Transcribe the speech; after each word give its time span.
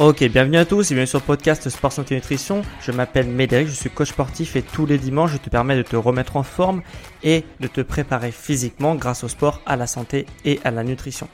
Ok, 0.00 0.22
bienvenue 0.28 0.58
à 0.58 0.64
tous 0.64 0.92
et 0.92 0.94
bienvenue 0.94 1.08
sur 1.08 1.18
le 1.18 1.24
podcast 1.24 1.68
Sport 1.68 1.90
Santé 1.90 2.14
Nutrition. 2.14 2.62
Je 2.80 2.92
m'appelle 2.92 3.26
Médéric, 3.26 3.66
je 3.66 3.72
suis 3.72 3.90
coach 3.90 4.10
sportif 4.10 4.54
et 4.54 4.62
tous 4.62 4.86
les 4.86 4.96
dimanches 4.96 5.32
je 5.32 5.38
te 5.38 5.50
permets 5.50 5.76
de 5.76 5.82
te 5.82 5.96
remettre 5.96 6.36
en 6.36 6.44
forme 6.44 6.82
et 7.24 7.42
de 7.58 7.66
te 7.66 7.80
préparer 7.80 8.30
physiquement 8.30 8.94
grâce 8.94 9.24
au 9.24 9.28
sport, 9.28 9.60
à 9.66 9.74
la 9.74 9.88
santé 9.88 10.26
et 10.44 10.60
à 10.62 10.70
la 10.70 10.84
nutrition. 10.84 11.26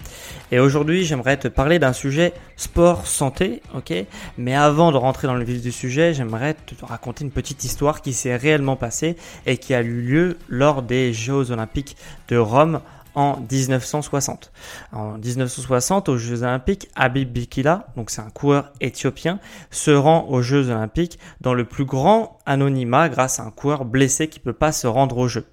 Et 0.50 0.60
aujourd'hui 0.60 1.04
j'aimerais 1.04 1.36
te 1.36 1.46
parler 1.46 1.78
d'un 1.78 1.92
sujet 1.92 2.32
sport 2.56 3.06
santé, 3.06 3.60
ok? 3.74 3.92
Mais 4.38 4.54
avant 4.54 4.92
de 4.92 4.96
rentrer 4.96 5.26
dans 5.26 5.34
le 5.34 5.44
vif 5.44 5.60
du 5.60 5.70
sujet, 5.70 6.14
j'aimerais 6.14 6.54
te 6.54 6.74
raconter 6.86 7.22
une 7.24 7.32
petite 7.32 7.64
histoire 7.64 8.00
qui 8.00 8.14
s'est 8.14 8.34
réellement 8.34 8.76
passée 8.76 9.16
et 9.44 9.58
qui 9.58 9.74
a 9.74 9.82
eu 9.82 10.00
lieu 10.00 10.38
lors 10.48 10.80
des 10.80 11.12
Jeux 11.12 11.50
Olympiques 11.50 11.98
de 12.28 12.38
Rome 12.38 12.80
en 13.14 13.38
1960. 13.38 14.52
En 14.92 15.18
1960, 15.18 16.08
aux 16.08 16.16
Jeux 16.16 16.42
Olympiques, 16.42 16.88
Habib 16.94 17.30
Bikila, 17.30 17.86
donc 17.96 18.10
c'est 18.10 18.20
un 18.20 18.30
coureur 18.30 18.72
éthiopien, 18.80 19.38
se 19.70 19.90
rend 19.90 20.26
aux 20.28 20.42
Jeux 20.42 20.70
Olympiques 20.70 21.18
dans 21.40 21.54
le 21.54 21.64
plus 21.64 21.84
grand 21.84 22.38
anonymat 22.46 23.08
grâce 23.08 23.40
à 23.40 23.44
un 23.44 23.50
coureur 23.50 23.84
blessé 23.84 24.28
qui 24.28 24.40
peut 24.40 24.52
pas 24.52 24.72
se 24.72 24.86
rendre 24.86 25.18
aux 25.18 25.28
Jeux. 25.28 25.46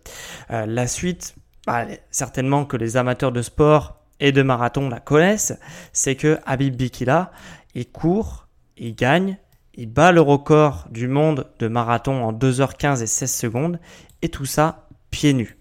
Euh, 0.52 0.66
la 0.66 0.88
suite, 0.88 1.36
bah, 1.68 1.86
certainement 2.10 2.66
que 2.66 2.78
les 2.78 2.98
amateurs 2.98 3.32
de 3.32 3.42
sport 3.42 3.98
et 4.20 4.32
de 4.32 4.42
marathon 4.42 4.90
la 4.90 5.00
connaissent, 5.00 5.58
c'est 5.94 6.16
que 6.16 6.40
Habib 6.46 6.76
Bikila, 6.76 7.32
il 7.76 7.90
court, 7.90 8.48
il 8.78 8.96
gagne, 8.96 9.38
il 9.76 9.88
bat 9.88 10.12
le 10.12 10.22
record 10.22 10.88
du 10.92 11.08
monde 11.08 11.48
de 11.60 11.68
marathon 11.68 12.24
en 12.24 12.34
2h15 12.34 13.02
et 13.02 13.08
16 13.08 13.34
secondes, 13.34 13.80
et 14.22 14.30
tout 14.30 14.46
ça 14.46 14.88
pieds 15.10 15.34
nus. 15.34 15.61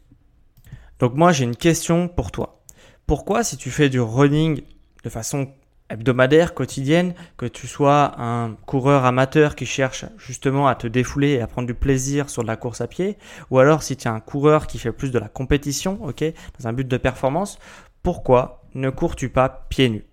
Donc 1.01 1.15
moi 1.15 1.33
j'ai 1.33 1.45
une 1.45 1.57
question 1.57 2.09
pour 2.09 2.31
toi. 2.31 2.63
Pourquoi 3.07 3.43
si 3.43 3.57
tu 3.57 3.71
fais 3.71 3.89
du 3.89 4.01
running 4.01 4.63
de 5.03 5.09
façon 5.09 5.49
hebdomadaire, 5.89 6.55
quotidienne, 6.55 7.15
que 7.37 7.47
tu 7.47 7.67
sois 7.67 8.21
un 8.21 8.55
coureur 8.67 9.05
amateur 9.07 9.57
qui 9.57 9.67
cherche 9.67 10.05
justement 10.19 10.69
à 10.69 10.75
te 10.75 10.87
défouler 10.87 11.31
et 11.31 11.41
à 11.41 11.47
prendre 11.47 11.67
du 11.67 11.75
plaisir 11.75 12.31
sur 12.31 12.43
de 12.43 12.47
la 12.47 12.57
course 12.57 12.83
à 12.83 12.87
pied, 12.87 13.17
ou 13.51 13.59
alors 13.59 13.83
si 13.83 13.97
tu 13.97 14.07
es 14.07 14.11
un 14.11 14.21
coureur 14.21 14.67
qui 14.67 14.79
fait 14.79 14.93
plus 14.93 15.11
de 15.11 15.19
la 15.19 15.29
compétition, 15.29 15.99
ok, 16.05 16.23
dans 16.59 16.69
un 16.69 16.73
but 16.73 16.87
de 16.87 16.97
performance, 16.97 17.59
pourquoi 18.03 18.63
ne 18.75 18.91
cours-tu 18.91 19.31
pas 19.31 19.67
pieds 19.69 19.89
nus? 19.89 20.05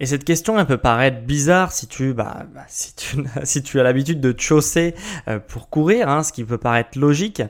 Et 0.00 0.06
cette 0.06 0.24
question, 0.24 0.58
elle 0.58 0.66
peut 0.66 0.78
paraître 0.78 1.22
bizarre 1.22 1.72
si 1.72 1.88
tu, 1.88 2.14
bah, 2.14 2.46
bah 2.54 2.62
si 2.68 2.94
tu, 2.94 3.16
si 3.42 3.62
tu 3.62 3.80
as 3.80 3.82
l'habitude 3.82 4.20
de 4.20 4.32
te 4.32 4.40
chausser 4.40 4.94
euh, 5.26 5.40
pour 5.40 5.68
courir, 5.70 6.08
hein, 6.08 6.22
ce 6.22 6.32
qui 6.32 6.44
peut 6.44 6.58
paraître 6.58 6.98
logique. 6.98 7.42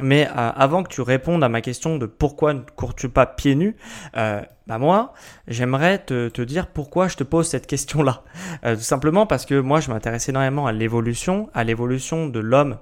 Mais 0.00 0.28
euh, 0.28 0.50
avant 0.54 0.82
que 0.82 0.88
tu 0.88 1.00
répondes 1.00 1.42
à 1.42 1.48
ma 1.48 1.60
question 1.60 1.98
de 1.98 2.06
pourquoi 2.06 2.54
ne 2.54 2.60
cours-tu 2.76 3.08
pas 3.08 3.26
pieds 3.26 3.56
nus, 3.56 3.76
euh, 4.16 4.40
bah 4.66 4.78
moi, 4.78 5.14
j'aimerais 5.48 5.98
te, 5.98 6.28
te, 6.28 6.42
dire 6.42 6.68
pourquoi 6.68 7.08
je 7.08 7.16
te 7.16 7.24
pose 7.24 7.48
cette 7.48 7.66
question-là. 7.66 8.22
tout 8.64 8.80
simplement 8.80 9.24
parce 9.24 9.46
que 9.46 9.58
moi, 9.58 9.80
je 9.80 9.90
m'intéresse 9.90 10.28
énormément 10.28 10.66
à 10.66 10.72
l'évolution, 10.72 11.48
à 11.54 11.62
l'évolution 11.62 12.28
de 12.28 12.40
l'homme 12.40 12.78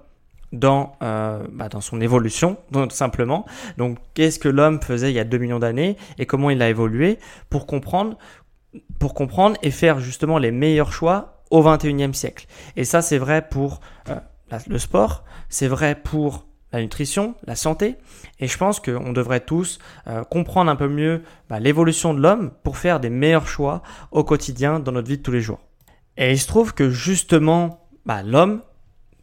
dans, 0.52 0.96
bah 1.00 1.68
dans 1.68 1.82
son 1.82 2.00
évolution, 2.00 2.56
tout 2.72 2.88
simplement. 2.88 3.44
Donc, 3.76 3.98
qu'est-ce 4.14 4.38
que 4.38 4.48
l'homme 4.48 4.80
faisait 4.80 5.10
il 5.10 5.14
y 5.14 5.18
a 5.18 5.24
2 5.24 5.36
millions 5.36 5.58
d'années 5.58 5.98
et 6.18 6.24
comment 6.24 6.48
il 6.48 6.62
a 6.62 6.70
évolué 6.70 7.18
pour 7.50 7.66
comprendre 7.66 8.16
pour 8.98 9.14
comprendre 9.14 9.56
et 9.62 9.70
faire 9.70 10.00
justement 10.00 10.38
les 10.38 10.50
meilleurs 10.50 10.92
choix 10.92 11.42
au 11.50 11.62
21e 11.62 12.12
siècle. 12.12 12.46
Et 12.76 12.84
ça, 12.84 13.02
c'est 13.02 13.18
vrai 13.18 13.46
pour 13.48 13.80
euh, 14.08 14.16
le 14.66 14.78
sport, 14.78 15.24
c'est 15.48 15.68
vrai 15.68 15.94
pour 15.94 16.46
la 16.72 16.80
nutrition, 16.80 17.36
la 17.46 17.54
santé, 17.54 17.96
et 18.40 18.48
je 18.48 18.58
pense 18.58 18.80
qu'on 18.80 19.12
devrait 19.12 19.40
tous 19.40 19.78
euh, 20.08 20.24
comprendre 20.24 20.70
un 20.70 20.76
peu 20.76 20.88
mieux 20.88 21.22
bah, 21.48 21.60
l'évolution 21.60 22.12
de 22.12 22.20
l'homme 22.20 22.50
pour 22.64 22.78
faire 22.78 22.98
des 22.98 23.10
meilleurs 23.10 23.46
choix 23.46 23.82
au 24.10 24.24
quotidien 24.24 24.80
dans 24.80 24.90
notre 24.90 25.08
vie 25.08 25.18
de 25.18 25.22
tous 25.22 25.30
les 25.30 25.40
jours. 25.40 25.60
Et 26.16 26.32
il 26.32 26.38
se 26.38 26.48
trouve 26.48 26.74
que 26.74 26.90
justement, 26.90 27.86
bah, 28.06 28.22
l'homme, 28.24 28.60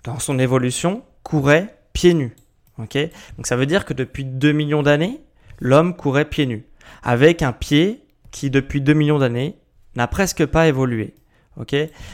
dans 0.06 0.20
son 0.20 0.40
évolution, 0.40 1.04
courait 1.24 1.76
pieds 1.92 2.14
nus. 2.14 2.36
Ok? 2.78 2.98
Donc 3.36 3.48
ça 3.48 3.58
veut 3.58 3.66
dire 3.66 3.84
que 3.84 3.94
depuis 3.94 4.24
2 4.24 4.54
millions 4.54 4.84
d'années, 4.84 5.22
l'homme 5.60 5.96
courait 5.96 6.26
pieds 6.26 6.46
nus, 6.46 6.66
avec 7.04 7.42
un 7.42 7.52
pied 7.52 8.01
qui 8.31 8.50
depuis 8.50 8.81
2 8.81 8.94
millions 8.94 9.19
d'années 9.19 9.58
n'a 9.96 10.08
presque 10.08 10.46
pas 10.46 10.68
évolué. 10.68 11.16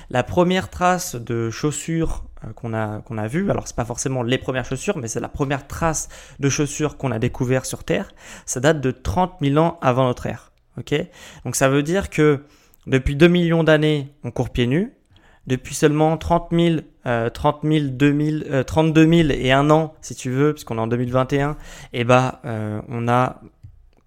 La 0.10 0.24
première 0.24 0.70
trace 0.70 1.16
de 1.16 1.50
chaussures 1.50 2.26
euh, 2.44 2.54
qu'on 2.54 2.74
a 2.74 3.02
qu'on 3.02 3.18
a 3.18 3.28
vue, 3.28 3.50
alors 3.50 3.68
c'est 3.68 3.76
pas 3.76 3.86
forcément 3.86 4.24
les 4.24 4.38
premières 4.38 4.66
chaussures, 4.66 4.98
mais 4.98 5.08
c'est 5.08 5.20
la 5.20 5.30
première 5.30 5.68
trace 5.68 6.10
de 6.40 6.50
chaussures 6.50 6.98
qu'on 6.98 7.12
a 7.12 7.20
découvert 7.20 7.66
sur 7.66 7.84
Terre. 7.84 8.12
Ça 8.46 8.60
date 8.60 8.82
de 8.82 8.92
30 8.92 9.36
000 9.42 9.58
ans 9.58 9.78
avant 9.82 10.06
notre 10.06 10.26
ère. 10.26 10.52
Donc 11.46 11.56
ça 11.56 11.70
veut 11.70 11.84
dire 11.84 12.10
que 12.10 12.44
depuis 12.86 13.16
2 13.16 13.28
millions 13.28 13.64
d'années, 13.64 14.14
on 14.24 14.32
court 14.32 14.50
pieds 14.50 14.68
nus. 14.68 14.94
Depuis 15.48 15.76
seulement 15.76 16.18
30 16.18 16.50
000, 16.52 16.76
euh, 17.06 17.30
30 17.30 17.62
000, 17.64 17.86
2000, 17.92 18.64
32 18.68 19.02
000 19.10 19.30
et 19.30 19.54
un 19.54 19.70
an, 19.70 19.94
si 20.02 20.14
tu 20.14 20.30
veux, 20.30 20.54
puisqu'on 20.54 20.78
est 20.78 20.82
en 20.82 20.88
2021, 20.88 21.52
et 21.52 22.02
eh 22.02 22.04
bah, 22.04 22.42
euh, 22.44 22.82
on 22.90 23.08
a 23.08 23.40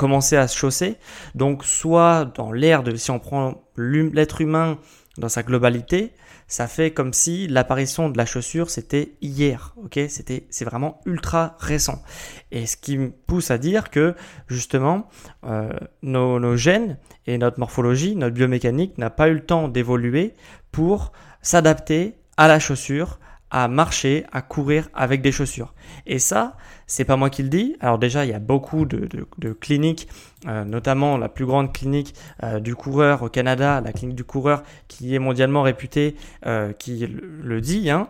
commencer 0.00 0.38
à 0.38 0.48
se 0.48 0.56
chausser. 0.56 0.96
Donc 1.34 1.62
soit 1.62 2.24
dans 2.34 2.52
l'air 2.52 2.82
de, 2.82 2.96
si 2.96 3.10
on 3.10 3.18
prend 3.18 3.62
l'être 3.76 4.40
humain 4.40 4.78
dans 5.18 5.28
sa 5.28 5.42
globalité, 5.42 6.14
ça 6.48 6.66
fait 6.66 6.90
comme 6.90 7.12
si 7.12 7.46
l'apparition 7.46 8.08
de 8.08 8.16
la 8.16 8.24
chaussure 8.24 8.70
c'était 8.70 9.12
hier, 9.20 9.74
ok? 9.76 10.00
C'était, 10.08 10.46
c'est 10.48 10.64
vraiment 10.64 11.02
ultra 11.04 11.54
récent. 11.58 12.02
Et 12.50 12.64
ce 12.64 12.78
qui 12.78 12.96
me 12.96 13.10
pousse 13.10 13.50
à 13.50 13.58
dire 13.58 13.90
que 13.90 14.14
justement 14.48 15.06
euh, 15.44 15.68
nos, 16.00 16.40
nos 16.40 16.56
gènes 16.56 16.96
et 17.26 17.36
notre 17.36 17.60
morphologie, 17.60 18.16
notre 18.16 18.34
biomécanique 18.34 18.96
n'a 18.96 19.10
pas 19.10 19.28
eu 19.28 19.34
le 19.34 19.44
temps 19.44 19.68
d'évoluer 19.68 20.32
pour 20.72 21.12
s'adapter 21.42 22.16
à 22.38 22.48
la 22.48 22.58
chaussure, 22.58 23.18
à 23.50 23.68
marcher, 23.68 24.24
à 24.32 24.40
courir 24.40 24.88
avec 24.94 25.20
des 25.20 25.32
chaussures. 25.32 25.74
Et 26.06 26.18
ça, 26.18 26.56
c'est 26.90 27.04
pas 27.04 27.16
moi 27.16 27.30
qui 27.30 27.44
le 27.44 27.48
dis. 27.48 27.76
Alors 27.78 27.98
déjà, 27.98 28.24
il 28.24 28.30
y 28.32 28.34
a 28.34 28.40
beaucoup 28.40 28.84
de, 28.84 29.52
cliniques, 29.60 30.08
euh, 30.48 30.64
notamment 30.64 31.18
la 31.18 31.28
plus 31.28 31.46
grande 31.46 31.72
clinique 31.72 32.14
euh, 32.42 32.58
du 32.58 32.74
coureur 32.74 33.22
au 33.22 33.28
Canada, 33.28 33.80
la 33.80 33.92
clinique 33.92 34.16
du 34.16 34.24
coureur 34.24 34.64
qui 34.88 35.14
est 35.14 35.20
mondialement 35.20 35.62
réputée, 35.62 36.16
euh, 36.46 36.72
qui 36.72 37.06
le, 37.06 37.60
dit, 37.60 37.90
hein, 37.90 38.08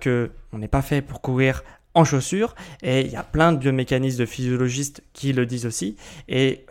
que 0.00 0.30
on 0.52 0.58
n'est 0.58 0.68
pas 0.68 0.82
fait 0.82 1.00
pour 1.00 1.22
courir 1.22 1.62
en 1.94 2.04
chaussures 2.04 2.54
et 2.82 3.00
il 3.00 3.10
y 3.10 3.16
a 3.16 3.22
plein 3.22 3.52
de 3.52 3.56
biomécanismes 3.56 4.20
de 4.20 4.26
physiologistes 4.26 5.02
qui 5.14 5.32
le 5.32 5.46
disent 5.46 5.64
aussi 5.64 5.96
et, 6.28 6.64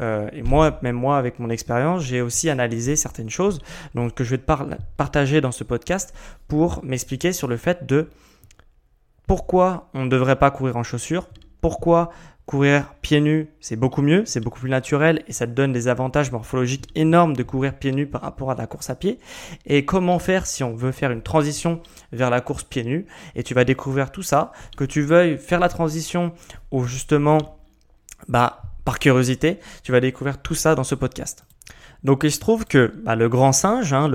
moi 0.44 0.80
même 0.84 0.96
moi 0.96 1.18
avec 1.18 1.40
mon 1.40 1.50
expérience 1.50 2.04
j'ai 2.04 2.22
aussi 2.22 2.50
analysé 2.50 2.96
certaines 2.96 3.30
choses 3.30 3.60
donc 3.94 4.14
que 4.14 4.24
je 4.24 4.30
vais 4.32 4.38
te 4.38 4.52
partager 4.96 5.42
dans 5.42 5.52
ce 5.52 5.64
podcast 5.64 6.14
pour 6.48 6.84
m'expliquer 6.86 7.34
sur 7.34 7.48
le 7.48 7.58
fait 7.58 7.86
de 7.86 8.08
pourquoi 9.28 9.90
on 9.94 10.06
ne 10.06 10.10
devrait 10.10 10.38
pas 10.38 10.50
courir 10.52 10.78
en 10.78 10.84
chaussures, 10.84 11.28
pourquoi 11.62 12.12
courir 12.48 12.94
pieds 13.02 13.20
nus, 13.20 13.50
c'est 13.60 13.76
beaucoup 13.76 14.02
mieux, 14.02 14.24
c'est 14.26 14.40
beaucoup 14.40 14.62
plus 14.62 14.70
naturel 14.70 15.22
et 15.28 15.34
ça 15.34 15.46
te 15.46 15.52
donne 15.52 15.74
des 15.74 15.90
avantages 15.90 16.32
morphologiques 16.32 16.88
énormes 16.96 17.36
de 17.36 17.44
courir 17.44 17.74
pieds 17.74 17.92
nus 17.92 18.08
par 18.08 18.22
rapport 18.22 18.50
à 18.52 18.56
la 18.56 18.68
course 18.68 18.90
à 18.90 18.96
pied. 18.96 19.20
Et 19.66 19.84
comment 19.84 20.18
faire 20.18 20.48
si 20.48 20.64
on 20.64 20.74
veut 20.74 20.94
faire 20.94 21.12
une 21.12 21.22
transition 21.22 21.82
vers 22.14 22.30
la 22.30 22.40
course 22.40 22.64
pieds 22.64 22.86
nus? 22.86 23.06
Et 23.36 23.44
tu 23.44 23.54
vas 23.54 23.66
découvrir 23.66 24.12
tout 24.12 24.24
ça, 24.24 24.54
que 24.78 24.86
tu 24.86 25.02
veuilles 25.02 25.38
faire 25.38 25.60
la 25.60 25.68
transition 25.68 26.32
ou 26.72 26.86
justement, 26.86 27.60
bah, 28.30 28.62
par 28.86 29.00
curiosité, 29.00 29.60
tu 29.84 29.92
vas 29.92 30.00
découvrir 30.00 30.42
tout 30.42 30.56
ça 30.56 30.74
dans 30.74 30.86
ce 30.86 30.96
podcast. 30.96 31.47
Donc 32.08 32.24
il 32.24 32.32
se 32.32 32.40
trouve 32.40 32.64
que 32.64 32.94
bah, 33.04 33.18
le 33.18 33.28
grand 33.28 33.52
singe, 33.52 33.92
hein, 33.92 34.10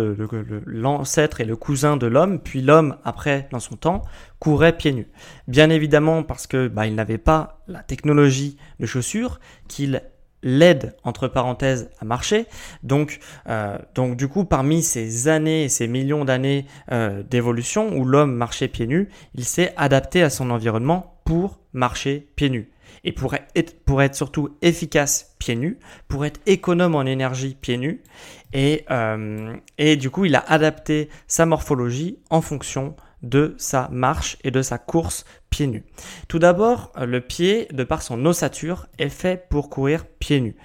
l'ancêtre 0.65 1.43
et 1.43 1.45
le 1.45 1.57
cousin 1.57 1.99
de 1.99 2.07
l'homme, 2.07 2.39
puis 2.39 2.63
l'homme 2.63 2.97
après 3.05 3.49
dans 3.53 3.61
son 3.61 3.77
temps, 3.77 4.01
courait 4.39 4.75
pieds 4.75 4.93
nus. 4.93 5.09
Bien 5.47 5.69
évidemment 5.69 6.23
parce 6.23 6.47
que 6.47 6.69
bah, 6.69 6.87
il 6.87 6.95
n'avait 6.95 7.19
pas 7.19 7.63
la 7.69 7.83
technologie 7.83 8.57
de 8.81 8.87
chaussures 8.87 9.41
qu'il 9.69 10.01
l'aide 10.43 10.97
entre 11.05 11.29
parenthèses 11.29 11.91
à 12.01 12.07
marcher. 12.07 12.47
Donc, 12.83 13.21
euh, 13.51 13.77
du 14.15 14.27
coup, 14.27 14.47
parmi 14.47 14.83
ces 14.83 15.29
années 15.29 15.65
et 15.65 15.69
ces 15.69 15.87
millions 15.87 16.25
d'années 16.25 16.65
euh, 16.93 17.23
d'évolution 17.23 17.95
où 17.95 18.07
l'homme 18.07 18.35
marchait 18.35 18.69
pieds 18.69 18.87
nus, 18.87 19.11
il 19.35 19.45
s'est 19.45 19.75
adapté 19.77 20.23
à 20.23 20.31
son 20.31 20.49
environnement 20.49 21.21
pour 21.27 21.61
marcher 21.75 22.27
pieds 22.37 22.49
nus 22.49 22.72
et 23.05 23.13
pour 23.13 23.35
être, 23.35 24.15
surtout 24.15 24.57
efficace 24.63 25.35
pieds 25.39 25.57
nus, 25.57 25.79
pour 26.09 26.25
être 26.25 26.41
économe 26.47 26.95
en 26.95 27.03
énergie 27.03 27.57
pieds 27.61 27.79
nus. 27.79 28.03
Et, 28.53 28.85
euh, 28.91 29.57
et 29.79 29.97
du 29.97 30.11
coup, 30.11 30.25
il 30.25 30.37
a 30.37 30.41
adapté 30.41 31.09
sa 31.27 31.47
morphologie 31.47 32.19
en 32.31 32.41
fonction 32.41 32.95
de 33.23 33.55
sa 33.59 33.89
marche 33.91 34.37
et 34.45 34.51
de 34.51 34.63
sa 34.63 34.79
course 34.79 35.25
pieds 35.51 35.67
nus. 35.67 35.85
Tout 36.29 36.39
d'abord, 36.39 36.93
le 36.97 37.21
pied, 37.21 37.69
de 37.73 37.85
par 37.85 38.03
son 38.03 38.25
ossature, 38.27 38.87
est 38.99 39.09
fait 39.09 39.49
pour 39.49 39.71
courir 39.71 40.07
pieds 40.07 40.41
nus, 40.41 40.57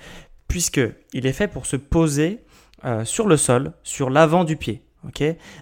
puisqu'il 0.48 1.26
est 1.26 1.34
fait 1.34 1.48
pour 1.48 1.66
se 1.66 1.76
poser 1.76 2.44
euh, 2.86 3.06
sur 3.06 3.28
le 3.28 3.38
sol, 3.38 3.74
sur 3.84 4.10
l'avant 4.10 4.44
du 4.44 4.56
pied. 4.56 4.87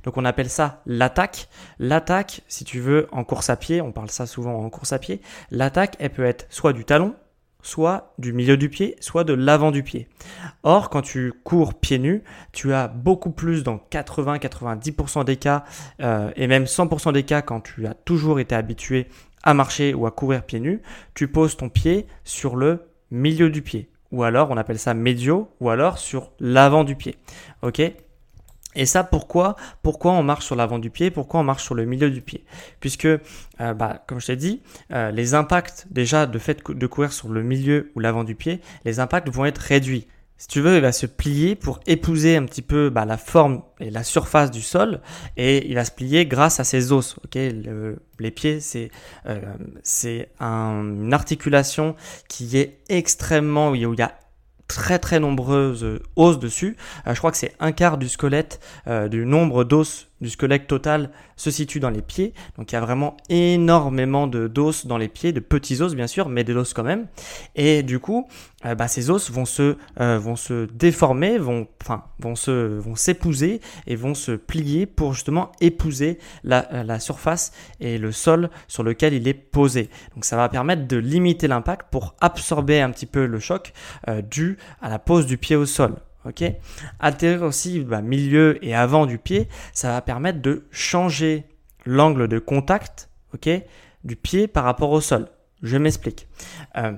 Donc 0.03 0.17
on 0.17 0.25
appelle 0.25 0.49
ça 0.49 0.81
l'attaque. 0.85 1.47
L'attaque, 1.79 2.41
si 2.47 2.63
tu 2.63 2.79
veux, 2.79 3.07
en 3.11 3.23
course 3.23 3.49
à 3.49 3.55
pied, 3.55 3.81
on 3.81 3.91
parle 3.91 4.09
ça 4.09 4.25
souvent 4.25 4.55
en 4.55 4.69
course 4.69 4.93
à 4.93 4.99
pied, 4.99 5.21
l'attaque, 5.51 5.95
elle 5.99 6.11
peut 6.11 6.25
être 6.25 6.45
soit 6.49 6.73
du 6.73 6.85
talon, 6.85 7.15
soit 7.65 8.13
du 8.19 8.31
milieu 8.31 8.57
du 8.57 8.69
pied, 8.69 8.95
soit 8.99 9.23
de 9.23 9.33
l'avant 9.33 9.71
du 9.71 9.83
pied. 9.83 10.07
Or, 10.63 10.89
quand 10.89 11.01
tu 11.01 11.33
cours 11.43 11.73
pieds 11.73 11.97
nus, 11.97 12.23
tu 12.51 12.73
as 12.73 12.87
beaucoup 12.87 13.31
plus 13.31 13.63
dans 13.63 13.77
80-90% 13.91 15.25
des 15.25 15.37
cas, 15.37 15.63
euh, 16.01 16.31
et 16.35 16.47
même 16.47 16.65
100% 16.65 17.11
des 17.11 17.23
cas 17.23 17.41
quand 17.41 17.61
tu 17.61 17.87
as 17.87 17.93
toujours 17.93 18.39
été 18.39 18.53
habitué 18.55 19.07
à 19.43 19.53
marcher 19.53 19.93
ou 19.93 20.05
à 20.05 20.11
courir 20.11 20.43
pieds 20.43 20.59
nus, 20.59 20.81
tu 21.13 21.27
poses 21.27 21.57
ton 21.57 21.69
pied 21.69 22.07
sur 22.23 22.55
le 22.55 22.87
milieu 23.09 23.49
du 23.49 23.61
pied. 23.61 23.89
Ou 24.11 24.23
alors, 24.23 24.51
on 24.51 24.57
appelle 24.57 24.79
ça 24.79 24.93
médio, 24.93 25.49
ou 25.59 25.69
alors 25.69 25.97
sur 25.97 26.31
l'avant 26.39 26.83
du 26.83 26.95
pied. 26.95 27.15
Et 28.75 28.85
ça, 28.85 29.03
pourquoi 29.03 29.55
Pourquoi 29.81 30.11
on 30.13 30.23
marche 30.23 30.45
sur 30.45 30.55
l'avant 30.55 30.79
du 30.79 30.89
pied 30.89 31.11
Pourquoi 31.11 31.39
on 31.39 31.43
marche 31.43 31.63
sur 31.63 31.75
le 31.75 31.85
milieu 31.85 32.09
du 32.09 32.21
pied? 32.21 32.43
Puisque, 32.79 33.05
euh, 33.05 33.19
bah, 33.73 34.03
comme 34.07 34.19
je 34.19 34.27
t'ai 34.27 34.35
dit, 34.35 34.61
euh, 34.91 35.11
les 35.11 35.33
impacts 35.33 35.87
déjà 35.89 36.25
de 36.25 36.39
fait 36.39 36.61
de 36.67 36.87
courir 36.87 37.13
sur 37.13 37.29
le 37.29 37.43
milieu 37.43 37.91
ou 37.95 37.99
l'avant 37.99 38.23
du 38.23 38.35
pied, 38.35 38.61
les 38.83 38.99
impacts 38.99 39.29
vont 39.29 39.45
être 39.45 39.59
réduits. 39.59 40.07
Si 40.37 40.47
tu 40.47 40.59
veux, 40.59 40.75
il 40.75 40.81
va 40.81 40.91
se 40.91 41.05
plier 41.05 41.55
pour 41.55 41.79
épouser 41.87 42.35
un 42.35 42.43
petit 42.43 42.61
peu 42.61 42.89
bah, 42.89 43.05
la 43.05 43.15
forme 43.15 43.61
et 43.79 43.89
la 43.89 44.03
surface 44.03 44.51
du 44.51 44.61
sol, 44.61 44.99
et 45.37 45.65
il 45.69 45.75
va 45.75 45.85
se 45.85 45.91
plier 45.91 46.25
grâce 46.25 46.59
à 46.59 46.65
ses 46.65 46.91
os. 46.91 47.15
Ok, 47.23 47.35
les 47.35 48.31
pieds, 48.31 48.59
c'est 48.59 48.91
euh, 49.27 49.39
c'est 49.83 50.29
une 50.41 51.13
articulation 51.13 51.95
qui 52.27 52.57
est 52.57 52.79
extrêmement 52.89 53.69
où 53.69 53.75
il 53.75 53.97
y 53.97 54.01
a 54.01 54.19
très 54.67 54.99
très 54.99 55.19
nombreuses 55.19 55.99
os 56.15 56.39
dessus. 56.39 56.77
Euh, 57.07 57.13
je 57.13 57.19
crois 57.19 57.31
que 57.31 57.37
c'est 57.37 57.53
un 57.59 57.71
quart 57.71 57.97
du 57.97 58.09
squelette, 58.09 58.59
euh, 58.87 59.07
du 59.07 59.25
nombre 59.25 59.63
d'os 59.63 60.07
du 60.25 60.31
squelette 60.31 60.67
total 60.67 61.11
se 61.35 61.51
situe 61.51 61.79
dans 61.79 61.91
les 61.91 62.01
pieds. 62.01 62.33
Donc 62.57 62.71
il 62.71 62.75
y 62.75 62.77
a 62.77 62.81
vraiment 62.81 63.15
énormément 63.29 64.27
de 64.27 64.47
d'os 64.47 64.87
dans 64.87 64.97
les 64.97 65.07
pieds, 65.07 65.31
de 65.31 65.39
petits 65.39 65.81
os 65.81 65.95
bien 65.95 66.07
sûr, 66.07 66.29
mais 66.29 66.43
des 66.43 66.55
os 66.55 66.73
quand 66.73 66.83
même. 66.83 67.05
Et 67.55 67.83
du 67.83 67.99
coup, 67.99 68.27
euh, 68.65 68.73
bah, 68.73 68.87
ces 68.87 69.09
os 69.09 69.29
vont 69.31 69.45
se 69.45 69.77
euh, 69.99 70.17
vont 70.17 70.35
se 70.35 70.65
déformer, 70.65 71.37
vont 71.37 71.67
enfin 71.81 72.03
vont 72.19 72.35
se 72.35 72.79
vont 72.79 72.95
s'épouser 72.95 73.61
et 73.85 73.95
vont 73.95 74.15
se 74.15 74.31
plier 74.31 74.87
pour 74.87 75.13
justement 75.13 75.51
épouser 75.61 76.17
la, 76.43 76.67
euh, 76.73 76.83
la 76.83 76.99
surface 76.99 77.51
et 77.79 77.97
le 77.99 78.11
sol 78.11 78.49
sur 78.67 78.83
lequel 78.83 79.13
il 79.13 79.27
est 79.27 79.35
posé. 79.35 79.89
Donc 80.15 80.25
ça 80.25 80.37
va 80.37 80.49
permettre 80.49 80.87
de 80.87 80.97
limiter 80.97 81.47
l'impact 81.47 81.87
pour 81.91 82.15
absorber 82.19 82.81
un 82.81 82.89
petit 82.89 83.05
peu 83.05 83.27
le 83.27 83.39
choc 83.39 83.73
dû 84.29 84.57
à 84.81 84.89
la 84.89 84.97
pose 84.97 85.25
du 85.27 85.37
pied 85.37 85.55
au 85.55 85.65
sol. 85.65 85.95
Ok, 86.25 86.43
aussi 87.43 87.81
bah, 87.81 88.01
milieu 88.01 88.63
et 88.65 88.73
avant 88.73 89.05
du 89.05 89.19
pied, 89.19 89.47
ça 89.73 89.91
va 89.91 90.01
permettre 90.01 90.41
de 90.41 90.65
changer 90.71 91.45
l'angle 91.85 92.27
de 92.27 92.39
contact, 92.39 93.09
du 94.03 94.15
pied 94.15 94.47
par 94.47 94.63
rapport 94.63 94.91
au 94.91 95.01
sol. 95.01 95.27
Je 95.61 95.77
m'explique. 95.77 96.27
Euh, 96.77 96.93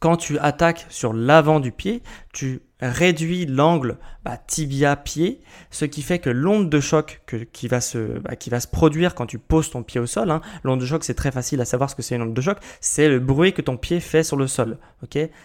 quand 0.00 0.16
tu 0.16 0.38
attaques 0.38 0.86
sur 0.88 1.12
l'avant 1.12 1.60
du 1.60 1.70
pied, 1.70 2.02
tu 2.32 2.62
réduis 2.82 3.46
l'angle 3.46 3.96
bah, 4.24 4.36
tibia-pied, 4.36 5.40
ce 5.70 5.84
qui 5.84 6.02
fait 6.02 6.18
que 6.18 6.30
l'onde 6.30 6.68
de 6.68 6.80
choc 6.80 7.22
qui, 7.52 7.68
va 7.68 7.80
se, 7.80 8.18
bah, 8.18 8.36
qui 8.36 8.50
va 8.50 8.60
se 8.60 8.66
produire 8.66 9.14
quand 9.14 9.26
tu 9.26 9.38
poses 9.38 9.70
ton 9.70 9.82
pied 9.82 10.00
au 10.00 10.06
sol, 10.06 10.30
hein, 10.30 10.40
l'onde 10.64 10.80
de 10.80 10.86
choc 10.86 11.04
c'est 11.04 11.14
très 11.14 11.30
facile 11.30 11.60
à 11.60 11.64
savoir 11.64 11.88
ce 11.88 11.94
que 11.94 12.02
c'est 12.02 12.16
une 12.16 12.22
onde 12.22 12.34
de 12.34 12.40
choc, 12.40 12.58
c'est 12.80 13.08
le 13.08 13.20
bruit 13.20 13.52
que 13.52 13.62
ton 13.62 13.76
pied 13.76 14.00
fait 14.00 14.24
sur 14.24 14.36
le 14.36 14.48
sol. 14.48 14.78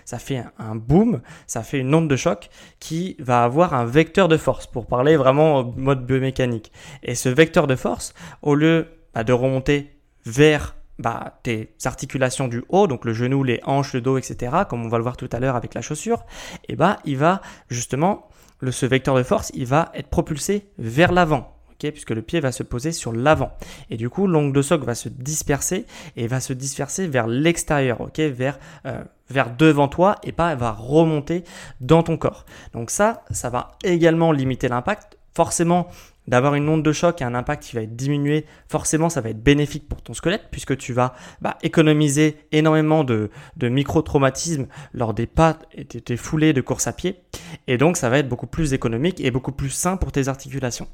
ça 0.05 0.19
fait 0.19 0.43
un, 0.57 0.75
boom, 0.75 1.21
ça 1.45 1.61
fait 1.63 1.79
une 1.79 1.93
onde 1.93 2.09
de 2.09 2.15
choc 2.15 2.49
qui 2.79 3.15
va 3.19 3.43
avoir 3.43 3.73
un 3.73 3.85
vecteur 3.85 4.27
de 4.27 4.37
force, 4.37 4.67
pour 4.67 4.87
parler 4.87 5.15
vraiment 5.15 5.57
en 5.57 5.73
mode 5.75 6.05
biomécanique. 6.05 6.71
Et 7.03 7.15
ce 7.15 7.29
vecteur 7.29 7.67
de 7.67 7.75
force, 7.75 8.13
au 8.41 8.55
lieu 8.55 8.87
bah, 9.13 9.23
de 9.23 9.33
remonter 9.33 9.91
vers 10.25 10.75
bah, 10.99 11.39
tes 11.43 11.75
articulations 11.85 12.47
du 12.47 12.63
haut, 12.69 12.87
donc 12.87 13.05
le 13.05 13.13
genou, 13.13 13.43
les 13.43 13.59
hanches, 13.63 13.93
le 13.93 14.01
dos, 14.01 14.17
etc., 14.17 14.63
comme 14.69 14.85
on 14.85 14.89
va 14.89 14.97
le 14.97 15.03
voir 15.03 15.17
tout 15.17 15.29
à 15.31 15.39
l'heure 15.39 15.55
avec 15.55 15.73
la 15.73 15.81
chaussure, 15.81 16.25
et 16.67 16.75
bah, 16.75 16.97
il 17.05 17.17
va 17.17 17.41
justement, 17.69 18.29
le, 18.59 18.71
ce 18.71 18.85
vecteur 18.85 19.15
de 19.15 19.23
force, 19.23 19.51
il 19.53 19.65
va 19.65 19.91
être 19.93 20.09
propulsé 20.09 20.67
vers 20.77 21.11
l'avant. 21.11 21.53
Okay, 21.73 21.91
puisque 21.91 22.09
le 22.09 22.23
pied 22.23 22.39
va 22.39 22.51
se 22.51 22.63
poser 22.63 22.91
sur 22.91 23.13
l'avant. 23.13 23.51
Et 23.91 23.97
du 23.97 24.09
coup, 24.09 24.25
l'ongle 24.25 24.51
de 24.51 24.63
socle 24.63 24.83
va 24.83 24.95
se 24.95 25.09
disperser 25.09 25.85
et 26.15 26.25
va 26.25 26.39
se 26.39 26.51
disperser 26.51 27.05
vers 27.05 27.27
l'extérieur, 27.27 28.01
ok, 28.01 28.17
vers, 28.17 28.57
euh, 28.87 29.03
vers 29.29 29.55
devant 29.55 29.87
toi 29.87 30.15
et 30.23 30.31
pas 30.31 30.55
va 30.55 30.71
remonter 30.71 31.43
dans 31.79 32.01
ton 32.01 32.17
corps. 32.17 32.47
Donc 32.73 32.89
ça, 32.89 33.23
ça 33.29 33.51
va 33.51 33.77
également 33.83 34.31
limiter 34.31 34.69
l'impact. 34.69 35.19
Forcément, 35.35 35.87
d'avoir 36.27 36.55
une 36.55 36.67
onde 36.69 36.83
de 36.83 36.91
choc 36.91 37.21
et 37.21 37.25
un 37.25 37.35
impact 37.35 37.63
qui 37.63 37.75
va 37.75 37.81
être 37.81 37.95
diminué, 37.95 38.45
forcément 38.67 39.09
ça 39.09 39.21
va 39.21 39.29
être 39.29 39.41
bénéfique 39.41 39.87
pour 39.87 40.01
ton 40.01 40.13
squelette 40.13 40.47
puisque 40.51 40.77
tu 40.77 40.93
vas 40.93 41.13
bah, 41.41 41.57
économiser 41.63 42.37
énormément 42.51 43.03
de, 43.03 43.29
micro-traumatismes 43.61 44.67
lors 44.93 45.13
des 45.13 45.27
pas 45.27 45.59
et 45.73 45.85
tes 45.85 46.17
foulées 46.17 46.53
de 46.53 46.61
course 46.61 46.87
à 46.87 46.93
pied. 46.93 47.21
Et 47.67 47.77
donc 47.77 47.97
ça 47.97 48.09
va 48.09 48.19
être 48.19 48.29
beaucoup 48.29 48.47
plus 48.47 48.73
économique 48.73 49.19
et 49.21 49.31
beaucoup 49.31 49.51
plus 49.51 49.69
sain 49.69 49.97
pour 49.97 50.11
tes 50.11 50.27
articulations. 50.27 50.87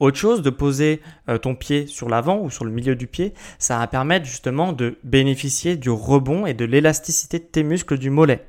Autre 0.00 0.16
chose, 0.16 0.42
de 0.42 0.50
poser 0.50 1.00
euh, 1.28 1.38
ton 1.38 1.54
pied 1.54 1.86
sur 1.86 2.08
l'avant 2.08 2.40
ou 2.40 2.50
sur 2.50 2.64
le 2.64 2.70
milieu 2.70 2.96
du 2.96 3.06
pied, 3.06 3.34
ça 3.58 3.78
va 3.78 3.86
permettre 3.86 4.26
justement 4.26 4.72
de 4.72 4.98
bénéficier 5.04 5.76
du 5.76 5.90
rebond 5.90 6.46
et 6.46 6.54
de 6.54 6.64
l'élasticité 6.64 7.38
de 7.38 7.44
tes 7.44 7.62
muscles 7.62 7.98
du 7.98 8.10
mollet. 8.10 8.44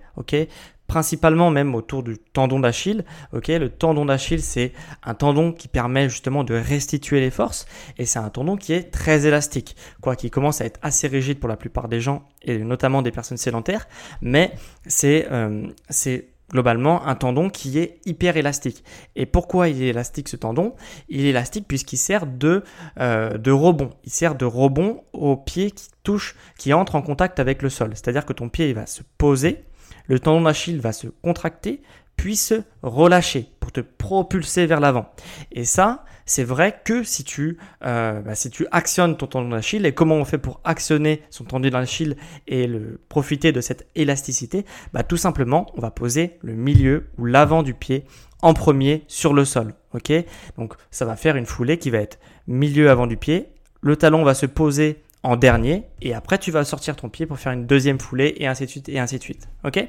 Principalement 0.94 1.50
même 1.50 1.74
autour 1.74 2.04
du 2.04 2.20
tendon 2.20 2.60
d'Achille. 2.60 3.04
Le 3.32 3.68
tendon 3.68 4.06
d'Achille, 4.06 4.44
c'est 4.44 4.74
un 5.02 5.16
tendon 5.16 5.52
qui 5.52 5.68
permet 5.68 6.08
justement 6.08 6.44
de 6.44 6.54
restituer 6.54 7.20
les 7.20 7.32
forces 7.32 7.66
et 7.98 8.06
c'est 8.06 8.20
un 8.20 8.30
tendon 8.30 8.58
qui 8.58 8.74
est 8.74 8.92
très 8.92 9.26
élastique, 9.26 9.76
quoi, 10.02 10.16
qui 10.16 10.30
commence 10.30 10.62
à 10.62 10.66
être 10.66 10.80
assez 10.84 11.08
rigide 11.08 11.40
pour 11.40 11.50
la 11.50 11.58
plupart 11.58 11.88
des 11.88 12.00
gens 12.00 12.28
et 12.44 12.60
notamment 12.60 13.02
des 13.02 13.10
personnes 13.10 13.40
sédentaires, 13.40 13.88
mais 14.22 14.54
c'est 14.86 15.28
euh, 15.32 15.66
c'est 15.90 16.28
globalement 16.52 17.08
un 17.08 17.16
tendon 17.16 17.50
qui 17.50 17.80
est 17.80 18.00
hyper 18.06 18.38
élastique. 18.38 18.84
Et 19.16 19.26
pourquoi 19.26 19.70
il 19.70 19.82
est 19.82 19.88
élastique 19.88 20.30
ce 20.30 20.36
tendon? 20.36 20.76
Il 21.10 21.26
est 21.26 21.30
élastique 21.30 21.68
puisqu'il 21.68 21.98
sert 21.98 22.28
de, 22.28 22.64
euh, 23.00 23.32
rebond. 23.48 23.90
Il 24.04 24.12
sert 24.12 24.36
de 24.36 24.46
rebond 24.46 25.02
au 25.14 25.38
pied 25.38 25.72
qui 25.72 25.88
touche, 26.04 26.36
qui 26.60 26.72
entre 26.72 26.94
en 26.94 27.02
contact 27.02 27.40
avec 27.40 27.64
le 27.64 27.70
sol. 27.70 27.90
C'est-à-dire 27.96 28.28
que 28.28 28.34
ton 28.34 28.50
pied 28.50 28.72
va 28.74 28.86
se 28.86 29.02
poser 29.18 29.64
le 30.08 30.20
tendon 30.20 30.42
d'Achille 30.42 30.80
va 30.80 30.92
se 30.92 31.08
contracter 31.22 31.82
puis 32.16 32.36
se 32.36 32.62
relâcher 32.82 33.50
pour 33.60 33.72
te 33.72 33.82
propulser 33.82 34.66
vers 34.66 34.80
l'avant. 34.80 35.08
Et 35.52 35.66
ça, 35.66 36.06
c'est 36.26 36.44
vrai 36.44 36.80
que 36.84 37.04
si 37.04 37.24
tu, 37.24 37.58
euh, 37.84 38.22
bah, 38.22 38.36
si 38.36 38.50
tu 38.50 38.66
actionnes 38.72 39.18
ton 39.18 39.28
tendon 39.28 39.50
d'Achille, 39.50 39.86
et 39.86 39.94
comment 39.94 40.16
on 40.16 40.26
fait 40.26 40.38
pour 40.38 40.62
actionner 40.64 41.24
son 41.30 41.44
tendon 41.44 41.70
d'Achille 41.70 42.16
et 42.48 42.70
profiter 43.10 43.52
de 43.52 43.62
cette 43.62 43.88
élasticité 43.96 44.66
bah, 44.94 45.04
Tout 45.04 45.18
simplement, 45.18 45.72
on 45.76 45.82
va 45.82 45.92
poser 45.92 46.38
le 46.42 46.54
milieu 46.54 47.08
ou 47.18 47.26
l'avant 47.26 47.64
du 47.64 47.74
pied 47.74 48.06
en 48.42 48.54
premier 48.54 49.04
sur 49.08 49.34
le 49.34 49.46
sol. 49.46 49.74
ok? 49.94 50.12
Donc 50.58 50.74
ça 50.92 51.06
va 51.06 51.16
faire 51.16 51.36
une 51.36 51.46
foulée 51.46 51.78
qui 51.78 51.90
va 51.90 52.00
être 52.00 52.20
milieu 52.48 52.90
avant 52.90 53.08
du 53.08 53.18
pied. 53.18 53.48
Le 53.82 53.96
talon 53.96 54.24
va 54.24 54.34
se 54.34 54.46
poser 54.46 55.02
en 55.24 55.36
dernier, 55.36 55.88
et 56.02 56.14
après 56.14 56.38
tu 56.38 56.52
vas 56.52 56.64
sortir 56.66 56.96
ton 56.96 57.10
pied 57.10 57.26
pour 57.26 57.40
faire 57.40 57.54
une 57.54 57.66
deuxième 57.66 58.00
foulée, 58.00 58.36
et 58.38 58.48
ainsi 58.48 58.66
de 58.66 58.70
suite, 58.70 58.90
et 58.90 59.00
ainsi 59.00 59.18
de 59.18 59.24
suite. 59.24 59.48
Ok? 59.64 59.88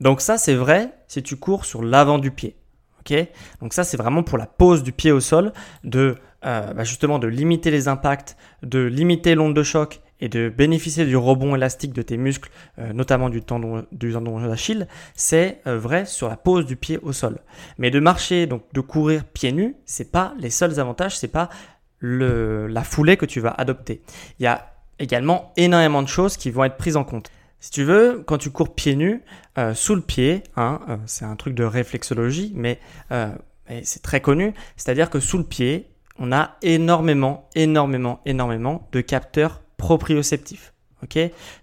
Donc 0.00 0.20
ça, 0.20 0.36
c'est 0.36 0.54
vrai 0.54 0.92
si 1.06 1.22
tu 1.22 1.36
cours 1.36 1.64
sur 1.64 1.82
l'avant 1.82 2.18
du 2.18 2.30
pied. 2.30 2.56
Ok? 3.00 3.16
Donc 3.60 3.72
ça, 3.72 3.84
c'est 3.84 3.96
vraiment 3.96 4.22
pour 4.22 4.38
la 4.38 4.46
pose 4.46 4.82
du 4.82 4.92
pied 4.92 5.12
au 5.12 5.20
sol, 5.20 5.52
de 5.84 6.16
euh, 6.44 6.72
bah, 6.72 6.84
justement 6.84 7.20
de 7.20 7.28
limiter 7.28 7.70
les 7.70 7.86
impacts, 7.86 8.36
de 8.62 8.80
limiter 8.80 9.36
l'onde 9.36 9.54
de 9.54 9.62
choc 9.62 10.00
et 10.20 10.28
de 10.28 10.48
bénéficier 10.48 11.04
du 11.04 11.16
rebond 11.16 11.54
élastique 11.54 11.92
de 11.92 12.02
tes 12.02 12.16
muscles, 12.16 12.50
euh, 12.78 12.92
notamment 12.92 13.28
du 13.28 13.42
tendon 13.42 13.84
du 13.92 14.12
tendon 14.12 14.40
d'Achille, 14.40 14.86
c'est 15.14 15.60
euh, 15.66 15.78
vrai 15.78 16.04
sur 16.04 16.28
la 16.28 16.36
pose 16.36 16.64
du 16.66 16.76
pied 16.76 16.98
au 17.02 17.12
sol. 17.12 17.38
Mais 17.78 17.90
de 17.90 18.00
marcher, 18.00 18.46
donc 18.46 18.62
de 18.72 18.80
courir 18.80 19.24
pieds 19.24 19.52
nus, 19.52 19.76
c'est 19.84 20.10
pas 20.10 20.34
les 20.38 20.50
seuls 20.50 20.80
avantages, 20.80 21.18
c'est 21.18 21.28
pas 21.28 21.48
le, 22.02 22.66
la 22.66 22.82
foulée 22.82 23.16
que 23.16 23.24
tu 23.24 23.40
vas 23.40 23.50
adopter. 23.50 24.02
Il 24.38 24.42
y 24.42 24.46
a 24.46 24.74
également 24.98 25.52
énormément 25.56 26.02
de 26.02 26.08
choses 26.08 26.36
qui 26.36 26.50
vont 26.50 26.64
être 26.64 26.76
prises 26.76 26.96
en 26.96 27.04
compte. 27.04 27.30
Si 27.60 27.70
tu 27.70 27.84
veux, 27.84 28.24
quand 28.26 28.38
tu 28.38 28.50
cours 28.50 28.74
pieds 28.74 28.96
nus, 28.96 29.22
euh, 29.56 29.72
sous 29.72 29.94
le 29.94 30.00
pied, 30.00 30.42
hein, 30.56 30.80
euh, 30.88 30.96
c'est 31.06 31.24
un 31.24 31.36
truc 31.36 31.54
de 31.54 31.62
réflexologie, 31.62 32.52
mais, 32.56 32.80
euh, 33.12 33.30
mais 33.68 33.82
c'est 33.84 34.02
très 34.02 34.20
connu, 34.20 34.52
c'est-à-dire 34.76 35.10
que 35.10 35.20
sous 35.20 35.38
le 35.38 35.44
pied, 35.44 35.88
on 36.18 36.32
a 36.32 36.56
énormément, 36.62 37.48
énormément, 37.54 38.20
énormément 38.26 38.88
de 38.90 39.00
capteurs 39.00 39.62
proprioceptifs. 39.76 40.72
Ok, 41.04 41.18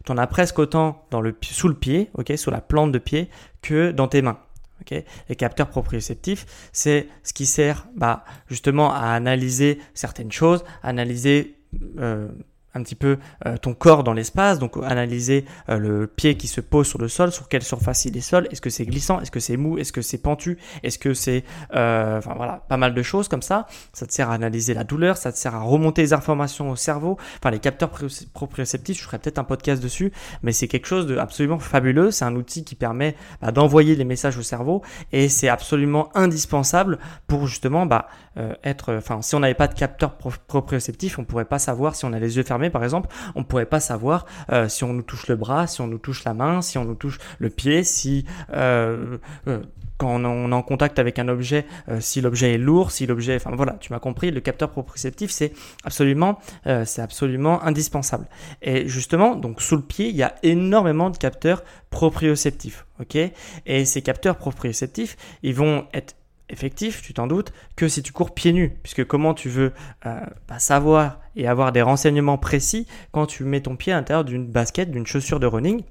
tu 0.05 0.11
en 0.11 0.17
as 0.17 0.27
presque 0.27 0.59
autant 0.59 1.05
dans 1.11 1.21
le, 1.21 1.33
sous 1.41 1.69
le 1.69 1.73
pied, 1.73 2.09
ok, 2.13 2.33
sous 2.37 2.51
la 2.51 2.59
plante 2.59 2.91
de 2.91 2.99
pied, 2.99 3.29
que 3.61 3.91
dans 3.91 4.07
tes 4.07 4.21
mains. 4.21 4.39
Okay 4.81 5.05
les 5.27 5.35
capteurs 5.35 5.69
proprioceptifs, 5.69 6.69
c'est 6.71 7.07
ce 7.23 7.33
qui 7.33 7.45
sert 7.45 7.87
bah, 7.95 8.23
justement 8.47 8.93
à 8.93 9.09
analyser 9.09 9.79
certaines 9.93 10.31
choses, 10.31 10.63
analyser 10.83 11.55
euh, 11.99 12.29
un 12.73 12.83
petit 12.83 12.95
peu 12.95 13.17
euh, 13.45 13.57
ton 13.57 13.73
corps 13.73 14.03
dans 14.03 14.13
l'espace, 14.13 14.59
donc 14.59 14.77
analyser 14.83 15.45
euh, 15.69 15.77
le 15.77 16.07
pied 16.07 16.35
qui 16.35 16.47
se 16.47 16.61
pose 16.61 16.87
sur 16.87 16.99
le 16.99 17.07
sol, 17.07 17.31
sur 17.31 17.47
quelle 17.47 17.63
surface 17.63 18.05
il 18.05 18.15
est 18.15 18.21
sol, 18.21 18.47
est-ce 18.51 18.61
que 18.61 18.69
c'est 18.69 18.85
glissant, 18.85 19.19
est-ce 19.21 19.31
que 19.31 19.39
c'est 19.39 19.57
mou, 19.57 19.77
est-ce 19.77 19.91
que 19.91 20.01
c'est 20.01 20.17
pentu, 20.19 20.57
est-ce 20.83 20.99
que 20.99 21.13
c'est, 21.13 21.43
euh, 21.73 22.19
enfin 22.19 22.33
voilà, 22.35 22.63
pas 22.69 22.77
mal 22.77 22.93
de 22.93 23.01
choses 23.01 23.27
comme 23.27 23.41
ça. 23.41 23.67
Ça 23.93 24.05
te 24.05 24.13
sert 24.13 24.29
à 24.29 24.33
analyser 24.33 24.73
la 24.73 24.83
douleur, 24.83 25.17
ça 25.17 25.31
te 25.31 25.37
sert 25.37 25.55
à 25.55 25.61
remonter 25.61 26.01
les 26.01 26.13
informations 26.13 26.69
au 26.69 26.75
cerveau. 26.75 27.17
Enfin 27.37 27.51
les 27.51 27.59
capteurs 27.59 27.91
proprioceptifs, 28.33 28.97
je 28.97 29.03
ferai 29.03 29.19
peut-être 29.19 29.39
un 29.39 29.43
podcast 29.43 29.81
dessus, 29.81 30.11
mais 30.43 30.51
c'est 30.51 30.67
quelque 30.67 30.87
chose 30.87 31.07
de 31.07 31.17
absolument 31.17 31.59
fabuleux. 31.59 32.11
C'est 32.11 32.25
un 32.25 32.35
outil 32.35 32.63
qui 32.63 32.75
permet 32.75 33.15
bah, 33.41 33.51
d'envoyer 33.51 33.95
les 33.95 34.05
messages 34.05 34.37
au 34.37 34.43
cerveau 34.43 34.81
et 35.11 35.29
c'est 35.29 35.49
absolument 35.49 36.09
indispensable 36.15 36.99
pour 37.27 37.47
justement 37.47 37.85
bah, 37.85 38.07
être, 38.63 38.95
enfin 38.95 39.21
si 39.21 39.35
on 39.35 39.39
n'avait 39.39 39.53
pas 39.53 39.67
de 39.67 39.73
capteur 39.73 40.17
proprioceptif, 40.47 41.19
on 41.19 41.25
pourrait 41.25 41.45
pas 41.45 41.59
savoir 41.59 41.95
si 41.95 42.05
on 42.05 42.13
a 42.13 42.19
les 42.19 42.37
yeux 42.37 42.43
fermés 42.43 42.69
par 42.69 42.83
exemple, 42.83 43.09
on 43.35 43.43
pourrait 43.43 43.65
pas 43.65 43.79
savoir 43.79 44.25
euh, 44.51 44.67
si 44.67 44.83
on 44.83 44.93
nous 44.93 45.01
touche 45.01 45.27
le 45.27 45.35
bras, 45.35 45.67
si 45.67 45.81
on 45.81 45.87
nous 45.87 45.97
touche 45.97 46.23
la 46.23 46.33
main, 46.33 46.61
si 46.61 46.77
on 46.77 46.85
nous 46.85 46.95
touche 46.95 47.17
le 47.39 47.49
pied, 47.49 47.83
si 47.83 48.25
euh, 48.53 49.17
euh, 49.47 49.61
quand 49.97 50.23
on 50.23 50.51
est 50.51 50.55
en 50.55 50.61
contact 50.61 50.97
avec 50.97 51.19
un 51.19 51.27
objet, 51.27 51.65
si 51.99 52.21
l'objet 52.21 52.53
est 52.53 52.57
lourd, 52.57 52.89
si 52.89 53.05
l'objet, 53.05 53.35
enfin 53.35 53.51
voilà, 53.53 53.73
tu 53.81 53.91
m'as 53.91 53.99
compris, 53.99 54.31
le 54.31 54.39
capteur 54.39 54.69
proprioceptif 54.69 55.29
c'est 55.29 55.51
absolument, 55.83 56.39
c'est 56.63 57.01
absolument 57.01 57.61
indispensable. 57.63 58.25
Et 58.61 58.87
justement, 58.87 59.35
donc 59.35 59.61
sous 59.61 59.75
le 59.75 59.81
pied, 59.81 60.07
il 60.07 60.15
y 60.15 60.23
a 60.23 60.35
énormément 60.41 61.09
de 61.09 61.17
capteurs 61.17 61.65
proprioceptifs, 61.89 62.85
ok? 63.01 63.17
Et 63.65 63.83
ces 63.83 64.01
capteurs 64.01 64.37
proprioceptifs, 64.37 65.17
ils 65.43 65.53
vont 65.53 65.85
être 65.93 66.15
effectif, 66.49 67.01
tu 67.01 67.13
t'en 67.13 67.27
doutes, 67.27 67.51
que 67.75 67.87
si 67.87 68.03
tu 68.03 68.11
cours 68.11 68.33
pieds 68.33 68.53
nus. 68.53 68.77
Puisque 68.83 69.05
comment 69.05 69.33
tu 69.33 69.49
veux 69.49 69.73
euh, 70.05 70.19
bah, 70.47 70.59
savoir 70.59 71.19
et 71.35 71.47
avoir 71.47 71.71
des 71.71 71.81
renseignements 71.81 72.37
précis 72.37 72.87
quand 73.11 73.25
tu 73.25 73.43
mets 73.43 73.61
ton 73.61 73.75
pied 73.75 73.93
à 73.93 73.97
l'intérieur 73.97 74.25
d'une 74.25 74.47
basket, 74.47 74.91
d'une 74.91 75.07
chaussure 75.07 75.39
de 75.39 75.47
running 75.47 75.83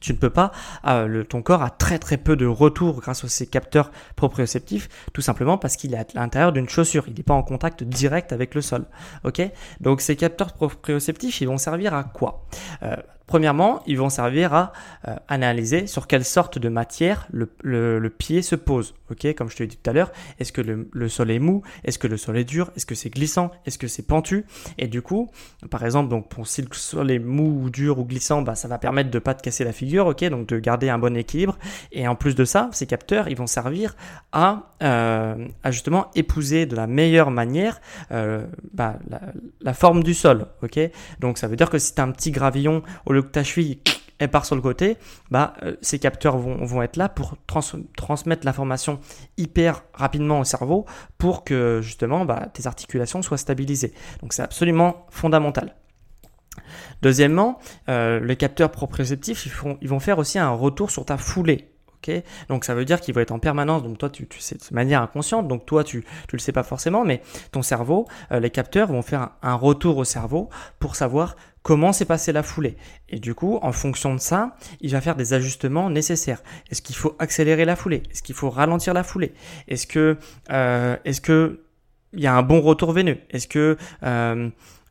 tu 0.00 0.12
ne 0.12 0.18
peux 0.18 0.30
pas, 0.30 0.52
euh, 0.86 1.24
ton 1.24 1.42
corps 1.42 1.62
a 1.62 1.70
très 1.70 1.98
très 1.98 2.16
peu 2.16 2.36
de 2.36 2.46
retour 2.46 3.00
grâce 3.00 3.24
à 3.24 3.28
ces 3.28 3.46
capteurs 3.46 3.90
proprioceptifs, 4.14 4.88
tout 5.12 5.22
simplement 5.22 5.58
parce 5.58 5.76
qu'il 5.76 5.94
est 5.94 6.16
à 6.16 6.20
l'intérieur 6.20 6.52
d'une 6.52 6.68
chaussure, 6.68 7.04
il 7.08 7.14
n'est 7.14 7.22
pas 7.22 7.34
en 7.34 7.42
contact 7.42 7.82
direct 7.82 8.32
avec 8.32 8.54
le 8.54 8.60
sol. 8.60 8.86
Ok? 9.24 9.42
Donc 9.80 10.00
ces 10.00 10.16
capteurs 10.16 10.52
proprioceptifs, 10.52 11.40
ils 11.40 11.48
vont 11.48 11.58
servir 11.58 11.94
à 11.94 12.04
quoi? 12.04 12.46
Euh, 12.82 12.96
Premièrement, 13.26 13.82
ils 13.86 13.98
vont 13.98 14.08
servir 14.08 14.54
à 14.54 14.72
euh, 15.08 15.16
analyser 15.28 15.86
sur 15.86 16.06
quelle 16.06 16.24
sorte 16.24 16.58
de 16.58 16.68
matière 16.68 17.26
le, 17.32 18.08
pied 18.08 18.42
se 18.42 18.54
pose. 18.54 18.94
Comme 19.36 19.50
je 19.50 19.56
te 19.56 19.62
l'ai 19.62 19.66
dit 19.68 19.76
tout 19.76 19.90
à 19.90 19.92
l'heure, 19.92 20.12
est-ce 20.38 20.52
que 20.52 20.60
le, 20.60 21.08
sol 21.08 21.30
est 21.30 21.38
mou? 21.38 21.62
Est-ce 21.84 21.98
que 21.98 22.06
le 22.06 22.16
sol 22.16 22.36
est 22.36 22.44
dur? 22.44 22.70
Est-ce 22.76 22.86
que 22.86 22.94
c'est 22.94 23.10
glissant? 23.10 23.50
Est-ce 23.64 23.78
que 23.78 23.88
c'est 23.88 24.06
pentu? 24.06 24.44
Et 24.78 24.86
du 24.86 25.02
coup, 25.02 25.30
par 25.70 25.84
exemple, 25.84 26.08
donc 26.08 26.26
si 26.44 26.62
le 26.62 26.68
sol 26.72 27.10
est 27.10 27.18
mou 27.18 27.62
ou 27.64 27.70
dur 27.70 27.98
ou 27.98 28.04
glissant, 28.04 28.42
bah, 28.42 28.54
ça 28.54 28.68
va 28.68 28.78
permettre 28.78 29.10
de 29.10 29.18
pas 29.18 29.34
te 29.34 29.42
casser 29.42 29.64
la 29.64 29.72
figure, 29.72 30.14
donc 30.30 30.48
de 30.48 30.58
garder 30.58 30.88
un 30.88 30.98
bon 30.98 31.16
équilibre. 31.16 31.58
Et 31.92 32.06
en 32.06 32.14
plus 32.14 32.34
de 32.34 32.44
ça, 32.44 32.68
ces 32.72 32.86
capteurs, 32.86 33.28
ils 33.28 33.36
vont 33.36 33.46
servir 33.46 33.96
à, 34.32 34.74
euh, 34.82 35.34
justement 35.66 36.10
épouser 36.14 36.66
de 36.66 36.76
la 36.76 36.86
meilleure 36.86 37.30
manière 37.30 37.80
euh, 38.12 38.46
bah, 38.72 38.98
la, 39.60 39.74
forme 39.74 40.02
du 40.02 40.14
sol. 40.14 40.46
Donc 41.20 41.38
ça 41.38 41.48
veut 41.48 41.56
dire 41.56 41.70
que 41.70 41.78
si 41.78 41.94
tu 41.94 42.00
as 42.00 42.04
un 42.04 42.10
petit 42.10 42.30
gravillon 42.30 42.82
au 43.04 43.12
que 43.22 43.28
ta 43.28 43.44
cheville 43.44 43.78
elle 44.18 44.30
part 44.30 44.46
sur 44.46 44.56
le 44.56 44.62
côté, 44.62 44.96
bah, 45.30 45.54
euh, 45.62 45.76
ces 45.82 45.98
capteurs 45.98 46.38
vont, 46.38 46.64
vont, 46.64 46.82
être 46.82 46.96
là 46.96 47.08
pour 47.08 47.36
transmettre 47.46 48.46
l'information 48.46 48.98
hyper 49.36 49.84
rapidement 49.92 50.40
au 50.40 50.44
cerveau 50.44 50.86
pour 51.18 51.44
que 51.44 51.80
justement 51.82 52.24
bah, 52.24 52.48
tes 52.52 52.66
articulations 52.66 53.20
soient 53.20 53.36
stabilisées. 53.36 53.92
Donc 54.22 54.32
c'est 54.32 54.42
absolument 54.42 55.06
fondamental. 55.10 55.74
Deuxièmement, 57.02 57.58
euh, 57.88 58.20
les 58.20 58.36
capteurs 58.36 58.70
proprioceptifs, 58.70 59.46
ils, 59.46 59.52
font, 59.52 59.76
ils 59.82 59.88
vont 59.88 60.00
faire 60.00 60.18
aussi 60.18 60.38
un 60.38 60.50
retour 60.50 60.90
sur 60.90 61.04
ta 61.04 61.18
foulée. 61.18 61.70
donc 62.48 62.64
ça 62.64 62.74
veut 62.74 62.84
dire 62.84 63.00
qu'il 63.00 63.14
va 63.14 63.20
être 63.20 63.32
en 63.32 63.38
permanence. 63.38 63.82
Donc 63.82 63.98
toi, 63.98 64.08
tu, 64.08 64.26
sais 64.38 64.54
de 64.54 64.74
manière 64.74 65.02
inconsciente. 65.02 65.46
Donc 65.46 65.66
toi, 65.66 65.84
tu 65.84 66.04
tu 66.28 66.36
le 66.36 66.40
sais 66.40 66.52
pas 66.52 66.62
forcément, 66.62 67.04
mais 67.04 67.20
ton 67.52 67.62
cerveau, 67.62 68.06
euh, 68.32 68.40
les 68.40 68.50
capteurs 68.50 68.88
vont 68.88 69.02
faire 69.02 69.30
un, 69.42 69.54
retour 69.54 69.98
au 69.98 70.04
cerveau 70.04 70.48
pour 70.78 70.96
savoir 70.96 71.36
comment 71.66 71.92
s'est 71.92 72.04
passée 72.04 72.30
la 72.30 72.44
foulée. 72.44 72.76
Et 73.08 73.18
du 73.18 73.34
coup, 73.34 73.58
en 73.60 73.72
fonction 73.72 74.14
de 74.14 74.20
ça, 74.20 74.56
il 74.80 74.92
va 74.92 75.00
faire 75.00 75.16
des 75.16 75.32
ajustements 75.32 75.90
nécessaires. 75.90 76.40
Est-ce 76.70 76.80
qu'il 76.80 76.94
faut 76.94 77.16
accélérer 77.18 77.64
la 77.64 77.74
foulée? 77.74 78.04
Est-ce 78.12 78.22
qu'il 78.22 78.36
faut 78.36 78.50
ralentir 78.50 78.94
la 78.94 79.02
foulée? 79.02 79.32
Est-ce 79.66 79.88
que, 79.88 80.16
euh, 80.52 80.96
est-ce 81.04 81.20
que 81.20 81.64
y 82.12 82.28
a 82.28 82.34
un 82.36 82.42
bon 82.44 82.60
retour 82.60 82.92
veineux 82.92 83.18
Est-ce 83.30 83.48
que 83.48 83.76
euh, 84.04 84.48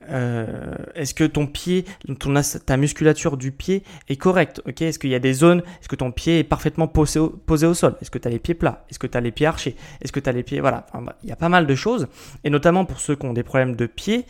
euh, 0.09 0.75
est-ce 0.95 1.13
que 1.13 1.23
ton 1.23 1.47
pied, 1.47 1.85
ton, 2.19 2.33
ta 2.65 2.75
musculature 2.75 3.37
du 3.37 3.53
pied 3.53 3.83
est 4.09 4.17
correcte? 4.17 4.61
Est-ce 4.67 4.99
qu'il 4.99 5.11
y 5.11 5.15
a 5.15 5.19
des 5.19 5.33
zones 5.33 5.59
Est-ce 5.79 5.87
que 5.87 5.95
ton 5.95 6.11
pied 6.11 6.39
est 6.39 6.43
parfaitement 6.43 6.89
posé 6.89 7.19
au, 7.19 7.73
sol? 7.73 7.95
Est-ce 8.01 8.11
que 8.11 8.19
tu 8.19 8.27
as 8.27 8.31
les 8.31 8.39
pieds 8.39 8.53
plats? 8.53 8.83
Est-ce 8.89 8.99
que 8.99 9.07
tu 9.07 9.17
as 9.17 9.21
les 9.21 9.31
pieds 9.31 9.47
archés? 9.47 9.77
Est-ce 10.01 10.11
que 10.11 10.19
tu 10.19 10.29
as 10.29 10.33
les 10.33 10.43
pieds 10.43 10.59
Voilà, 10.59 10.87
il 11.23 11.29
y 11.29 11.31
a 11.31 11.37
pas 11.37 11.47
mal 11.47 11.67
de 11.67 11.75
choses. 11.75 12.09
Et 12.43 12.49
notamment 12.49 12.83
pour 12.83 12.99
ceux 12.99 13.15
qui 13.15 13.25
ont 13.25 13.33
des 13.33 13.43
problèmes 13.43 13.77
de 13.77 13.85
pied, 13.85 14.25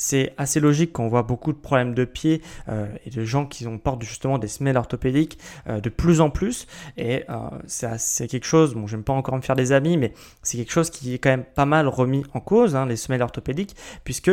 c'est 0.00 0.32
assez 0.38 0.60
logique 0.60 0.94
quand 0.94 1.04
on 1.04 1.08
voit 1.08 1.22
beaucoup 1.22 1.52
de 1.52 1.58
problèmes 1.58 1.92
de 1.92 2.06
pied 2.06 2.40
euh, 2.70 2.86
et 3.04 3.10
de 3.10 3.22
gens 3.22 3.44
qui 3.44 3.66
ont 3.66 3.76
portent 3.76 4.00
justement 4.00 4.38
des 4.38 4.48
semelles 4.48 4.78
orthopédiques 4.78 5.38
euh, 5.68 5.78
de 5.78 5.90
plus 5.90 6.22
en 6.22 6.30
plus. 6.30 6.66
Et 6.96 7.24
euh, 7.28 7.34
c'est 7.66 8.26
quelque 8.26 8.46
chose, 8.46 8.74
bon, 8.74 8.86
j'aime 8.86 9.02
pas 9.02 9.12
encore 9.12 9.36
me 9.36 9.42
faire 9.42 9.56
des 9.56 9.72
amis, 9.72 9.98
mais 9.98 10.14
c'est 10.42 10.56
quelque 10.56 10.72
chose 10.72 10.88
qui 10.88 11.12
est 11.12 11.18
quand 11.18 11.28
même 11.28 11.44
pas 11.44 11.66
mal 11.66 11.86
remis 11.86 12.24
en 12.32 12.40
cause, 12.40 12.76
hein, 12.76 12.86
les 12.86 12.96
semelles 12.96 13.20
orthopédiques, 13.20 13.76
puisque 14.02 14.30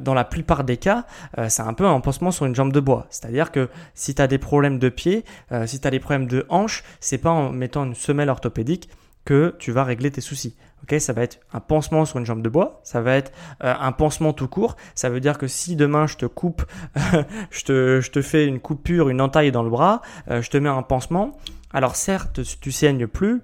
dans 0.00 0.14
la 0.14 0.24
plupart 0.24 0.64
des 0.64 0.76
cas, 0.76 1.06
c'est 1.48 1.62
un 1.62 1.74
peu 1.74 1.86
un 1.86 2.00
pansement 2.00 2.32
sur 2.32 2.46
une 2.46 2.54
jambe 2.54 2.72
de 2.72 2.80
bois. 2.80 3.06
C'est-à-dire 3.10 3.52
que 3.52 3.68
si 3.94 4.16
tu 4.16 4.22
as 4.22 4.26
des 4.26 4.38
problèmes 4.38 4.80
de 4.80 4.88
pied, 4.88 5.24
si 5.66 5.80
tu 5.80 5.86
as 5.86 5.90
des 5.90 6.00
problèmes 6.00 6.26
de 6.26 6.44
hanche, 6.48 6.82
c'est 7.00 7.18
pas 7.18 7.30
en 7.30 7.52
mettant 7.52 7.84
une 7.84 7.94
semelle 7.94 8.30
orthopédique 8.30 8.88
que 9.24 9.54
tu 9.58 9.72
vas 9.72 9.84
régler 9.84 10.10
tes 10.10 10.20
soucis. 10.20 10.56
Ça 10.98 11.12
va 11.12 11.22
être 11.22 11.38
un 11.52 11.60
pansement 11.60 12.04
sur 12.06 12.18
une 12.18 12.24
jambe 12.24 12.42
de 12.42 12.48
bois, 12.48 12.80
ça 12.82 13.02
va 13.02 13.14
être 13.14 13.30
euh, 13.62 13.74
un 13.78 13.92
pansement 13.92 14.32
tout 14.32 14.48
court. 14.48 14.76
Ça 14.94 15.10
veut 15.10 15.20
dire 15.20 15.36
que 15.36 15.46
si 15.46 15.76
demain 15.76 16.06
je 16.06 16.16
te 16.16 16.26
coupe, 16.26 16.64
je, 17.50 17.64
te, 17.64 18.00
je 18.00 18.10
te 18.10 18.22
fais 18.22 18.46
une 18.46 18.58
coupure, 18.58 19.10
une 19.10 19.20
entaille 19.20 19.52
dans 19.52 19.62
le 19.62 19.70
bras, 19.70 20.00
euh, 20.30 20.40
je 20.40 20.48
te 20.48 20.56
mets 20.56 20.70
un 20.70 20.82
pansement. 20.82 21.36
Alors 21.72 21.94
certes, 21.94 22.40
tu 22.60 22.72
saignes 22.72 23.06
plus, 23.06 23.42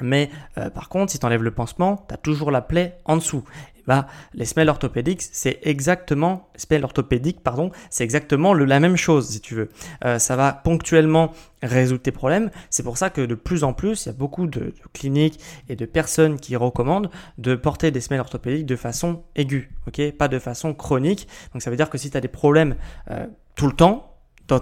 mais 0.00 0.30
euh, 0.58 0.70
par 0.70 0.88
contre, 0.88 1.12
si 1.12 1.18
tu 1.18 1.26
enlèves 1.26 1.42
le 1.42 1.50
pansement, 1.50 2.04
tu 2.08 2.14
as 2.14 2.16
toujours 2.16 2.50
la 2.50 2.62
plaie 2.62 2.98
en 3.04 3.16
dessous. 3.16 3.44
Bah, 3.86 4.06
les 4.34 4.44
semelles 4.44 4.68
orthopédiques, 4.68 5.22
c'est 5.22 5.58
exactement, 5.62 6.48
semelles 6.56 6.84
orthopédiques, 6.84 7.40
pardon, 7.42 7.70
c'est 7.90 8.04
exactement 8.04 8.54
la 8.54 8.80
même 8.80 8.96
chose, 8.96 9.28
si 9.30 9.40
tu 9.40 9.54
veux. 9.54 9.68
Euh, 10.04 10.18
ça 10.18 10.36
va 10.36 10.52
ponctuellement 10.52 11.32
résoudre 11.62 12.02
tes 12.02 12.12
problèmes. 12.12 12.50
C'est 12.70 12.82
pour 12.82 12.98
ça 12.98 13.10
que 13.10 13.20
de 13.22 13.34
plus 13.34 13.64
en 13.64 13.72
plus, 13.72 14.04
il 14.04 14.08
y 14.08 14.10
a 14.10 14.14
beaucoup 14.14 14.46
de, 14.46 14.74
cliniques 14.92 15.40
et 15.68 15.76
de 15.76 15.86
personnes 15.86 16.38
qui 16.38 16.56
recommandent 16.56 17.10
de 17.38 17.54
porter 17.54 17.90
des 17.90 18.00
semelles 18.00 18.20
orthopédiques 18.20 18.66
de 18.66 18.76
façon 18.76 19.22
aiguë, 19.36 19.70
ok, 19.86 20.12
pas 20.12 20.28
de 20.28 20.38
façon 20.38 20.74
chronique. 20.74 21.28
Donc 21.52 21.62
ça 21.62 21.70
veut 21.70 21.76
dire 21.76 21.90
que 21.90 21.98
si 21.98 22.10
tu 22.10 22.16
as 22.16 22.20
des 22.20 22.28
problèmes 22.28 22.76
euh, 23.10 23.26
tout 23.54 23.66
le 23.66 23.72
temps, 23.72 24.08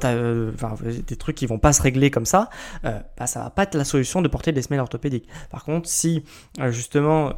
euh, 0.04 0.52
des 1.06 1.16
trucs 1.16 1.36
qui 1.36 1.46
vont 1.46 1.58
pas 1.58 1.72
se 1.72 1.82
régler 1.82 2.10
comme 2.10 2.26
ça, 2.26 2.48
euh, 2.84 3.00
bah, 3.18 3.26
ça 3.26 3.42
va 3.42 3.50
pas 3.50 3.64
être 3.64 3.74
la 3.74 3.84
solution 3.84 4.22
de 4.22 4.28
porter 4.28 4.52
des 4.52 4.62
semelles 4.62 4.80
orthopédiques. 4.80 5.26
Par 5.50 5.64
contre, 5.64 5.88
si 5.88 6.22
justement 6.68 7.32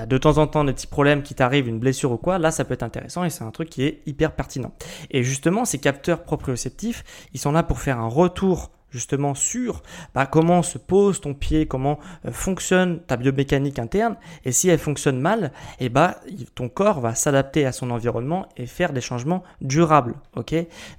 as 0.00 0.06
de 0.06 0.18
temps 0.18 0.38
en 0.38 0.46
temps 0.46 0.64
des 0.64 0.72
petits 0.72 0.86
problèmes 0.86 1.22
qui 1.22 1.34
t'arrivent, 1.34 1.68
une 1.68 1.78
blessure 1.78 2.12
ou 2.12 2.16
quoi, 2.16 2.38
là 2.38 2.50
ça 2.50 2.64
peut 2.64 2.74
être 2.74 2.82
intéressant 2.82 3.24
et 3.24 3.30
c'est 3.30 3.44
un 3.44 3.50
truc 3.50 3.70
qui 3.70 3.84
est 3.84 4.02
hyper 4.06 4.32
pertinent. 4.32 4.72
Et 5.10 5.22
justement, 5.22 5.64
ces 5.64 5.78
capteurs 5.78 6.24
proprioceptifs, 6.24 7.04
ils 7.32 7.40
sont 7.40 7.52
là 7.52 7.62
pour 7.62 7.80
faire 7.80 7.98
un 7.98 8.08
retour 8.08 8.70
justement 8.94 9.34
sur 9.34 9.82
bah, 10.14 10.24
comment 10.24 10.62
se 10.62 10.78
pose 10.78 11.20
ton 11.20 11.34
pied, 11.34 11.66
comment 11.66 11.98
euh, 12.24 12.30
fonctionne 12.30 13.00
ta 13.00 13.16
biomécanique 13.16 13.80
interne. 13.80 14.16
Et 14.44 14.52
si 14.52 14.68
elle 14.68 14.78
fonctionne 14.78 15.20
mal, 15.20 15.52
et 15.80 15.86
eh 15.86 15.88
bah, 15.88 16.20
ton 16.54 16.68
corps 16.68 17.00
va 17.00 17.14
s'adapter 17.14 17.66
à 17.66 17.72
son 17.72 17.90
environnement 17.90 18.48
et 18.56 18.66
faire 18.66 18.92
des 18.92 19.00
changements 19.00 19.42
durables. 19.60 20.14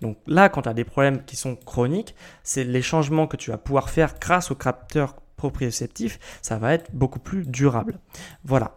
Donc 0.02 0.18
là, 0.28 0.50
quand 0.50 0.64
tu 0.64 0.70
as 0.70 0.74
des 0.74 0.84
problèmes 0.84 1.24
qui 1.24 1.38
sont 1.38 1.56
chroniques, 1.56 2.14
c'est 2.44 2.66
les 2.66 2.82
changements 2.82 3.28
que 3.28 3.38
tu 3.38 3.50
vas 3.50 3.58
pouvoir 3.58 3.90
faire 3.90 4.16
grâce 4.20 4.52
au 4.52 4.56
capteur 4.56 5.16
proprioceptif, 5.38 6.20
ça 6.42 6.58
va 6.58 6.74
être 6.74 6.94
beaucoup 6.94 7.20
plus 7.20 7.48
durable. 7.48 8.00
Voilà. 8.44 8.76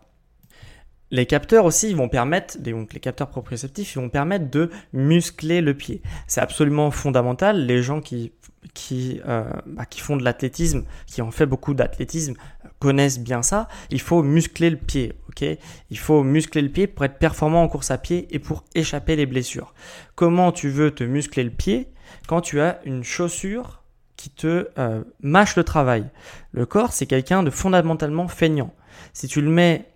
Les 1.10 1.26
capteurs 1.26 1.64
aussi, 1.64 1.90
ils 1.90 1.96
vont 1.96 2.08
permettre, 2.08 2.58
donc 2.58 2.92
les 2.92 3.00
capteurs 3.00 3.28
proprioceptifs, 3.28 3.94
ils 3.94 3.98
vont 3.98 4.10
permettre 4.10 4.50
de 4.50 4.70
muscler 4.92 5.60
le 5.60 5.74
pied. 5.74 6.02
C'est 6.26 6.40
absolument 6.40 6.90
fondamental. 6.90 7.64
Les 7.64 7.82
gens 7.82 8.00
qui 8.00 8.32
qui, 8.74 9.20
euh, 9.26 9.44
bah, 9.66 9.86
qui 9.86 10.00
font 10.00 10.16
de 10.16 10.24
l'athlétisme, 10.24 10.84
qui 11.06 11.22
ont 11.22 11.30
fait 11.30 11.46
beaucoup 11.46 11.74
d'athlétisme, 11.74 12.34
connaissent 12.78 13.18
bien 13.18 13.42
ça. 13.42 13.68
Il 13.90 14.00
faut 14.00 14.22
muscler 14.22 14.70
le 14.70 14.76
pied, 14.76 15.14
ok? 15.28 15.44
Il 15.90 15.98
faut 15.98 16.22
muscler 16.22 16.62
le 16.62 16.68
pied 16.68 16.86
pour 16.86 17.04
être 17.04 17.18
performant 17.18 17.62
en 17.62 17.68
course 17.68 17.90
à 17.90 17.98
pied 17.98 18.28
et 18.30 18.38
pour 18.38 18.64
échapper 18.74 19.16
les 19.16 19.26
blessures. 19.26 19.74
Comment 20.14 20.52
tu 20.52 20.68
veux 20.68 20.90
te 20.90 21.04
muscler 21.04 21.44
le 21.44 21.50
pied 21.50 21.88
quand 22.26 22.40
tu 22.40 22.60
as 22.60 22.80
une 22.84 23.04
chaussure 23.04 23.82
qui 24.16 24.30
te 24.30 24.68
euh, 24.78 25.02
mâche 25.22 25.56
le 25.56 25.64
travail? 25.64 26.06
Le 26.52 26.66
corps, 26.66 26.92
c'est 26.92 27.06
quelqu'un 27.06 27.42
de 27.42 27.50
fondamentalement 27.50 28.28
feignant. 28.28 28.74
Si 29.12 29.28
tu 29.28 29.40
le 29.40 29.50
mets 29.50 29.86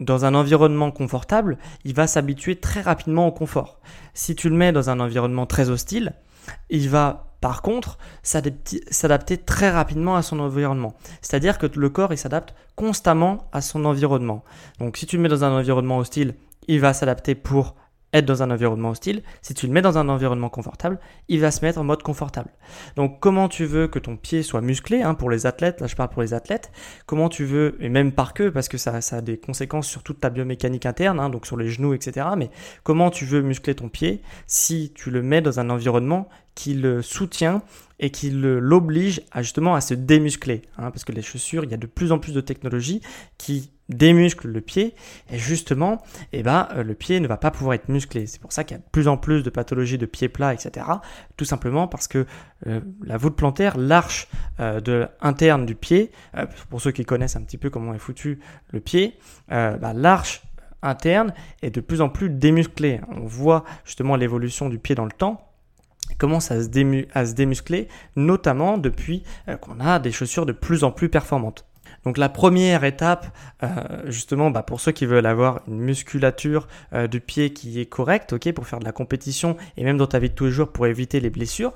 dans 0.00 0.24
un 0.24 0.34
environnement 0.34 0.90
confortable, 0.90 1.58
il 1.84 1.94
va 1.94 2.06
s'habituer 2.06 2.56
très 2.56 2.80
rapidement 2.80 3.26
au 3.26 3.32
confort. 3.32 3.80
Si 4.14 4.34
tu 4.34 4.48
le 4.48 4.56
mets 4.56 4.72
dans 4.72 4.90
un 4.90 5.00
environnement 5.00 5.46
très 5.46 5.70
hostile, 5.70 6.12
il 6.70 6.88
va 6.88 7.34
par 7.40 7.62
contre 7.62 7.98
s'adapter 8.22 9.38
très 9.38 9.70
rapidement 9.70 10.16
à 10.16 10.22
son 10.22 10.40
environnement. 10.40 10.94
C'est-à-dire 11.20 11.58
que 11.58 11.66
le 11.66 11.88
corps 11.90 12.12
il 12.12 12.18
s'adapte 12.18 12.54
constamment 12.74 13.48
à 13.52 13.60
son 13.60 13.84
environnement. 13.84 14.42
Donc 14.78 14.96
si 14.96 15.06
tu 15.06 15.16
le 15.16 15.22
mets 15.22 15.28
dans 15.28 15.44
un 15.44 15.56
environnement 15.56 15.98
hostile, 15.98 16.34
il 16.68 16.80
va 16.80 16.92
s'adapter 16.92 17.34
pour 17.34 17.74
être 18.18 18.26
dans 18.26 18.42
un 18.42 18.50
environnement 18.50 18.90
hostile. 18.90 19.22
Si 19.42 19.54
tu 19.54 19.66
le 19.66 19.72
mets 19.72 19.82
dans 19.82 19.98
un 19.98 20.08
environnement 20.08 20.48
confortable, 20.48 20.98
il 21.28 21.40
va 21.40 21.50
se 21.50 21.64
mettre 21.64 21.78
en 21.78 21.84
mode 21.84 22.02
confortable. 22.02 22.50
Donc 22.96 23.20
comment 23.20 23.48
tu 23.48 23.64
veux 23.64 23.88
que 23.88 23.98
ton 23.98 24.16
pied 24.16 24.42
soit 24.42 24.60
musclé 24.60 25.02
hein, 25.02 25.14
pour 25.14 25.30
les 25.30 25.46
athlètes, 25.46 25.80
là 25.80 25.86
je 25.86 25.96
parle 25.96 26.10
pour 26.10 26.22
les 26.22 26.34
athlètes, 26.34 26.70
comment 27.06 27.28
tu 27.28 27.44
veux, 27.44 27.76
et 27.80 27.88
même 27.88 28.12
par 28.12 28.34
queue, 28.34 28.50
parce 28.50 28.68
que 28.68 28.78
ça, 28.78 28.92
a 28.96 29.20
des 29.20 29.38
conséquences 29.38 29.86
sur 29.86 30.02
toute 30.02 30.20
ta 30.20 30.30
biomécanique 30.30 30.86
interne, 30.86 31.20
hein, 31.20 31.30
donc 31.30 31.46
sur 31.46 31.56
les 31.56 31.68
genoux, 31.68 31.94
etc. 31.94 32.26
Mais 32.36 32.50
comment 32.82 33.10
tu 33.10 33.24
veux 33.24 33.42
muscler 33.42 33.74
ton 33.74 33.88
pied 33.88 34.22
si 34.46 34.92
tu 34.94 35.10
le 35.10 35.22
mets 35.22 35.40
dans 35.40 35.60
un 35.60 35.70
environnement 35.70 36.28
qui 36.56 36.74
le 36.74 37.02
soutient 37.02 37.62
et 38.00 38.10
qui 38.10 38.30
l'oblige 38.30 39.22
à 39.30 39.42
justement 39.42 39.74
à 39.74 39.80
se 39.80 39.94
démuscler. 39.94 40.62
Hein, 40.76 40.90
parce 40.90 41.04
que 41.04 41.12
les 41.12 41.22
chaussures, 41.22 41.64
il 41.64 41.70
y 41.70 41.74
a 41.74 41.78
de 41.78 41.86
plus 41.86 42.10
en 42.10 42.18
plus 42.18 42.32
de 42.32 42.40
technologies 42.40 43.00
qui 43.38 43.70
démusclent 43.88 44.48
le 44.48 44.60
pied 44.60 44.94
et 45.30 45.38
justement, 45.38 46.02
eh 46.32 46.42
ben, 46.42 46.66
euh, 46.74 46.82
le 46.82 46.94
pied 46.94 47.20
ne 47.20 47.28
va 47.28 47.36
pas 47.36 47.50
pouvoir 47.50 47.74
être 47.74 47.88
musclé. 47.88 48.26
C'est 48.26 48.40
pour 48.40 48.52
ça 48.52 48.64
qu'il 48.64 48.76
y 48.76 48.80
a 48.80 48.82
de 48.82 48.90
plus 48.90 49.06
en 49.06 49.16
plus 49.16 49.42
de 49.42 49.50
pathologies 49.50 49.96
de 49.96 50.06
pieds 50.06 50.28
plats, 50.28 50.52
etc. 50.52 50.86
Tout 51.36 51.44
simplement 51.44 51.86
parce 51.86 52.08
que 52.08 52.26
euh, 52.66 52.80
la 53.04 53.16
voûte 53.16 53.36
plantaire, 53.36 53.76
l'arche 53.76 54.28
euh, 54.58 55.06
interne 55.20 55.66
du 55.66 55.74
pied, 55.74 56.10
pour 56.70 56.80
ceux 56.80 56.90
qui 56.90 57.04
connaissent 57.04 57.36
un 57.36 57.42
petit 57.42 57.58
peu 57.58 57.70
comment 57.70 57.94
est 57.94 57.98
foutu 57.98 58.40
le 58.72 58.80
pied, 58.80 59.18
bah, 59.48 59.92
l'arche 59.94 60.42
interne 60.82 61.32
est 61.62 61.70
de 61.70 61.80
plus 61.80 62.00
en 62.00 62.08
plus 62.08 62.30
démusclée. 62.30 63.00
On 63.10 63.26
voit 63.26 63.64
justement 63.84 64.16
l'évolution 64.16 64.68
du 64.68 64.78
pied 64.78 64.94
dans 64.94 65.04
le 65.04 65.12
temps 65.12 65.46
commence 66.18 66.50
à 66.50 66.62
se, 66.62 67.06
à 67.14 67.26
se 67.26 67.34
démuscler, 67.34 67.88
notamment 68.16 68.78
depuis 68.78 69.22
euh, 69.48 69.56
qu'on 69.56 69.80
a 69.80 69.98
des 69.98 70.12
chaussures 70.12 70.46
de 70.46 70.52
plus 70.52 70.84
en 70.84 70.90
plus 70.90 71.08
performantes. 71.08 71.64
Donc 72.04 72.18
la 72.18 72.28
première 72.28 72.84
étape, 72.84 73.26
euh, 73.62 73.68
justement, 74.06 74.50
bah, 74.50 74.62
pour 74.62 74.80
ceux 74.80 74.92
qui 74.92 75.06
veulent 75.06 75.26
avoir 75.26 75.62
une 75.66 75.80
musculature 75.80 76.68
euh, 76.92 77.08
du 77.08 77.20
pied 77.20 77.52
qui 77.52 77.80
est 77.80 77.86
correcte, 77.86 78.32
ok, 78.32 78.52
pour 78.52 78.66
faire 78.66 78.78
de 78.78 78.84
la 78.84 78.92
compétition 78.92 79.56
et 79.76 79.84
même 79.84 79.96
dans 79.96 80.06
ta 80.06 80.18
vie 80.18 80.30
de 80.30 80.34
tous 80.34 80.46
les 80.46 80.50
jours 80.52 80.68
pour 80.68 80.86
éviter 80.86 81.18
les 81.20 81.30
blessures, 81.30 81.72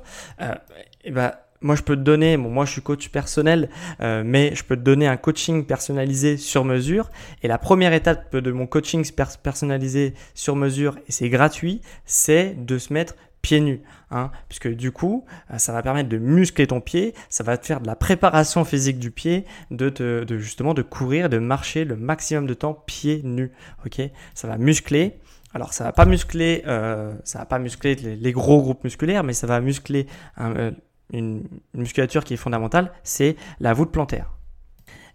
et 1.05 1.11
bah, 1.11 1.47
moi 1.63 1.75
je 1.75 1.83
peux 1.83 1.97
te 1.97 2.01
donner, 2.01 2.37
bon 2.37 2.49
moi 2.49 2.65
je 2.65 2.73
suis 2.73 2.83
coach 2.83 3.09
personnel, 3.09 3.69
mais 4.01 4.55
je 4.55 4.63
peux 4.65 4.77
te 4.77 4.83
donner 4.83 5.09
un 5.09 5.17
coaching 5.17 5.65
personnalisé 5.67 6.37
sur 6.37 6.65
mesure. 6.65 7.11
Et 7.43 7.49
la 7.49 7.59
première 7.59 7.93
étape 7.93 8.37
de 8.37 8.53
mon 8.53 8.67
coaching 8.67 9.05
personnalisé 9.43 10.15
sur 10.35 10.57
mesure, 10.57 10.97
et 11.09 11.13
c'est 11.13 11.29
gratuit, 11.29 11.83
c'est 12.07 12.55
de 12.65 12.79
se 12.79 12.93
mettre 12.93 13.15
pieds 13.43 13.61
nus, 13.61 13.83
hein, 14.11 14.31
puisque 14.49 14.69
du 14.69 14.93
coup, 14.93 15.25
euh, 15.51 15.59
ça 15.59 15.73
va 15.73 15.83
permettre 15.83 16.09
de 16.09 16.19
muscler 16.19 16.67
ton 16.67 16.81
pied, 16.81 17.15
ça 17.29 17.45
va 17.45 17.57
te 17.57 17.67
faire 17.67 17.81
de 17.81 17.87
la 17.87 17.97
préparation 17.97 18.65
physique 18.65 18.99
du 18.99 19.11
pied, 19.11 19.47
de, 19.71 19.89
te, 19.89 20.25
de 20.25 20.39
justement 20.39 20.75
de 20.75 20.83
courir, 20.83 21.29
de 21.29 21.39
marcher 21.39 21.85
le 21.85 21.97
maximum 21.97 22.47
de 22.47 22.55
temps 22.55 22.75
pieds 22.75 23.23
nus, 23.25 23.53
ok? 23.87 24.03
Ça 24.35 24.49
va 24.49 24.59
muscler. 24.59 25.19
Alors 25.53 25.73
ça 25.73 25.85
va 25.85 25.93
pas 25.93 26.05
muscler, 26.05 26.63
euh, 26.67 27.13
ça 27.25 27.41
va 27.41 27.45
pas 27.45 27.59
muscler 27.59 27.97
les, 27.97 28.33
gros 28.33 28.63
groupes 28.63 28.85
musculaires, 28.85 29.25
mais 29.25 29.33
ça 29.33 29.49
va 29.49 29.61
muscler 29.61 30.07
euh, 30.41 30.71
une, 31.13 31.43
musculature 31.75 32.23
qui 32.23 32.35
est 32.35 32.37
fondamentale, 32.37 32.93
c'est 33.03 33.37
la 33.59 33.73
voûte 33.73 33.91
plantaire. 33.91 34.31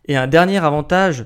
Et 0.08 0.18
un 0.18 0.28
dernier 0.28 0.60
avantage, 0.60 1.26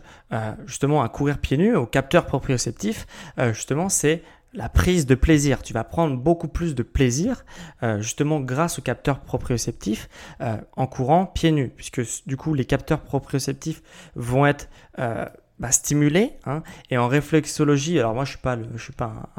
justement, 0.65 1.03
à 1.03 1.09
courir 1.09 1.39
pieds 1.39 1.57
nus, 1.57 1.75
au 1.75 1.85
capteur 1.85 2.25
proprioceptif, 2.25 3.07
justement, 3.51 3.89
c'est 3.89 4.23
la 4.53 4.69
prise 4.69 5.05
de 5.05 5.15
plaisir. 5.15 5.61
Tu 5.61 5.73
vas 5.73 5.83
prendre 5.83 6.17
beaucoup 6.17 6.47
plus 6.47 6.75
de 6.75 6.83
plaisir 6.83 7.45
euh, 7.83 8.01
justement 8.01 8.39
grâce 8.39 8.79
au 8.79 8.81
capteur 8.81 9.19
proprioceptif 9.19 10.09
euh, 10.41 10.57
en 10.75 10.87
courant 10.87 11.25
pieds 11.25 11.51
nus, 11.51 11.71
puisque 11.75 12.01
du 12.25 12.37
coup 12.37 12.53
les 12.53 12.65
capteurs 12.65 13.01
proprioceptifs 13.01 13.81
vont 14.15 14.45
être 14.45 14.69
euh, 14.99 15.25
bah, 15.59 15.71
stimulés. 15.71 16.33
Hein, 16.45 16.63
et 16.89 16.97
en 16.97 17.07
réflexologie, 17.07 17.99
alors 17.99 18.15
moi 18.15 18.25
je 18.25 18.31
suis 18.31 18.39
pas, 18.39 18.57
je 18.75 18.81
suis 18.83 18.93
pas 18.93 19.29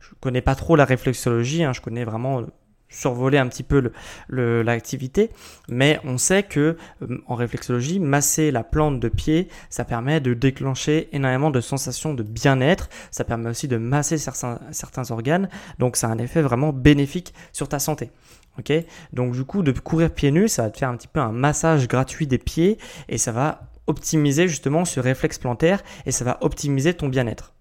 je 0.00 0.08
connais 0.20 0.42
pas 0.42 0.54
trop 0.54 0.76
la 0.76 0.84
réflexologie, 0.84 1.64
hein, 1.64 1.72
je 1.72 1.80
connais 1.80 2.04
vraiment 2.04 2.42
survoler 2.92 3.38
un 3.38 3.48
petit 3.48 3.62
peu 3.62 3.90
l'activité, 4.28 5.30
mais 5.68 5.98
on 6.04 6.18
sait 6.18 6.42
que 6.42 6.76
euh, 7.02 7.18
en 7.26 7.34
réflexologie, 7.34 7.98
masser 7.98 8.50
la 8.50 8.62
plante 8.62 9.00
de 9.00 9.08
pied, 9.08 9.48
ça 9.70 9.84
permet 9.84 10.20
de 10.20 10.34
déclencher 10.34 11.08
énormément 11.12 11.50
de 11.50 11.60
sensations 11.60 12.14
de 12.14 12.22
bien-être, 12.22 12.88
ça 13.10 13.24
permet 13.24 13.50
aussi 13.50 13.66
de 13.66 13.76
masser 13.76 14.18
certains, 14.18 15.10
organes, 15.10 15.48
donc 15.78 15.96
ça 15.96 16.08
a 16.08 16.10
un 16.10 16.18
effet 16.18 16.42
vraiment 16.42 16.72
bénéfique 16.72 17.34
sur 17.52 17.68
ta 17.68 17.78
santé. 17.78 18.10
Ok, 18.58 18.70
donc 19.14 19.32
du 19.32 19.44
coup 19.44 19.62
de 19.62 19.72
courir 19.72 20.12
pieds 20.12 20.30
nus, 20.30 20.48
ça 20.48 20.64
va 20.64 20.70
te 20.70 20.78
faire 20.78 20.90
un 20.90 20.96
petit 20.96 21.08
peu 21.08 21.20
un 21.20 21.32
massage 21.32 21.88
gratuit 21.88 22.26
des 22.26 22.36
pieds 22.36 22.76
et 23.08 23.16
ça 23.16 23.32
va 23.32 23.70
optimiser 23.86 24.46
justement 24.46 24.84
ce 24.84 25.00
réflexe 25.00 25.38
plantaire 25.38 25.82
et 26.04 26.12
ça 26.12 26.24
va 26.24 26.36
optimiser 26.42 26.92
ton 26.92 27.08
bien-être. 27.08 27.54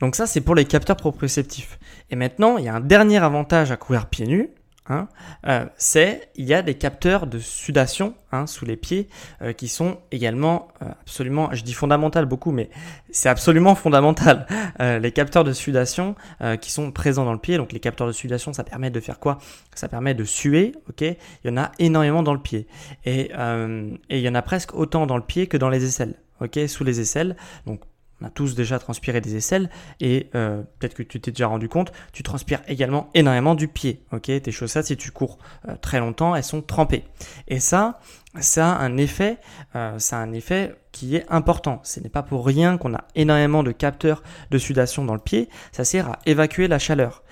Donc 0.00 0.16
ça, 0.16 0.26
c'est 0.26 0.40
pour 0.40 0.54
les 0.54 0.64
capteurs 0.64 0.96
proprioceptifs. 0.96 1.78
Et 2.10 2.16
maintenant, 2.16 2.58
il 2.58 2.64
y 2.64 2.68
a 2.68 2.74
un 2.74 2.80
dernier 2.80 3.18
avantage 3.18 3.70
à 3.70 3.76
courir 3.76 4.06
pieds 4.06 4.26
nus. 4.26 4.50
Hein, 4.90 5.08
euh, 5.46 5.66
c'est 5.76 6.30
il 6.34 6.46
y 6.46 6.54
a 6.54 6.62
des 6.62 6.72
capteurs 6.72 7.26
de 7.26 7.38
sudation 7.38 8.14
hein, 8.32 8.46
sous 8.46 8.64
les 8.64 8.76
pieds 8.76 9.08
euh, 9.42 9.52
qui 9.52 9.68
sont 9.68 9.98
également 10.12 10.68
euh, 10.80 10.86
absolument, 11.02 11.50
je 11.52 11.62
dis 11.62 11.74
fondamental 11.74 12.24
beaucoup, 12.24 12.52
mais 12.52 12.70
c'est 13.10 13.28
absolument 13.28 13.74
fondamental. 13.74 14.46
les 14.78 15.12
capteurs 15.12 15.44
de 15.44 15.52
sudation 15.52 16.14
qui 16.60 16.70
sont 16.70 16.90
présents 16.90 17.24
dans 17.24 17.32
le 17.32 17.38
pied, 17.38 17.56
donc 17.56 17.72
les 17.72 17.80
capteurs 17.80 18.06
de 18.06 18.12
sudation, 18.12 18.52
ça 18.52 18.64
permet 18.64 18.90
de 18.90 19.00
faire 19.00 19.18
quoi? 19.18 19.38
Ça 19.74 19.88
permet 19.88 20.14
de 20.14 20.24
suer, 20.24 20.72
ok? 20.88 21.02
Il 21.02 21.16
y 21.44 21.50
en 21.50 21.56
a 21.56 21.72
énormément 21.78 22.22
dans 22.22 22.32
le 22.32 22.40
pied 22.40 22.66
et, 23.04 23.30
et 23.30 24.18
il 24.18 24.20
y 24.20 24.28
en 24.28 24.34
a 24.34 24.42
presque 24.42 24.74
autant 24.74 25.06
dans 25.06 25.16
le 25.16 25.22
pied 25.22 25.48
que 25.48 25.56
dans 25.56 25.68
les 25.68 25.84
aisselles, 25.84 26.14
ok? 26.40 26.60
Sous 26.68 26.84
les 26.84 27.00
aisselles, 27.00 27.36
donc 27.66 27.80
on 28.20 28.26
a 28.26 28.30
tous 28.30 28.54
déjà 28.54 28.78
transpiré 28.78 29.20
des 29.20 29.36
aisselles 29.36 29.70
et 30.00 30.28
euh, 30.34 30.62
peut-être 30.78 30.94
que 30.94 31.02
tu 31.02 31.20
t'es 31.20 31.30
déjà 31.30 31.46
rendu 31.46 31.68
compte, 31.68 31.92
tu 32.12 32.22
transpires 32.22 32.60
également 32.66 33.10
énormément 33.14 33.54
du 33.54 33.68
pied. 33.68 34.04
Ok, 34.12 34.24
tes 34.24 34.52
chaussettes, 34.52 34.86
si 34.86 34.96
tu 34.96 35.10
cours 35.10 35.38
euh, 35.68 35.76
très 35.80 36.00
longtemps, 36.00 36.34
elles 36.34 36.44
sont 36.44 36.62
trempées. 36.62 37.04
Et 37.46 37.60
ça, 37.60 38.00
ça 38.40 38.72
a 38.72 38.84
un 38.84 38.96
effet, 38.96 39.38
euh, 39.76 39.98
ça 39.98 40.18
a 40.18 40.20
un 40.20 40.32
effet 40.32 40.74
qui 40.92 41.16
est 41.16 41.26
important. 41.28 41.80
Ce 41.84 42.00
n'est 42.00 42.08
pas 42.08 42.22
pour 42.22 42.44
rien 42.44 42.76
qu'on 42.76 42.94
a 42.94 43.04
énormément 43.14 43.62
de 43.62 43.72
capteurs 43.72 44.22
de 44.50 44.58
sudation 44.58 45.04
dans 45.04 45.14
le 45.14 45.20
pied. 45.20 45.48
Ça 45.70 45.84
sert 45.84 46.08
à 46.08 46.18
évacuer 46.26 46.66
la 46.66 46.78
chaleur, 46.78 47.22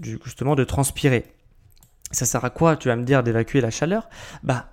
justement 0.00 0.56
de 0.56 0.64
transpirer. 0.64 1.26
Ça 2.10 2.24
sert 2.24 2.44
à 2.44 2.50
quoi 2.50 2.76
Tu 2.76 2.88
vas 2.88 2.96
me 2.96 3.04
dire 3.04 3.22
d'évacuer 3.22 3.60
la 3.60 3.70
chaleur? 3.70 4.08
Bah 4.42 4.70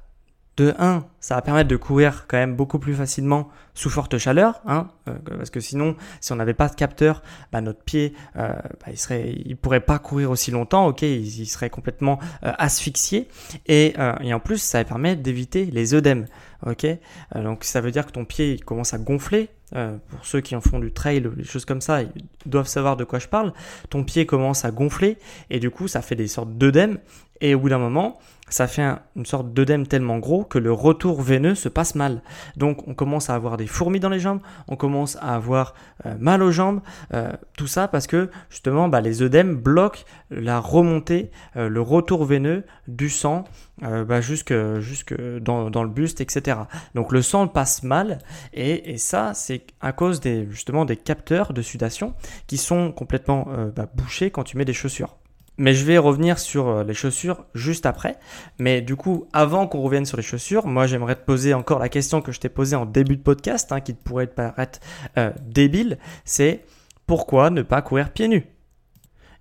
de 0.57 0.73
1, 0.79 1.05
ça 1.19 1.35
va 1.35 1.41
permettre 1.41 1.69
de 1.69 1.75
courir 1.75 2.25
quand 2.27 2.37
même 2.37 2.55
beaucoup 2.55 2.79
plus 2.79 2.93
facilement 2.93 3.49
sous 3.73 3.89
forte 3.89 4.17
chaleur, 4.17 4.61
hein, 4.65 4.87
euh, 5.09 5.13
parce 5.37 5.49
que 5.49 5.59
sinon, 5.59 5.95
si 6.21 6.31
on 6.31 6.37
n'avait 6.37 6.53
pas 6.53 6.69
de 6.69 6.75
capteur, 6.75 7.21
bah, 7.51 7.59
notre 7.59 7.83
pied, 7.83 8.13
euh, 8.37 8.53
bah, 8.53 8.87
il 8.91 8.97
serait, 8.97 9.35
il 9.45 9.57
pourrait 9.57 9.81
pas 9.81 9.99
courir 9.99 10.31
aussi 10.31 10.51
longtemps, 10.51 10.87
ok, 10.87 11.01
il, 11.01 11.45
serait 11.45 11.69
complètement 11.69 12.19
euh, 12.43 12.53
asphyxié, 12.57 13.27
et, 13.67 13.95
et, 14.21 14.33
en 14.33 14.39
plus, 14.39 14.61
ça 14.61 14.83
permet 14.85 15.15
d'éviter 15.15 15.65
les 15.65 15.93
œdèmes, 15.93 16.25
ok. 16.65 16.87
donc 17.35 17.63
ça 17.65 17.81
veut 17.81 17.91
dire 17.91 18.05
que 18.05 18.11
ton 18.11 18.23
pied 18.23 18.57
commence 18.59 18.93
à 18.93 18.97
gonfler 18.97 19.49
euh, 19.75 19.97
pour 20.09 20.25
ceux 20.25 20.41
qui 20.41 20.55
en 20.55 20.61
font 20.61 20.79
du 20.79 20.91
trail, 20.91 21.21
des 21.21 21.43
choses 21.43 21.65
comme 21.65 21.81
ça, 21.81 22.03
ils 22.03 22.11
doivent 22.45 22.67
savoir 22.67 22.97
de 22.97 23.03
quoi 23.03 23.19
je 23.19 23.27
parle. 23.27 23.51
Ton 23.89 24.03
pied 24.03 24.25
commence 24.25 24.63
à 24.63 24.71
gonfler 24.71 25.17
et 25.49 25.59
du 25.59 25.71
coup, 25.71 25.87
ça 25.87 26.01
fait 26.01 26.15
des 26.15 26.27
sortes 26.27 26.55
d'œdèmes. 26.57 26.99
Et 27.41 27.55
au 27.55 27.59
bout 27.59 27.69
d'un 27.69 27.77
moment, 27.77 28.17
ça 28.47 28.67
fait 28.67 28.83
une 29.15 29.25
sorte 29.25 29.53
d'œdème 29.53 29.87
tellement 29.87 30.19
gros 30.19 30.43
que 30.43 30.59
le 30.59 30.71
retour 30.71 31.21
veineux 31.21 31.55
se 31.55 31.67
passe 31.67 31.95
mal. 31.95 32.21
Donc 32.57 32.87
on 32.87 32.93
commence 32.93 33.29
à 33.29 33.35
avoir 33.35 33.57
des 33.57 33.67
fourmis 33.67 33.99
dans 33.99 34.09
les 34.09 34.19
jambes, 34.19 34.39
on 34.67 34.75
commence 34.75 35.15
à 35.17 35.35
avoir 35.35 35.73
euh, 36.05 36.15
mal 36.19 36.43
aux 36.43 36.51
jambes, 36.51 36.81
euh, 37.13 37.31
tout 37.57 37.67
ça 37.67 37.87
parce 37.87 38.07
que 38.07 38.29
justement 38.49 38.87
bah, 38.87 39.01
les 39.01 39.23
œdèmes 39.23 39.55
bloquent 39.55 40.01
la 40.29 40.59
remontée, 40.59 41.31
euh, 41.55 41.69
le 41.69 41.81
retour 41.81 42.25
veineux 42.25 42.63
du 42.87 43.09
sang 43.09 43.45
bah, 43.81 44.21
jusque, 44.21 44.53
dans, 44.53 45.83
le 45.83 45.89
buste, 45.89 46.21
etc. 46.21 46.59
Donc 46.93 47.11
le 47.11 47.21
sang 47.21 47.47
passe 47.47 47.83
mal 47.83 48.19
et, 48.53 48.91
et 48.91 48.97
ça 48.97 49.33
c'est 49.33 49.65
à 49.81 49.91
cause 49.91 50.21
des, 50.21 50.47
justement 50.49 50.85
des 50.85 50.95
capteurs 50.95 51.51
de 51.51 51.61
sudation 51.61 52.13
qui 52.47 52.57
sont 52.57 52.93
complètement 52.93 53.47
bah, 53.75 53.89
bouchés 53.93 54.31
quand 54.31 54.43
tu 54.43 54.57
mets 54.57 54.65
des 54.65 54.73
chaussures. 54.73 55.17
Mais 55.57 55.73
je 55.73 55.85
vais 55.85 55.97
revenir 55.97 56.39
sur 56.39 56.67
euh, 56.67 56.83
les 56.83 56.93
chaussures 56.93 57.45
juste 57.53 57.85
après. 57.85 58.17
Mais 58.59 58.81
du 58.81 58.95
coup, 58.95 59.27
avant 59.33 59.67
qu'on 59.67 59.81
revienne 59.81 60.05
sur 60.05 60.17
les 60.17 60.23
chaussures, 60.23 60.67
moi 60.67 60.87
j'aimerais 60.87 61.15
te 61.15 61.25
poser 61.25 61.53
encore 61.53 61.79
la 61.79 61.89
question 61.89 62.21
que 62.21 62.31
je 62.31 62.39
t'ai 62.39 62.49
posée 62.49 62.75
en 62.75 62.85
début 62.85 63.17
de 63.17 63.21
podcast, 63.21 63.71
hein, 63.71 63.81
qui 63.81 63.93
pourrait 63.93 64.27
te 64.27 64.35
paraître 64.35 64.79
euh, 65.17 65.31
débile, 65.41 65.97
c'est 66.23 66.65
pourquoi 67.07 67.49
ne 67.49 67.61
pas 67.61 67.81
courir 67.81 68.11
pieds 68.11 68.27
nus? 68.27 68.54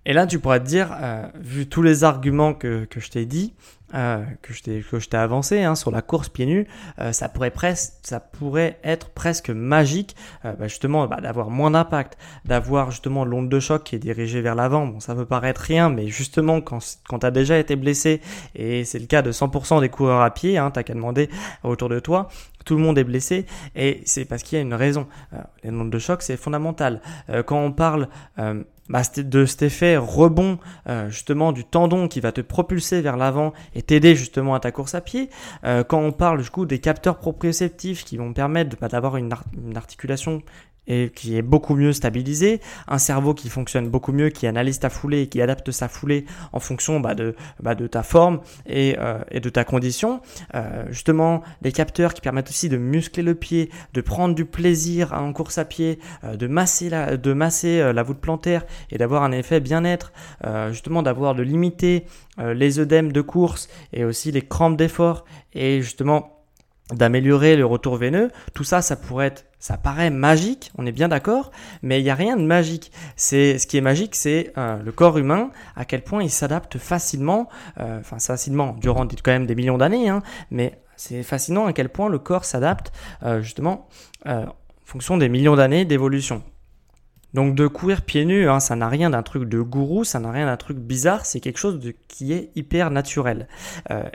Et 0.05 0.13
là, 0.13 0.27
tu 0.27 0.39
pourrais 0.39 0.59
te 0.59 0.65
dire, 0.65 0.95
euh, 1.01 1.27
vu 1.35 1.67
tous 1.67 1.81
les 1.81 2.03
arguments 2.03 2.53
que, 2.53 2.85
que 2.85 2.99
je 2.99 3.09
t'ai 3.09 3.25
dit, 3.25 3.53
euh, 3.93 4.25
que 4.41 4.51
je 4.99 5.07
t'ai 5.07 5.15
avancé 5.15 5.61
hein, 5.61 5.75
sur 5.75 5.89
la 5.89 6.01
course 6.01 6.27
pieds 6.27 6.47
nus, 6.47 6.67
euh, 6.99 7.13
ça, 7.13 7.29
pourrait 7.29 7.51
presque, 7.51 7.93
ça 8.01 8.19
pourrait 8.19 8.77
être 8.83 9.09
presque 9.11 9.51
magique 9.51 10.17
euh, 10.43 10.53
bah, 10.53 10.67
justement 10.67 11.07
bah, 11.07 11.21
d'avoir 11.21 11.49
moins 11.49 11.71
d'impact, 11.71 12.17
d'avoir 12.43 12.91
justement 12.91 13.23
l'onde 13.23 13.47
de 13.47 13.59
choc 13.59 13.83
qui 13.83 13.95
est 13.95 13.99
dirigée 13.99 14.41
vers 14.41 14.55
l'avant. 14.55 14.87
Bon, 14.87 14.99
ça 14.99 15.15
peut 15.15 15.25
paraître 15.25 15.61
rien, 15.61 15.89
mais 15.89 16.07
justement 16.07 16.59
quand, 16.61 16.79
quand 17.07 17.19
tu 17.19 17.31
déjà 17.31 17.57
été 17.57 17.75
blessé, 17.75 18.21
et 18.55 18.83
c'est 18.83 18.99
le 18.99 19.05
cas 19.05 19.21
de 19.21 19.31
100% 19.31 19.79
des 19.79 19.89
coureurs 19.89 20.21
à 20.21 20.33
pied, 20.33 20.57
hein, 20.57 20.71
t'as 20.71 20.83
qu'à 20.83 20.93
demander 20.93 21.29
autour 21.63 21.87
de 21.87 21.99
toi, 21.99 22.27
tout 22.65 22.75
le 22.75 22.81
monde 22.81 22.97
est 22.97 23.03
blessé 23.03 23.45
et 23.75 24.01
c'est 24.05 24.25
parce 24.25 24.41
qu'il 24.41 24.57
y 24.57 24.59
a 24.59 24.63
une 24.63 24.73
raison. 24.73 25.07
les 25.63 25.69
ondes 25.69 25.91
de 25.91 25.99
choc, 25.99 26.23
c'est 26.23 26.35
fondamental. 26.35 26.99
quand 27.45 27.59
on 27.63 27.71
parle 27.71 28.09
bah, 28.89 29.01
de 29.17 29.45
cet 29.45 29.63
effet 29.63 29.97
rebond 29.97 30.59
euh, 30.87 31.09
justement 31.09 31.51
du 31.51 31.65
tendon 31.65 32.07
qui 32.07 32.19
va 32.19 32.31
te 32.31 32.41
propulser 32.41 33.01
vers 33.01 33.17
l'avant 33.17 33.53
et 33.73 33.81
t'aider 33.81 34.15
justement 34.15 34.53
à 34.53 34.59
ta 34.59 34.71
course 34.71 34.93
à 34.95 35.01
pied. 35.01 35.29
Euh, 35.63 35.83
quand 35.83 35.99
on 35.99 36.11
parle 36.11 36.41
du 36.43 36.49
coup 36.49 36.65
des 36.65 36.79
capteurs 36.79 37.17
proprioceptifs 37.17 38.03
qui 38.03 38.17
vont 38.17 38.33
permettre 38.33 38.77
bah, 38.79 38.87
d'avoir 38.87 39.17
une, 39.17 39.33
une, 39.57 39.75
articulation 39.75 40.43
et 40.87 41.11
qui 41.13 41.37
est 41.37 41.41
beaucoup 41.41 41.75
mieux 41.75 41.93
stabilisé, 41.93 42.61
un 42.87 42.97
cerveau 42.97 43.33
qui 43.33 43.49
fonctionne 43.49 43.89
beaucoup 43.89 44.11
mieux, 44.11 44.29
qui 44.29 44.47
analyse 44.47 44.79
ta 44.79 44.89
foulée 44.89 45.21
et 45.21 45.27
qui 45.27 45.41
adapte 45.41 45.71
sa 45.71 45.87
foulée 45.87 46.25
en 46.53 46.59
fonction 46.59 46.99
bah, 46.99 47.15
de, 47.15 47.35
bah, 47.61 47.75
de 47.75 47.87
ta 47.87 48.03
forme 48.03 48.41
et, 48.65 48.95
euh, 48.99 49.19
et 49.31 49.39
de 49.39 49.49
ta 49.49 49.63
condition. 49.63 50.21
Euh, 50.53 50.85
justement, 50.89 51.41
des 51.61 51.71
capteurs 51.71 52.13
qui 52.13 52.21
permettent 52.21 52.49
aussi 52.49 52.69
de 52.69 52.77
muscler 52.77 53.23
le 53.23 53.35
pied, 53.35 53.69
de 53.93 54.01
prendre 54.01 54.35
du 54.35 54.45
plaisir 54.45 55.13
en 55.13 55.33
course 55.33 55.57
à 55.57 55.65
pied, 55.65 55.99
euh, 56.23 56.35
de 56.35 56.47
masser 56.47 56.89
la, 56.89 57.17
de 57.17 57.33
masser 57.33 57.79
euh, 57.79 57.93
la 57.93 58.03
voûte 58.03 58.19
plantaire 58.19 58.65
et 58.91 58.97
d'avoir 58.97 59.23
un 59.23 59.31
effet 59.31 59.59
bien-être, 59.59 60.11
euh, 60.45 60.71
justement 60.71 61.03
d'avoir 61.03 61.35
de 61.35 61.43
limiter 61.43 62.05
euh, 62.39 62.53
les 62.53 62.79
œdèmes 62.79 63.11
de 63.11 63.21
course 63.21 63.69
et 63.93 64.03
aussi 64.03 64.31
les 64.31 64.41
crampes 64.41 64.77
d'effort 64.77 65.25
et 65.53 65.81
justement 65.81 66.43
d'améliorer 66.93 67.55
le 67.55 67.65
retour 67.65 67.95
veineux, 67.97 68.29
tout 68.53 68.63
ça, 68.63 68.81
ça 68.81 68.95
pourrait 68.95 69.27
être, 69.27 69.45
ça 69.65 69.77
paraît 69.77 70.11
magique, 70.11 70.71
on 70.77 70.85
est 70.85 70.91
bien 70.91 71.07
d'accord, 71.07 71.49
mais 71.81 71.99
il 71.99 72.03
n'y 72.03 72.11
a 72.11 72.15
rien 72.15 72.37
de 72.37 72.43
magique. 72.43 72.91
C'est 73.15 73.57
ce 73.57 73.65
qui 73.65 73.77
est 73.77 73.81
magique, 73.81 74.13
c'est 74.13 74.53
euh, 74.59 74.77
le 74.79 74.91
corps 74.91 75.17
humain, 75.17 75.49
à 75.75 75.85
quel 75.85 76.03
point 76.03 76.21
il 76.21 76.29
s'adapte 76.29 76.77
facilement, 76.77 77.49
euh, 77.79 77.99
enfin 77.99 78.19
facilement, 78.19 78.75
durant 78.79 79.07
quand 79.07 79.31
même 79.31 79.47
des 79.47 79.55
millions 79.55 79.79
d'années, 79.79 80.07
hein, 80.07 80.21
mais 80.51 80.79
c'est 80.97 81.23
fascinant 81.23 81.65
à 81.65 81.73
quel 81.73 81.89
point 81.89 82.09
le 82.09 82.19
corps 82.19 82.45
s'adapte 82.45 82.91
euh, 83.23 83.41
justement 83.41 83.89
en 84.27 84.45
fonction 84.83 85.17
des 85.17 85.29
millions 85.29 85.55
d'années 85.55 85.83
d'évolution. 85.83 86.43
Donc 87.33 87.55
de 87.55 87.65
courir 87.65 88.03
pieds 88.03 88.25
nus, 88.25 88.47
hein, 88.47 88.59
ça 88.59 88.75
n'a 88.75 88.87
rien 88.87 89.09
d'un 89.09 89.23
truc 89.23 89.49
de 89.49 89.61
gourou, 89.61 90.03
ça 90.03 90.19
n'a 90.19 90.29
rien 90.29 90.45
d'un 90.45 90.57
truc 90.57 90.77
bizarre, 90.77 91.25
c'est 91.25 91.39
quelque 91.39 91.57
chose 91.57 91.79
qui 92.07 92.33
est 92.33 92.51
hyper 92.53 92.91
naturel. 92.91 93.47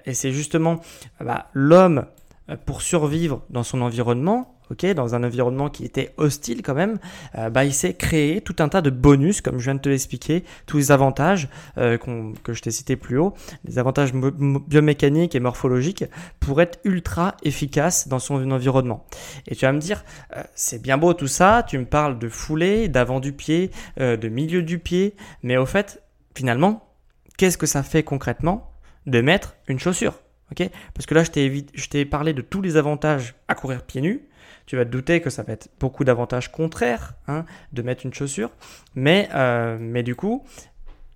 et 0.06 0.14
c'est 0.14 0.30
justement 0.30 0.80
bah, 1.18 1.48
l'homme 1.54 2.06
pour 2.66 2.82
survivre 2.82 3.42
dans 3.50 3.64
son 3.64 3.80
environnement, 3.82 4.59
ok, 4.70 4.86
dans 4.94 5.14
un 5.14 5.24
environnement 5.24 5.68
qui 5.68 5.84
était 5.84 6.12
hostile 6.16 6.62
quand 6.62 6.74
même, 6.74 6.98
euh, 7.36 7.50
bah, 7.50 7.64
il 7.64 7.74
s'est 7.74 7.94
créé 7.94 8.40
tout 8.40 8.56
un 8.60 8.68
tas 8.68 8.80
de 8.80 8.90
bonus, 8.90 9.40
comme 9.40 9.58
je 9.58 9.64
viens 9.64 9.74
de 9.74 9.80
te 9.80 9.88
l'expliquer, 9.88 10.44
tous 10.66 10.78
les 10.78 10.92
avantages 10.92 11.48
euh, 11.78 11.98
que 12.42 12.52
je 12.52 12.62
t'ai 12.62 12.70
cités 12.70 12.96
plus 12.96 13.18
haut, 13.18 13.34
des 13.64 13.78
avantages 13.78 14.12
biomécaniques 14.12 15.34
et 15.34 15.40
morphologiques 15.40 16.04
pour 16.38 16.60
être 16.60 16.78
ultra 16.84 17.36
efficace 17.42 18.08
dans 18.08 18.18
son 18.18 18.50
environnement. 18.50 19.04
Et 19.46 19.56
tu 19.56 19.64
vas 19.64 19.72
me 19.72 19.80
dire, 19.80 20.04
c'est 20.54 20.80
bien 20.80 20.98
beau 20.98 21.14
tout 21.14 21.26
ça, 21.26 21.64
tu 21.66 21.78
me 21.78 21.84
parles 21.84 22.18
de 22.18 22.28
foulée, 22.28 22.88
d'avant 22.88 23.20
du 23.20 23.32
pied, 23.32 23.70
de 23.98 24.28
milieu 24.28 24.62
du 24.62 24.78
pied, 24.78 25.14
mais 25.42 25.56
au 25.56 25.66
fait, 25.66 26.02
finalement, 26.34 26.88
qu'est-ce 27.36 27.58
que 27.58 27.66
ça 27.66 27.82
fait 27.82 28.02
concrètement 28.02 28.72
de 29.06 29.20
mettre 29.20 29.56
une 29.68 29.78
chaussure? 29.78 30.14
Parce 30.94 31.06
que 31.06 31.14
là, 31.14 31.22
je 31.24 31.88
t'ai 31.88 32.04
parlé 32.04 32.32
de 32.32 32.42
tous 32.42 32.62
les 32.62 32.76
avantages 32.76 33.34
à 33.48 33.54
courir 33.54 33.82
pieds 33.82 34.00
nus. 34.00 34.22
Tu 34.70 34.76
vas 34.76 34.84
te 34.84 34.90
douter 34.90 35.20
que 35.20 35.30
ça 35.30 35.42
va 35.42 35.54
être 35.54 35.68
beaucoup 35.80 36.04
d'avantages 36.04 36.52
contraires 36.52 37.14
hein, 37.26 37.44
de 37.72 37.82
mettre 37.82 38.06
une 38.06 38.14
chaussure. 38.14 38.52
Mais, 38.94 39.28
euh, 39.34 39.76
mais 39.80 40.04
du 40.04 40.14
coup, 40.14 40.46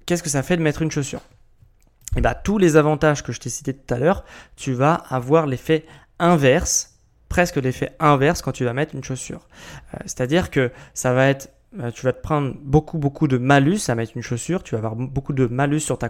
qu'est-ce 0.07 0.25
que 0.25 0.29
ça 0.29 0.43
fait 0.43 0.57
de 0.57 0.63
mettre 0.63 0.83
une 0.83 0.91
chaussure? 0.91 1.21
Et 1.21 2.19
eh 2.19 2.21
bien, 2.21 2.35
tous 2.35 2.59
les 2.59 2.77
avantages 2.77 3.23
que 3.23 3.31
je 3.31 3.39
t'ai 3.39 3.51
cités 3.51 3.73
tout 3.73 3.95
à 3.95 3.99
l'heure, 4.01 4.25
tu 4.57 4.73
vas 4.73 4.95
avoir 4.95 5.47
l'effet 5.47 5.87
inverse, 6.19 6.99
presque 7.29 7.55
l'effet 7.55 7.95
inverse 8.01 8.43
quand 8.43 8.51
tu 8.51 8.65
vas 8.65 8.73
mettre 8.73 8.97
une 8.97 9.05
chaussure. 9.05 9.47
Euh, 9.95 9.99
c'est-à-dire 10.01 10.51
que 10.51 10.73
ça 10.93 11.13
va 11.13 11.29
être 11.29 11.51
euh, 11.81 11.91
tu 11.91 12.03
vas 12.03 12.13
te 12.13 12.21
prendre 12.21 12.55
beaucoup 12.63 12.99
beaucoup 12.99 13.27
de 13.27 13.37
malus 13.37 13.89
à 13.89 13.95
mettre 13.95 14.13
une 14.15 14.23
chaussure, 14.23 14.63
tu 14.63 14.75
vas 14.75 14.79
avoir 14.79 14.95
beaucoup 14.95 15.33
de 15.33 15.47
malus 15.47 15.81
sur 15.81 15.99
ta, 15.99 16.09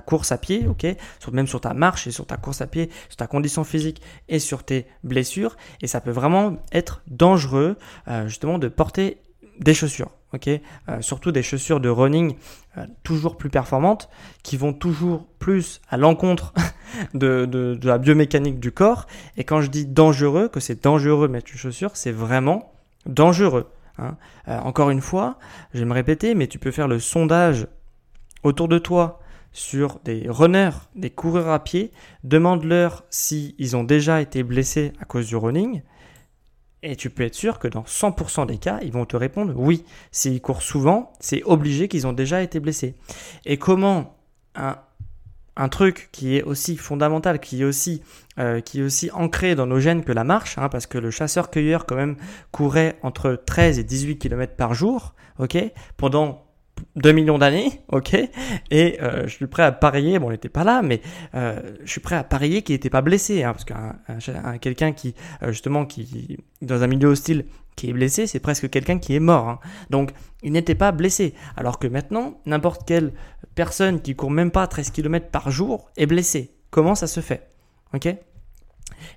course 0.00 0.30
à 0.32 0.38
pied, 0.38 0.66
ok, 0.66 0.86
même 1.32 1.46
sur 1.46 1.60
ta 1.60 1.72
marche 1.72 2.06
et 2.06 2.10
sur 2.10 2.26
ta 2.26 2.36
course 2.36 2.60
à 2.60 2.66
pied, 2.66 2.90
sur 3.08 3.16
ta 3.16 3.26
condition 3.26 3.64
physique 3.64 4.02
et 4.28 4.38
sur 4.38 4.62
tes 4.62 4.86
blessures, 5.04 5.56
et 5.80 5.86
ça 5.86 6.00
peut 6.00 6.10
vraiment 6.10 6.58
être 6.72 7.02
dangereux 7.06 7.76
euh, 8.08 8.28
justement 8.28 8.58
de 8.58 8.68
porter 8.68 9.18
des 9.58 9.72
chaussures, 9.72 10.10
ok, 10.34 10.48
euh, 10.48 10.60
surtout 11.00 11.32
des 11.32 11.42
chaussures 11.42 11.80
de 11.80 11.88
running 11.88 12.36
toujours 13.02 13.38
plus 13.38 13.48
performantes, 13.48 14.10
qui 14.42 14.58
vont 14.58 14.74
toujours 14.74 15.26
plus 15.38 15.80
à 15.88 15.96
l'encontre 15.96 16.52
de, 17.14 17.46
de, 17.46 17.78
la 17.84 17.96
biomécanique 17.96 18.60
du 18.60 18.70
corps, 18.70 19.06
et 19.38 19.44
quand 19.44 19.62
je 19.62 19.70
dis 19.70 19.86
dangereux, 19.86 20.48
que 20.48 20.60
c'est 20.60 20.82
dangereux 20.82 21.28
mettre 21.28 21.50
une 21.52 21.58
chaussure, 21.58 21.92
c'est 21.94 22.12
vraiment 22.12 22.74
dangereux. 23.06 23.66
Hein. 23.98 24.16
Euh, 24.48 24.58
encore 24.58 24.90
une 24.90 25.00
fois, 25.00 25.38
je 25.74 25.80
vais 25.80 25.84
me 25.84 25.94
répéter, 25.94 26.34
mais 26.34 26.46
tu 26.46 26.58
peux 26.58 26.70
faire 26.70 26.88
le 26.88 26.98
sondage 26.98 27.66
autour 28.42 28.68
de 28.68 28.78
toi 28.78 29.20
sur 29.52 30.00
des 30.04 30.26
runners, 30.28 30.76
des 30.94 31.10
coureurs 31.10 31.48
à 31.48 31.64
pied, 31.64 31.90
demande-leur 32.24 33.04
s'ils 33.08 33.76
ont 33.76 33.84
déjà 33.84 34.20
été 34.20 34.42
blessés 34.42 34.92
à 35.00 35.06
cause 35.06 35.26
du 35.26 35.36
running, 35.36 35.82
et 36.82 36.94
tu 36.94 37.10
peux 37.10 37.24
être 37.24 37.34
sûr 37.34 37.58
que 37.58 37.66
dans 37.66 37.82
100% 37.82 38.46
des 38.46 38.58
cas, 38.58 38.78
ils 38.82 38.92
vont 38.92 39.06
te 39.06 39.16
répondre 39.16 39.52
oui. 39.56 39.84
S'ils 40.12 40.40
courent 40.40 40.62
souvent, 40.62 41.12
c'est 41.18 41.42
obligé 41.42 41.88
qu'ils 41.88 42.06
ont 42.06 42.12
déjà 42.12 42.42
été 42.42 42.60
blessés. 42.60 42.94
Et 43.44 43.56
comment 43.56 44.16
un, 44.54 44.76
un 45.56 45.68
truc 45.68 46.08
qui 46.12 46.36
est 46.36 46.42
aussi 46.42 46.76
fondamental, 46.76 47.40
qui 47.40 47.62
est 47.62 47.64
aussi, 47.64 48.02
euh, 48.38 48.60
qui 48.60 48.80
est 48.80 48.82
aussi 48.82 49.10
ancré 49.12 49.54
dans 49.54 49.66
nos 49.66 49.80
gènes 49.80 50.04
que 50.04 50.12
la 50.12 50.24
marche, 50.24 50.58
hein, 50.58 50.68
parce 50.68 50.86
que 50.86 50.98
le 50.98 51.10
chasseur-cueilleur 51.10 51.86
quand 51.86 51.96
même 51.96 52.16
courait 52.52 52.98
entre 53.02 53.40
13 53.46 53.78
et 53.78 53.84
18 53.84 54.18
km 54.18 54.54
par 54.54 54.74
jour, 54.74 55.14
ok, 55.38 55.56
pendant 55.96 56.45
2 56.96 57.12
millions 57.12 57.38
d'années, 57.38 57.80
ok, 57.88 58.14
et 58.70 58.98
euh, 59.02 59.26
je 59.26 59.34
suis 59.34 59.46
prêt 59.46 59.62
à 59.62 59.72
parier, 59.72 60.18
bon, 60.18 60.28
il 60.30 60.32
n'était 60.32 60.48
pas 60.48 60.64
là, 60.64 60.82
mais 60.82 61.00
euh, 61.34 61.60
je 61.84 61.90
suis 61.90 62.00
prêt 62.00 62.16
à 62.16 62.24
parier 62.24 62.62
qu'il 62.62 62.74
n'était 62.74 62.90
pas 62.90 63.02
blessé, 63.02 63.42
hein, 63.42 63.52
parce 63.52 63.64
qu'un 63.64 64.58
quelqu'un 64.58 64.92
qui, 64.92 65.14
euh, 65.42 65.52
justement, 65.52 65.84
qui 65.84 66.38
dans 66.62 66.82
un 66.82 66.86
milieu 66.86 67.08
hostile, 67.08 67.44
qui 67.76 67.90
est 67.90 67.92
blessé, 67.92 68.26
c'est 68.26 68.40
presque 68.40 68.70
quelqu'un 68.70 68.98
qui 68.98 69.14
est 69.14 69.20
mort. 69.20 69.48
Hein. 69.48 69.60
Donc, 69.90 70.12
il 70.42 70.52
n'était 70.52 70.74
pas 70.74 70.92
blessé. 70.92 71.34
Alors 71.56 71.78
que 71.78 71.86
maintenant, 71.86 72.40
n'importe 72.46 72.86
quelle 72.86 73.12
personne 73.54 74.00
qui 74.00 74.16
court 74.16 74.30
même 74.30 74.50
pas 74.50 74.66
13 74.66 74.90
km 74.90 75.28
par 75.30 75.50
jour 75.50 75.90
est 75.98 76.06
blessée. 76.06 76.54
Comment 76.70 76.94
ça 76.94 77.06
se 77.06 77.20
fait 77.20 77.50
Ok? 77.92 78.08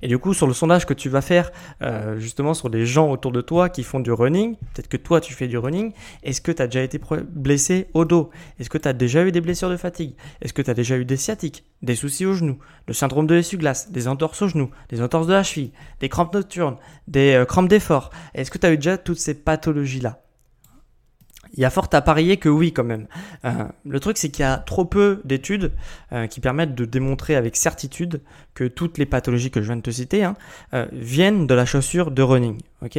Et 0.01 0.07
du 0.07 0.17
coup, 0.17 0.33
sur 0.33 0.47
le 0.47 0.53
sondage 0.53 0.85
que 0.85 0.93
tu 0.93 1.09
vas 1.09 1.21
faire, 1.21 1.51
euh, 1.81 2.19
justement, 2.19 2.53
sur 2.53 2.69
des 2.69 2.85
gens 2.85 3.09
autour 3.11 3.31
de 3.31 3.41
toi 3.41 3.69
qui 3.69 3.83
font 3.83 3.99
du 3.99 4.11
running, 4.11 4.55
peut-être 4.55 4.87
que 4.87 4.97
toi 4.97 5.21
tu 5.21 5.33
fais 5.33 5.47
du 5.47 5.57
running, 5.57 5.93
est-ce 6.23 6.41
que 6.41 6.51
tu 6.51 6.61
as 6.61 6.67
déjà 6.67 6.83
été 6.83 6.99
blessé 7.29 7.87
au 7.93 8.05
dos? 8.05 8.29
Est-ce 8.59 8.69
que 8.69 8.77
tu 8.77 8.87
as 8.87 8.93
déjà 8.93 9.25
eu 9.25 9.31
des 9.31 9.41
blessures 9.41 9.69
de 9.69 9.77
fatigue? 9.77 10.15
Est-ce 10.41 10.53
que 10.53 10.61
tu 10.61 10.71
as 10.71 10.73
déjà 10.73 10.97
eu 10.97 11.05
des 11.05 11.17
sciatiques, 11.17 11.65
des 11.81 11.95
soucis 11.95 12.25
au 12.25 12.33
genou, 12.33 12.59
le 12.87 12.93
syndrome 12.93 13.27
de 13.27 13.35
l'essuie-glace, 13.35 13.91
des 13.91 14.07
entorses 14.07 14.41
au 14.41 14.47
genou, 14.47 14.69
des 14.89 15.01
entorses 15.01 15.27
de 15.27 15.33
la 15.33 15.43
cheville, 15.43 15.71
des 15.99 16.09
crampes 16.09 16.33
nocturnes, 16.33 16.77
des 17.07 17.33
euh, 17.33 17.45
crampes 17.45 17.69
d'effort? 17.69 18.09
Est-ce 18.33 18.51
que 18.51 18.57
tu 18.57 18.65
as 18.65 18.71
eu 18.71 18.77
déjà 18.77 18.97
toutes 18.97 19.19
ces 19.19 19.33
pathologies-là? 19.33 20.21
Il 21.53 21.59
y 21.59 21.65
a 21.65 21.69
fort 21.69 21.89
à 21.93 22.01
parier 22.01 22.37
que 22.37 22.49
oui 22.49 22.73
quand 22.73 22.83
même. 22.83 23.07
Euh, 23.45 23.65
le 23.85 23.99
truc 23.99 24.17
c'est 24.17 24.29
qu'il 24.29 24.43
y 24.43 24.47
a 24.47 24.57
trop 24.57 24.85
peu 24.85 25.21
d'études 25.25 25.71
euh, 26.11 26.27
qui 26.27 26.39
permettent 26.39 26.75
de 26.75 26.85
démontrer 26.85 27.35
avec 27.35 27.55
certitude 27.55 28.21
que 28.53 28.65
toutes 28.65 28.97
les 28.97 29.05
pathologies 29.05 29.51
que 29.51 29.61
je 29.61 29.67
viens 29.67 29.77
de 29.77 29.81
te 29.81 29.91
citer 29.91 30.23
hein, 30.23 30.35
euh, 30.73 30.85
viennent 30.91 31.47
de 31.47 31.53
la 31.53 31.65
chaussure 31.65 32.11
de 32.11 32.21
running. 32.21 32.59
Ok? 32.81 32.97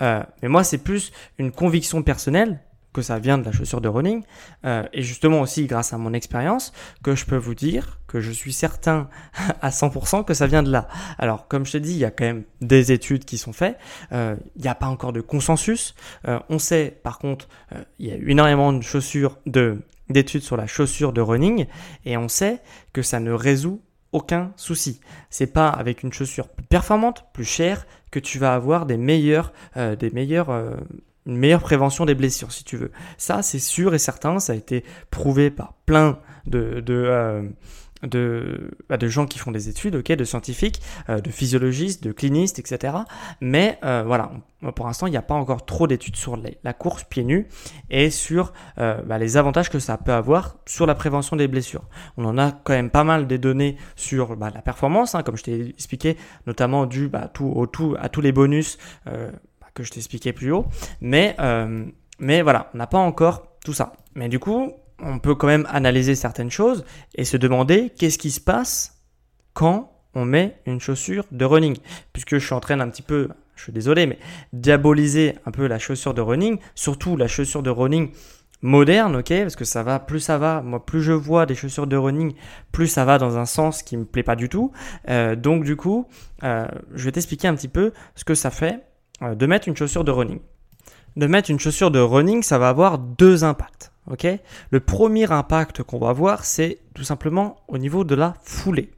Mais 0.00 0.48
moi 0.48 0.64
c'est 0.64 0.78
plus 0.78 1.12
une 1.38 1.52
conviction 1.52 2.02
personnelle 2.02 2.60
que 2.92 3.02
ça 3.02 3.18
vient 3.18 3.38
de 3.38 3.44
la 3.44 3.52
chaussure 3.52 3.80
de 3.80 3.88
running, 3.88 4.22
et 4.64 5.02
justement 5.02 5.42
aussi 5.42 5.66
grâce 5.66 5.92
à 5.92 5.98
mon 5.98 6.14
expérience, 6.14 6.72
que 7.02 7.14
je 7.14 7.26
peux 7.26 7.36
vous 7.36 7.54
dire 7.54 7.97
que 8.08 8.20
je 8.20 8.32
suis 8.32 8.52
certain 8.52 9.08
à 9.62 9.70
100% 9.70 10.24
que 10.24 10.34
ça 10.34 10.48
vient 10.48 10.64
de 10.64 10.70
là. 10.70 10.88
Alors 11.18 11.46
comme 11.46 11.64
je 11.64 11.72
te 11.72 11.78
dis, 11.78 11.92
il 11.92 11.98
y 11.98 12.04
a 12.04 12.10
quand 12.10 12.24
même 12.24 12.42
des 12.60 12.90
études 12.90 13.24
qui 13.24 13.38
sont 13.38 13.52
faites, 13.52 13.78
euh, 14.12 14.34
il 14.56 14.62
n'y 14.62 14.68
a 14.68 14.74
pas 14.74 14.86
encore 14.86 15.12
de 15.12 15.20
consensus, 15.20 15.94
euh, 16.26 16.40
on 16.48 16.58
sait 16.58 16.98
par 17.02 17.18
contre, 17.18 17.48
il 17.98 18.06
y 18.06 18.10
a 18.10 18.16
énormément 18.16 18.72
de 18.72 18.82
chaussures, 18.82 19.38
de 19.46 19.82
d'études 20.08 20.42
sur 20.42 20.56
la 20.56 20.66
chaussure 20.66 21.12
de 21.12 21.20
running, 21.20 21.66
et 22.06 22.16
on 22.16 22.28
sait 22.28 22.62
que 22.94 23.02
ça 23.02 23.20
ne 23.20 23.30
résout 23.30 23.82
aucun 24.12 24.52
souci. 24.56 25.00
C'est 25.28 25.52
pas 25.52 25.68
avec 25.68 26.02
une 26.02 26.14
chaussure 26.14 26.48
plus 26.48 26.64
performante, 26.64 27.26
plus 27.34 27.44
chère, 27.44 27.86
que 28.10 28.18
tu 28.18 28.38
vas 28.38 28.54
avoir 28.54 28.86
des 28.86 28.96
meilleurs, 28.96 29.52
des 29.76 30.10
meilleurs 30.10 30.48
une 31.28 31.36
meilleure 31.36 31.62
prévention 31.62 32.06
des 32.06 32.14
blessures, 32.14 32.50
si 32.50 32.64
tu 32.64 32.76
veux. 32.76 32.90
Ça, 33.18 33.42
c'est 33.42 33.58
sûr 33.58 33.94
et 33.94 33.98
certain, 33.98 34.40
ça 34.40 34.54
a 34.54 34.56
été 34.56 34.82
prouvé 35.10 35.50
par 35.50 35.74
plein 35.84 36.18
de, 36.46 36.80
de, 36.80 36.94
euh, 36.94 37.42
de, 38.02 38.70
bah, 38.88 38.96
de 38.96 39.08
gens 39.08 39.26
qui 39.26 39.38
font 39.38 39.50
des 39.50 39.68
études, 39.68 39.96
ok, 39.96 40.12
de 40.12 40.24
scientifiques, 40.24 40.80
euh, 41.08 41.20
de 41.20 41.30
physiologistes, 41.30 42.02
de 42.02 42.12
clinistes, 42.12 42.58
etc. 42.58 42.98
Mais 43.40 43.78
euh, 43.84 44.02
voilà, 44.06 44.30
pour 44.74 44.86
l'instant, 44.86 45.06
il 45.06 45.10
n'y 45.10 45.16
a 45.16 45.22
pas 45.22 45.34
encore 45.34 45.64
trop 45.64 45.86
d'études 45.86 46.16
sur 46.16 46.38
la 46.64 46.72
course 46.72 47.04
pieds 47.04 47.24
nus 47.24 47.46
et 47.90 48.10
sur 48.10 48.52
bah, 48.76 49.18
les 49.18 49.36
avantages 49.36 49.70
que 49.70 49.78
ça 49.78 49.96
peut 49.96 50.12
avoir 50.12 50.56
sur 50.66 50.84
la 50.84 50.96
prévention 50.96 51.36
des 51.36 51.46
blessures. 51.46 51.84
On 52.16 52.24
en 52.24 52.38
a 52.38 52.50
quand 52.50 52.72
même 52.72 52.90
pas 52.90 53.04
mal 53.04 53.28
des 53.28 53.38
données 53.38 53.76
sur 53.94 54.36
bah, 54.36 54.50
la 54.52 54.60
performance, 54.60 55.14
hein, 55.14 55.22
comme 55.22 55.36
je 55.36 55.44
t'ai 55.44 55.68
expliqué, 55.68 56.16
notamment 56.48 56.86
dû 56.86 57.08
bah, 57.08 57.30
tout, 57.32 57.46
au, 57.46 57.66
tout, 57.66 57.94
à 58.00 58.08
tous 58.08 58.20
les 58.20 58.32
bonus 58.32 58.78
que 59.78 59.84
je 59.84 59.92
t'expliquais 59.92 60.32
plus 60.32 60.50
haut. 60.50 60.66
Mais, 61.00 61.36
euh, 61.38 61.86
mais 62.18 62.42
voilà, 62.42 62.70
on 62.74 62.78
n'a 62.78 62.88
pas 62.88 62.98
encore 62.98 63.56
tout 63.64 63.72
ça. 63.72 63.92
Mais 64.14 64.28
du 64.28 64.38
coup, 64.38 64.72
on 65.00 65.18
peut 65.18 65.34
quand 65.34 65.46
même 65.46 65.66
analyser 65.70 66.14
certaines 66.14 66.50
choses 66.50 66.84
et 67.14 67.24
se 67.24 67.36
demander 67.36 67.90
qu'est-ce 67.90 68.18
qui 68.18 68.30
se 68.30 68.40
passe 68.40 69.02
quand 69.52 69.92
on 70.14 70.24
met 70.24 70.60
une 70.66 70.80
chaussure 70.80 71.24
de 71.30 71.44
running. 71.44 71.76
Puisque 72.12 72.38
je 72.38 72.44
suis 72.44 72.54
en 72.54 72.60
train 72.60 72.76
d'un 72.76 72.88
petit 72.88 73.02
peu, 73.02 73.28
je 73.56 73.62
suis 73.64 73.72
désolé, 73.72 74.06
mais 74.06 74.18
diaboliser 74.52 75.36
un 75.46 75.50
peu 75.50 75.66
la 75.66 75.78
chaussure 75.78 76.14
de 76.14 76.20
running, 76.20 76.58
surtout 76.74 77.16
la 77.16 77.28
chaussure 77.28 77.62
de 77.62 77.70
running 77.70 78.10
moderne, 78.60 79.16
ok, 79.16 79.28
parce 79.28 79.56
que 79.56 79.64
ça 79.64 79.82
va, 79.82 80.00
plus 80.00 80.20
ça 80.20 80.38
va, 80.38 80.62
moi 80.62 80.84
plus 80.84 81.02
je 81.02 81.12
vois 81.12 81.46
des 81.46 81.54
chaussures 81.54 81.86
de 81.86 81.96
running, 81.96 82.34
plus 82.72 82.88
ça 82.88 83.04
va 83.04 83.18
dans 83.18 83.38
un 83.38 83.46
sens 83.46 83.82
qui 83.82 83.96
me 83.96 84.04
plaît 84.04 84.22
pas 84.22 84.36
du 84.36 84.48
tout. 84.48 84.72
Euh, 85.08 85.36
donc 85.36 85.64
du 85.64 85.76
coup, 85.76 86.06
euh, 86.42 86.66
je 86.94 87.04
vais 87.04 87.12
t'expliquer 87.12 87.48
un 87.48 87.54
petit 87.54 87.68
peu 87.68 87.92
ce 88.14 88.24
que 88.24 88.34
ça 88.34 88.50
fait 88.50 88.80
euh, 89.22 89.34
de 89.34 89.46
mettre 89.46 89.68
une 89.68 89.76
chaussure 89.76 90.04
de 90.04 90.10
running. 90.10 90.40
De 91.16 91.26
mettre 91.26 91.50
une 91.50 91.58
chaussure 91.58 91.90
de 91.90 92.00
running, 92.00 92.42
ça 92.42 92.58
va 92.58 92.68
avoir 92.68 92.98
deux 92.98 93.44
impacts. 93.44 93.92
Ok? 94.10 94.26
Le 94.70 94.80
premier 94.80 95.30
impact 95.30 95.82
qu'on 95.82 95.98
va 95.98 96.12
voir, 96.12 96.44
c'est 96.44 96.78
tout 96.94 97.04
simplement 97.04 97.56
au 97.68 97.78
niveau 97.78 98.04
de 98.04 98.14
la 98.14 98.34
foulée. 98.42 98.90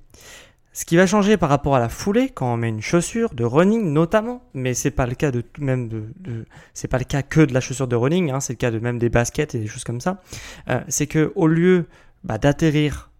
Ce 0.72 0.84
qui 0.84 0.96
va 0.96 1.04
changer 1.06 1.36
par 1.36 1.48
rapport 1.48 1.74
à 1.74 1.80
la 1.80 1.88
foulée 1.88 2.28
quand 2.28 2.54
on 2.54 2.56
met 2.56 2.68
une 2.68 2.80
chaussure 2.80 3.34
de 3.34 3.44
running 3.44 3.92
notamment, 3.92 4.42
mais 4.54 4.72
c'est 4.72 4.92
pas 4.92 5.06
le 5.06 5.16
cas 5.16 5.32
de 5.32 5.42
même 5.58 5.88
de, 5.88 6.46
c'est 6.74 6.86
pas 6.86 6.98
le 6.98 7.04
cas 7.04 7.22
que 7.22 7.40
de 7.40 7.52
la 7.52 7.60
chaussure 7.60 7.88
de 7.88 7.96
running, 7.96 8.30
hein, 8.30 8.38
c'est 8.38 8.52
le 8.52 8.58
cas 8.58 8.70
de 8.70 8.78
même 8.78 8.98
des 8.98 9.08
baskets 9.08 9.54
et 9.56 9.58
des 9.58 9.66
choses 9.66 9.82
comme 9.82 10.00
ça. 10.00 10.22
Euh, 10.68 10.80
c'est 10.86 11.08
que 11.08 11.32
au 11.34 11.48
lieu 11.48 11.86
bah, 12.22 12.38
d'atterrir 12.38 13.10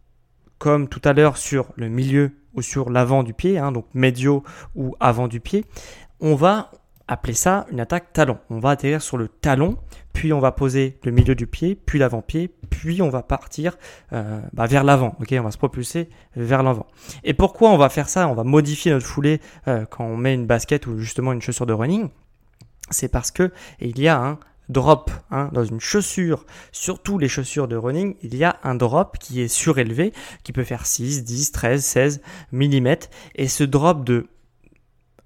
comme 0.59 0.89
tout 0.89 1.03
à 1.05 1.13
l'heure 1.13 1.37
sur 1.39 1.73
le 1.75 1.89
milieu 1.89 2.31
ou 2.55 2.63
sur 2.63 2.89
l'avant 2.89 3.25
du 3.25 3.35
pied, 3.35 3.59
hein, 3.59 3.73
donc 3.73 3.87
médio 3.95 4.45
ou 4.77 4.95
avant 5.01 5.27
du 5.27 5.41
pied, 5.41 5.65
on 6.21 6.37
va 6.37 6.71
appeler 7.11 7.35
ça 7.35 7.67
une 7.73 7.81
attaque 7.81 8.13
talon. 8.13 8.39
On 8.51 8.61
va 8.61 8.71
atterrir 8.71 9.03
sur 9.03 9.19
le 9.19 9.27
talon, 9.27 9.77
puis 10.13 10.33
on 10.33 10.39
va 10.39 10.53
poser 10.53 10.97
le 11.03 11.11
milieu 11.11 11.35
du 11.35 11.49
pied, 11.49 11.75
puis 11.75 11.99
l'avant-pied, 11.99 12.55
puis 12.71 13.03
on 13.03 13.11
va 13.11 13.23
partir 13.23 13.77
euh, 14.13 14.41
bah, 14.53 14.67
vers 14.67 14.85
l'avant. 14.85 15.17
On 15.19 15.43
va 15.43 15.51
se 15.51 15.59
propulser 15.59 16.09
vers 16.37 16.63
l'avant. 16.63 16.87
Et 17.25 17.35
pourquoi 17.35 17.71
on 17.71 17.77
va 17.77 17.89
faire 17.89 18.09
ça? 18.09 18.29
On 18.29 18.35
va 18.35 18.45
modifier 18.45 18.93
notre 18.93 19.07
foulée 19.07 19.41
euh, 19.67 19.85
quand 19.91 20.05
on 20.05 20.17
met 20.17 20.35
une 20.35 20.47
basket 20.47 20.87
ou 20.87 20.99
justement 20.99 21.33
une 21.33 21.43
chaussure 21.43 21.67
de 21.67 21.73
running. 21.73 22.11
C'est 22.91 23.09
parce 23.09 23.33
que 23.33 23.51
il 23.81 23.99
y 23.99 24.07
a 24.07 24.17
un 24.17 24.39
drop 24.69 25.11
hein, 25.33 25.51
dans 25.53 25.65
une 25.65 25.81
chaussure, 25.81 26.47
surtout 26.71 27.19
les 27.19 27.29
chaussures 27.29 27.67
de 27.67 27.75
running, 27.75 28.15
il 28.23 28.37
y 28.37 28.45
a 28.45 28.61
un 28.63 28.77
drop 28.77 29.19
qui 29.19 29.41
est 29.41 29.49
surélevé, 29.49 30.13
qui 30.45 30.53
peut 30.53 30.63
faire 30.63 30.87
6, 30.87 31.25
10, 31.25 31.51
13, 31.51 31.85
16 31.85 32.23
mm. 32.53 32.95
Et 33.35 33.49
ce 33.49 33.65
drop 33.65 34.05
de 34.05 34.29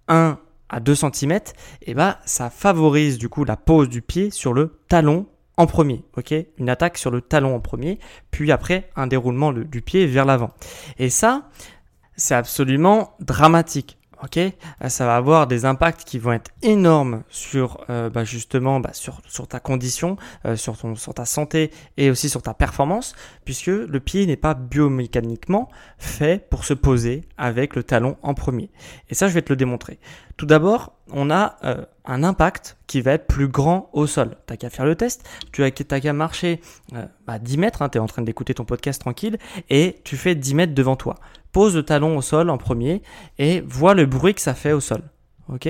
1 0.08 0.38
à 0.74 0.80
2 0.80 0.94
cm, 0.96 1.38
et 1.82 1.94
bah 1.94 2.18
ça 2.24 2.50
favorise 2.50 3.16
du 3.16 3.28
coup 3.28 3.44
la 3.44 3.56
pose 3.56 3.88
du 3.88 4.02
pied 4.02 4.30
sur 4.30 4.52
le 4.52 4.80
talon 4.88 5.26
en 5.56 5.66
premier, 5.66 6.04
ok? 6.16 6.34
Une 6.58 6.68
attaque 6.68 6.98
sur 6.98 7.12
le 7.12 7.20
talon 7.20 7.54
en 7.54 7.60
premier, 7.60 8.00
puis 8.32 8.50
après 8.50 8.90
un 8.96 9.06
déroulement 9.06 9.52
du 9.52 9.82
pied 9.82 10.06
vers 10.08 10.24
l'avant. 10.24 10.50
Et 10.98 11.10
ça, 11.10 11.48
c'est 12.16 12.34
absolument 12.34 13.12
dramatique 13.20 13.98
ok 14.24 14.38
euh, 14.38 14.88
Ça 14.88 15.06
va 15.06 15.16
avoir 15.16 15.46
des 15.46 15.64
impacts 15.64 16.04
qui 16.04 16.18
vont 16.18 16.32
être 16.32 16.50
énormes 16.62 17.22
sur 17.28 17.84
euh, 17.90 18.10
bah, 18.10 18.22
bah, 18.24 18.92
sur, 18.92 19.48
ta 19.48 19.60
condition, 19.60 20.16
euh, 20.46 20.56
sur, 20.56 20.76
ta 21.14 21.24
santé 21.24 21.70
et 21.96 22.10
aussi 22.10 22.28
sur 22.28 22.42
ta 22.42 22.54
performance, 22.54 23.14
puisque 23.44 23.66
le 23.66 24.00
pied 24.00 24.26
n'est 24.26 24.36
pas 24.36 24.54
biomécaniquement 24.54 25.68
fait 25.98 26.48
pour 26.48 26.64
se 26.64 26.74
poser 26.74 27.22
avec 27.36 27.76
le 27.76 27.82
talon 27.82 28.16
en 28.22 28.34
premier. 28.34 28.70
Et 29.10 29.14
ça, 29.14 29.28
je 29.28 29.34
vais 29.34 29.42
te 29.42 29.52
le 29.52 29.56
démontrer. 29.56 29.98
Tout 30.36 30.46
d'abord, 30.46 30.94
on 31.12 31.30
a 31.30 31.56
un 32.04 32.24
impact 32.24 32.76
qui 32.88 33.00
va 33.00 33.12
être 33.12 33.26
plus 33.26 33.46
grand 33.46 33.88
au 33.92 34.06
sol. 34.06 34.36
T'as 34.46 34.56
qu'à 34.56 34.68
faire 34.68 34.84
le 34.84 34.96
test, 34.96 35.28
tu 35.52 35.62
as 35.62 35.70
qu'à 35.70 36.12
marcher 36.12 36.60
bah, 37.26 37.38
10 37.38 37.58
mètres, 37.58 37.82
hein, 37.82 37.88
tu 37.88 37.98
es 37.98 38.00
en 38.00 38.06
train 38.06 38.22
d'écouter 38.22 38.54
ton 38.54 38.64
podcast 38.64 39.00
tranquille, 39.00 39.38
et 39.70 40.00
tu 40.02 40.16
fais 40.16 40.34
10 40.34 40.54
mètres 40.54 40.74
devant 40.74 40.96
toi 40.96 41.16
pose 41.54 41.76
le 41.76 41.84
talon 41.84 42.18
au 42.18 42.20
sol 42.20 42.50
en 42.50 42.58
premier 42.58 43.00
et 43.38 43.60
vois 43.60 43.94
le 43.94 44.06
bruit 44.06 44.34
que 44.34 44.40
ça 44.40 44.54
fait 44.54 44.72
au 44.72 44.80
sol. 44.80 45.02
Ok? 45.48 45.68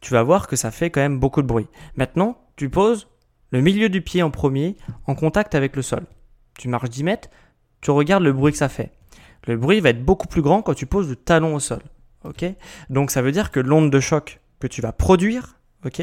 Tu 0.00 0.12
vas 0.14 0.22
voir 0.22 0.48
que 0.48 0.56
ça 0.56 0.70
fait 0.70 0.90
quand 0.90 1.02
même 1.02 1.20
beaucoup 1.20 1.42
de 1.42 1.46
bruit. 1.46 1.68
Maintenant, 1.96 2.38
tu 2.56 2.70
poses 2.70 3.08
le 3.50 3.60
milieu 3.60 3.90
du 3.90 4.00
pied 4.00 4.22
en 4.22 4.30
premier 4.30 4.76
en 5.06 5.14
contact 5.14 5.54
avec 5.54 5.76
le 5.76 5.82
sol. 5.82 6.04
Tu 6.58 6.68
marches 6.68 6.88
10 6.88 7.04
mètres, 7.04 7.28
tu 7.82 7.90
regardes 7.90 8.24
le 8.24 8.32
bruit 8.32 8.52
que 8.52 8.58
ça 8.58 8.70
fait. 8.70 8.90
Le 9.46 9.56
bruit 9.58 9.80
va 9.80 9.90
être 9.90 10.02
beaucoup 10.02 10.26
plus 10.26 10.42
grand 10.42 10.62
quand 10.62 10.74
tu 10.74 10.86
poses 10.86 11.10
le 11.10 11.16
talon 11.16 11.54
au 11.54 11.60
sol. 11.60 11.82
Ok? 12.24 12.46
Donc 12.88 13.10
ça 13.10 13.20
veut 13.20 13.30
dire 13.30 13.50
que 13.50 13.60
l'onde 13.60 13.90
de 13.90 14.00
choc 14.00 14.40
que 14.60 14.66
tu 14.66 14.80
vas 14.80 14.92
produire, 14.92 15.58
ok? 15.84 16.02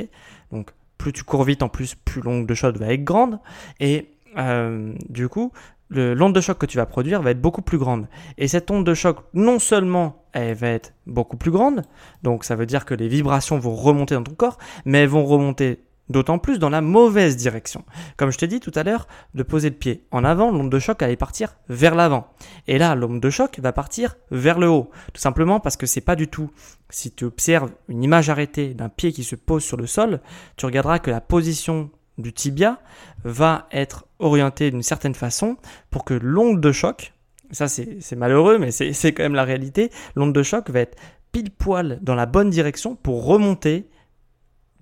Donc 0.51 0.71
plus 0.99 1.13
tu 1.13 1.23
cours 1.23 1.43
vite 1.43 1.63
en 1.63 1.69
plus, 1.69 1.95
plus 1.95 2.21
l'onde 2.21 2.45
de 2.45 2.53
choc 2.53 2.77
va 2.77 2.93
être 2.93 3.03
grande. 3.03 3.39
Et 3.79 4.11
euh, 4.37 4.93
du 5.09 5.29
coup, 5.29 5.51
l'onde 5.89 6.33
de 6.33 6.41
choc 6.41 6.57
que 6.57 6.65
tu 6.65 6.77
vas 6.77 6.85
produire 6.85 7.21
va 7.21 7.31
être 7.31 7.41
beaucoup 7.41 7.61
plus 7.61 7.77
grande. 7.77 8.07
Et 8.37 8.47
cette 8.47 8.69
onde 8.71 8.85
de 8.85 8.93
choc, 8.93 9.19
non 9.33 9.59
seulement 9.59 10.25
elle 10.33 10.55
va 10.55 10.69
être 10.69 10.93
beaucoup 11.05 11.37
plus 11.37 11.51
grande, 11.51 11.83
donc 12.23 12.43
ça 12.43 12.55
veut 12.55 12.65
dire 12.65 12.85
que 12.85 12.93
les 12.93 13.07
vibrations 13.07 13.57
vont 13.57 13.75
remonter 13.75 14.15
dans 14.15 14.23
ton 14.23 14.33
corps, 14.33 14.57
mais 14.83 15.03
elles 15.03 15.09
vont 15.09 15.25
remonter 15.25 15.85
d'autant 16.09 16.37
plus 16.37 16.59
dans 16.59 16.69
la 16.69 16.81
mauvaise 16.81 17.35
direction. 17.35 17.83
Comme 18.17 18.31
je 18.31 18.37
t'ai 18.37 18.47
dit 18.47 18.59
tout 18.59 18.71
à 18.75 18.83
l'heure, 18.83 19.07
de 19.33 19.43
poser 19.43 19.69
le 19.69 19.75
pied 19.75 20.05
en 20.11 20.23
avant, 20.23 20.51
l'onde 20.51 20.69
de 20.69 20.79
choc 20.79 21.01
allait 21.01 21.15
partir 21.15 21.55
vers 21.69 21.95
l'avant. 21.95 22.27
Et 22.67 22.77
là, 22.77 22.95
l'onde 22.95 23.19
de 23.19 23.29
choc 23.29 23.59
va 23.59 23.73
partir 23.73 24.15
vers 24.31 24.59
le 24.59 24.69
haut. 24.69 24.89
Tout 25.13 25.21
simplement 25.21 25.59
parce 25.59 25.77
que 25.77 25.85
c'est 25.85 26.01
pas 26.01 26.15
du 26.15 26.27
tout. 26.27 26.51
Si 26.89 27.11
tu 27.11 27.25
observes 27.25 27.71
une 27.87 28.03
image 28.03 28.29
arrêtée 28.29 28.73
d'un 28.73 28.89
pied 28.89 29.11
qui 29.13 29.23
se 29.23 29.35
pose 29.35 29.63
sur 29.63 29.77
le 29.77 29.87
sol, 29.87 30.19
tu 30.57 30.65
regarderas 30.65 30.99
que 30.99 31.11
la 31.11 31.21
position 31.21 31.89
du 32.17 32.33
tibia 32.33 32.79
va 33.23 33.67
être 33.71 34.05
orienté 34.19 34.71
d'une 34.71 34.83
certaine 34.83 35.15
façon 35.15 35.57
pour 35.89 36.05
que 36.05 36.13
l'onde 36.13 36.61
de 36.61 36.71
choc, 36.71 37.13
ça 37.51 37.67
c'est 37.67 38.15
malheureux 38.15 38.57
mais 38.57 38.71
c'est 38.71 39.13
quand 39.13 39.23
même 39.23 39.35
la 39.35 39.43
réalité, 39.43 39.91
l'onde 40.15 40.33
de 40.33 40.43
choc 40.43 40.69
va 40.69 40.79
être 40.79 40.97
pile 41.31 41.51
poil 41.51 41.99
dans 42.01 42.15
la 42.15 42.25
bonne 42.25 42.49
direction 42.49 42.95
pour 42.95 43.25
remonter 43.25 43.89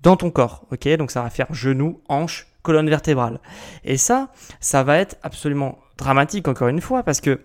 dans 0.02 0.16
ton 0.16 0.30
corps. 0.30 0.66
Ok, 0.70 0.86
donc 0.96 1.10
ça 1.10 1.22
va 1.22 1.30
faire 1.30 1.52
genou, 1.52 2.00
hanche, 2.08 2.46
colonne 2.62 2.88
vertébrale. 2.88 3.40
Et 3.84 3.96
ça, 3.96 4.30
ça 4.60 4.82
va 4.82 4.98
être 4.98 5.16
absolument 5.22 5.78
dramatique 5.98 6.46
encore 6.46 6.68
une 6.68 6.80
fois 6.80 7.02
parce 7.02 7.20
que 7.20 7.40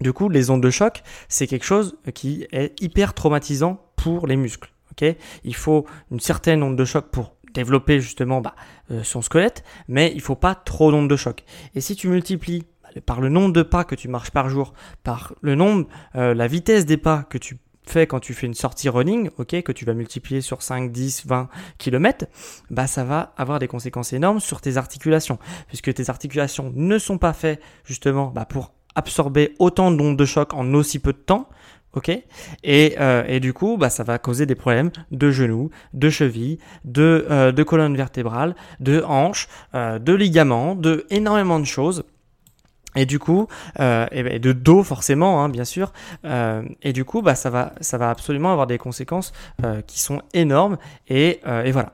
Du 0.00 0.12
coup, 0.12 0.28
les 0.28 0.50
ondes 0.50 0.62
de 0.62 0.70
choc, 0.70 1.02
c'est 1.28 1.46
quelque 1.46 1.64
chose 1.64 1.96
qui 2.14 2.46
est 2.52 2.78
hyper 2.82 3.14
traumatisant 3.14 3.80
pour 3.96 4.26
les 4.26 4.36
muscles. 4.36 4.70
ok? 4.92 5.16
Il 5.44 5.54
faut 5.54 5.86
une 6.10 6.20
certaine 6.20 6.62
onde 6.62 6.76
de 6.76 6.84
choc 6.84 7.06
pour 7.10 7.35
développer 7.56 8.00
justement 8.00 8.40
bah, 8.40 8.54
euh, 8.90 9.02
son 9.02 9.22
squelette, 9.22 9.64
mais 9.88 10.12
il 10.14 10.20
faut 10.20 10.36
pas 10.36 10.54
trop 10.54 10.90
d'ondes 10.90 11.10
de 11.10 11.16
choc. 11.16 11.44
Et 11.74 11.80
si 11.80 11.96
tu 11.96 12.08
multiplies 12.08 12.64
bah, 12.82 13.00
par 13.04 13.20
le 13.20 13.28
nombre 13.28 13.52
de 13.52 13.62
pas 13.62 13.84
que 13.84 13.94
tu 13.94 14.08
marches 14.08 14.30
par 14.30 14.48
jour, 14.48 14.72
par 15.02 15.34
le 15.40 15.54
nombre, 15.54 15.86
euh, 16.14 16.34
la 16.34 16.46
vitesse 16.46 16.86
des 16.86 16.96
pas 16.96 17.24
que 17.24 17.38
tu 17.38 17.58
fais 17.86 18.06
quand 18.06 18.20
tu 18.20 18.34
fais 18.34 18.46
une 18.46 18.54
sortie 18.54 18.88
running, 18.88 19.30
que 19.30 19.72
tu 19.72 19.84
vas 19.84 19.94
multiplier 19.94 20.40
sur 20.40 20.62
5, 20.62 20.90
10, 20.90 21.26
20 21.26 21.48
km, 21.78 22.26
bah 22.70 22.86
ça 22.86 23.04
va 23.04 23.32
avoir 23.36 23.58
des 23.58 23.68
conséquences 23.68 24.12
énormes 24.12 24.40
sur 24.40 24.60
tes 24.60 24.76
articulations, 24.76 25.38
puisque 25.68 25.94
tes 25.94 26.10
articulations 26.10 26.72
ne 26.74 26.98
sont 26.98 27.18
pas 27.18 27.32
faites 27.32 27.62
justement 27.84 28.32
bah, 28.34 28.44
pour 28.44 28.72
absorber 28.96 29.54
autant 29.58 29.92
d'ondes 29.92 30.16
de 30.16 30.24
choc 30.24 30.52
en 30.54 30.74
aussi 30.74 30.98
peu 30.98 31.12
de 31.12 31.18
temps. 31.18 31.48
Ok 31.96 32.10
et, 32.62 32.94
euh, 33.00 33.24
et, 33.26 33.40
du 33.40 33.54
coup, 33.54 33.78
bah, 33.78 33.88
ça 33.88 34.04
va 34.04 34.18
causer 34.18 34.44
des 34.44 34.54
problèmes 34.54 34.90
de 35.10 35.30
genoux, 35.30 35.70
de 35.94 36.10
chevilles, 36.10 36.58
de, 36.84 37.26
euh, 37.30 37.52
de 37.52 37.62
colonne 37.62 37.96
vertébrale, 37.96 38.54
de 38.80 39.02
hanches, 39.06 39.48
euh, 39.74 39.98
de 39.98 40.12
ligaments, 40.12 40.74
de 40.74 41.06
énormément 41.08 41.58
de 41.58 41.64
choses. 41.64 42.04
Et 42.94 43.04
du 43.04 43.18
coup, 43.18 43.46
et 43.78 44.38
de 44.38 44.52
dos 44.52 44.82
forcément, 44.82 45.44
hein, 45.44 45.50
bien 45.50 45.66
sûr. 45.66 45.92
et 46.24 46.92
du 46.94 47.04
coup, 47.04 47.20
bah, 47.20 47.34
ça 47.34 47.50
va, 47.50 47.74
ça 47.82 47.98
va 47.98 48.08
absolument 48.08 48.52
avoir 48.52 48.66
des 48.66 48.78
conséquences 48.78 49.34
qui 49.86 50.00
sont 50.00 50.22
énormes. 50.32 50.78
Et, 51.06 51.42
et 51.64 51.72
voilà. 51.72 51.92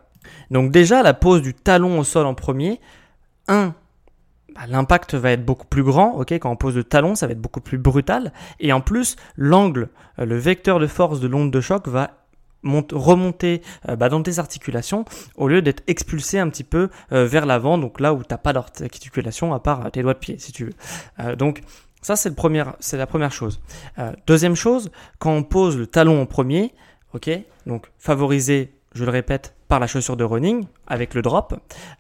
Donc 0.53 0.71
déjà, 0.71 1.03
la 1.03 1.13
pose 1.13 1.43
du 1.43 1.55
talon 1.55 1.99
au 1.99 2.05
sol 2.05 2.25
en 2.25 2.35
premier. 2.35 2.81
Un, 3.49 3.75
bah, 4.55 4.63
l'impact 4.69 5.15
va 5.15 5.33
être 5.33 5.45
beaucoup 5.45 5.67
plus 5.67 5.83
grand, 5.83 6.13
ok, 6.15 6.33
quand 6.33 6.51
on 6.51 6.57
pose 6.57 6.77
le 6.77 6.85
talon, 6.85 7.15
ça 7.15 7.27
va 7.27 7.33
être 7.33 7.41
beaucoup 7.41 7.61
plus 7.61 7.79
brutal, 7.79 8.33
et 8.61 8.73
en 8.73 8.81
plus, 8.81 9.17
l'angle, 9.37 9.89
euh, 10.19 10.25
le 10.25 10.37
vecteur 10.37 10.79
de 10.79 10.87
force 10.87 11.21
de 11.21 11.29
l'onde 11.29 11.51
de 11.51 11.61
choc 11.61 11.89
va 11.89 12.19
remonter 12.65 13.61
euh, 13.89 13.97
bah, 13.97 14.09
dans 14.09 14.23
tes 14.23 14.39
articulations 14.39 15.05
au 15.37 15.49
lieu 15.49 15.63
d'être 15.63 15.83
expulsé 15.89 16.39
un 16.39 16.49
petit 16.49 16.65
peu 16.65 16.91
euh, 17.11 17.27
vers 17.27 17.47
l'avant, 17.47 17.77
donc 17.77 17.99
là 17.99 18.15
où 18.15 18.23
t'as 18.23 18.39
pas 18.39 18.53
d'articulation 18.53 19.53
à 19.53 19.61
part 19.61 19.91
tes 19.91 20.03
doigts 20.03 20.15
de 20.15 20.19
pied, 20.19 20.39
si 20.39 20.53
tu 20.53 20.67
veux. 20.67 21.37
donc 21.37 21.63
ça 22.03 22.15
c'est 22.15 22.35
c'est 22.81 22.97
la 22.97 23.07
première 23.07 23.33
chose. 23.33 23.61
deuxième 24.27 24.55
chose, 24.55 24.91
quand 25.19 25.33
on 25.33 25.43
pose 25.43 25.77
le 25.77 25.87
talon 25.87 26.23
en 26.23 26.27
premier, 26.27 26.73
ok, 27.15 27.31
donc 27.67 27.91
favoriser 27.99 28.73
je 28.95 29.05
le 29.05 29.11
répète, 29.11 29.55
par 29.69 29.81
la 29.81 29.87
chaussure 29.87 30.17
de 30.19 30.25
running 30.25 30.67
avec 30.87 31.15
le 31.15 31.23
drop, 31.23 31.55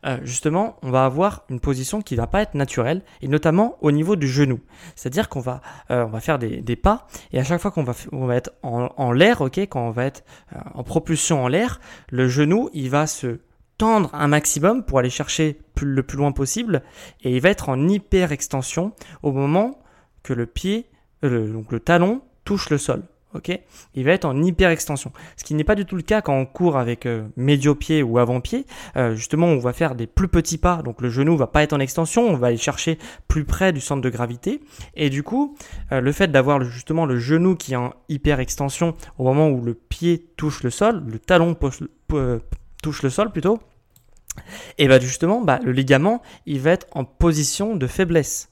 euh, 0.04 0.18
justement, 0.24 0.76
on 0.82 0.90
va 0.90 1.06
avoir 1.06 1.44
une 1.48 1.58
position 1.58 2.02
qui 2.02 2.16
va 2.16 2.26
pas 2.26 2.42
être 2.42 2.54
naturelle 2.54 3.02
et 3.22 3.28
notamment 3.28 3.78
au 3.80 3.90
niveau 3.92 4.14
du 4.14 4.28
genou. 4.28 4.60
C'est-à-dire 4.94 5.30
qu'on 5.30 5.40
va, 5.40 5.62
euh, 5.90 6.04
va 6.04 6.20
faire 6.20 6.38
des, 6.38 6.76
pas 6.76 7.06
et 7.32 7.38
à 7.38 7.44
chaque 7.44 7.60
fois 7.62 7.70
qu'on 7.70 7.82
va, 7.82 7.94
on 8.12 8.30
être 8.30 8.50
en, 8.62 9.12
l'air, 9.12 9.40
ok, 9.40 9.58
quand 9.58 9.86
on 9.86 9.90
va 9.90 10.04
être 10.04 10.22
euh, 10.54 10.58
en 10.74 10.82
propulsion 10.82 11.44
en 11.44 11.48
l'air, 11.48 11.80
le 12.10 12.28
genou, 12.28 12.68
il 12.74 12.90
va 12.90 13.06
se 13.06 13.40
tendre 13.78 14.10
un 14.12 14.28
maximum 14.28 14.84
pour 14.84 14.98
aller 14.98 15.10
chercher 15.10 15.58
le 15.80 16.02
plus 16.02 16.18
loin 16.18 16.32
possible 16.32 16.82
et 17.22 17.34
il 17.34 17.40
va 17.40 17.48
être 17.48 17.70
en 17.70 17.88
hyper 17.88 18.32
extension 18.32 18.92
au 19.22 19.32
moment 19.32 19.82
que 20.22 20.32
le 20.34 20.46
pied, 20.46 20.90
donc 21.22 21.72
le 21.72 21.80
talon 21.80 22.20
touche 22.44 22.70
le 22.70 22.78
sol 22.78 23.02
ok 23.34 23.58
Il 23.94 24.04
va 24.04 24.12
être 24.12 24.24
en 24.24 24.42
hyper 24.42 24.70
extension. 24.70 25.12
Ce 25.36 25.44
qui 25.44 25.54
n'est 25.54 25.64
pas 25.64 25.74
du 25.74 25.84
tout 25.84 25.96
le 25.96 26.02
cas 26.02 26.22
quand 26.22 26.34
on 26.34 26.46
court 26.46 26.76
avec 26.76 27.06
euh, 27.06 27.26
médio-pied 27.36 28.02
ou 28.02 28.18
avant-pied. 28.18 28.66
Euh, 28.96 29.14
justement, 29.14 29.46
on 29.46 29.58
va 29.58 29.72
faire 29.72 29.94
des 29.94 30.06
plus 30.06 30.28
petits 30.28 30.58
pas, 30.58 30.82
donc 30.82 31.00
le 31.00 31.10
genou 31.10 31.36
va 31.36 31.46
pas 31.46 31.62
être 31.62 31.72
en 31.72 31.80
extension, 31.80 32.26
on 32.26 32.36
va 32.36 32.48
aller 32.48 32.56
chercher 32.56 32.98
plus 33.28 33.44
près 33.44 33.72
du 33.72 33.80
centre 33.80 34.02
de 34.02 34.10
gravité. 34.10 34.60
Et 34.94 35.10
du 35.10 35.22
coup, 35.22 35.56
euh, 35.92 36.00
le 36.00 36.12
fait 36.12 36.30
d'avoir 36.30 36.62
justement 36.64 37.06
le 37.06 37.18
genou 37.18 37.56
qui 37.56 37.72
est 37.72 37.76
en 37.76 37.92
hyper 38.08 38.40
extension 38.40 38.94
au 39.18 39.24
moment 39.24 39.48
où 39.48 39.62
le 39.62 39.74
pied 39.74 40.26
touche 40.36 40.62
le 40.62 40.70
sol, 40.70 41.02
le 41.06 41.18
talon 41.18 41.54
touche 41.54 43.02
le 43.02 43.10
sol 43.10 43.30
plutôt, 43.30 43.60
et 44.78 44.88
bah 44.88 44.98
justement, 44.98 45.42
bah, 45.42 45.60
le 45.62 45.72
ligament, 45.72 46.22
il 46.46 46.60
va 46.60 46.70
être 46.70 46.86
en 46.92 47.04
position 47.04 47.76
de 47.76 47.86
faiblesse 47.86 48.51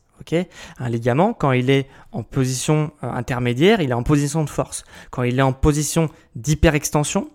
un 0.78 0.88
ligament, 0.88 1.32
quand 1.32 1.52
il 1.52 1.70
est 1.70 1.86
en 2.12 2.22
position 2.22 2.92
euh, 3.02 3.10
intermédiaire, 3.10 3.80
il 3.80 3.90
est 3.90 3.94
en 3.94 4.02
position 4.02 4.44
de 4.44 4.50
force. 4.50 4.84
Quand 5.10 5.22
il 5.22 5.38
est 5.38 5.42
en 5.42 5.52
position 5.52 6.08
d'hyperextension, 6.36 7.30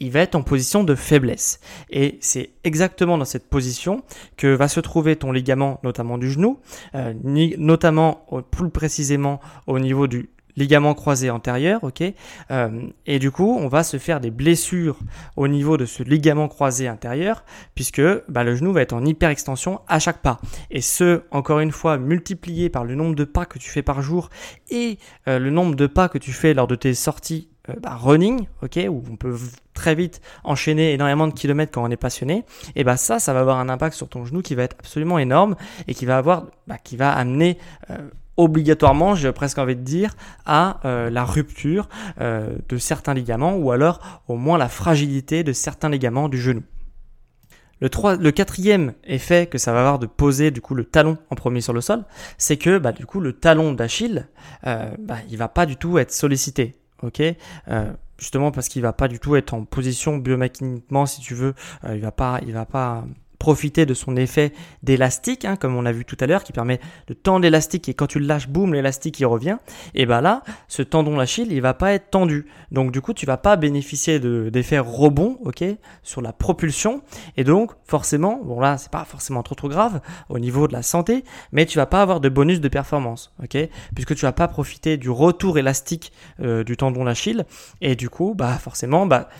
il 0.00 0.10
va 0.10 0.20
être 0.20 0.34
en 0.34 0.42
position 0.42 0.84
de 0.84 0.94
faiblesse. 0.94 1.60
Et 1.90 2.18
c'est 2.20 2.50
exactement 2.64 3.18
dans 3.18 3.24
cette 3.24 3.48
position 3.48 4.02
que 4.36 4.48
va 4.48 4.68
se 4.68 4.80
trouver 4.80 5.16
ton 5.16 5.32
ligament, 5.32 5.80
notamment 5.82 6.18
du 6.18 6.30
genou, 6.30 6.60
euh, 6.94 7.14
notamment 7.24 8.26
plus 8.50 8.70
précisément 8.70 9.40
au 9.66 9.78
niveau 9.78 10.06
du 10.06 10.30
ligament 10.60 10.94
croisé 10.94 11.30
antérieur, 11.30 11.82
ok 11.82 12.02
euh, 12.50 12.82
Et 13.06 13.18
du 13.18 13.30
coup, 13.30 13.56
on 13.58 13.68
va 13.68 13.82
se 13.82 13.96
faire 13.96 14.20
des 14.20 14.30
blessures 14.30 14.98
au 15.36 15.48
niveau 15.48 15.76
de 15.76 15.86
ce 15.86 16.02
ligament 16.02 16.48
croisé 16.48 16.86
intérieur, 16.86 17.44
puisque 17.74 18.02
bah, 18.28 18.44
le 18.44 18.54
genou 18.54 18.72
va 18.72 18.82
être 18.82 18.92
en 18.92 19.04
hyperextension 19.04 19.80
à 19.88 19.98
chaque 19.98 20.18
pas. 20.18 20.40
Et 20.70 20.80
ce, 20.80 21.22
encore 21.30 21.60
une 21.60 21.72
fois, 21.72 21.98
multiplié 21.98 22.68
par 22.68 22.84
le 22.84 22.94
nombre 22.94 23.14
de 23.14 23.24
pas 23.24 23.46
que 23.46 23.58
tu 23.58 23.70
fais 23.70 23.82
par 23.82 24.02
jour 24.02 24.28
et 24.70 24.98
euh, 25.28 25.38
le 25.38 25.50
nombre 25.50 25.74
de 25.74 25.86
pas 25.86 26.08
que 26.08 26.18
tu 26.18 26.32
fais 26.32 26.54
lors 26.54 26.66
de 26.66 26.74
tes 26.74 26.94
sorties 26.94 27.48
euh, 27.70 27.74
bah, 27.80 27.96
running, 27.96 28.46
ok, 28.62 28.78
où 28.88 29.02
on 29.10 29.16
peut 29.16 29.36
très 29.72 29.94
vite 29.94 30.20
enchaîner 30.44 30.92
énormément 30.92 31.26
de 31.26 31.32
kilomètres 31.32 31.72
quand 31.72 31.82
on 31.82 31.90
est 31.90 31.96
passionné, 31.96 32.44
et 32.76 32.84
bah 32.84 32.98
ça, 32.98 33.18
ça 33.18 33.32
va 33.32 33.40
avoir 33.40 33.58
un 33.58 33.70
impact 33.70 33.96
sur 33.96 34.08
ton 34.08 34.26
genou 34.26 34.42
qui 34.42 34.54
va 34.54 34.64
être 34.64 34.76
absolument 34.78 35.18
énorme 35.18 35.56
et 35.88 35.94
qui 35.94 36.04
va 36.04 36.18
avoir, 36.18 36.46
bah, 36.66 36.76
qui 36.82 36.96
va 36.96 37.12
amener 37.12 37.56
obligatoirement, 38.40 39.14
j'ai 39.14 39.30
presque 39.32 39.58
envie 39.58 39.76
de 39.76 39.82
dire, 39.82 40.16
à 40.46 40.80
euh, 40.84 41.10
la 41.10 41.24
rupture 41.24 41.88
euh, 42.20 42.56
de 42.68 42.78
certains 42.78 43.14
ligaments 43.14 43.54
ou 43.54 43.70
alors 43.70 44.22
au 44.28 44.36
moins 44.36 44.58
la 44.58 44.68
fragilité 44.68 45.44
de 45.44 45.52
certains 45.52 45.88
ligaments 45.88 46.28
du 46.28 46.40
genou. 46.40 46.62
Le, 47.80 48.30
quatrième 48.30 48.92
effet 49.04 49.46
que 49.46 49.56
ça 49.56 49.72
va 49.72 49.80
avoir 49.80 49.98
de 49.98 50.06
poser 50.06 50.50
du 50.50 50.60
coup 50.60 50.74
le 50.74 50.84
talon 50.84 51.16
en 51.30 51.34
premier 51.34 51.62
sur 51.62 51.72
le 51.72 51.80
sol, 51.80 52.04
c'est 52.36 52.58
que 52.58 52.78
bah, 52.78 52.92
du 52.92 53.06
coup 53.06 53.20
le 53.20 53.32
talon 53.32 53.72
d'Achille, 53.72 54.26
euh, 54.66 54.90
bah, 54.98 55.16
il 55.30 55.38
va 55.38 55.48
pas 55.48 55.64
du 55.64 55.76
tout 55.76 55.98
être 55.98 56.12
sollicité, 56.12 56.76
ok? 57.02 57.22
Justement 58.18 58.50
parce 58.50 58.68
qu'il 58.68 58.82
va 58.82 58.92
pas 58.92 59.08
du 59.08 59.18
tout 59.18 59.34
être 59.36 59.54
en 59.54 59.64
position 59.64 60.18
biomécaniquement, 60.18 61.06
si 61.06 61.22
tu 61.22 61.34
veux, 61.34 61.54
il 61.90 62.00
va 62.00 62.12
pas, 62.12 62.38
il 62.46 62.52
va 62.52 62.66
pas 62.66 63.06
profiter 63.40 63.86
de 63.86 63.94
son 63.94 64.16
effet 64.16 64.52
d'élastique, 64.84 65.44
hein, 65.44 65.56
comme 65.56 65.74
on 65.74 65.86
a 65.86 65.92
vu 65.92 66.04
tout 66.04 66.16
à 66.20 66.26
l'heure, 66.26 66.44
qui 66.44 66.52
permet 66.52 66.78
de 67.08 67.14
tendre 67.14 67.40
l'élastique 67.40 67.88
et 67.88 67.94
quand 67.94 68.06
tu 68.06 68.20
le 68.20 68.26
lâches, 68.26 68.48
boum, 68.48 68.74
l'élastique 68.74 69.18
il 69.18 69.24
revient. 69.24 69.56
Et 69.94 70.06
ben 70.06 70.20
là, 70.20 70.42
ce 70.68 70.82
tendon 70.82 71.16
d'Achille, 71.16 71.50
il 71.50 71.60
va 71.60 71.74
pas 71.74 71.92
être 71.92 72.10
tendu. 72.10 72.46
Donc 72.70 72.92
du 72.92 73.00
coup, 73.00 73.14
tu 73.14 73.26
vas 73.26 73.38
pas 73.38 73.56
bénéficier 73.56 74.20
d'effets 74.20 74.78
rebond, 74.78 75.38
ok, 75.42 75.64
sur 76.02 76.20
la 76.20 76.32
propulsion. 76.32 77.02
Et 77.36 77.42
donc 77.42 77.72
forcément, 77.84 78.40
bon 78.44 78.60
là, 78.60 78.76
c'est 78.76 78.90
pas 78.90 79.04
forcément 79.04 79.42
trop 79.42 79.54
trop 79.54 79.68
grave 79.68 80.00
au 80.28 80.38
niveau 80.38 80.68
de 80.68 80.74
la 80.74 80.82
santé, 80.82 81.24
mais 81.50 81.64
tu 81.64 81.78
vas 81.78 81.86
pas 81.86 82.02
avoir 82.02 82.20
de 82.20 82.28
bonus 82.28 82.60
de 82.60 82.68
performance, 82.68 83.32
ok, 83.42 83.56
puisque 83.94 84.14
tu 84.14 84.22
vas 84.22 84.32
pas 84.32 84.48
profiter 84.48 84.98
du 84.98 85.08
retour 85.08 85.58
élastique 85.58 86.12
euh, 86.40 86.62
du 86.62 86.76
tendon 86.76 87.04
d'Achille. 87.04 87.46
Et 87.80 87.96
du 87.96 88.10
coup, 88.10 88.34
bah 88.36 88.58
forcément, 88.58 89.06
bah 89.06 89.30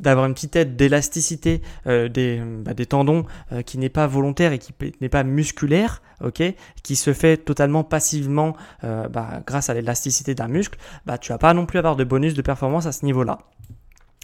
d'avoir 0.00 0.26
une 0.26 0.34
petite 0.34 0.56
aide 0.56 0.76
d'élasticité 0.76 1.62
euh, 1.86 2.08
des, 2.08 2.40
bah, 2.40 2.74
des, 2.74 2.86
tendons 2.86 3.26
euh, 3.52 3.62
qui 3.62 3.78
n'est 3.78 3.88
pas 3.90 4.06
volontaire 4.06 4.52
et 4.52 4.58
qui 4.58 4.74
n'est 5.00 5.08
pas 5.08 5.22
musculaire, 5.22 6.02
ok, 6.24 6.42
qui 6.82 6.96
se 6.96 7.12
fait 7.12 7.36
totalement 7.36 7.84
passivement 7.84 8.56
euh, 8.84 9.08
bah, 9.08 9.42
grâce 9.46 9.70
à 9.70 9.74
l'élasticité 9.74 10.34
d'un 10.34 10.48
muscle, 10.48 10.78
bah, 11.06 11.18
tu 11.18 11.32
vas 11.32 11.38
pas 11.38 11.54
non 11.54 11.66
plus 11.66 11.78
avoir 11.78 11.96
de 11.96 12.04
bonus 12.04 12.34
de 12.34 12.42
performance 12.42 12.86
à 12.86 12.92
ce 12.92 13.04
niveau-là. 13.04 13.38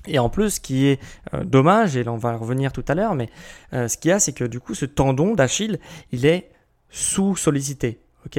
Et 0.09 0.19
en 0.21 0.29
plus, 0.29 0.51
ce 0.51 0.61
qui 0.61 0.87
est 0.87 1.01
dommage, 1.43 1.97
et 1.97 2.09
on 2.09 2.17
va 2.17 2.37
revenir 2.37 2.73
tout 2.73 2.85
à 2.87 2.95
l'heure, 2.95 3.17
mais 3.17 3.29
ce 3.73 3.97
qu'il 3.97 4.11
y 4.11 4.13
a, 4.13 4.21
c'est 4.21 4.33
que 4.33 4.45
du 4.45 4.61
coup, 4.61 4.73
ce 4.73 4.85
tendon 4.85 5.35
d'Achille, 5.35 5.81
il 6.13 6.27
est 6.27 6.49
sous-sollicité. 6.91 7.99
ok 8.25 8.39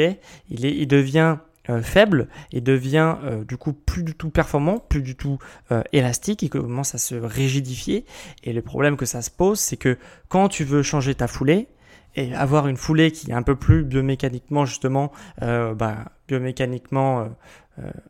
il, 0.49 0.65
est, 0.65 0.73
il 0.77 0.87
devient 0.87 1.39
euh, 1.69 1.81
faible 1.81 2.29
et 2.53 2.61
devient 2.61 3.15
euh, 3.23 3.43
du 3.43 3.57
coup 3.57 3.73
plus 3.73 4.03
du 4.03 4.15
tout 4.15 4.29
performant, 4.29 4.79
plus 4.79 5.01
du 5.01 5.15
tout 5.15 5.37
euh, 5.73 5.83
élastique, 5.91 6.41
il 6.41 6.49
commence 6.49 6.95
à 6.95 6.97
se 6.97 7.15
rigidifier. 7.15 8.05
Et 8.45 8.53
le 8.53 8.61
problème 8.61 8.95
que 8.95 9.05
ça 9.05 9.21
se 9.21 9.29
pose, 9.29 9.59
c'est 9.59 9.75
que 9.75 9.97
quand 10.29 10.47
tu 10.47 10.63
veux 10.63 10.81
changer 10.81 11.13
ta 11.15 11.27
foulée, 11.27 11.67
et 12.15 12.33
avoir 12.33 12.67
une 12.67 12.77
foulée 12.77 13.11
qui 13.11 13.29
est 13.29 13.33
un 13.33 13.43
peu 13.43 13.55
plus 13.55 13.83
biomécaniquement 13.83 14.65
justement 14.65 15.11
bah, 15.39 15.97
biomécaniquement 16.27 17.29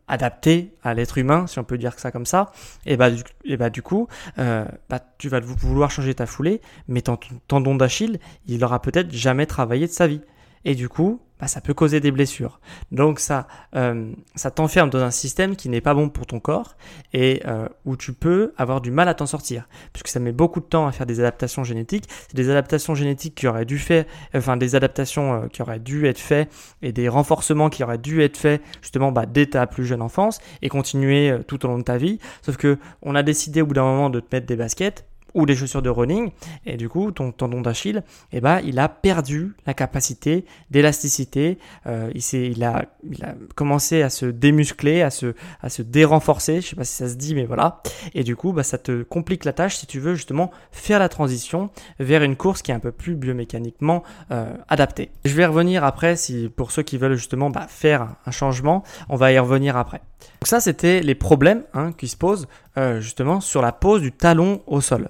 adaptée 0.08 0.76
à 0.82 0.94
l'être 0.94 1.18
humain 1.18 1.46
si 1.46 1.60
on 1.60 1.66
peut 1.66 1.78
dire 1.78 2.00
ça 2.00 2.10
comme 2.10 2.26
ça 2.26 2.54
et 2.86 2.96
bah 2.96 3.10
du, 3.12 3.58
bah, 3.58 3.70
coup 3.84 4.08
bah, 4.38 5.00
tu 5.18 5.28
vas 5.28 5.42
vouloir 5.42 5.92
changer 5.92 6.14
ta 6.14 6.26
foulée 6.26 6.62
mais 6.88 7.02
ton 7.02 7.18
tendon 7.50 7.76
d'Achille 7.76 8.20
il 8.46 8.64
aura 8.64 8.82
peut-être 8.82 9.12
jamais 9.12 9.46
travaillé 9.46 9.88
de 9.88 9.92
sa 9.92 10.08
vie 10.08 10.22
et 10.68 10.76
du 10.76 10.90
coup, 10.90 11.22
bah, 11.40 11.48
ça 11.48 11.62
peut 11.62 11.74
causer 11.74 12.02
des 12.02 12.12
blessures. 12.12 12.60
Donc 12.92 13.22
ça, 13.22 13.48
euh, 13.74 14.12
ça 14.36 14.52
t'enferme 14.52 14.90
dans 14.90 15.00
un 15.00 15.12
système 15.12 15.56
qui 15.56 15.70
n'est 15.70 15.80
pas 15.80 15.94
bon 15.94 16.10
pour 16.10 16.26
ton 16.26 16.42
corps 16.42 16.76
et 17.14 17.42
euh, 17.48 17.70
où 17.86 17.96
tu 17.96 18.12
peux 18.12 18.54
avoir 18.58 18.82
du 18.82 18.92
mal 18.92 19.08
à 19.08 19.14
t'en 19.14 19.28
sortir, 19.28 19.70
puisque 19.94 20.10
ça 20.10 20.20
met 20.20 20.34
beaucoup 20.34 20.60
de 20.60 20.66
temps 20.66 20.86
à 20.86 20.92
faire 20.92 21.06
des 21.06 21.22
adaptations 21.22 21.64
génétiques. 21.64 22.04
C'est 22.10 22.36
des 22.36 22.50
adaptations 22.50 22.96
génétiques 22.96 23.36
qui 23.36 23.48
auraient 23.48 23.64
dû 23.64 23.80
faire, 23.80 24.04
enfin 24.36 24.58
des 24.58 24.76
adaptations 24.76 25.44
euh, 25.44 25.48
qui 25.48 25.62
auraient 25.62 25.80
dû 25.80 26.06
être 26.06 26.20
faites 26.20 26.52
et 26.82 26.92
des 26.92 27.08
renforcements 27.08 27.70
qui 27.70 27.82
auraient 27.82 27.98
dû 27.98 28.22
être 28.22 28.36
faits 28.36 28.62
justement 28.82 29.14
bah, 29.14 29.26
dès 29.26 29.46
ta 29.46 29.68
plus 29.68 29.86
jeune 29.86 30.02
enfance 30.02 30.40
et 30.62 30.68
continuer 30.68 31.34
tout 31.48 31.64
au 31.66 31.70
long 31.70 31.78
de 31.78 31.84
ta 31.84 31.98
vie. 31.98 32.20
Sauf 32.42 32.58
que 32.58 32.78
on 33.02 33.16
a 33.16 33.24
décidé 33.24 33.62
au 33.62 33.68
bout 33.68 33.74
d'un 33.74 33.84
moment 33.84 34.10
de 34.10 34.20
te 34.20 34.36
mettre 34.36 34.48
des 34.48 34.58
baskets 34.58 35.07
ou 35.38 35.46
des 35.46 35.56
chaussures 35.56 35.84
de 35.84 35.90
running, 35.90 36.32
et 36.66 36.78
du 36.78 36.90
coup, 36.90 37.12
ton 37.12 37.32
tendon 37.32 37.62
d'Achille, 37.62 38.04
eh 38.34 38.42
ben, 38.42 38.60
il 38.66 38.80
a 38.80 38.90
perdu 38.90 39.54
la 39.68 39.74
capacité 39.74 40.46
d'élasticité, 40.72 41.60
euh, 41.86 42.12
il, 42.16 42.24
il, 42.34 42.64
a, 42.64 42.86
il 43.10 43.24
a 43.24 43.36
commencé 43.56 44.02
à 44.02 44.10
se 44.10 44.26
démuscler, 44.26 45.04
à 45.04 45.12
se, 45.12 45.36
à 45.62 45.70
se 45.70 45.84
dérenforcer, 45.84 46.62
je 46.62 46.70
sais 46.70 46.76
pas 46.76 46.84
si 46.84 46.96
ça 46.96 47.08
se 47.08 47.16
dit, 47.16 47.36
mais 47.36 47.46
voilà, 47.46 47.82
et 48.16 48.24
du 48.24 48.36
coup, 48.36 48.52
bah, 48.52 48.64
ça 48.64 48.80
te 48.80 49.04
complique 49.04 49.46
la 49.46 49.54
tâche 49.54 49.78
si 49.78 49.86
tu 49.86 50.00
veux 50.00 50.16
justement 50.16 50.50
faire 50.72 50.98
la 50.98 51.08
transition 51.08 51.70
vers 52.00 52.24
une 52.24 52.36
course 52.36 52.64
qui 52.64 52.72
est 52.72 52.76
un 52.76 52.80
peu 52.80 52.92
plus 52.92 53.16
biomécaniquement 53.16 54.02
euh, 54.32 54.52
adaptée. 54.68 55.12
Je 55.24 55.36
vais 55.36 55.46
revenir 55.46 55.84
après, 55.84 56.16
si 56.16 56.50
pour 56.50 56.72
ceux 56.72 56.82
qui 56.82 56.98
veulent 56.98 57.16
justement 57.16 57.52
bah, 57.52 57.68
faire 57.70 58.16
un 58.26 58.32
changement, 58.32 58.84
on 59.08 59.16
va 59.16 59.32
y 59.32 59.38
revenir 59.38 59.78
après. 59.78 60.02
Donc 60.20 60.48
ça, 60.48 60.60
c'était 60.60 61.02
les 61.02 61.16
problèmes 61.16 61.64
hein, 61.74 61.92
qui 61.94 62.08
se 62.08 62.18
posent 62.18 62.48
euh, 62.78 63.00
justement 63.02 63.42
sur 63.42 63.62
la 63.62 63.72
pose 63.72 64.02
du 64.02 64.12
talon 64.12 64.62
au 64.68 64.82
sol. 64.82 65.10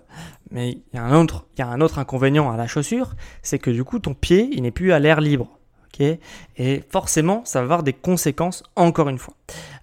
Mais 0.51 0.72
il 0.72 0.84
y, 0.93 0.97
a 0.97 1.03
un 1.03 1.82
autre, 1.82 1.99
inconvénient 1.99 2.49
à 2.49 2.55
la 2.55 2.68
chaussure, 2.68 3.16
c'est 3.41 3.60
que 3.60 3.70
du 3.70 3.84
coup, 3.84 3.99
ton 3.99 4.14
pied, 4.14 4.49
il 4.53 4.62
n'est 4.62 4.72
plus 4.72 4.93
à 4.93 4.99
l'air 4.99 5.20
libre. 5.20 5.60
et 5.99 6.84
forcément, 6.89 7.41
ça 7.43 7.60
va 7.60 7.64
avoir 7.64 7.84
des 7.84 7.93
conséquences 7.93 8.64
encore 8.76 9.10
une 9.10 9.18
fois. 9.18 9.34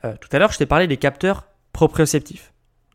Euh, 0.04 0.14
tout 0.20 0.28
à 0.32 0.38
l'heure, 0.38 0.52
je 0.52 0.58
t'ai 0.58 0.66
parlé 0.66 0.86
des 0.86 0.96
capteurs 0.96 1.48
proprioceptifs. 1.72 2.52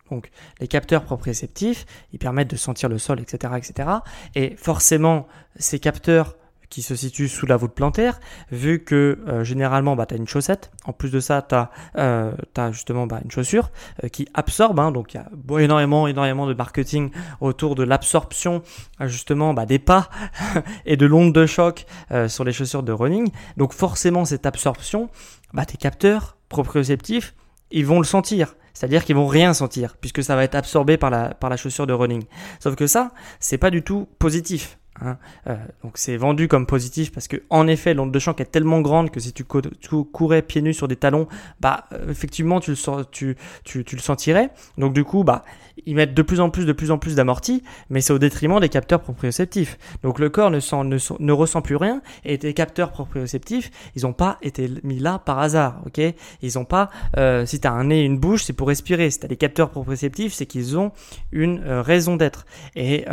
Donc, 0.10 0.32
les 0.60 0.68
capteurs 0.68 1.04
proprioceptifs, 1.04 1.86
ils 2.14 2.20
permettent 2.20 2.50
de 2.50 2.56
sentir 2.56 2.90
le 2.90 2.98
sol, 2.98 3.20
etc., 3.20 3.54
etc. 3.58 3.90
Et 4.34 4.56
forcément, 4.56 5.28
ces 5.58 5.80
capteurs 5.80 6.36
qui 6.70 6.82
se 6.82 6.96
situe 6.96 7.28
sous 7.28 7.46
la 7.46 7.58
voûte 7.58 7.74
plantaire, 7.74 8.20
vu 8.52 8.84
que 8.84 9.20
euh, 9.28 9.44
généralement 9.44 9.96
bah, 9.96 10.06
tu 10.06 10.14
as 10.14 10.18
une 10.18 10.28
chaussette, 10.28 10.72
en 10.86 10.94
plus 10.94 11.10
de 11.10 11.20
ça 11.20 11.42
tu 11.42 11.56
as, 11.56 11.72
euh, 11.98 12.32
justement 12.72 13.08
bah, 13.08 13.20
une 13.24 13.32
chaussure 13.32 13.72
euh, 14.04 14.08
qui 14.08 14.28
absorbe, 14.34 14.80
hein, 14.80 14.92
donc 14.92 15.14
il 15.14 15.18
y 15.18 15.20
a 15.20 15.62
énormément, 15.62 16.08
énormément 16.08 16.48
de 16.48 16.54
marketing 16.54 17.12
autour 17.42 17.76
de 17.76 17.84
l'absorption 17.84 18.62
justement 19.02 19.54
bah, 19.54 19.66
des 19.66 19.80
pas 19.80 20.10
et 20.86 20.98
de 20.98 21.06
l'onde 21.06 21.34
de 21.34 21.46
choc 21.46 21.86
sur 22.28 22.44
les 22.44 22.52
chaussures 22.52 22.84
de 22.84 22.92
running, 22.92 23.30
donc 23.58 23.74
forcément 23.74 24.26
cette 24.26 24.46
absorption, 24.46 25.10
bah, 25.54 25.66
tes 25.66 25.78
capteurs 25.78 26.38
proprioceptifs, 26.50 27.34
ils 27.72 27.86
vont 27.86 28.00
le 28.00 28.06
sentir. 28.06 28.56
C'est-à-dire 28.74 29.04
qu'ils 29.04 29.16
vont 29.16 29.28
rien 29.28 29.54
sentir 29.54 29.98
puisque 29.98 30.24
ça 30.24 30.36
va 30.36 30.44
être 30.44 30.56
absorbé 30.56 30.98
par 30.98 31.10
la, 31.10 31.34
par 31.34 31.50
la 31.50 31.58
chaussure 31.58 31.86
de 31.86 31.94
running. 31.94 32.24
Sauf 32.60 32.76
que 32.76 32.88
ça, 32.88 33.12
c'est 33.40 33.58
pas 33.58 33.72
du 33.72 33.84
tout 33.84 34.08
positif. 34.20 34.79
Hein. 35.02 35.18
Euh, 35.48 35.56
donc 35.84 35.94
c'est 35.96 36.18
vendu 36.18 36.48
comme 36.48 36.66
positif 36.66 37.12
parce 37.12 37.28
que 37.28 37.38
en 37.50 37.68
effet 37.68 37.94
l'onde 37.94 38.12
de 38.12 38.20
choc 38.20 38.42
est 38.42 38.52
tellement 38.52 38.82
grande 38.82 39.12
que 39.12 39.20
si 39.20 39.32
tu, 39.32 39.46
courais 39.46 40.42
pieds 40.42 40.62
nus 40.62 40.74
sur 40.74 40.88
des 40.88 40.98
talons, 40.98 41.28
bah 41.62 41.86
euh, 41.94 42.10
effectivement 42.10 42.60
tu 42.60 42.72
le, 42.72 43.06
tu, 43.06 43.38
tu, 43.64 43.86
tu, 43.86 43.96
le 43.96 44.02
sentirais. 44.02 44.50
Donc 44.78 44.94
du 44.94 45.04
coup 45.04 45.24
bah 45.24 45.46
ils 45.86 45.96
mettent 45.96 46.14
de 46.14 46.22
plus 46.22 46.42
en 46.42 46.50
plus 46.50 46.66
de 46.66 46.74
plus 46.74 46.92
en 46.92 46.98
plus 46.98 47.16
d'amortis, 47.16 47.64
mais 47.90 48.02
c'est 48.02 48.12
au 48.12 48.20
détriment 48.20 48.60
des 48.60 48.68
capteurs 48.68 49.00
proprioceptifs. 49.00 49.78
Donc 50.04 50.20
le 50.20 50.30
corps 50.30 50.52
ne, 50.52 50.60
sent, 50.60 50.84
ne, 50.84 51.32
ressent 51.32 51.62
plus 51.62 51.78
rien 51.78 52.02
et 52.26 52.38
tes 52.38 52.54
capteurs 52.54 52.92
proprioceptifs 52.92 53.72
ils 53.96 54.04
n'ont 54.04 54.14
pas 54.14 54.38
été 54.42 54.70
mis 54.84 55.00
là 55.00 55.20
par 55.20 55.40
hasard, 55.40 55.82
ok? 55.86 56.02
Ils 56.42 56.60
ont 56.60 56.66
pas 56.66 56.90
euh, 57.18 57.46
si 57.46 57.62
tu 57.62 57.68
as 57.68 57.72
un 57.72 57.86
nez 57.86 58.02
et 58.02 58.06
une 58.06 58.18
bouche 58.18 58.44
c'est 58.44 58.54
pour 58.54 58.68
respirer. 58.68 59.10
Si 59.12 59.20
as 59.24 59.28
des 59.28 59.38
capteurs 59.38 59.70
proprioceptifs 59.70 60.34
c'est 60.34 60.46
qu'ils 60.46 60.78
ont 60.78 60.92
une 61.32 61.64
raison 61.64 62.18
d'être 62.18 62.46
et 62.76 63.06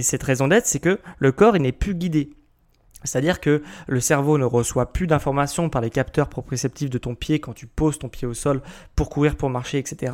cette 0.00 0.22
raison 0.22 0.48
d'être 0.48 0.66
c'est 0.66 0.80
que 0.80 0.98
le 1.18 1.32
corps 1.32 1.58
n'est 1.58 1.72
plus 1.72 1.94
guidé. 1.94 2.30
C'est-à-dire 3.04 3.40
que 3.40 3.62
le 3.86 4.00
cerveau 4.00 4.38
ne 4.38 4.44
reçoit 4.44 4.92
plus 4.92 5.06
d'informations 5.06 5.70
par 5.70 5.80
les 5.80 5.90
capteurs 5.90 6.28
proprioceptifs 6.28 6.90
de 6.90 6.98
ton 6.98 7.14
pied 7.14 7.40
quand 7.40 7.54
tu 7.54 7.66
poses 7.66 7.98
ton 7.98 8.08
pied 8.08 8.26
au 8.26 8.34
sol 8.34 8.60
pour 8.94 9.08
courir, 9.08 9.36
pour 9.36 9.48
marcher, 9.50 9.78
etc. 9.78 10.12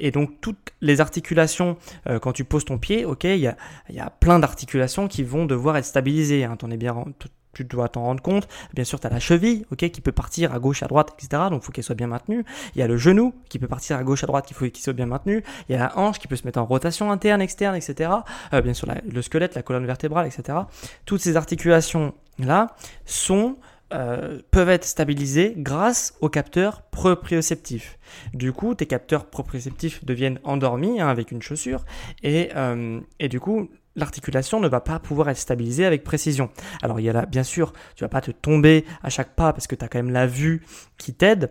Et 0.00 0.10
donc 0.10 0.40
toutes 0.40 0.72
les 0.80 1.00
articulations, 1.00 1.76
euh, 2.08 2.18
quand 2.18 2.32
tu 2.32 2.44
poses 2.44 2.64
ton 2.64 2.78
pied, 2.78 3.04
ok, 3.04 3.24
il 3.24 3.38
y 3.38 3.46
a, 3.46 4.10
plein 4.20 4.38
d'articulations 4.38 5.08
qui 5.08 5.22
vont 5.22 5.44
devoir 5.44 5.76
être 5.76 5.84
stabilisées. 5.84 6.44
Hein, 6.44 6.56
bien, 6.76 7.04
tu 7.52 7.64
dois 7.64 7.88
t'en 7.88 8.02
rendre 8.02 8.22
compte. 8.22 8.48
Bien 8.74 8.84
sûr, 8.84 9.00
tu 9.00 9.06
as 9.06 9.10
la 9.10 9.20
cheville, 9.20 9.66
ok, 9.70 9.90
qui 9.90 10.00
peut 10.00 10.12
partir 10.12 10.52
à 10.54 10.58
gauche, 10.58 10.82
à 10.82 10.86
droite, 10.86 11.10
etc. 11.16 11.44
Donc, 11.50 11.62
il 11.62 11.66
faut 11.66 11.72
qu'elle 11.72 11.84
soit 11.84 11.94
bien 11.94 12.06
maintenue. 12.06 12.44
Il 12.74 12.78
y 12.78 12.82
a 12.82 12.86
le 12.86 12.96
genou 12.96 13.34
qui 13.48 13.58
peut 13.58 13.68
partir 13.68 13.96
à 13.96 14.04
gauche, 14.04 14.24
à 14.24 14.26
droite, 14.26 14.50
il 14.50 14.54
faut 14.54 14.66
qu'il 14.66 14.82
soit 14.82 14.92
bien 14.92 15.06
maintenu. 15.06 15.42
Il 15.68 15.72
y 15.72 15.74
a 15.76 15.78
la 15.78 15.98
hanche 15.98 16.18
qui 16.18 16.28
peut 16.28 16.36
se 16.36 16.44
mettre 16.46 16.58
en 16.58 16.64
rotation 16.64 17.10
interne, 17.10 17.40
externe, 17.40 17.74
etc. 17.74 18.10
Euh, 18.52 18.62
bien 18.62 18.74
sûr, 18.74 18.88
le 19.04 19.22
squelette, 19.22 19.54
la 19.54 19.62
colonne 19.62 19.86
vertébrale, 19.86 20.26
etc. 20.26 20.58
Toutes 21.04 21.20
ces 21.20 21.36
articulations 21.36 22.14
là 22.38 22.68
sont 23.04 23.56
euh, 23.92 24.38
peuvent 24.50 24.70
être 24.70 24.86
stabilisées 24.86 25.52
grâce 25.58 26.14
aux 26.22 26.30
capteurs 26.30 26.80
proprioceptifs. 26.80 27.98
Du 28.32 28.52
coup, 28.52 28.74
tes 28.74 28.86
capteurs 28.86 29.26
proprioceptifs 29.26 30.02
deviennent 30.02 30.40
endormis 30.44 30.98
hein, 30.98 31.08
avec 31.08 31.30
une 31.30 31.42
chaussure 31.42 31.84
et, 32.22 32.48
euh, 32.56 33.00
et 33.20 33.28
du 33.28 33.38
coup, 33.38 33.68
l'articulation 33.96 34.60
ne 34.60 34.68
va 34.68 34.80
pas 34.80 34.98
pouvoir 34.98 35.28
être 35.28 35.38
stabilisée 35.38 35.84
avec 35.84 36.04
précision. 36.04 36.50
Alors 36.82 37.00
il 37.00 37.04
y 37.04 37.08
a 37.08 37.12
là, 37.12 37.26
bien 37.26 37.42
sûr, 37.42 37.72
tu 37.94 38.04
vas 38.04 38.08
pas 38.08 38.20
te 38.20 38.30
tomber 38.30 38.84
à 39.02 39.10
chaque 39.10 39.34
pas 39.34 39.52
parce 39.52 39.66
que 39.66 39.74
tu 39.74 39.84
as 39.84 39.88
quand 39.88 39.98
même 39.98 40.12
la 40.12 40.26
vue 40.26 40.64
qui 40.98 41.14
t'aide. 41.14 41.50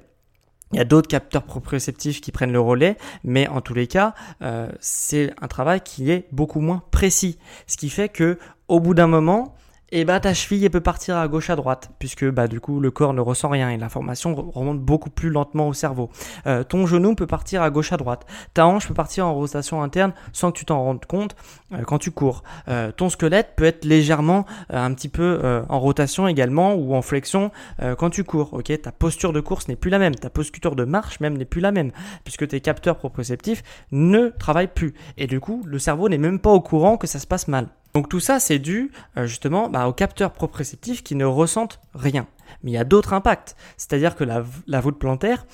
Il 0.73 0.77
y 0.77 0.79
a 0.79 0.85
d'autres 0.85 1.09
capteurs 1.09 1.43
proprioceptifs 1.43 2.21
qui 2.21 2.31
prennent 2.31 2.53
le 2.53 2.59
relais, 2.59 2.97
mais 3.25 3.47
en 3.49 3.59
tous 3.59 3.73
les 3.73 3.87
cas, 3.87 4.13
euh, 4.41 4.69
c'est 4.79 5.33
un 5.41 5.49
travail 5.49 5.81
qui 5.81 6.09
est 6.11 6.27
beaucoup 6.31 6.61
moins 6.61 6.83
précis. 6.91 7.37
Ce 7.67 7.75
qui 7.75 7.89
fait 7.89 8.07
que, 8.07 8.39
au 8.69 8.79
bout 8.79 8.93
d'un 8.93 9.07
moment, 9.07 9.53
et 9.91 10.05
bah 10.05 10.19
ta 10.19 10.33
cheville 10.33 10.63
elle 10.63 10.71
peut 10.71 10.81
partir 10.81 11.17
à 11.17 11.27
gauche 11.27 11.49
à 11.49 11.55
droite 11.55 11.91
puisque 11.99 12.29
bah 12.29 12.47
du 12.47 12.59
coup 12.59 12.79
le 12.79 12.91
corps 12.91 13.13
ne 13.13 13.21
ressent 13.21 13.49
rien 13.49 13.69
et 13.69 13.77
l'information 13.77 14.33
remonte 14.35 14.79
beaucoup 14.79 15.09
plus 15.09 15.29
lentement 15.29 15.67
au 15.67 15.73
cerveau. 15.73 16.09
Euh, 16.47 16.63
ton 16.63 16.85
genou 16.85 17.15
peut 17.15 17.27
partir 17.27 17.61
à 17.61 17.69
gauche 17.69 17.91
à 17.91 17.97
droite. 17.97 18.25
Ta 18.53 18.65
hanche 18.65 18.87
peut 18.87 18.93
partir 18.93 19.27
en 19.27 19.33
rotation 19.33 19.83
interne 19.83 20.13
sans 20.31 20.51
que 20.51 20.57
tu 20.57 20.65
t'en 20.65 20.81
rendes 20.81 21.05
compte 21.05 21.35
euh, 21.73 21.83
quand 21.83 21.97
tu 21.97 22.11
cours. 22.11 22.43
Euh, 22.67 22.91
ton 22.91 23.09
squelette 23.09 23.53
peut 23.55 23.65
être 23.65 23.85
légèrement 23.85 24.45
un 24.69 24.93
petit 24.93 25.09
peu 25.09 25.39
en 25.69 25.79
rotation 25.79 26.27
également 26.27 26.73
ou 26.73 26.95
en 26.95 27.01
flexion 27.01 27.51
quand 27.97 28.09
tu 28.09 28.23
cours. 28.23 28.53
Ok, 28.53 28.71
ta 28.81 28.91
posture 28.91 29.33
de 29.33 29.39
course 29.39 29.67
n'est 29.67 29.75
plus 29.75 29.89
la 29.89 29.99
même, 29.99 30.15
ta 30.15 30.29
posture 30.29 30.75
de 30.75 30.83
marche 30.85 31.19
même 31.19 31.37
n'est 31.37 31.45
plus 31.45 31.61
la 31.61 31.71
même 31.71 31.91
puisque 32.23 32.47
tes 32.47 32.61
capteurs 32.61 32.97
proprioceptifs 32.97 33.63
ne 33.91 34.29
travaillent 34.29 34.67
plus 34.67 34.93
et 35.17 35.27
du 35.27 35.39
coup 35.39 35.63
le 35.65 35.79
cerveau 35.79 36.09
n'est 36.09 36.17
même 36.17 36.39
pas 36.39 36.51
au 36.51 36.61
courant 36.61 36.97
que 36.97 37.07
ça 37.07 37.19
se 37.19 37.27
passe 37.27 37.47
mal. 37.47 37.67
Donc 37.93 38.09
tout 38.09 38.19
ça, 38.19 38.39
c'est 38.39 38.59
dû 38.59 38.91
euh, 39.17 39.25
justement 39.25 39.69
bah, 39.69 39.87
aux 39.87 39.93
capteurs 39.93 40.31
proprioceptifs 40.31 41.03
qui 41.03 41.15
ne 41.15 41.25
ressentent 41.25 41.79
rien. 41.93 42.27
Mais 42.63 42.71
il 42.71 42.73
y 42.73 42.77
a 42.77 42.83
d'autres 42.83 43.13
impacts. 43.13 43.55
C'est-à-dire 43.77 44.15
que 44.15 44.23
la, 44.23 44.41
voûte 44.79 44.99
plantaire, 44.99 45.45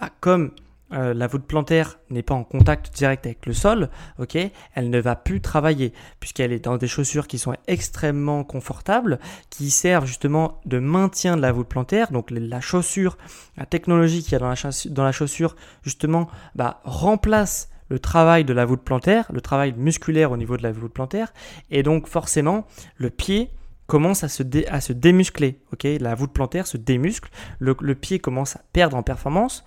bah, 0.00 0.10
comme 0.20 0.52
euh, 0.92 1.14
la 1.14 1.26
voûte 1.26 1.44
plantaire 1.44 1.98
n'est 2.10 2.22
pas 2.22 2.34
en 2.34 2.44
contact 2.44 2.94
direct 2.94 3.26
avec 3.26 3.46
le 3.46 3.52
sol, 3.52 3.90
ok, 4.18 4.38
elle 4.74 4.90
ne 4.90 5.00
va 5.00 5.16
plus 5.16 5.40
travailler 5.40 5.92
puisqu'elle 6.20 6.52
est 6.52 6.64
dans 6.64 6.76
des 6.76 6.86
chaussures 6.86 7.26
qui 7.26 7.38
sont 7.38 7.54
extrêmement 7.66 8.44
confortables, 8.44 9.18
qui 9.50 9.70
servent 9.70 10.06
justement 10.06 10.60
de 10.64 10.78
maintien 10.78 11.36
de 11.36 11.42
la 11.42 11.52
voûte 11.52 11.68
plantaire. 11.68 12.12
Donc 12.12 12.30
la 12.30 12.60
chaussure, 12.60 13.16
la 13.56 13.66
technologie 13.66 14.22
qu'il 14.22 14.32
y 14.32 14.36
a 14.36 14.38
dans 14.38 14.50
la, 14.50 14.54
dans 14.90 15.04
la 15.04 15.12
chaussure, 15.12 15.56
justement, 15.82 16.28
bah, 16.54 16.80
remplace 16.84 17.68
le 17.88 17.98
travail 17.98 18.44
de 18.44 18.52
la 18.52 18.64
voûte 18.64 18.82
plantaire, 18.82 19.30
le 19.32 19.40
travail 19.40 19.74
musculaire 19.76 20.32
au 20.32 20.36
niveau 20.36 20.56
de 20.56 20.62
la 20.62 20.72
voûte 20.72 20.92
plantaire, 20.92 21.32
et 21.70 21.82
donc 21.82 22.06
forcément 22.06 22.66
le 22.96 23.10
pied 23.10 23.50
commence 23.86 24.24
à 24.24 24.28
se, 24.28 24.42
se 24.42 24.92
démuscler, 24.92 25.60
La 26.00 26.14
voûte 26.14 26.32
plantaire 26.32 26.66
se 26.66 26.76
démuscle, 26.76 27.30
le, 27.58 27.74
pied 27.94 28.18
commence 28.18 28.56
à 28.56 28.60
perdre 28.72 28.96
en 28.96 29.02
performance, 29.02 29.64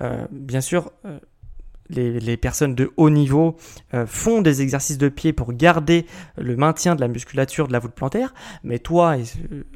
euh, 0.00 0.26
Bien 0.30 0.60
sûr, 0.60 0.90
euh, 1.04 1.18
les, 1.88 2.36
personnes 2.36 2.74
de 2.74 2.92
haut 2.96 3.10
niveau 3.10 3.56
euh, 3.94 4.06
font 4.06 4.40
des 4.40 4.62
exercices 4.62 4.98
de 4.98 5.08
pied 5.08 5.32
pour 5.32 5.52
garder 5.52 6.06
le 6.38 6.56
maintien 6.56 6.94
de 6.94 7.00
la 7.00 7.08
musculature 7.08 7.68
de 7.68 7.72
la 7.72 7.78
voûte 7.78 7.92
plantaire, 7.92 8.34
mais 8.64 8.78
toi, 8.78 9.16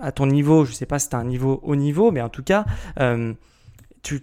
à 0.00 0.12
ton 0.12 0.26
niveau, 0.26 0.64
je 0.64 0.70
ne 0.70 0.76
sais 0.76 0.86
pas 0.86 0.98
si 0.98 1.08
tu 1.08 1.16
as 1.16 1.18
un 1.18 1.24
niveau 1.24 1.60
haut 1.62 1.76
niveau, 1.76 2.10
mais 2.10 2.22
en 2.22 2.30
tout 2.30 2.42
cas, 2.42 2.64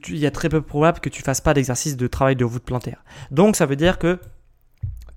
il 0.10 0.18
y 0.18 0.26
a 0.26 0.32
très 0.32 0.50
peu 0.50 0.62
probable 0.62 1.00
que 1.00 1.10
tu 1.10 1.22
fasses 1.22 1.42
pas 1.42 1.54
d'exercice 1.54 1.98
de 1.98 2.08
travail 2.08 2.36
de 2.36 2.46
voûte 2.46 2.64
plantaire. 2.64 3.04
Donc 3.32 3.56
ça 3.56 3.66
veut 3.66 3.76
dire 3.76 4.00
que 4.00 4.20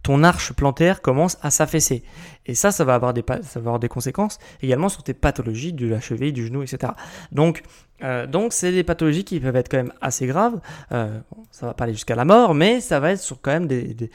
ton 0.03 0.23
arche 0.23 0.53
plantaire 0.53 1.03
commence 1.03 1.39
à 1.43 1.51
s'affaisser. 1.51 2.03
Et 2.51 2.55
ça, 2.55 2.73
ça 2.73 2.83
va 2.83 2.97
avoir 2.97 3.15
des, 3.15 3.89
conséquences 3.89 4.41
également 4.61 4.89
sur 4.89 5.05
tes 5.05 5.15
pathologies 5.15 5.73
de 5.73 5.87
la 5.87 6.01
cheville, 6.01 6.33
du 6.33 6.47
genou, 6.47 6.65
etc. 6.65 6.95
Donc, 7.31 7.63
euh, 8.03 8.27
donc 8.27 8.53
c'est 8.53 8.73
des 8.73 8.83
pathologies 8.83 9.25
qui 9.25 9.39
peuvent 9.39 9.55
être 9.55 9.69
quand 9.69 9.77
même 9.77 9.93
assez 10.01 10.27
graves. 10.27 10.61
Euh, 10.91 11.21
ça 11.51 11.67
va 11.67 11.75
pas 11.75 11.85
aller 11.85 11.93
jusqu'à 11.93 12.15
la 12.15 12.25
mort, 12.25 12.55
mais 12.55 12.81
ça 12.81 12.99
va 12.99 13.13
être 13.13 13.21
sur 13.21 13.41
quand 13.41 13.53
même 13.53 13.67
des, 13.67 14.11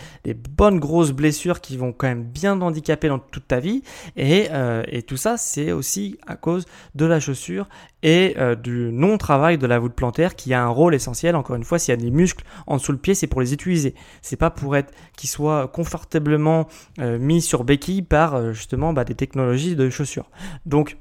bonnes 0.58 0.80
grosses 0.80 1.12
blessures 1.12 1.62
qui 1.62 1.78
vont 1.78 1.94
quand 1.94 2.08
même 2.08 2.24
bien 2.24 2.60
handicaper 2.62 3.08
dans 3.08 3.20
toute 3.20 3.48
ta 3.48 3.60
vie. 3.60 3.84
Et, 4.16 4.48
euh, 4.52 4.84
et 4.88 5.04
tout 5.04 5.18
ça, 5.18 5.38
c'est 5.38 5.72
aussi 5.72 6.18
à 6.28 6.36
cause 6.36 6.66
de 6.96 7.06
la 7.06 7.20
chaussure 7.20 7.68
et 8.04 8.36
euh, 8.38 8.56
du 8.56 8.92
non-travail 8.92 9.58
de 9.58 9.66
la 9.66 9.80
voûte 9.80 9.94
plantaire 9.94 10.36
qui 10.36 10.54
a 10.54 10.64
un 10.64 10.68
rôle 10.68 10.94
essentiel. 10.94 11.36
Encore 11.36 11.56
une 11.56 11.64
fois, 11.64 11.80
s'il 11.80 11.92
y 11.92 11.98
a 11.98 12.02
des 12.02 12.12
muscles 12.12 12.46
en 12.68 12.78
dessous 12.78 12.92
le 12.92 12.98
pied, 12.98 13.16
c'est 13.16 13.28
pour 13.28 13.42
les 13.42 13.54
utiliser. 13.54 13.96
C'est 14.22 14.36
pas 14.36 14.52
pour 14.52 14.76
être 14.76 14.94
qu'ils 15.18 15.30
soient 15.30 15.68
confortablement 15.68 16.68
mis 17.00 17.42
sur 17.42 17.64
béquille 17.64 18.04
par 18.04 18.25
euh, 18.34 18.54
justement 18.54 18.94
bah, 18.94 19.04
des 19.04 19.16
technologies 19.16 19.76
de 19.76 19.90
chaussures. 19.90 20.30
Donc 20.66 20.98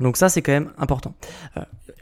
donc 0.00 0.16
ça, 0.16 0.28
c'est 0.28 0.42
quand 0.42 0.52
même 0.52 0.72
important. 0.76 1.14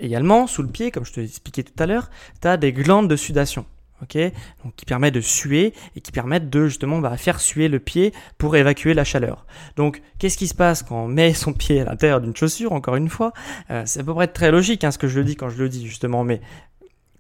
également, 0.01 0.47
sous 0.47 0.63
le 0.63 0.69
pied, 0.69 0.91
comme 0.91 1.05
je 1.05 1.13
te 1.13 1.21
l'ai 1.21 1.27
expliqué 1.27 1.63
tout 1.63 1.75
à 1.79 1.85
l'heure, 1.85 2.09
tu 2.41 2.49
as 2.49 2.57
des 2.57 2.73
glandes 2.73 3.07
de 3.07 3.17
sudation 3.17 3.67
ok? 4.03 4.19
Donc 4.65 4.75
qui 4.77 4.85
permet 4.85 5.11
de 5.11 5.21
suer 5.21 5.73
et 5.97 6.01
qui 6.01 6.13
permettent 6.13 6.51
de 6.51 6.67
justement 6.67 6.99
bah, 6.99 7.17
faire 7.17 7.41
suer 7.41 7.69
le 7.69 7.79
pied 7.79 8.13
pour 8.39 8.57
évacuer 8.57 8.95
la 8.95 9.05
chaleur. 9.05 9.47
Donc 9.77 10.03
qu'est-ce 10.19 10.37
qui 10.37 10.49
se 10.49 10.55
passe 10.55 10.83
quand 10.83 11.05
on 11.05 11.09
met 11.09 11.33
son 11.35 11.53
pied 11.53 11.81
à 11.81 11.85
l'intérieur 11.85 12.21
d'une 12.21 12.37
chaussure 12.37 12.73
Encore 12.73 12.97
une 12.97 13.09
fois, 13.09 13.33
euh, 13.71 13.83
c'est 13.87 14.01
à 14.01 14.05
peu 14.05 14.15
près 14.15 14.29
très 14.29 14.51
logique 14.51 14.85
hein, 14.85 14.91
ce 14.91 14.99
que 14.99 15.09
je 15.09 15.19
le 15.19 15.25
dis 15.25 15.37
quand 15.37 15.49
je 15.49 15.63
le 15.63 15.69
dis 15.69 15.87
justement, 15.87 16.25
mais 16.25 16.41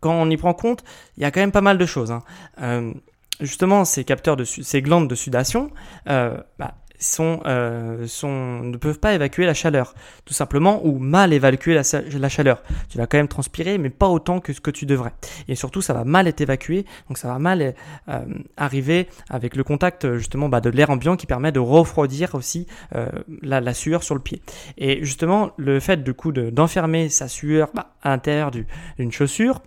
quand 0.00 0.14
on 0.14 0.28
y 0.30 0.36
prend 0.36 0.52
compte, 0.54 0.82
il 1.16 1.22
y 1.22 1.26
a 1.26 1.30
quand 1.30 1.40
même 1.40 1.52
pas 1.52 1.60
mal 1.60 1.78
de 1.78 1.86
choses. 1.86 2.10
Hein. 2.10 2.22
Euh, 2.60 2.92
justement, 3.40 3.84
ces 3.84 4.02
capteurs 4.04 4.36
de 4.36 4.44
ces 4.44 4.82
glandes 4.82 5.08
de 5.08 5.14
sudation, 5.14 5.70
euh, 6.08 6.36
bah, 6.58 6.74
sont, 7.02 7.40
euh, 7.46 8.06
sont, 8.06 8.60
ne 8.62 8.76
peuvent 8.76 8.98
pas 8.98 9.14
évacuer 9.14 9.44
la 9.44 9.54
chaleur, 9.54 9.94
tout 10.24 10.34
simplement, 10.34 10.84
ou 10.84 10.98
mal 10.98 11.32
évacuer 11.32 11.74
la, 11.74 12.28
chaleur. 12.28 12.62
Tu 12.88 12.98
vas 12.98 13.06
quand 13.06 13.18
même 13.18 13.28
transpirer, 13.28 13.78
mais 13.78 13.90
pas 13.90 14.08
autant 14.08 14.40
que 14.40 14.52
ce 14.52 14.60
que 14.60 14.70
tu 14.70 14.86
devrais. 14.86 15.12
Et 15.48 15.54
surtout, 15.54 15.82
ça 15.82 15.92
va 15.92 16.04
mal 16.04 16.28
être 16.28 16.40
évacué, 16.40 16.86
donc 17.08 17.18
ça 17.18 17.28
va 17.28 17.38
mal 17.38 17.74
euh, 18.08 18.20
arriver 18.56 19.08
avec 19.28 19.56
le 19.56 19.64
contact 19.64 20.16
justement 20.16 20.48
bah, 20.48 20.60
de 20.60 20.70
l'air 20.70 20.90
ambiant 20.90 21.16
qui 21.16 21.26
permet 21.26 21.52
de 21.52 21.60
refroidir 21.60 22.34
aussi 22.34 22.66
euh, 22.94 23.08
la, 23.42 23.60
la, 23.60 23.74
sueur 23.74 24.02
sur 24.02 24.14
le 24.14 24.20
pied. 24.20 24.42
Et 24.78 25.04
justement, 25.04 25.50
le 25.56 25.80
fait 25.80 26.02
du 26.02 26.14
coup 26.14 26.32
d'enfermer 26.32 27.08
sa 27.08 27.28
sueur 27.28 27.70
bah, 27.74 27.94
à 28.02 28.10
l'intérieur 28.10 28.50
d'une 28.50 29.12
chaussure, 29.12 29.60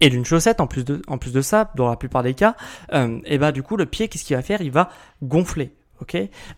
et 0.00 0.08
d'une 0.08 0.24
chaussette 0.24 0.60
en 0.60 0.66
plus 0.66 0.84
de 0.84 1.02
en 1.06 1.18
plus 1.18 1.32
de 1.32 1.42
ça 1.42 1.70
dans 1.76 1.88
la 1.88 1.96
plupart 1.96 2.22
des 2.22 2.34
cas 2.34 2.56
euh, 2.94 3.20
et 3.26 3.38
bah 3.38 3.52
du 3.52 3.62
coup 3.62 3.76
le 3.76 3.86
pied 3.86 4.08
qu'est-ce 4.08 4.24
qu'il 4.24 4.36
va 4.36 4.42
faire? 4.42 4.62
Il 4.62 4.70
va 4.70 4.90
gonfler 5.22 5.74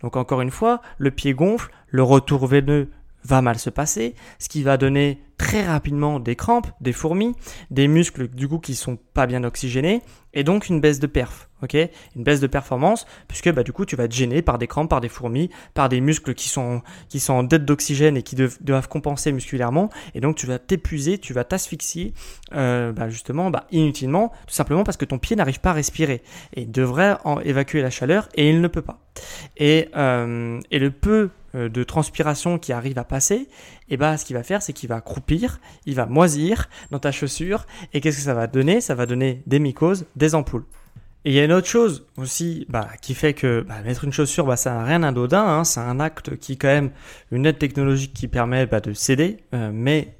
Donc 0.01 0.15
encore 0.15 0.41
une 0.41 0.51
fois, 0.51 0.81
le 0.97 1.11
pied 1.11 1.33
gonfle, 1.33 1.71
le 1.89 2.03
retour 2.03 2.47
veineux 2.47 2.89
va 3.25 3.41
mal 3.41 3.57
se 3.57 3.69
passer, 3.69 4.15
ce 4.39 4.49
qui 4.49 4.63
va 4.63 4.77
donner 4.77 5.19
très 5.37 5.65
rapidement 5.65 6.19
des 6.19 6.35
crampes, 6.35 6.67
des 6.79 6.93
fourmis, 6.93 7.35
des 7.71 7.87
muscles 7.87 8.27
du 8.29 8.47
coup 8.47 8.59
qui 8.59 8.75
sont 8.75 8.97
pas 9.13 9.25
bien 9.27 9.43
oxygénés 9.43 10.01
et 10.33 10.43
donc 10.43 10.69
une 10.69 10.79
baisse 10.79 10.99
de 10.99 11.07
perf, 11.07 11.49
ok? 11.61 11.75
Une 12.15 12.23
baisse 12.23 12.39
de 12.39 12.47
performance 12.47 13.05
puisque 13.27 13.51
bah 13.51 13.63
du 13.63 13.73
coup 13.73 13.85
tu 13.85 13.95
vas 13.95 14.05
être 14.05 14.13
gêné 14.13 14.41
par 14.41 14.57
des 14.57 14.67
crampes, 14.67 14.89
par 14.89 15.01
des 15.01 15.09
fourmis, 15.09 15.49
par 15.73 15.89
des 15.89 16.01
muscles 16.01 16.33
qui 16.33 16.49
sont 16.49 16.81
qui 17.09 17.19
sont 17.19 17.33
en 17.33 17.43
dette 17.43 17.65
d'oxygène 17.65 18.15
et 18.15 18.23
qui 18.23 18.35
doivent 18.61 18.87
compenser 18.87 19.31
musculairement 19.31 19.89
et 20.15 20.21
donc 20.21 20.35
tu 20.35 20.47
vas 20.47 20.59
t'épuiser, 20.59 21.17
tu 21.17 21.33
vas 21.33 21.43
t'asphyxier 21.43 22.13
euh, 22.53 22.91
bah, 22.91 23.09
justement 23.09 23.49
bah, 23.49 23.65
inutilement 23.71 24.31
tout 24.47 24.53
simplement 24.53 24.83
parce 24.83 24.97
que 24.97 25.05
ton 25.05 25.19
pied 25.19 25.35
n'arrive 25.35 25.59
pas 25.59 25.71
à 25.71 25.73
respirer 25.73 26.21
et 26.53 26.65
devrait 26.65 27.17
en 27.25 27.39
évacuer 27.39 27.81
la 27.81 27.89
chaleur 27.89 28.29
et 28.35 28.49
il 28.49 28.61
ne 28.61 28.67
peut 28.67 28.81
pas. 28.81 28.99
Et, 29.57 29.89
euh, 29.95 30.59
et 30.71 30.79
le 30.79 30.91
peu 30.91 31.29
de 31.53 31.83
transpiration 31.83 32.57
qui 32.57 32.73
arrive 32.73 32.97
à 32.97 33.03
passer, 33.03 33.35
et 33.35 33.47
eh 33.89 33.97
bah 33.97 34.17
ce 34.17 34.25
qu'il 34.25 34.35
va 34.35 34.43
faire 34.43 34.61
c'est 34.61 34.73
qu'il 34.73 34.89
va 34.89 35.01
croupir, 35.01 35.59
il 35.85 35.95
va 35.95 36.05
moisir 36.05 36.69
dans 36.91 36.99
ta 36.99 37.11
chaussure 37.11 37.65
et 37.93 38.01
qu'est-ce 38.01 38.17
que 38.17 38.23
ça 38.23 38.33
va 38.33 38.47
donner? 38.47 38.81
Ça 38.81 38.95
va 38.95 39.05
donner 39.05 39.43
des 39.45 39.59
mycoses, 39.59 40.05
des 40.15 40.35
ampoules. 40.35 40.65
Et 41.25 41.31
il 41.31 41.35
y 41.35 41.39
a 41.39 41.45
une 41.45 41.53
autre 41.53 41.67
chose 41.67 42.05
aussi 42.17 42.65
bah, 42.69 42.89
qui 43.01 43.13
fait 43.13 43.33
que 43.33 43.61
bah, 43.61 43.81
mettre 43.85 44.03
une 44.03 44.11
chaussure, 44.11 44.45
bah, 44.45 44.57
ça 44.57 44.73
n'a 44.73 44.83
rien 44.83 44.99
d'anodin, 44.99 45.41
hein, 45.41 45.63
c'est 45.63 45.79
un 45.79 45.99
acte 46.01 46.35
qui 46.37 46.57
quand 46.57 46.67
même 46.67 46.91
une 47.31 47.45
aide 47.45 47.57
technologique 47.57 48.13
qui 48.13 48.27
permet 48.27 48.65
bah, 48.65 48.81
de 48.81 48.91
s'aider, 48.91 49.37
euh, 49.53 49.71
mais 49.73 50.17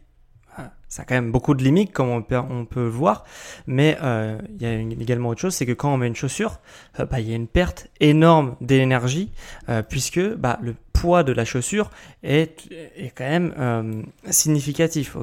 ça 0.93 1.01
a 1.01 1.05
quand 1.05 1.15
même 1.15 1.31
beaucoup 1.31 1.55
de 1.55 1.63
limites 1.63 1.91
comme 1.91 2.09
on 2.09 2.21
peut, 2.21 2.85
voir, 2.85 3.25
mais 3.65 3.97
euh, 4.03 4.37
il 4.53 4.61
y 4.61 4.67
a 4.67 4.73
également 4.73 5.29
autre 5.29 5.41
chose, 5.41 5.55
c'est 5.55 5.65
que 5.65 5.71
quand 5.71 5.91
on 5.91 5.97
met 5.97 6.05
une 6.05 6.15
chaussure, 6.15 6.59
euh, 6.99 7.05
bah, 7.07 7.19
il 7.19 7.27
y 7.27 7.33
a 7.33 7.35
une 7.35 7.47
perte 7.47 7.87
énorme 7.99 8.55
d'énergie 8.61 9.31
euh, 9.69 9.81
puisque 9.81 10.23
bah, 10.35 10.59
le 10.61 10.75
poids 10.93 11.23
de 11.23 11.31
la 11.31 11.45
chaussure 11.45 11.89
est, 12.21 12.71
est 12.95 13.11
quand 13.15 13.27
même 13.27 14.05
significatif. 14.29 15.17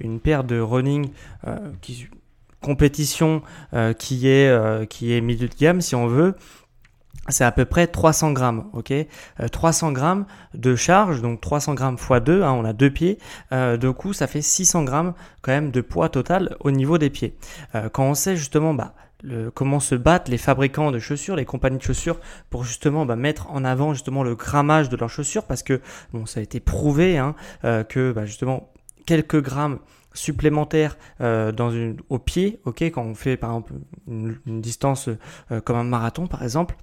Une 0.00 0.20
paire 0.20 0.44
de 0.44 0.60
running 0.60 1.08
qui 1.80 2.08
compétition 2.60 3.42
qui 3.98 4.28
est 4.28 4.88
qui 4.88 5.14
est 5.14 5.20
milieu 5.22 5.48
de 5.48 5.54
gamme 5.58 5.80
si 5.80 5.94
on 5.94 6.06
veut 6.06 6.34
c'est 7.28 7.44
à 7.44 7.52
peu 7.52 7.64
près 7.64 7.86
300 7.86 8.32
grammes, 8.32 8.66
ok? 8.72 8.92
300 9.50 9.88
euh, 9.88 9.92
grammes 9.92 10.26
de 10.54 10.76
charge, 10.76 11.22
donc 11.22 11.40
300 11.40 11.74
grammes 11.74 11.96
x 11.96 12.22
2, 12.24 12.42
hein, 12.42 12.52
on 12.52 12.64
a 12.64 12.72
deux 12.72 12.90
pieds, 12.90 13.18
euh, 13.52 13.76
de 13.76 13.90
coup 13.90 14.12
ça 14.12 14.26
fait 14.26 14.42
600 14.42 14.84
grammes 14.84 15.14
quand 15.42 15.52
même 15.52 15.70
de 15.70 15.80
poids 15.80 16.08
total 16.08 16.56
au 16.60 16.70
niveau 16.70 16.98
des 16.98 17.10
pieds. 17.10 17.36
Euh, 17.74 17.88
quand 17.88 18.04
on 18.04 18.14
sait 18.14 18.36
justement 18.36 18.74
bah, 18.74 18.94
le, 19.22 19.50
comment 19.50 19.80
se 19.80 19.94
battent 19.94 20.28
les 20.28 20.38
fabricants 20.38 20.92
de 20.92 20.98
chaussures, 20.98 21.36
les 21.36 21.44
compagnies 21.44 21.78
de 21.78 21.82
chaussures, 21.82 22.18
pour 22.50 22.64
justement 22.64 23.06
bah, 23.06 23.16
mettre 23.16 23.50
en 23.50 23.64
avant 23.64 23.92
justement 23.92 24.22
le 24.22 24.34
grammage 24.34 24.88
de 24.88 24.96
leurs 24.96 25.10
chaussures, 25.10 25.44
parce 25.44 25.62
que 25.62 25.80
bon, 26.12 26.26
ça 26.26 26.40
a 26.40 26.42
été 26.42 26.60
prouvé 26.60 27.18
hein, 27.18 27.34
que 27.88 28.12
bah, 28.12 28.24
justement 28.24 28.72
quelques 29.06 29.42
grammes 29.42 29.78
supplémentaires 30.12 30.96
dans 31.20 31.70
une, 31.70 31.98
au 32.08 32.18
pied, 32.18 32.60
ok, 32.64 32.82
quand 32.82 33.02
on 33.02 33.14
fait 33.14 33.36
par 33.36 33.50
exemple 33.50 33.74
une, 34.08 34.60
distance 34.60 35.10
comme 35.64 35.76
un 35.76 35.84
marathon 35.84 36.26
par 36.26 36.42
exemple, 36.42 36.76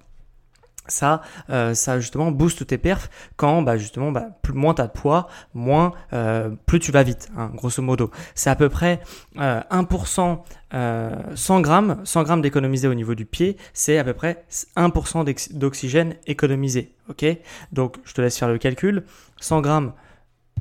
ça, 0.86 1.22
euh, 1.50 1.74
ça 1.74 2.00
justement 2.00 2.30
booste 2.30 2.66
tes 2.66 2.78
perfs 2.78 3.10
quand 3.36 3.62
bah, 3.62 3.76
justement 3.76 4.12
bah, 4.12 4.28
plus, 4.42 4.52
moins 4.52 4.74
tu 4.74 4.82
as 4.82 4.86
de 4.86 4.92
poids, 4.92 5.28
moins 5.54 5.92
euh, 6.12 6.50
plus 6.66 6.78
tu 6.78 6.92
vas 6.92 7.02
vite, 7.02 7.28
hein, 7.36 7.50
grosso 7.54 7.82
modo. 7.82 8.10
C'est 8.34 8.50
à 8.50 8.56
peu 8.56 8.68
près 8.68 9.00
euh, 9.38 9.60
1%, 9.70 10.38
100 11.34 11.60
grammes, 11.60 12.00
100 12.04 12.22
grammes 12.24 12.42
d'économiser 12.42 12.88
au 12.88 12.94
niveau 12.94 13.14
du 13.14 13.26
pied, 13.26 13.56
c'est 13.72 13.98
à 13.98 14.04
peu 14.04 14.14
près 14.14 14.44
1% 14.76 15.54
d'oxygène 15.54 16.16
économisé. 16.26 16.94
Ok? 17.08 17.24
Donc 17.72 17.96
je 18.04 18.14
te 18.14 18.20
laisse 18.20 18.38
faire 18.38 18.48
le 18.48 18.58
calcul. 18.58 19.04
100 19.40 19.60
grammes, 19.60 19.92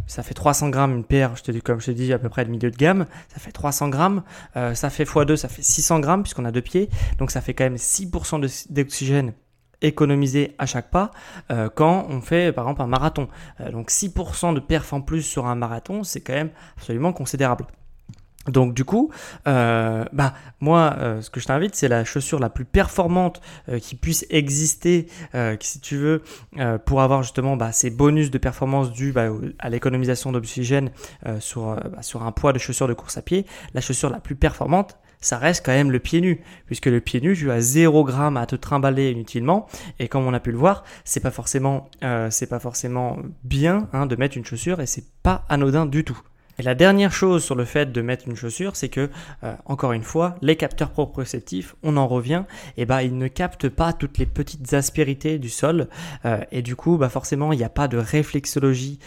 ça 0.08 0.24
fait 0.24 0.34
300 0.34 0.70
grammes 0.70 0.96
une 0.96 1.04
paire, 1.04 1.36
je 1.36 1.44
te 1.44 1.52
dis, 1.52 1.62
comme 1.62 1.80
je 1.80 1.88
te 1.88 1.92
dis, 1.92 2.12
à 2.14 2.20
peu 2.20 2.30
près 2.30 2.46
de 2.46 2.50
milieu 2.50 2.70
de 2.70 2.76
gamme. 2.76 3.06
Ça 3.34 3.40
fait 3.40 3.52
300 3.52 3.90
grammes. 3.90 4.24
Euh, 4.56 4.76
ça 4.76 4.90
fait 4.90 5.06
x2, 5.06 5.36
ça 5.36 5.48
fait 5.48 5.64
600 5.64 6.00
grammes 6.00 6.24
puisqu'on 6.24 6.46
a 6.46 6.52
deux 6.52 6.62
pieds. 6.62 6.90
Donc 7.18 7.32
ça 7.32 7.42
fait 7.42 7.54
quand 7.54 7.64
même 7.64 7.76
6% 7.76 8.68
d'oxygène 8.70 9.34
économiser 9.84 10.56
à 10.58 10.66
chaque 10.66 10.90
pas 10.90 11.12
euh, 11.52 11.70
quand 11.74 12.08
on 12.10 12.22
fait 12.22 12.52
par 12.52 12.66
exemple 12.66 12.82
un 12.82 12.88
marathon. 12.88 13.28
Euh, 13.60 13.72
donc 13.72 13.92
6% 13.92 14.56
de 14.56 14.60
perf 14.60 14.94
en 14.94 15.02
plus 15.02 15.22
sur 15.22 15.46
un 15.46 15.56
marathon, 15.56 16.04
c'est 16.04 16.22
quand 16.22 16.34
même 16.34 16.52
absolument 16.78 17.14
considérable. 17.14 17.66
Donc 18.50 18.74
du 18.74 18.84
coup, 18.84 19.10
euh, 19.48 20.04
bah 20.12 20.34
moi, 20.60 20.98
ce 21.22 21.30
que 21.30 21.40
je 21.40 21.46
t'invite, 21.46 21.76
c'est 21.76 21.88
la 21.88 22.04
chaussure 22.04 22.40
la 22.40 22.50
plus 22.50 22.66
performante 22.66 23.40
qui 23.82 23.96
puisse 23.96 24.26
exister, 24.30 25.08
si 25.62 25.80
tu 25.80 25.96
veux, 25.96 26.24
pour 26.86 27.02
avoir 27.02 27.24
justement 27.24 27.56
bah, 27.56 27.72
ces 27.72 27.90
bonus 27.90 28.32
de 28.32 28.38
performance 28.38 28.92
dus 28.92 29.14
bah, 29.14 29.30
à 29.60 29.70
l'économisation 29.70 30.34
d'oxygène 30.34 30.92
sur, 31.40 31.74
bah, 31.76 32.02
sur 32.02 32.24
un 32.24 32.34
poids 32.34 32.52
de 32.52 32.60
chaussure 32.60 32.90
de 32.90 32.94
course 32.94 33.18
à 33.18 33.22
pied. 33.22 33.46
La 33.74 33.80
chaussure 33.80 34.10
la 34.10 34.20
plus 34.20 34.36
performante, 34.36 34.98
ça 35.24 35.38
reste 35.38 35.66
quand 35.66 35.72
même 35.72 35.92
le 35.92 36.00
pied 36.00 36.22
nu, 36.22 36.42
puisque 36.66 36.86
le 36.86 37.00
pied 37.00 37.22
nu, 37.22 37.36
tu 37.36 37.52
as 37.52 37.60
0 37.60 38.04
gramme 38.04 38.38
à 38.38 38.46
te 38.46 38.56
trimballer 38.56 39.12
inutilement, 39.12 39.68
et 40.00 40.08
comme 40.08 40.26
on 40.26 40.34
a 40.34 40.40
pu 40.40 40.52
le 40.52 40.58
voir, 40.58 40.84
c'est 41.04 41.20
pas 41.20 41.32
forcément, 41.32 41.90
euh, 42.04 42.30
c'est 42.30 42.48
pas 42.48 42.60
forcément 42.60 43.18
bien 43.44 43.90
hein, 43.94 44.06
de 44.06 44.16
mettre 44.16 44.38
une 44.38 44.46
chaussure, 44.46 44.80
et 44.82 44.86
c'est 44.86 45.06
pas 45.24 45.46
anodin 45.50 45.86
du 45.86 46.04
tout. 46.04 46.20
Et 46.60 46.64
la 46.64 46.76
dernière 46.76 47.12
chose 47.12 47.43
sur 47.43 47.56
le 47.56 47.66
fait 47.66 47.91
de 47.91 48.01
mettre 48.01 48.28
une 48.28 48.36
chaussure, 48.36 48.76
c'est 48.76 48.89
que, 48.89 49.10
euh, 49.43 49.54
encore 49.66 49.93
une 49.93 50.04
fois, 50.04 50.36
les 50.41 50.56
capteurs 50.56 50.91
proprioceptifs, 50.91 51.76
on 51.84 51.97
en 51.97 52.08
revient, 52.08 52.43
et 52.78 52.86
bah 52.86 53.04
ils 53.04 53.18
ne 53.18 53.28
captent 53.28 53.70
pas 53.70 53.93
toutes 53.93 54.18
les 54.18 54.26
petites 54.26 54.74
aspérités 54.74 55.39
du 55.39 55.49
sol, 55.49 55.88
euh, 56.26 56.39
et 56.51 56.62
du 56.62 56.76
coup, 56.76 56.97
bah 56.97 57.10
forcément, 57.10 57.54
il 57.54 57.58
n'y 57.58 57.64
a 57.64 57.70
pas 57.70 57.88
de 57.88 57.97
réflexologie 57.97 58.99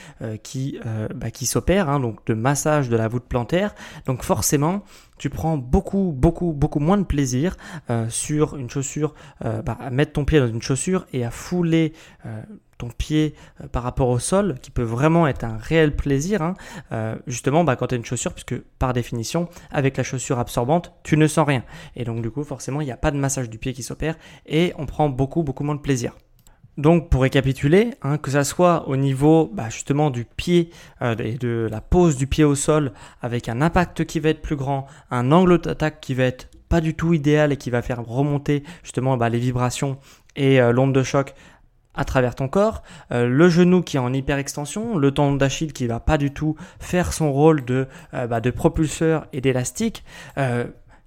qui, 0.43 0.79
bah, 1.15 1.31
qui 1.31 1.47
s'opère, 1.47 1.89
hein, 1.89 2.01
donc 2.01 2.25
de 2.27 2.35
massage 2.35 2.89
de 2.89 2.97
la 2.97 3.09
voûte 3.09 3.25
plantaire, 3.29 3.75
donc 4.07 4.23
forcément, 4.23 4.83
tu 5.19 5.31
prends 5.31 5.57
beaucoup, 5.57 6.13
beaucoup, 6.15 6.53
beaucoup 6.53 6.81
moins 6.81 6.99
de 6.99 7.05
plaisir 7.05 7.57
euh, 7.91 8.09
sur 8.09 8.57
une 8.57 8.69
chaussure, 8.69 9.15
euh, 9.45 9.63
bah, 9.63 9.77
à 9.81 9.91
mettre 9.91 10.13
ton 10.13 10.25
pied 10.25 10.39
dans 10.39 10.47
une 10.47 10.63
chaussure 10.63 11.07
et 11.13 11.25
à 11.25 11.31
fouler 11.31 11.93
euh, 12.27 12.43
ton 12.79 12.89
pied 12.89 13.35
par 13.73 13.83
rapport 13.83 14.09
au 14.09 14.19
sol, 14.19 14.57
qui 14.61 14.71
peut 14.71 14.83
vraiment 14.83 15.27
être 15.27 15.45
un 15.45 15.57
réel 15.57 15.97
plaisir, 15.97 16.43
hein. 16.43 16.55
justement 17.27 17.65
bah, 17.65 17.77
quand 17.77 17.89
tu 17.89 17.95
as 17.95 17.99
une 17.99 18.05
chaussure, 18.05 18.33
puisque 18.33 18.59
par 18.79 18.93
définition, 18.93 19.49
avec 19.71 19.97
la 19.97 20.03
chaussure 20.03 20.39
absorbante, 20.39 20.93
tu 21.03 21.17
ne 21.17 21.27
sens 21.27 21.47
rien. 21.47 21.63
Et 21.95 22.05
donc 22.05 22.23
du 22.23 22.31
coup, 22.31 22.45
forcément, 22.45 22.81
il 22.81 22.85
n'y 22.85 22.93
a 22.93 22.97
pas 22.97 23.11
de 23.11 23.17
massage 23.17 23.51
du 23.51 23.59
pied 23.59 23.73
qui 23.73 23.83
s'opère 23.83 24.17
et 24.47 24.73
on 24.79 24.87
prend 24.87 25.09
beaucoup, 25.09 25.43
beaucoup 25.43 25.65
moins 25.65 25.75
de 25.75 25.81
plaisir. 25.81 26.13
Donc 26.77 27.09
pour 27.09 27.23
récapituler, 27.23 27.95
hein, 28.03 28.19
que 28.19 28.31
ça 28.31 28.45
soit 28.45 28.87
au 28.87 28.97
niveau 28.97 29.51
bah, 29.53 29.71
justement 29.71 30.11
du 30.11 30.27
pied 30.27 30.71
euh, 31.01 31.17
et 31.17 31.35
de 31.39 31.67
la 31.71 31.81
pose 31.81 32.17
du 32.17 32.27
pied 32.27 32.45
au 32.45 32.55
sol 32.55 32.93
avec 33.23 33.49
un 33.49 33.63
impact 33.63 34.05
qui 34.05 34.21
va 34.21 34.29
être 34.29 34.43
plus 34.43 34.57
grand, 34.57 34.87
un 35.11 35.33
angle 35.33 35.59
d'attaque 35.59 36.01
qui 36.01 36.13
va 36.13 36.25
être 36.25 36.51
pas 36.69 36.83
du 36.83 36.95
tout 36.95 37.15
idéal 37.15 37.53
et 37.53 37.57
qui 37.57 37.71
va 37.71 37.81
faire 37.81 38.05
remonter 38.05 38.63
justement 38.83 39.17
bah, 39.17 39.31
les 39.31 39.39
vibrations 39.39 39.99
et 40.35 40.61
euh, 40.61 40.71
l'onde 40.71 40.93
de 40.93 41.03
choc 41.03 41.35
à 41.97 42.05
travers 42.05 42.35
ton 42.35 42.49
corps, 42.49 42.83
euh, 43.13 43.27
le 43.27 43.49
genou 43.49 43.83
qui 43.83 43.97
est 43.97 44.01
en 44.01 44.13
hyperextension, 44.13 44.97
le 44.97 45.11
tendon 45.11 45.37
d'Achille 45.37 45.73
qui 45.73 45.87
va 45.87 46.01
pas 46.01 46.19
du 46.19 46.33
tout 46.33 46.57
faire 46.79 47.13
son 47.13 47.33
rôle 47.33 47.65
de, 47.65 47.87
bah, 48.13 48.41
de 48.41 48.51
propulseur 48.51 49.27
et 49.33 49.41
d'élastique, 49.41 50.05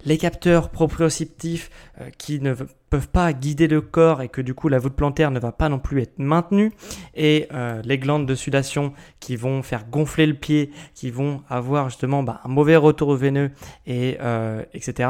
les 0.05 0.17
capteurs 0.17 0.69
proprioceptifs 0.69 1.69
euh, 1.99 2.09
qui 2.17 2.39
ne 2.39 2.53
peuvent 2.53 3.09
pas 3.09 3.33
guider 3.33 3.67
le 3.67 3.81
corps 3.81 4.21
et 4.21 4.29
que 4.29 4.41
du 4.41 4.53
coup 4.53 4.69
la 4.69 4.79
voûte 4.79 4.93
plantaire 4.93 5.31
ne 5.31 5.39
va 5.39 5.51
pas 5.51 5.69
non 5.69 5.79
plus 5.79 6.01
être 6.01 6.19
maintenue. 6.19 6.71
Et 7.15 7.47
euh, 7.53 7.81
les 7.83 7.97
glandes 7.97 8.25
de 8.25 8.35
sudation 8.35 8.93
qui 9.19 9.35
vont 9.35 9.61
faire 9.61 9.85
gonfler 9.89 10.25
le 10.25 10.33
pied, 10.33 10.71
qui 10.93 11.11
vont 11.11 11.43
avoir 11.49 11.89
justement 11.89 12.23
bah, 12.23 12.41
un 12.43 12.49
mauvais 12.49 12.77
retour 12.77 13.13
veineux 13.15 13.51
et 13.85 14.17
euh, 14.21 14.63
etc. 14.73 15.09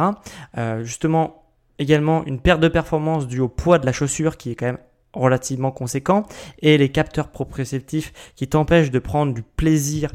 justement 0.81 1.43
également 1.77 2.25
une 2.25 2.39
perte 2.41 2.59
de 2.59 2.67
performance 2.67 3.27
due 3.27 3.39
au 3.39 3.47
poids 3.47 3.79
de 3.79 3.85
la 3.85 3.93
chaussure 3.93 4.37
qui 4.37 4.51
est 4.51 4.55
quand 4.55 4.65
même 4.65 4.79
relativement 5.13 5.71
conséquent 5.71 6.25
et 6.61 6.77
les 6.77 6.89
capteurs 6.89 7.29
proprioceptifs 7.29 8.13
qui 8.35 8.47
t'empêchent 8.47 8.91
de 8.91 8.99
prendre 8.99 9.33
du 9.33 9.41
plaisir 9.41 10.11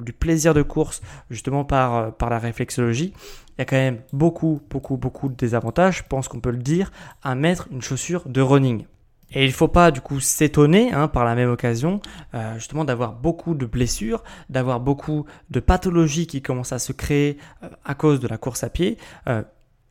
du 0.00 0.12
plaisir 0.12 0.52
de 0.52 0.62
course 0.62 1.00
justement 1.30 1.64
par, 1.64 2.14
par 2.16 2.28
la 2.28 2.38
réflexologie 2.40 3.12
il 3.56 3.60
y 3.60 3.62
a 3.62 3.64
quand 3.66 3.76
même 3.76 4.00
beaucoup, 4.12 4.60
beaucoup, 4.70 4.96
beaucoup 4.96 5.28
de 5.28 5.34
désavantages, 5.34 5.98
je 5.98 6.02
pense 6.08 6.28
qu'on 6.28 6.40
peut 6.40 6.50
le 6.50 6.58
dire, 6.58 6.90
à 7.22 7.34
mettre 7.34 7.68
une 7.70 7.82
chaussure 7.82 8.22
de 8.26 8.40
running. 8.40 8.86
Et 9.34 9.44
il 9.44 9.52
faut 9.52 9.68
pas 9.68 9.90
du 9.90 10.00
coup 10.00 10.20
s'étonner 10.20 10.92
hein, 10.92 11.08
par 11.08 11.24
la 11.24 11.34
même 11.34 11.50
occasion 11.50 12.00
euh, 12.34 12.54
justement 12.54 12.84
d'avoir 12.84 13.12
beaucoup 13.12 13.54
de 13.54 13.64
blessures, 13.64 14.22
d'avoir 14.50 14.80
beaucoup 14.80 15.24
de 15.50 15.60
pathologies 15.60 16.26
qui 16.26 16.42
commencent 16.42 16.72
à 16.72 16.78
se 16.78 16.92
créer 16.92 17.38
euh, 17.62 17.68
à 17.84 17.94
cause 17.94 18.20
de 18.20 18.28
la 18.28 18.36
course 18.36 18.62
à 18.62 18.68
pied. 18.68 18.98
Euh, 19.28 19.42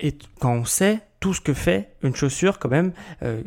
et 0.02 0.18
quand 0.40 0.54
on 0.54 0.66
sait 0.66 1.00
tout 1.20 1.34
ce 1.34 1.40
que 1.40 1.54
fait 1.54 1.96
une 2.04 2.16
chaussure 2.16 2.60
quand 2.60 2.70
même, 2.70 2.92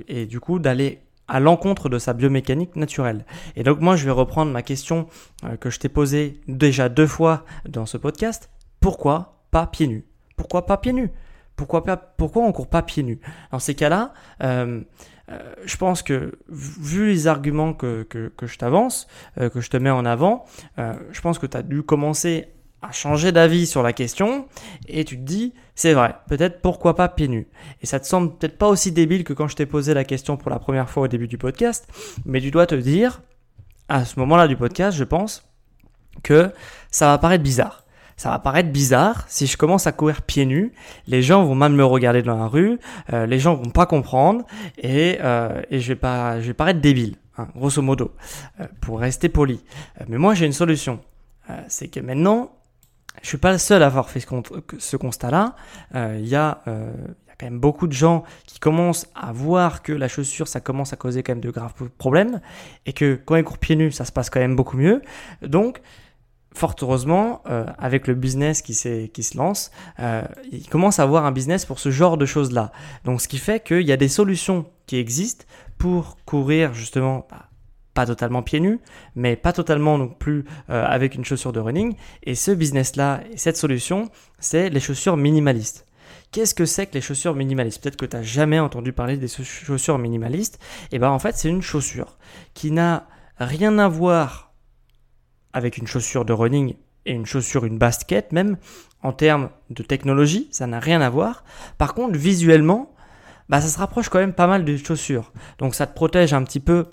et 0.09 0.27
du 0.27 0.41
coup 0.41 0.59
d'aller 0.59 1.01
à 1.27 1.41
l'encontre 1.41 1.89
de 1.89 1.99
sa 1.99 2.13
biomécanique 2.13 2.77
naturelle. 2.77 3.25
Et 3.57 3.65
donc 3.65 3.81
moi 3.81 3.97
je 3.97 4.05
vais 4.05 4.13
reprendre 4.13 4.53
ma 4.53 4.63
question 4.63 5.09
que 5.59 5.71
je 5.71 5.81
t'ai 5.81 5.89
posée 5.89 6.41
déjà 6.47 6.89
deux 6.89 7.09
fois 7.09 7.45
dans 7.69 7.85
ce 7.85 7.97
podcast. 7.97 8.49
Pourquoi 8.81 9.43
pas 9.51 9.67
pieds 9.67 9.89
nus? 9.89 10.05
Pourquoi 10.37 10.67
pas 10.67 10.77
pieds 10.77 10.93
nus? 10.93 11.11
Pourquoi, 11.57 11.85
pas, 11.85 11.97
pourquoi 11.97 12.43
on 12.43 12.53
court 12.53 12.69
pas 12.69 12.83
pieds 12.83 13.03
nus? 13.03 13.21
Dans 13.53 13.61
ces 13.61 13.75
cas-là, 13.75 14.13
euh, 14.43 14.83
euh, 15.31 15.55
je 15.65 15.77
pense 15.77 16.03
que 16.03 16.39
vu 16.49 17.07
les 17.07 17.29
arguments 17.29 17.75
que, 17.75 18.03
que, 18.03 18.47
je 18.47 18.59
t'avance, 18.59 19.07
euh, 19.39 19.49
que 19.49 19.61
je 19.61 19.71
te 19.71 19.77
mets 19.77 19.91
en 19.91 20.05
avant, 20.05 20.45
je 20.77 21.21
pense 21.21 21.39
que 21.39 21.47
tu 21.47 21.57
as 21.57 21.63
dû 21.63 21.83
commencer 21.83 22.49
à 22.89 22.93
changer 22.93 23.33
d'avis 23.33 23.67
sur 23.67 23.83
la 23.83 23.93
question 23.93 24.47
et 24.89 25.05
tu 25.05 25.17
te 25.17 25.23
dis, 25.23 25.55
c'est 25.75 25.95
vrai, 25.95 26.15
peut-être 26.29 26.61
pourquoi 26.61 26.95
pas 26.95 27.09
pieds 27.09 27.29
nus. 27.29 27.49
Et 27.83 27.87
ça 27.87 28.01
te 28.01 28.07
semble 28.07 28.37
peut-être 28.37 28.59
pas 28.59 28.69
aussi 28.69 28.93
débile 28.93 29.25
que 29.25 29.33
quand 29.33 29.49
je 29.49 29.57
t'ai 29.57 29.67
posé 29.67 29.95
la 29.95 30.05
question 30.05 30.37
pour 30.37 30.51
la 30.51 30.59
première 30.59 30.91
fois 30.91 31.05
au 31.05 31.09
début 31.09 31.29
du 31.29 31.39
podcast, 31.39 31.89
mais 32.25 32.41
tu 32.41 32.51
dois 32.51 32.67
te 32.67 32.75
dire, 32.75 33.23
à 33.89 34.05
ce 34.05 34.19
moment-là 34.21 34.49
du 34.49 34.57
podcast, 34.57 34.97
je 34.97 35.05
pense, 35.05 35.49
que 36.23 36.51
ça 36.91 37.07
va 37.07 37.19
paraître 37.19 37.43
bizarre 37.43 37.85
ça 38.17 38.31
va 38.31 38.39
paraître 38.39 38.71
bizarre 38.71 39.25
si 39.29 39.47
je 39.47 39.57
commence 39.57 39.87
à 39.87 39.93
courir 39.93 40.23
pieds 40.23 40.47
nus. 40.47 40.73
Les 41.07 41.23
gens 41.23 41.45
vont 41.45 41.55
mal 41.55 41.73
me 41.73 41.85
regarder 41.85 42.23
dans 42.23 42.39
la 42.39 42.47
rue, 42.47 42.79
euh, 43.13 43.27
les 43.27 43.39
gens 43.39 43.55
vont 43.55 43.71
pas 43.71 43.87
comprendre 43.87 44.45
et, 44.79 45.19
euh, 45.21 45.63
et 45.71 45.81
je 45.81 45.89
vais 45.89 45.99
pas, 45.99 46.41
je 46.41 46.49
vais 46.49 46.55
paraître 46.55 46.81
débile, 46.81 47.17
hein, 47.37 47.49
grosso 47.57 47.83
modo, 47.83 48.13
euh, 48.61 48.67
pour 48.81 49.01
rester 49.01 49.29
poli. 49.29 49.61
mais 50.09 50.19
moi 50.19 50.35
j'ai 50.35 50.47
une 50.47 50.53
solution, 50.53 51.01
c'est 51.69 51.89
que 51.89 52.01
maintenant 52.01 52.53
je 53.23 53.29
suis 53.29 53.39
pas 53.39 53.53
le 53.53 53.59
seul 53.59 53.83
à 53.83 53.87
avoir 53.87 54.11
fait 54.11 54.21
ce, 54.21 54.97
constat-là. 54.97 55.57
Il 55.95 56.27
y 56.27 56.37
a 56.37 56.63
quand 57.39 57.47
même 57.47 57.59
beaucoup 57.59 57.87
de 57.87 57.93
gens 57.93 58.25
qui 58.47 58.59
commencent 58.59 59.09
à 59.15 59.33
voir 59.33 59.83
que 59.83 59.93
la 59.93 60.09
chaussure, 60.09 60.49
ça 60.49 60.61
commence 60.61 60.93
à 60.93 60.97
causer 60.97 61.23
quand 61.23 61.33
même 61.33 61.41
de 61.41 61.51
graves 61.51 61.75
problèmes 61.99 62.41
et 62.87 62.93
que 62.93 63.21
quand 63.25 63.37
ils 63.37 63.45
courent 63.45 63.59
pieds 63.59 63.77
nus, 63.77 63.93
ça 63.93 64.05
se 64.05 64.13
passe 64.13 64.31
quand 64.31 64.41
même 64.41 64.57
beaucoup 64.57 64.77
mieux. 64.77 65.03
Donc, 65.43 65.81
fort 66.55 66.77
heureusement, 66.81 67.43
euh, 67.49 67.67
avec 67.79 68.07
le 68.07 68.15
business 68.15 68.63
qui, 68.63 68.75
se 68.75 69.37
lance, 69.37 69.71
euh, 69.99 70.23
il 70.53 70.69
commence 70.69 71.01
à 71.01 71.03
avoir 71.03 71.27
un 71.27 71.33
business 71.33 71.65
pour 71.65 71.79
ce 71.79 71.91
genre 71.91 72.17
de 72.17 72.27
choses-là. 72.27 72.73
Donc, 73.05 73.21
ce 73.21 73.29
qui 73.29 73.39
fait 73.39 73.61
qu'il 73.61 73.83
y 73.83 73.93
a 73.93 73.97
des 73.97 74.09
solutions 74.09 74.67
qui 74.87 74.97
existent 74.97 75.45
pour 75.79 76.17
courir 76.25 76.73
justement, 76.73 77.27
bah, 77.31 77.49
pas 77.95 78.07
totalement 78.07 78.43
pieds 78.43 78.61
nus, 78.61 78.81
mais 79.15 79.37
pas 79.37 79.53
totalement 79.53 79.97
non 79.97 80.09
plus 80.09 80.45
euh, 80.69 80.85
avec 80.85 81.15
une 81.15 81.25
chaussure 81.25 81.53
de 81.53 81.61
running. 81.61 81.95
Et 82.25 82.35
ce 82.35 82.51
business-là, 82.51 83.23
et 83.33 83.37
cette 83.37 83.57
solution, 83.57 84.11
c'est 84.39 84.69
les 84.69 84.81
chaussures 84.81 85.17
minimalistes. 85.17 85.87
Qu'est-ce 86.33 86.55
que 86.55 86.67
c'est 86.67 86.87
que 86.87 86.95
les 86.95 87.01
chaussures 87.01 87.35
minimalistes? 87.35 87.81
Peut-être 87.81 87.97
que 87.97 88.07
tu 88.07 88.17
n'as 88.17 88.23
jamais 88.23 88.59
entendu 88.59 88.93
parler 88.93 89.17
des 89.17 89.29
chaussures 89.29 89.99
minimalistes. 89.99 90.59
Et 90.91 90.99
bien 90.99 91.11
en 91.11 91.21
fait, 91.21 91.37
c'est 91.37 91.49
une 91.49 91.63
chaussure 91.63 92.19
qui 92.55 92.73
n'a 92.73 93.07
rien 93.39 93.79
à 93.79 93.89
voir 93.89 94.53
avec 95.53 95.79
une 95.79 95.87
chaussure 95.87 96.25
de 96.25 96.33
running 96.33 96.75
et 97.07 97.13
une 97.13 97.27
chaussure, 97.27 97.65
une 97.65 97.79
basket 97.79 98.33
même, 98.33 98.57
en 99.03 99.13
termes 99.13 99.51
de 99.71 99.83
technologie, 99.83 100.49
ça 100.51 100.67
n'a 100.67 100.81
rien 100.81 101.01
à 101.01 101.11
voir. 101.11 101.45
Par 101.79 101.95
contre, 101.95 102.17
visuellement, 102.19 102.95
bah, 103.49 103.61
ça 103.61 103.69
se 103.69 103.79
rapproche 103.79 104.09
quand 104.09 104.19
même 104.19 104.33
pas 104.33 104.47
mal 104.47 104.65
des 104.65 104.79
chaussures. 104.79 105.33
Donc 105.59 105.75
ça 105.75 105.87
te 105.87 105.95
protège 105.95 106.33
un 106.33 106.43
petit 106.43 106.61
peu 106.61 106.87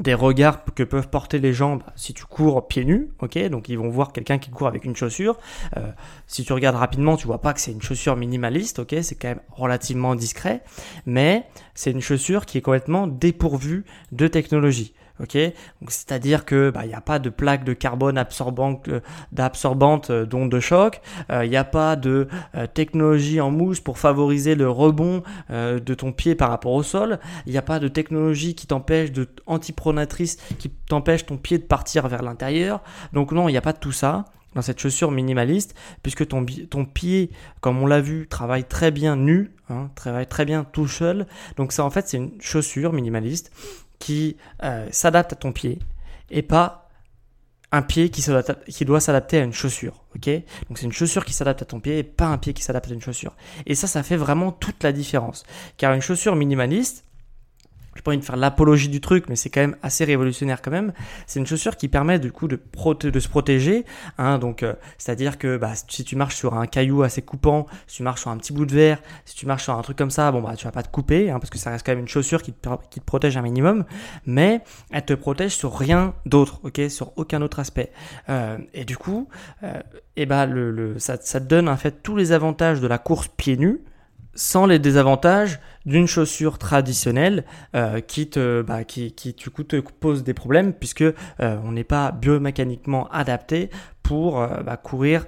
des 0.00 0.14
regards 0.14 0.64
que 0.74 0.82
peuvent 0.82 1.08
porter 1.08 1.38
les 1.38 1.52
gens 1.52 1.76
bah, 1.76 1.92
si 1.96 2.14
tu 2.14 2.24
cours 2.24 2.66
pieds 2.66 2.84
nus, 2.84 3.10
ok 3.20 3.38
Donc 3.48 3.68
ils 3.68 3.78
vont 3.78 3.88
voir 3.88 4.12
quelqu'un 4.12 4.38
qui 4.38 4.50
court 4.50 4.66
avec 4.66 4.84
une 4.84 4.96
chaussure. 4.96 5.38
Euh, 5.76 5.90
si 6.26 6.44
tu 6.44 6.52
regardes 6.52 6.76
rapidement, 6.76 7.16
tu 7.16 7.26
vois 7.26 7.40
pas 7.40 7.52
que 7.52 7.60
c'est 7.60 7.72
une 7.72 7.82
chaussure 7.82 8.16
minimaliste, 8.16 8.78
ok 8.78 8.96
C'est 9.02 9.14
quand 9.14 9.28
même 9.28 9.40
relativement 9.50 10.14
discret, 10.14 10.62
mais 11.06 11.46
c'est 11.74 11.90
une 11.90 12.00
chaussure 12.00 12.46
qui 12.46 12.58
est 12.58 12.62
complètement 12.62 13.06
dépourvue 13.06 13.84
de 14.12 14.28
technologie. 14.28 14.94
Ok, 15.22 15.38
c'est-à-dire 15.86 16.44
que 16.44 16.70
bah, 16.70 16.84
il 16.84 16.88
n'y 16.88 16.94
a 16.94 17.00
pas 17.00 17.20
de 17.20 17.30
plaque 17.30 17.62
de 17.62 17.74
carbone 17.74 18.18
absorbante, 18.18 18.88
euh, 18.88 19.00
d'absorbante 19.30 20.10
euh, 20.10 20.26
d'onde 20.26 20.50
de 20.50 20.58
choc, 20.58 21.00
euh, 21.30 21.44
il 21.44 21.50
n'y 21.50 21.56
a 21.56 21.62
pas 21.62 21.94
de 21.94 22.26
technologie 22.74 23.40
en 23.40 23.52
mousse 23.52 23.78
pour 23.78 23.98
favoriser 23.98 24.54
le 24.54 24.68
rebond 24.68 25.22
de 25.50 25.94
ton 25.94 26.12
pied 26.12 26.34
par 26.34 26.50
rapport 26.50 26.72
au 26.72 26.82
sol, 26.82 27.18
il 27.46 27.52
n'y 27.52 27.58
a 27.58 27.62
pas 27.62 27.78
de 27.78 27.88
technologie 27.88 28.54
qui 28.54 28.66
t'empêche 28.66 29.12
de 29.12 29.28
antipronatrice 29.46 30.36
qui 30.58 30.70
t'empêche 30.70 31.26
ton 31.26 31.36
pied 31.36 31.58
de 31.58 31.64
partir 31.64 32.08
vers 32.08 32.22
l'intérieur. 32.22 32.82
Donc 33.12 33.32
non, 33.32 33.48
il 33.48 33.52
n'y 33.52 33.58
a 33.58 33.62
pas 33.62 33.72
de 33.72 33.78
tout 33.78 33.92
ça 33.92 34.24
dans 34.54 34.62
cette 34.62 34.80
chaussure 34.80 35.10
minimaliste, 35.10 35.74
puisque 36.02 36.26
ton, 36.28 36.44
ton 36.70 36.84
pied, 36.84 37.30
comme 37.60 37.82
on 37.82 37.86
l'a 37.86 38.00
vu, 38.00 38.26
travaille 38.28 38.64
très 38.64 38.90
bien 38.90 39.16
nu, 39.16 39.50
hein, 39.70 39.90
travaille 39.94 40.26
très 40.26 40.44
bien 40.44 40.64
tout 40.64 40.88
seul. 40.88 41.26
Donc 41.56 41.72
ça, 41.72 41.84
en 41.84 41.90
fait, 41.90 42.08
c'est 42.08 42.18
une 42.18 42.32
chaussure 42.40 42.92
minimaliste 42.92 43.50
qui 44.02 44.36
euh, 44.64 44.88
s'adapte 44.90 45.32
à 45.32 45.36
ton 45.36 45.52
pied 45.52 45.78
et 46.28 46.42
pas 46.42 46.90
un 47.70 47.82
pied 47.82 48.08
qui, 48.10 48.24
qui 48.66 48.84
doit 48.84 49.00
s'adapter 49.00 49.38
à 49.38 49.44
une 49.44 49.52
chaussure. 49.52 50.02
Donc 50.16 50.76
c'est 50.76 50.86
une 50.86 50.92
chaussure 50.92 51.24
qui 51.24 51.32
s'adapte 51.32 51.62
à 51.62 51.64
ton 51.66 51.78
pied 51.78 51.98
et 51.98 52.02
pas 52.02 52.26
un 52.26 52.36
pied 52.36 52.52
qui 52.52 52.64
s'adapte 52.64 52.90
à 52.90 52.94
une 52.94 53.00
chaussure. 53.00 53.36
Et 53.64 53.76
ça, 53.76 53.86
ça 53.86 54.02
fait 54.02 54.16
vraiment 54.16 54.50
toute 54.50 54.82
la 54.82 54.90
différence. 54.90 55.44
Car 55.76 55.94
une 55.94 56.00
chaussure 56.00 56.34
minimaliste, 56.34 57.04
je 57.94 58.02
pas 58.02 58.10
envie 58.10 58.18
de 58.18 58.24
faire 58.24 58.36
l'apologie 58.36 58.88
du 58.88 59.00
truc, 59.00 59.26
mais 59.28 59.36
c'est 59.36 59.50
quand 59.50 59.60
même 59.60 59.76
assez 59.82 60.04
révolutionnaire 60.04 60.62
quand 60.62 60.70
même. 60.70 60.92
C'est 61.26 61.40
une 61.40 61.46
chaussure 61.46 61.76
qui 61.76 61.88
permet 61.88 62.18
du 62.18 62.32
coup 62.32 62.48
de, 62.48 62.58
de 62.58 63.20
se 63.20 63.28
protéger. 63.28 63.84
Hein, 64.18 64.38
donc, 64.38 64.62
euh, 64.62 64.74
c'est-à-dire 64.98 65.38
que 65.38 65.56
bah, 65.56 65.72
si 65.88 66.04
tu 66.04 66.16
marches 66.16 66.36
sur 66.36 66.54
un 66.54 66.66
caillou 66.66 67.02
assez 67.02 67.22
coupant, 67.22 67.66
si 67.86 67.96
tu 67.98 68.02
marches 68.02 68.22
sur 68.22 68.30
un 68.30 68.36
petit 68.38 68.52
bout 68.52 68.66
de 68.66 68.74
verre, 68.74 68.98
si 69.24 69.36
tu 69.36 69.46
marches 69.46 69.64
sur 69.64 69.74
un 69.74 69.82
truc 69.82 69.98
comme 69.98 70.10
ça, 70.10 70.32
bon 70.32 70.40
bah 70.40 70.56
tu 70.56 70.64
vas 70.64 70.72
pas 70.72 70.82
te 70.82 70.90
couper, 70.90 71.30
hein, 71.30 71.38
parce 71.38 71.50
que 71.50 71.58
ça 71.58 71.70
reste 71.70 71.84
quand 71.84 71.92
même 71.92 72.00
une 72.00 72.08
chaussure 72.08 72.42
qui 72.42 72.52
te, 72.52 72.68
protège 73.04 73.36
un 73.36 73.42
minimum, 73.42 73.84
mais 74.26 74.62
elle 74.90 75.04
te 75.04 75.14
protège 75.14 75.54
sur 75.54 75.76
rien 75.76 76.14
d'autre, 76.26 76.60
ok, 76.62 76.80
sur 76.88 77.12
aucun 77.16 77.42
autre 77.42 77.58
aspect. 77.58 77.92
Euh, 78.28 78.58
et 78.74 78.84
du 78.84 78.96
coup, 78.96 79.28
euh, 79.62 79.80
et 80.16 80.26
bah 80.26 80.46
le, 80.46 80.70
le, 80.70 80.98
ça, 80.98 81.16
ça 81.20 81.40
te 81.40 81.46
donne 81.46 81.68
en 81.68 81.76
fait 81.76 82.02
tous 82.02 82.16
les 82.16 82.32
avantages 82.32 82.80
de 82.80 82.86
la 82.86 82.98
course 82.98 83.28
pieds 83.28 83.56
nus 83.56 83.80
sans 84.34 84.66
les 84.66 84.78
désavantages 84.78 85.60
d'une 85.84 86.06
chaussure 86.06 86.58
traditionnelle 86.58 87.44
euh, 87.74 88.00
qui 88.00 88.28
te 88.28 88.62
bah, 88.62 88.84
qui, 88.84 89.12
du 89.36 89.50
coup 89.50 89.64
te 89.64 89.76
pose 89.76 90.22
des 90.24 90.34
problèmes 90.34 90.72
puisque 90.72 91.02
euh, 91.02 91.12
on 91.38 91.72
n'est 91.72 91.84
pas 91.84 92.12
biomécaniquement 92.12 93.08
adapté 93.08 93.70
pour 94.02 94.40
euh, 94.40 94.62
bah, 94.62 94.76
courir 94.76 95.26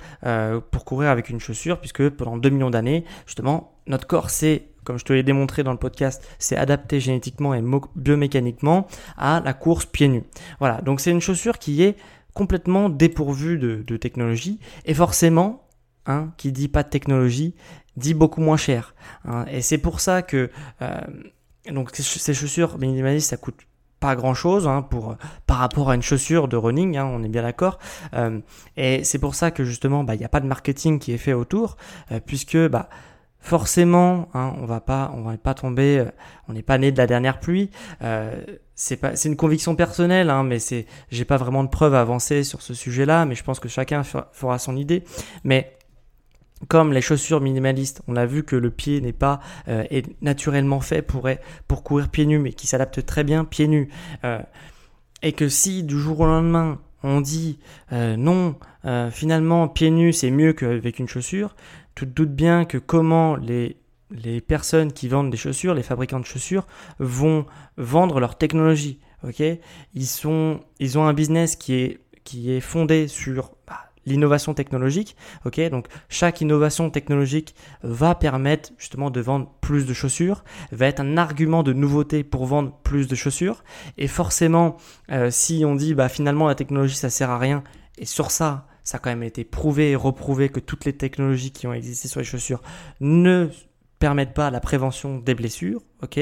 pour 0.71 0.85
courir 0.85 1.11
avec 1.11 1.29
une 1.29 1.41
chaussure 1.41 1.81
puisque 1.81 2.09
pendant 2.11 2.37
2 2.37 2.49
millions 2.51 2.71
d'années 2.71 3.05
justement 3.27 3.73
notre 3.87 4.07
corps 4.07 4.31
s'est 4.31 4.69
comme 4.85 4.99
je 4.99 5.05
te 5.05 5.15
l'ai 5.15 5.23
démontré 5.23 5.63
dans 5.63 5.73
le 5.73 5.79
podcast, 5.79 6.23
c'est 6.39 6.59
adapté 6.59 7.01
génétiquement 7.01 7.55
et 7.55 7.63
biomécaniquement 7.97 8.87
à 9.17 9.41
la 9.43 9.55
course 9.55 9.87
pieds 9.87 10.09
nus. 10.09 10.25
Voilà, 10.59 10.83
donc 10.83 11.01
c'est 11.01 11.11
une 11.11 11.23
chaussure 11.23 11.59
qui 11.59 11.83
est 11.83 11.97
complètement 12.35 12.91
dépourvue 12.91 13.57
de, 13.57 13.83
de 13.87 13.97
technologie 13.97 14.61
et 14.85 14.93
forcément, 14.93 15.67
hein, 16.05 16.33
qui 16.37 16.53
dit 16.53 16.69
pas 16.69 16.83
de 16.83 16.91
technologie 16.91 17.55
dit 17.97 18.15
beaucoup 18.15 18.41
moins 18.41 18.57
cher. 18.57 18.95
Hein. 19.25 19.45
Et 19.51 19.63
c'est 19.63 19.79
pour 19.79 20.01
ça 20.01 20.23
que 20.23 20.51
euh, 20.83 21.01
donc 21.71 21.91
ces 21.95 22.35
chaussures 22.35 22.79
minimalistes, 22.79 23.31
ça 23.31 23.37
coûte 23.37 23.57
pas 24.05 24.17
grand 24.17 24.35
chose 24.35 24.69
hein, 24.69 24.83
pour 24.83 25.17
par 25.47 25.59
rapport 25.59 25.89
à 25.91 25.95
une 25.95 26.03
chaussure 26.03 26.47
de 26.47 26.59
running, 26.59 26.99
hein, 26.99 27.07
on 27.07 27.23
est 27.23 27.29
bien 27.29 27.43
d'accord. 27.43 27.79
Euh, 28.13 28.41
et 28.77 29.03
c'est 29.03 29.19
pour 29.19 29.35
ça 29.35 29.51
que 29.51 29.65
justement, 29.65 30.05
bah, 30.05 30.15
il 30.15 30.19
n'y 30.19 30.27
a 30.27 30.29
pas 30.29 30.41
de 30.41 30.47
marketing 30.47 30.99
qui 30.99 31.13
est 31.13 31.19
fait 31.19 31.33
autour, 31.33 31.79
euh, 32.13 32.21
puisque 32.25 32.59
bah, 32.69 32.91
forcément, 33.41 34.29
hein, 34.35 34.53
on 34.61 34.67
va 34.67 34.81
pas, 34.81 35.11
on 35.15 35.23
va 35.23 35.37
pas 35.39 35.55
tomber, 35.55 36.01
euh, 36.01 36.11
on 36.49 36.53
n'est 36.53 36.63
pas 36.63 36.77
né 36.77 36.93
de 36.93 36.99
la 36.99 37.07
dernière 37.07 37.41
pluie. 37.41 37.71
c'est 38.75 38.97
pas, 38.97 39.17
c'est 39.17 39.31
une 39.31 39.37
conviction 39.37 39.75
personnelle, 39.75 40.29
hein, 40.29 40.43
mais 40.43 40.59
c'est, 40.59 40.85
j'ai 41.11 41.25
pas 41.25 41.39
vraiment 41.39 41.65
de 41.65 41.71
preuves 41.71 41.95
à 41.95 42.03
avancer 42.03 42.45
sur 42.45 42.61
ce 42.61 42.75
sujet-là, 42.75 43.25
mais 43.25 43.35
je 43.35 43.45
pense 43.45 43.59
que 43.59 43.69
chacun 43.69 44.03
fera 44.05 44.59
son 44.59 44.77
idée. 44.77 45.05
Mais 45.45 45.79
comme 46.69 46.93
les 46.93 47.01
chaussures 47.01 47.41
minimalistes, 47.41 48.03
on 48.09 48.17
a 48.17 48.27
vu 48.27 48.43
que 48.43 48.57
le 48.57 48.71
pied 48.71 49.01
n'est 49.01 49.13
pas 49.13 49.41
euh, 49.69 49.85
est 49.91 50.07
naturellement 50.23 50.81
fait 50.81 51.03
pour, 51.03 51.29
pour 51.69 51.83
courir 51.83 52.09
pieds 52.09 52.27
nus, 52.27 52.39
mais 52.39 52.53
qui 52.53 52.67
s'adapte 52.67 53.05
très 53.05 53.25
bien 53.25 53.45
pieds 53.45 53.69
nus. 53.69 53.89
Euh, 54.25 54.41
et 55.23 55.33
que 55.33 55.49
si 55.49 55.83
du 55.83 55.99
jour 55.99 56.21
au 56.21 56.27
lendemain, 56.27 56.81
on 57.03 57.21
dit 57.21 57.59
euh, 57.93 58.17
non, 58.17 58.57
finalement, 59.11 59.69
pieds 59.69 59.91
nus, 59.91 60.13
c'est 60.13 60.31
mieux 60.31 60.53
qu'avec 60.53 60.99
une 60.99 61.09
chaussure, 61.09 61.57
tu 61.95 62.07
te 62.07 62.11
doutes 62.11 62.35
bien 62.35 62.65
que 62.65 62.77
comment 62.77 63.37
les, 63.37 63.77
les 64.11 64.41
personnes 64.41 64.93
qui 64.93 65.09
vendent 65.09 65.31
des 65.31 65.37
chaussures, 65.37 65.75
les 65.75 65.83
fabricants 65.83 66.21
de 66.21 66.27
chaussures, 66.27 66.67
vont 66.99 67.47
vendre 67.79 68.21
leur 68.21 68.37
technologie. 68.37 69.01
ils, 69.95 70.07
sont, 70.07 70.61
ils 70.81 70.99
ont 70.99 71.07
un 71.07 71.15
business 71.15 71.57
qui 71.57 71.75
est, 71.75 72.01
qui 72.25 72.51
est 72.53 72.61
fondé 72.61 73.09
sur... 73.09 73.53
Bah, 73.67 73.84
l'innovation 74.07 74.55
technologique. 74.55 75.17
Ok, 75.45 75.61
donc 75.71 75.87
chaque 76.09 76.41
innovation 76.41 76.91
technologique 76.91 77.55
va 77.83 78.15
permettre 78.15 78.71
justement 78.79 79.11
de 79.11 79.21
vendre 79.21 79.51
plus 79.61 79.87
de 79.87 79.95
chaussures, 79.95 80.45
va 80.73 80.87
être 80.87 81.01
un 81.01 81.17
argument 81.17 81.63
de 81.63 81.73
nouveauté 81.73 82.25
pour 82.25 82.47
vendre 82.47 82.73
plus 82.83 83.09
de 83.09 83.15
chaussures. 83.15 83.65
Et 83.99 84.09
forcément, 84.09 84.77
euh, 85.11 85.31
si 85.31 85.65
on 85.67 85.75
dit 85.75 85.95
bah 85.95 86.09
finalement 86.09 86.47
la 86.47 86.55
technologie 86.55 86.97
ça 86.97 87.11
sert 87.11 87.31
à 87.31 87.39
rien, 87.39 87.63
et 87.99 88.07
sur 88.07 88.31
ça, 88.31 88.67
ça 88.83 88.97
a 88.97 89.01
quand 89.01 89.11
même 89.11 89.23
été 89.23 89.45
prouvé 89.45 89.93
et 89.93 89.97
reprouvé 89.97 90.49
que 90.49 90.61
toutes 90.61 90.85
les 90.85 90.93
technologies 90.93 91.53
qui 91.53 91.67
ont 91.67 91.73
existé 91.73 92.09
sur 92.09 92.21
les 92.21 92.27
chaussures 92.27 92.63
ne 93.01 93.49
permettent 93.99 94.35
pas 94.35 94.51
la 94.51 94.61
prévention 94.61 95.19
des 95.19 95.35
blessures. 95.35 95.81
Ok, 96.03 96.21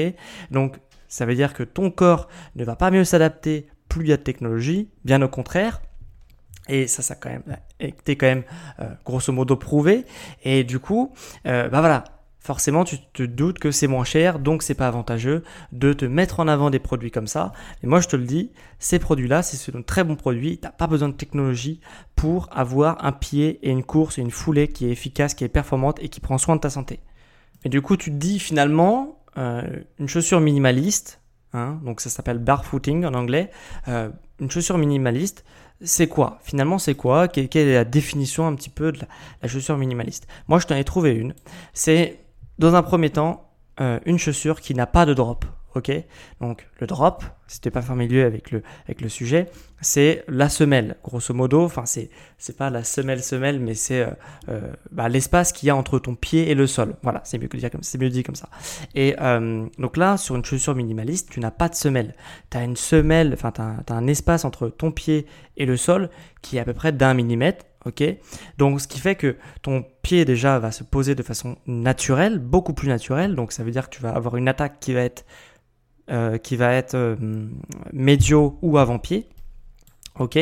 donc 0.51 0.77
ça 1.07 1.25
veut 1.25 1.35
dire 1.35 1.53
que 1.53 1.63
ton 1.63 1.91
corps 1.91 2.27
ne 2.55 2.63
va 2.63 2.75
pas 2.75 2.89
mieux 2.91 3.03
s'adapter 3.03 3.67
plus 3.89 4.05
il 4.05 4.09
y 4.09 4.13
a 4.13 4.17
de 4.17 4.23
technologie, 4.23 4.89
bien 5.05 5.21
au 5.21 5.27
contraire. 5.27 5.81
Et 6.69 6.87
ça, 6.87 7.01
ça 7.01 7.13
a 7.13 7.17
quand 7.17 7.29
même 7.29 7.57
été 7.79 8.15
quand 8.15 8.27
même 8.27 8.43
euh, 8.79 8.89
grosso 9.05 9.33
modo 9.33 9.55
prouvé. 9.55 10.05
Et 10.43 10.63
du 10.63 10.79
coup, 10.79 11.13
euh, 11.45 11.67
bah 11.67 11.81
voilà, 11.81 12.05
forcément 12.39 12.85
tu 12.85 12.99
te 13.13 13.23
doutes 13.23 13.59
que 13.59 13.71
c'est 13.71 13.87
moins 13.87 14.05
cher, 14.05 14.39
donc 14.39 14.63
c'est 14.63 14.73
pas 14.73 14.87
avantageux 14.87 15.43
de 15.73 15.91
te 15.91 16.05
mettre 16.05 16.39
en 16.39 16.47
avant 16.47 16.69
des 16.69 16.79
produits 16.79 17.11
comme 17.11 17.27
ça. 17.27 17.51
Et 17.83 17.87
moi 17.87 17.99
je 17.99 18.07
te 18.07 18.15
le 18.15 18.23
dis, 18.23 18.51
ces 18.79 18.99
produits-là, 18.99 19.43
c'est 19.43 19.75
un 19.75 19.81
très 19.81 20.03
bon 20.05 20.15
produit. 20.15 20.57
T'as 20.57 20.71
pas 20.71 20.87
besoin 20.87 21.09
de 21.09 21.13
technologie 21.13 21.81
pour 22.15 22.47
avoir 22.51 23.03
un 23.03 23.11
pied 23.11 23.59
et 23.61 23.69
une 23.69 23.83
course 23.83 24.17
et 24.17 24.21
une 24.21 24.31
foulée 24.31 24.69
qui 24.69 24.87
est 24.87 24.91
efficace, 24.91 25.33
qui 25.33 25.43
est 25.43 25.49
performante 25.49 26.01
et 26.01 26.07
qui 26.07 26.21
prend 26.21 26.37
soin 26.37 26.55
de 26.55 26.61
ta 26.61 26.69
santé. 26.69 27.01
Et 27.65 27.69
du 27.69 27.81
coup, 27.81 27.97
tu 27.97 28.09
te 28.09 28.15
dis 28.15 28.39
finalement, 28.39 29.19
euh, 29.37 29.63
une 29.99 30.07
chaussure 30.07 30.39
minimaliste, 30.39 31.21
hein, 31.53 31.79
donc 31.83 31.99
ça 31.99 32.09
s'appelle 32.09 32.39
barefooting 32.39 33.05
en 33.05 33.13
anglais, 33.13 33.51
une 33.87 34.51
chaussure 34.51 34.77
minimaliste, 34.77 35.45
c'est 35.83 36.07
quoi? 36.07 36.39
Finalement, 36.43 36.77
c'est 36.77 36.95
quoi? 36.95 37.27
Quelle 37.27 37.67
est 37.67 37.73
la 37.73 37.85
définition 37.85 38.47
un 38.47 38.55
petit 38.55 38.69
peu 38.69 38.91
de 38.91 38.99
la, 39.41 39.47
chaussure 39.47 39.77
minimaliste? 39.77 40.27
Moi, 40.47 40.59
je 40.59 40.67
t'en 40.67 40.75
ai 40.75 40.83
trouvé 40.83 41.13
une. 41.13 41.33
C'est, 41.73 42.19
dans 42.59 42.75
un 42.75 42.83
premier 42.83 43.09
temps, 43.09 43.49
euh, 43.79 43.99
une 44.05 44.17
chaussure 44.17 44.61
qui 44.61 44.73
n'a 44.73 44.87
pas 44.87 45.05
de 45.05 45.13
drop. 45.13 45.45
Ok 45.75 45.91
Donc, 46.39 46.67
le 46.79 46.85
drop, 46.85 47.23
si 47.47 47.59
tu 47.59 47.67
n'es 47.67 47.71
pas 47.71 47.81
familier 47.81 48.21
avec 48.21 48.51
le, 48.51 48.61
avec 48.85 49.01
le 49.01 49.09
sujet, 49.09 49.49
c'est 49.81 50.23
la 50.27 50.49
semelle, 50.49 50.97
grosso 51.03 51.33
modo. 51.33 51.63
Enfin, 51.63 51.85
c'est 51.85 52.09
c'est 52.37 52.55
pas 52.55 52.69
la 52.69 52.83
semelle 52.83 53.23
semelle, 53.23 53.59
mais 53.59 53.73
c'est 53.73 54.01
euh, 54.01 54.11
euh, 54.49 54.71
bah, 54.91 55.09
l'espace 55.09 55.51
qu'il 55.51 55.67
y 55.67 55.69
a 55.71 55.75
entre 55.75 55.97
ton 55.97 56.13
pied 56.13 56.51
et 56.51 56.55
le 56.55 56.67
sol. 56.67 56.95
Voilà, 57.01 57.21
c'est 57.23 57.39
mieux 57.39 57.49
mieux 57.99 58.09
dit 58.09 58.23
comme 58.23 58.35
ça. 58.35 58.49
Et 58.93 59.15
donc 59.79 59.97
là, 59.97 60.17
sur 60.17 60.35
une 60.35 60.45
chaussure 60.45 60.75
minimaliste, 60.75 61.29
tu 61.31 61.39
n'as 61.39 61.51
pas 61.51 61.69
de 61.69 61.75
semelle. 61.75 62.15
Tu 62.51 62.57
as 62.57 62.63
une 62.63 62.75
semelle, 62.75 63.33
enfin, 63.33 63.51
tu 63.51 63.61
as, 63.61 63.95
un 63.95 64.07
espace 64.07 64.45
entre 64.45 64.69
ton 64.69 64.91
pied 64.91 65.25
et 65.57 65.65
le 65.65 65.77
sol 65.77 66.09
qui 66.41 66.57
est 66.57 66.59
à 66.59 66.65
peu 66.65 66.73
près 66.73 66.91
d'un 66.91 67.13
millimètre. 67.13 67.65
Ok, 67.85 68.01
donc 68.57 68.79
ce 68.79 68.87
qui 68.87 68.97
fait 68.97 69.15
que 69.15 69.35
ton 69.61 69.83
pied 70.03 70.23
déjà 70.23 70.57
va 70.57 70.71
se 70.71 70.85
poser 70.85 71.15
de 71.15 71.23
façon 71.23 71.57
naturelle, 71.67 72.39
beaucoup 72.39 72.73
plus 72.73 72.87
naturelle. 72.87 73.35
Donc 73.35 73.51
ça 73.51 73.65
veut 73.65 73.71
dire 73.71 73.89
que 73.89 73.95
tu 73.95 74.01
vas 74.01 74.11
avoir 74.11 74.37
une 74.37 74.47
attaque 74.47 74.79
qui 74.79 74.93
va 74.93 75.01
être 75.01 75.25
euh, 75.25 75.52
qui 76.37 76.55
va 76.55 76.73
être 76.73 76.95
euh, 76.95 77.15
médio 77.91 78.57
ou 78.61 78.77
avant-pied. 78.77 79.27
Ok, 80.19 80.37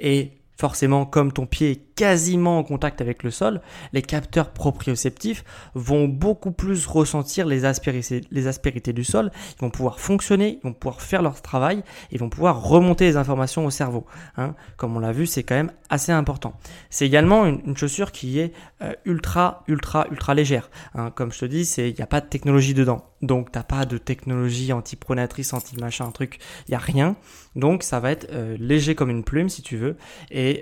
et 0.00 0.32
Forcément, 0.62 1.06
comme 1.06 1.32
ton 1.32 1.44
pied 1.44 1.72
est 1.72 1.94
quasiment 1.96 2.56
en 2.56 2.62
contact 2.62 3.00
avec 3.00 3.24
le 3.24 3.32
sol, 3.32 3.60
les 3.92 4.00
capteurs 4.00 4.50
proprioceptifs 4.50 5.44
vont 5.74 6.06
beaucoup 6.06 6.52
plus 6.52 6.86
ressentir 6.86 7.46
les 7.46 7.64
aspérités, 7.64 8.92
du 8.92 9.02
sol. 9.02 9.32
Ils 9.56 9.60
vont 9.60 9.70
pouvoir 9.70 9.98
fonctionner, 9.98 10.60
ils 10.62 10.62
vont 10.62 10.72
pouvoir 10.72 11.02
faire 11.02 11.20
leur 11.20 11.42
travail, 11.42 11.82
ils 12.12 12.20
vont 12.20 12.28
pouvoir 12.28 12.62
remonter 12.62 13.06
les 13.06 13.16
informations 13.16 13.66
au 13.66 13.70
cerveau. 13.70 14.06
Hein. 14.36 14.54
Comme 14.76 14.96
on 14.96 15.00
l'a 15.00 15.10
vu, 15.10 15.26
c'est 15.26 15.42
quand 15.42 15.56
même 15.56 15.72
assez 15.90 16.12
important. 16.12 16.54
C'est 16.90 17.06
également 17.06 17.44
une, 17.44 17.76
chaussure 17.76 18.12
qui 18.12 18.38
est 18.38 18.52
euh, 18.82 18.92
ultra, 19.04 19.64
ultra, 19.66 20.06
ultra 20.12 20.34
légère. 20.34 20.70
Hein. 20.94 21.10
Comme 21.10 21.32
je 21.32 21.40
te 21.40 21.44
dis, 21.44 21.62
il 21.76 21.94
n'y 21.94 22.02
a 22.02 22.06
pas 22.06 22.20
de 22.20 22.26
technologie 22.26 22.74
dedans. 22.74 23.04
Donc, 23.22 23.52
tu 23.52 23.58
n'as 23.58 23.62
pas 23.62 23.84
de 23.84 23.98
technologie 23.98 24.72
anti-pronatrice, 24.72 25.52
anti-machin, 25.52 26.10
truc. 26.10 26.38
Il 26.66 26.72
n'y 26.72 26.74
a 26.74 26.80
rien. 26.80 27.16
Donc, 27.54 27.84
ça 27.84 28.00
va 28.00 28.10
être 28.10 28.28
euh, 28.32 28.56
léger 28.58 28.96
comme 28.96 29.10
une 29.10 29.22
plume, 29.22 29.48
si 29.48 29.62
tu 29.62 29.76
veux. 29.76 29.96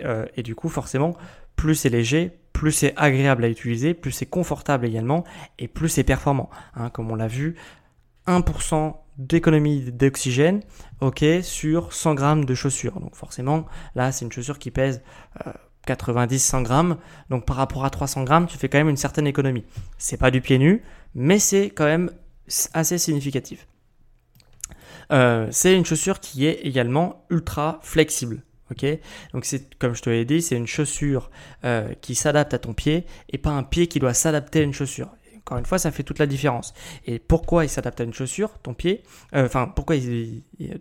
Euh, 0.05 0.27
et, 0.37 0.43
du 0.43 0.55
coup, 0.55 0.69
forcément, 0.69 1.17
plus 1.57 1.75
c'est 1.75 1.89
léger, 1.89 2.39
plus 2.53 2.73
c'est 2.73 2.95
agréable 2.97 3.45
à 3.45 3.49
utiliser, 3.49 3.95
plus 3.95 4.13
c'est 4.13 4.27
confortable 4.27 4.87
également, 4.87 5.25
et 5.59 5.69
plus 5.69 5.89
c'est 5.89 6.05
performant. 6.05 6.51
Hein, 6.75 6.91
comme 6.91 7.11
on 7.11 7.15
l'a 7.15 7.29
vu, 7.29 7.57
1% 8.27 8.95
d'économie 9.19 9.93
d'oxygène, 9.93 10.61
ok, 11.01 11.25
sur 11.43 11.93
100 11.93 12.15
grammes 12.15 12.45
de 12.45 12.55
chaussures. 12.55 13.01
Donc 13.01 13.15
forcément, 13.15 13.67
là, 13.95 14.13
c'est 14.13 14.25
une 14.25 14.33
chaussure 14.33 14.59
qui 14.59 14.71
pèse 14.71 15.03
90-100 15.87 16.57
euh, 16.57 16.63
grammes. 16.63 16.97
Donc 17.29 17.45
par 17.45 17.57
rapport 17.57 17.85
à 17.85 17.91
300 17.91 18.25
grammes, 18.25 18.47
tu 18.47 18.57
fais 18.57 18.69
quand 18.69 18.79
même 18.79 18.89
une 18.89 18.97
certaine 18.97 19.27
économie. 19.27 19.65
C'est 19.99 20.17
pas 20.17 20.31
du 20.31 20.41
pied 20.41 20.59
nu, 20.59 20.83
mais 21.15 21.39
c'est 21.39 21.71
quand 21.71 21.85
même 21.85 22.11
assez 22.73 22.99
significatif. 22.99 23.67
Euh, 25.13 25.49
c'est 25.51 25.77
une 25.77 25.85
chaussure 25.85 26.21
qui 26.21 26.47
est 26.47 26.61
également 26.63 27.25
ultra 27.31 27.81
flexible. 27.83 28.43
Ok, 28.71 28.87
donc 29.33 29.45
c'est 29.45 29.75
comme 29.79 29.95
je 29.95 30.03
te 30.03 30.11
l'ai 30.11 30.25
dit, 30.25 30.43
c'est 30.43 30.57
une 30.57 30.67
chaussure 30.67 31.31
euh, 31.65 31.93
qui 32.01 32.15
s'adapte 32.15 32.55
à 32.55 32.59
ton 32.59 32.73
pied 32.73 33.05
et 33.29 33.39
pas 33.39 33.51
un 33.51 33.65
pied 33.65 33.89
qui 33.89 33.99
doit 33.99 34.15
s'adapter 34.15 34.61
à 34.61 34.63
une 34.63 34.73
chaussure. 34.73 35.09
Encore 35.51 35.59
une 35.59 35.67
fois, 35.67 35.79
ça 35.79 35.91
fait 35.91 36.05
toute 36.05 36.21
la 36.21 36.29
différence. 36.29 36.75
Et 37.09 37.19
pourquoi 37.19 37.65
il 37.65 37.69
s'adapte 37.69 38.01
à 38.01 38.05
une 38.05 38.15
chaussure, 38.15 38.51
ton 38.63 38.73
pied 38.73 39.03
euh, 39.35 39.47
Enfin, 39.47 39.67
pourquoi 39.67 39.97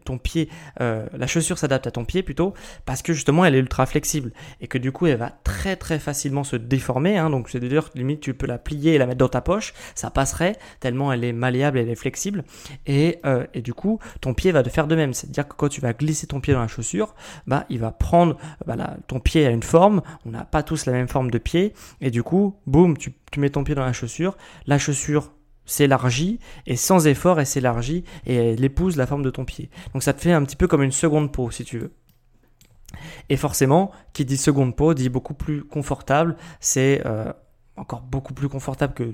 ton 0.05 0.19
pied, 0.19 0.47
euh, 0.79 1.07
la 1.11 1.25
chaussure 1.25 1.57
s'adapte 1.57 1.87
à 1.87 1.91
ton 1.91 2.05
pied 2.05 2.21
plutôt? 2.21 2.53
Parce 2.85 3.01
que 3.01 3.11
justement, 3.11 3.43
elle 3.45 3.55
est 3.55 3.59
ultra 3.59 3.87
flexible 3.87 4.31
et 4.61 4.67
que 4.67 4.77
du 4.77 4.91
coup, 4.91 5.07
elle 5.07 5.17
va 5.17 5.31
très 5.43 5.75
très 5.75 5.97
facilement 5.97 6.43
se 6.43 6.55
déformer. 6.55 7.17
Hein, 7.17 7.31
donc, 7.31 7.49
c'est-à-dire 7.49 7.91
que 7.91 7.97
limite, 7.97 8.19
tu 8.19 8.35
peux 8.35 8.45
la 8.45 8.59
plier 8.59 8.93
et 8.93 8.99
la 8.99 9.07
mettre 9.07 9.17
dans 9.17 9.27
ta 9.27 9.41
poche, 9.41 9.73
ça 9.95 10.11
passerait 10.11 10.55
tellement 10.81 11.11
elle 11.11 11.23
est 11.23 11.33
malléable, 11.33 11.79
elle 11.79 11.89
est 11.89 11.95
flexible. 11.95 12.43
Et, 12.85 13.17
euh, 13.25 13.47
et 13.55 13.63
du 13.63 13.73
coup, 13.73 13.97
ton 14.21 14.35
pied 14.35 14.51
va 14.51 14.61
de 14.61 14.69
faire 14.69 14.85
de 14.85 14.95
même. 14.95 15.15
C'est-à-dire 15.15 15.47
que 15.47 15.55
quand 15.55 15.69
tu 15.69 15.81
vas 15.81 15.93
glisser 15.93 16.27
ton 16.27 16.41
pied 16.41 16.53
dans 16.53 16.61
la 16.61 16.67
chaussure, 16.67 17.15
bah, 17.47 17.65
il 17.71 17.79
va 17.79 17.89
prendre, 17.89 18.37
bah, 18.67 18.75
ton 19.07 19.19
pied 19.19 19.47
a 19.47 19.49
une 19.49 19.63
forme. 19.63 20.03
On 20.27 20.29
n'a 20.29 20.45
pas 20.45 20.61
tous 20.61 20.85
la 20.85 20.93
même 20.93 21.07
forme 21.07 21.31
de 21.31 21.39
pied 21.39 21.73
et 22.01 22.11
du 22.11 22.21
coup, 22.21 22.55
boum, 22.67 22.99
tu 22.99 23.09
tu 23.31 23.39
mets 23.39 23.49
ton 23.49 23.63
pied 23.63 23.75
dans 23.75 23.85
la 23.85 23.93
chaussure, 23.93 24.37
la 24.65 24.77
chaussure 24.77 25.31
s'élargit 25.65 26.39
et 26.65 26.75
sans 26.75 27.07
effort 27.07 27.39
elle 27.39 27.45
s'élargit 27.45 28.03
et 28.25 28.35
elle 28.35 28.63
épouse 28.63 28.97
la 28.97 29.05
forme 29.05 29.23
de 29.23 29.29
ton 29.29 29.45
pied. 29.45 29.69
Donc 29.93 30.03
ça 30.03 30.13
te 30.13 30.21
fait 30.21 30.33
un 30.33 30.43
petit 30.43 30.55
peu 30.55 30.67
comme 30.67 30.83
une 30.83 30.91
seconde 30.91 31.31
peau 31.31 31.51
si 31.51 31.63
tu 31.63 31.77
veux. 31.77 31.91
Et 33.29 33.37
forcément, 33.37 33.91
qui 34.13 34.25
dit 34.25 34.37
seconde 34.37 34.75
peau 34.75 34.93
dit 34.93 35.09
beaucoup 35.09 35.35
plus 35.35 35.63
confortable, 35.63 36.35
c'est 36.59 37.01
euh, 37.05 37.31
encore 37.75 38.01
beaucoup 38.01 38.33
plus 38.33 38.49
confortable 38.49 38.93
que 38.93 39.13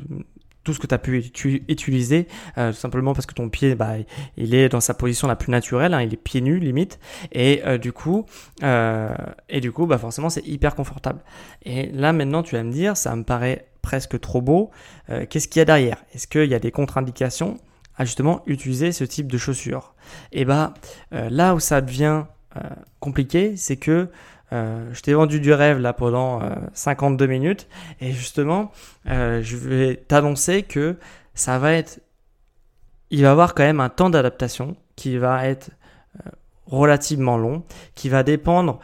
tout 0.64 0.74
ce 0.74 0.80
que 0.80 0.88
tu 0.88 0.96
as 0.96 0.98
pu 0.98 1.32
utiliser, 1.68 2.28
euh, 2.58 2.74
simplement 2.74 3.14
parce 3.14 3.28
que 3.28 3.36
ton 3.36 3.50
pied, 3.50 3.76
bah, 3.76 3.98
il 4.36 4.56
est 4.56 4.68
dans 4.68 4.80
sa 4.80 4.96
position 4.96 5.28
la 5.28 5.36
plus 5.36 5.52
naturelle, 5.52 5.94
hein, 5.94 6.02
il 6.02 6.12
est 6.12 6.18
pieds 6.18 6.42
nus 6.42 6.58
limite, 6.58 7.00
et 7.32 7.62
euh, 7.66 7.78
du 7.78 7.94
coup, 7.94 8.26
et 8.64 9.62
du 9.62 9.72
coup, 9.72 9.86
bah 9.86 10.00
forcément, 10.00 10.32
c'est 10.32 10.48
hyper 10.48 10.74
confortable. 10.74 11.20
Et 11.64 11.92
là 11.92 12.14
maintenant, 12.14 12.42
tu 12.42 12.56
vas 12.56 12.64
me 12.64 12.72
dire, 12.72 12.98
ça 12.98 13.16
me 13.16 13.24
paraît 13.24 13.68
presque 13.86 14.20
trop 14.20 14.42
beau. 14.42 14.72
Euh, 15.12 15.28
qu'est-ce 15.30 15.48
qu'il 15.48 15.60
y 15.60 15.62
a 15.62 15.66
derrière? 15.66 16.04
Est-ce 16.16 16.26
qu'il 16.28 16.50
y 16.50 16.56
a 16.56 16.60
des 16.60 16.72
contre-indications 16.72 17.60
à 17.98 18.04
justement 18.04 18.42
utiliser 18.48 18.92
ce 18.92 19.04
type 19.04 19.32
de 19.32 19.38
chaussures? 19.38 19.94
Et 20.32 20.42
eh 20.42 20.46
bah 20.46 20.74
euh, 21.14 21.30
là 21.30 21.54
où 21.54 21.60
ça 21.60 21.82
devient 21.82 22.24
euh, 22.58 22.62
compliqué, 23.00 23.56
c'est 23.56 23.78
que 23.78 24.10
je 24.52 25.02
t'ai 25.02 25.14
vendu 25.14 25.42
du 25.42 25.52
rêve 25.52 25.80
là 25.80 25.92
pendant 25.92 26.40
52 26.74 27.26
minutes 27.26 27.68
et 28.00 28.14
justement 28.14 28.72
je 29.06 29.58
vais 29.58 29.98
t'annoncer 29.98 30.64
que 30.64 30.96
ça 31.34 31.60
va 31.60 31.74
être 31.74 32.00
il 33.10 33.24
va 33.24 33.32
avoir 33.32 33.54
quand 33.54 33.64
même 33.64 33.82
un 33.82 33.90
temps 33.90 34.10
d'adaptation 34.10 34.78
qui 34.96 35.18
va 35.18 35.46
être 35.46 35.72
relativement 36.68 37.38
long, 37.38 37.64
qui 37.96 38.08
va 38.08 38.24
dépendre 38.24 38.80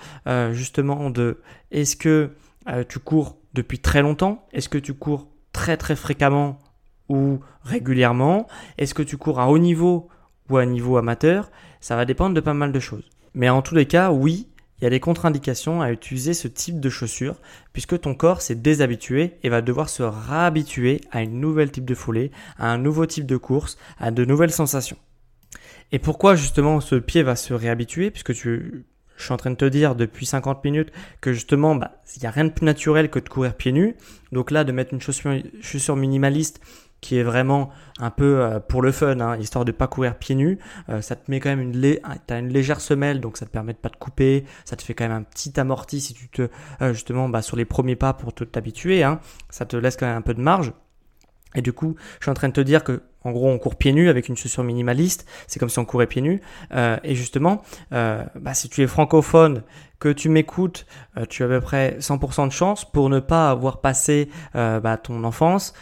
justement 0.52 1.10
de 1.10 1.40
est-ce 1.72 1.96
que 1.96 2.32
tu 2.90 3.00
cours 3.00 3.38
depuis 3.54 3.80
très 3.80 4.02
longtemps, 4.02 4.48
est-ce 4.54 4.70
que 4.70 4.78
tu 4.78 4.94
cours 4.94 5.28
très 5.54 5.78
très 5.78 5.96
fréquemment 5.96 6.60
ou 7.10 7.40
régulièrement, 7.64 8.48
est-ce 8.78 8.94
que 8.94 9.04
tu 9.04 9.18
cours 9.18 9.40
à 9.40 9.50
haut 9.50 9.58
niveau 9.58 10.08
ou 10.50 10.58
à 10.58 10.66
niveau 10.66 10.98
amateur, 10.98 11.52
ça 11.80 11.96
va 11.96 12.06
dépendre 12.06 12.36
de 12.36 12.40
pas 12.40 12.54
mal 12.54 12.72
de 12.72 12.80
choses. 12.80 13.10
Mais 13.34 13.50
en 13.50 13.62
tous 13.62 13.76
les 13.76 13.86
cas, 13.86 14.12
oui, 14.12 14.48
il 14.80 14.86
y 14.86 14.88
a 14.88 14.90
des 14.90 15.00
contre-indications 15.00 15.82
à 15.82 15.92
utiliser 15.92 16.34
ce 16.34 16.48
type 16.48 16.80
de 16.80 16.90
chaussures 16.90 17.36
puisque 17.72 18.00
ton 18.00 18.16
corps 18.16 18.42
s'est 18.42 18.56
déshabitué 18.56 19.38
et 19.44 19.50
va 19.50 19.62
devoir 19.62 19.90
se 19.90 20.04
réhabituer 20.04 21.02
à 21.12 21.22
une 21.22 21.40
nouvelle 21.40 21.72
type 21.72 21.86
de 21.86 21.94
foulée, 21.94 22.32
à 22.58 22.72
un 22.72 22.78
nouveau 22.78 23.06
type 23.06 23.26
de 23.26 23.38
course, 23.38 23.78
à 24.00 24.12
de 24.12 24.26
nouvelles 24.26 24.52
sensations. 24.52 24.98
Et 25.92 26.00
pourquoi 26.00 26.36
justement 26.36 26.82
ce 26.82 26.96
pied 26.96 27.22
va 27.22 27.36
se 27.36 27.54
réhabituer 27.54 28.10
puisque 28.10 28.34
tu 28.34 28.86
je 29.22 29.26
suis 29.26 29.34
en 29.34 29.38
train 29.38 29.52
de 29.52 29.56
te 29.56 29.66
dire 29.66 29.96
depuis 29.96 30.26
50 30.26 30.64
minutes 30.64 30.92
que 31.22 31.32
justement, 31.32 31.76
bah, 31.76 32.02
il 32.16 32.22
n'y 32.22 32.28
a 32.28 32.32
rien 32.32 32.46
de 32.46 32.50
plus 32.50 32.66
naturel 32.66 33.10
que 33.10 33.20
de 33.20 33.30
courir 33.30 33.54
pieds 33.54 33.72
nus. 33.72 33.96
Donc 34.32 34.52
là, 34.52 34.64
de 34.64 34.72
mettre 34.72 34.94
une 34.94 35.02
chaussure, 35.02 35.96
minimaliste, 35.96 36.60
qui 37.02 37.18
est 37.18 37.24
vraiment 37.24 37.70
un 38.00 38.10
peu 38.10 38.42
euh, 38.42 38.60
pour 38.60 38.82
le 38.82 38.92
fun, 38.92 39.20
hein, 39.20 39.38
histoire 39.38 39.64
de 39.64 39.72
pas 39.72 39.88
courir 39.88 40.18
pieds 40.18 40.36
nus. 40.36 40.60
Euh, 40.90 41.02
ça 41.02 41.16
te 41.16 41.30
met 41.30 41.40
quand 41.40 41.50
même 41.50 41.62
une, 41.62 41.98
une 42.30 42.50
légère 42.50 42.82
semelle, 42.82 43.22
donc 43.22 43.38
ça 43.38 43.46
te 43.46 43.52
permet 43.52 43.74
de 43.74 43.78
pas 43.78 43.90
te 43.90 43.98
couper. 43.98 44.46
Ça 44.66 44.76
te 44.76 44.82
fait 44.82 44.94
quand 44.94 45.08
même 45.08 45.18
un 45.18 45.24
petit 45.24 45.60
amorti 45.60 46.02
si 46.02 46.14
tu 46.14 46.30
te 46.30 46.50
euh, 46.82 46.94
justement 46.94 47.30
bah, 47.30 47.42
sur 47.42 47.58
les 47.58 47.66
premiers 47.66 47.96
pas 47.96 48.14
pour 48.14 48.34
t'habituer. 48.34 49.04
Hein, 49.04 49.20
ça 49.50 49.66
te 49.66 49.76
laisse 49.78 49.98
quand 49.98 50.08
même 50.08 50.18
un 50.18 50.22
peu 50.22 50.34
de 50.34 50.42
marge. 50.42 50.74
Et 51.56 51.62
du 51.62 51.74
coup, 51.74 51.96
je 52.20 52.26
suis 52.26 52.32
en 52.32 52.34
train 52.34 52.48
de 52.48 52.54
te 52.54 52.62
dire 52.62 52.84
que, 52.84 53.02
en 53.24 53.32
gros, 53.32 53.50
on 53.50 53.60
court 53.60 53.76
pieds 53.76 53.94
nus 53.94 54.10
avec 54.10 54.30
une 54.30 54.38
chaussure 54.38 54.64
minimaliste. 54.64 55.28
C'est 55.48 55.60
comme 55.60 55.70
si 55.70 55.80
on 55.80 55.86
courait 55.86 56.08
pieds 56.08 56.22
nus. 56.22 56.42
Euh, 56.74 56.98
et 57.04 57.16
justement, 57.16 57.62
euh, 57.94 58.24
bah, 58.36 58.54
si 58.54 58.70
tu 58.70 58.82
es 58.82 58.88
francophone, 58.88 59.64
que 60.00 60.10
tu 60.10 60.30
m'écoutes, 60.30 60.88
euh, 61.18 61.26
tu 61.30 61.44
as 61.44 61.46
à 61.46 61.50
peu 61.50 61.62
près 61.62 61.98
100% 62.00 62.48
de 62.48 62.52
chance 62.52 62.90
pour 62.90 63.10
ne 63.10 63.20
pas 63.20 63.52
avoir 63.52 63.82
passé 63.82 64.30
bah, 64.54 64.98
ton 64.98 65.24
enfance 65.24 65.74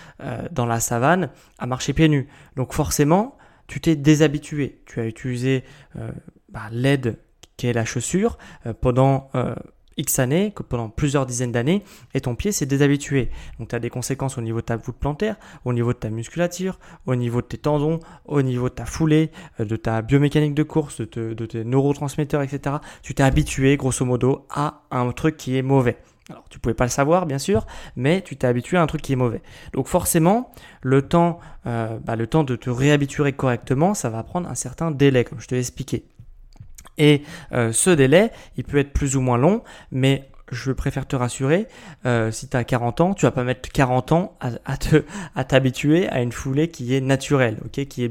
dans 0.51 0.65
la 0.65 0.79
savane 0.79 1.29
à 1.57 1.65
marcher 1.65 1.93
pieds 1.93 2.09
nus. 2.09 2.27
Donc 2.55 2.73
forcément, 2.73 3.37
tu 3.67 3.79
t'es 3.79 3.95
déshabitué. 3.95 4.81
Tu 4.85 4.99
as 4.99 5.05
utilisé 5.05 5.63
bah, 6.49 6.63
l'aide 6.71 7.17
qui 7.55 7.67
est 7.67 7.73
la 7.73 7.85
chaussure 7.85 8.37
pendant 8.81 9.29
X 9.99 10.19
années, 10.19 10.51
que 10.55 10.63
pendant 10.63 10.89
plusieurs 10.89 11.25
dizaines 11.25 11.51
d'années, 11.51 11.83
et 12.13 12.21
ton 12.21 12.35
pied 12.35 12.51
s'est 12.51 12.65
déshabitué. 12.65 13.29
Donc 13.59 13.69
tu 13.69 13.75
as 13.75 13.79
des 13.79 13.89
conséquences 13.89 14.37
au 14.37 14.41
niveau 14.41 14.61
de 14.61 14.65
ta 14.65 14.77
voûte 14.77 14.95
plantaire, 14.97 15.35
au 15.65 15.73
niveau 15.73 15.93
de 15.93 15.97
ta 15.99 16.09
musculature, 16.09 16.79
au 17.05 17.15
niveau 17.15 17.41
de 17.41 17.47
tes 17.47 17.57
tendons, 17.57 17.99
au 18.25 18.41
niveau 18.41 18.69
de 18.69 18.73
ta 18.73 18.85
foulée, 18.85 19.31
euh, 19.59 19.65
de 19.65 19.75
ta 19.75 20.01
biomécanique 20.01 20.55
de 20.55 20.63
course, 20.63 21.01
de, 21.01 21.33
tes 21.45 21.63
neurotransmetteurs, 21.63 22.41
etc. 22.41 22.77
Tu 23.03 23.13
t'es 23.13 23.23
habitué, 23.23 23.77
grosso 23.77 24.05
modo, 24.05 24.47
à 24.49 24.81
un 24.91 25.11
truc 25.11 25.37
qui 25.37 25.57
est 25.57 25.61
mauvais. 25.61 25.97
Alors, 26.29 26.43
tu 26.49 26.59
pouvais 26.59 26.75
pas 26.75 26.85
le 26.85 26.91
savoir, 26.91 27.25
bien 27.25 27.39
sûr, 27.39 27.65
mais 27.95 28.21
tu 28.21 28.37
t'es 28.37 28.45
habitué 28.45 28.77
à 28.77 28.83
un 28.83 28.87
truc 28.87 29.01
qui 29.01 29.13
est 29.13 29.15
mauvais. 29.15 29.41
Donc, 29.73 29.87
forcément, 29.87 30.51
le 30.81 31.01
temps, 31.01 31.39
euh, 31.65 31.97
bah, 32.03 32.15
le 32.15 32.27
temps 32.27 32.43
de 32.43 32.55
te 32.55 32.69
réhabituer 32.69 33.33
correctement, 33.33 33.95
ça 33.95 34.09
va 34.09 34.21
prendre 34.21 34.47
un 34.47 34.55
certain 34.55 34.91
délai, 34.91 35.23
comme 35.23 35.39
je 35.39 35.47
te 35.47 35.55
l'ai 35.55 35.61
expliqué. 35.61 36.05
Et 36.99 37.23
euh, 37.53 37.71
ce 37.71 37.89
délai, 37.89 38.31
il 38.57 38.63
peut 38.63 38.77
être 38.77 38.93
plus 38.93 39.15
ou 39.15 39.21
moins 39.21 39.37
long, 39.37 39.63
mais 39.91 40.29
je 40.51 40.71
préfère 40.71 41.07
te 41.07 41.15
rassurer, 41.15 41.67
euh, 42.05 42.31
si 42.31 42.47
tu 42.47 42.57
as 42.57 42.63
40 42.63 43.01
ans, 43.01 43.13
tu 43.13 43.25
vas 43.25 43.31
pas 43.31 43.43
mettre 43.43 43.69
40 43.69 44.11
ans 44.11 44.37
à, 44.39 44.51
à 45.35 45.43
t'habituer 45.43 46.07
à 46.09 46.21
une 46.21 46.31
foulée 46.31 46.69
qui 46.69 46.95
est 46.95 47.01
naturelle, 47.01 47.57
ok, 47.65 47.85
qui 47.85 48.03
est 48.03 48.09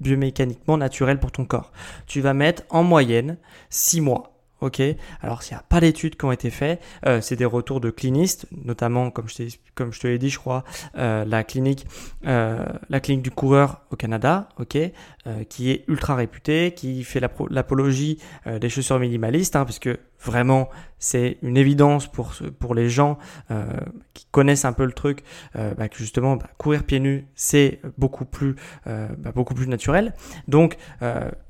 biomécaniquement 0.00 0.76
naturelle 0.76 1.18
pour 1.18 1.32
ton 1.32 1.44
corps. 1.44 1.72
Tu 2.06 2.20
vas 2.20 2.34
mettre 2.34 2.62
en 2.70 2.82
moyenne 2.82 3.36
6 3.70 4.00
mois. 4.00 4.37
Ok, 4.60 4.82
alors 5.22 5.44
s'il 5.44 5.54
n'y 5.54 5.60
a 5.60 5.64
pas 5.68 5.80
d'études 5.80 6.16
qui 6.16 6.24
ont 6.24 6.32
été 6.32 6.50
faites, 6.50 6.82
euh, 7.06 7.20
c'est 7.20 7.36
des 7.36 7.44
retours 7.44 7.80
de 7.80 7.90
clinistes, 7.90 8.46
notamment 8.64 9.12
comme 9.12 9.28
je, 9.28 10.00
te 10.00 10.06
l'ai 10.08 10.18
dit, 10.18 10.30
je 10.30 10.38
crois, 10.38 10.64
euh, 10.96 11.24
la 11.24 11.44
clinique, 11.44 11.86
euh, 12.26 12.66
la 12.88 12.98
clinique 12.98 13.22
du 13.22 13.30
coureur 13.30 13.82
au 13.92 13.96
Canada, 13.96 14.48
ok, 14.58 14.76
euh, 14.76 15.44
qui 15.48 15.70
est 15.70 15.84
ultra 15.86 16.16
réputée, 16.16 16.72
qui 16.74 17.04
fait 17.04 17.20
l'apologie 17.50 18.18
euh, 18.48 18.58
des 18.58 18.68
chaussures 18.68 18.98
minimalistes, 18.98 19.54
hein, 19.54 19.64
puisque 19.64 19.90
vraiment 20.20 20.68
c'est 20.98 21.38
une 21.42 21.56
évidence 21.56 22.08
pour 22.08 22.34
pour 22.58 22.74
les 22.74 22.88
gens 22.88 23.18
euh, 23.52 23.66
qui 24.14 24.26
connaissent 24.32 24.64
un 24.64 24.72
peu 24.72 24.84
le 24.84 24.92
truc, 24.92 25.22
bah, 25.54 25.88
que 25.88 25.96
justement 25.96 26.36
bah, 26.36 26.48
courir 26.58 26.82
pieds 26.82 26.98
nus 26.98 27.26
c'est 27.36 27.80
beaucoup 27.98 28.24
plus 28.24 28.56
bah, 28.84 29.32
beaucoup 29.34 29.54
plus 29.54 29.68
naturel. 29.68 30.14
Donc 30.48 30.76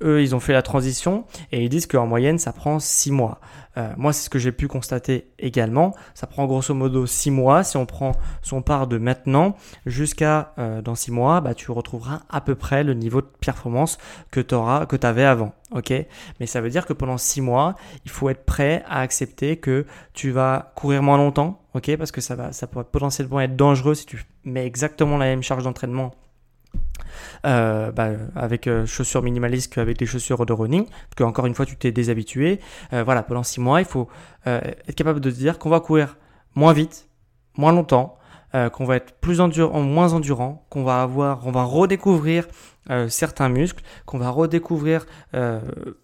eux 0.03 0.23
ils 0.23 0.35
ont 0.35 0.41
fait 0.41 0.53
la 0.53 0.63
transition 0.63 1.25
et 1.51 1.63
ils 1.63 1.69
disent 1.71 1.87
qu'en 1.87 2.07
moyenne 2.07 2.39
ça 2.39 2.53
prend 2.53 2.79
six 2.79 3.11
mois. 3.11 3.41
Euh, 3.79 3.93
moi, 3.97 4.13
c'est 4.13 4.25
ce 4.25 4.31
que 4.31 4.39
j'ai 4.39 4.53
pu 4.53 4.67
constater 4.67 5.31
également. 5.39 5.95
Ça 6.15 6.27
prend 6.27 6.47
grosso 6.47 6.75
modo 6.75 7.07
6 7.07 7.31
mois. 7.31 7.63
Si 7.63 7.77
on 7.77 7.87
prend 7.87 8.13
son 8.43 8.61
part 8.61 8.89
de 8.89 8.99
maintenant 8.99 9.57
jusqu'à 9.87 10.53
euh, 10.59 10.83
dans 10.83 10.95
6 10.95 11.13
mois, 11.13 11.41
bah, 11.41 11.55
tu 11.55 11.71
retrouveras 11.71 12.23
à 12.29 12.41
peu 12.41 12.55
près 12.57 12.83
le 12.83 12.95
niveau 12.95 13.21
de 13.21 13.29
performance 13.41 13.99
que 14.31 14.41
tu 14.41 14.57
que 14.57 15.07
avais 15.07 15.25
avant. 15.25 15.55
Ok, 15.75 15.93
mais 16.41 16.47
ça 16.47 16.63
veut 16.63 16.71
dire 16.71 16.87
que 16.87 16.95
pendant 16.95 17.19
6 17.19 17.43
mois, 17.43 17.75
il 18.07 18.11
faut 18.11 18.31
être 18.31 18.47
prêt 18.47 18.83
à 18.89 19.01
accepter 19.01 19.59
que 19.59 19.85
tu 20.15 20.31
vas 20.31 20.73
courir 20.75 21.03
moins 21.03 21.19
longtemps. 21.19 21.61
Ok, 21.75 21.95
parce 21.97 22.11
que 22.11 22.23
ça 22.23 22.35
va, 22.35 22.53
ça 22.53 22.67
pourrait 22.67 22.87
potentiellement 22.91 23.41
être 23.41 23.55
dangereux 23.55 23.95
si 23.95 24.07
tu 24.07 24.25
mets 24.45 24.67
exactement 24.67 25.19
la 25.19 25.27
même 25.27 25.43
charge 25.43 25.65
d'entraînement 25.65 26.15
euh, 27.47 27.93
bah, 27.93 28.11
avec 28.35 28.67
euh, 28.67 28.87
chaussures 28.87 29.23
minimalistes 29.23 29.73
qu'avec 29.73 29.99
des 29.99 30.07
chaussures 30.07 30.45
de 30.45 30.53
running, 30.53 30.85
parce 30.85 31.15
que 31.17 31.25
encore 31.25 31.47
une 31.47 31.55
fois 31.55 31.67
tu 31.67 31.77
t'es 31.77 31.93
déshabitué. 31.93 32.61
Euh, 32.93 33.05
voilà, 33.05 33.23
pendant 33.23 33.43
six 33.43 33.61
mois, 33.61 33.81
il 33.81 33.87
faut 33.87 34.09
être 34.47 34.95
capable 34.95 35.21
de 35.21 35.31
se 35.31 35.37
dire 35.37 35.59
qu'on 35.59 35.69
va 35.69 35.81
courir 35.81 36.17
moins 36.55 36.73
vite, 36.73 37.09
moins 37.59 37.73
longtemps, 37.73 38.17
qu'on 38.73 38.87
va 38.87 38.97
être 38.97 39.13
plus 39.21 39.43
endurant, 39.43 39.83
moins 39.83 40.15
endurant, 40.15 40.67
qu'on 40.71 40.83
va 40.85 41.03
avoir, 41.03 41.47
on 41.47 41.51
va 41.51 41.65
redécouvrir 41.65 42.49
euh, 42.91 43.09
certains 43.09 43.51
muscles, 43.51 43.83
qu'on 44.07 44.17
va 44.17 44.31
redécouvrir 44.31 45.05
euh, 45.35 45.61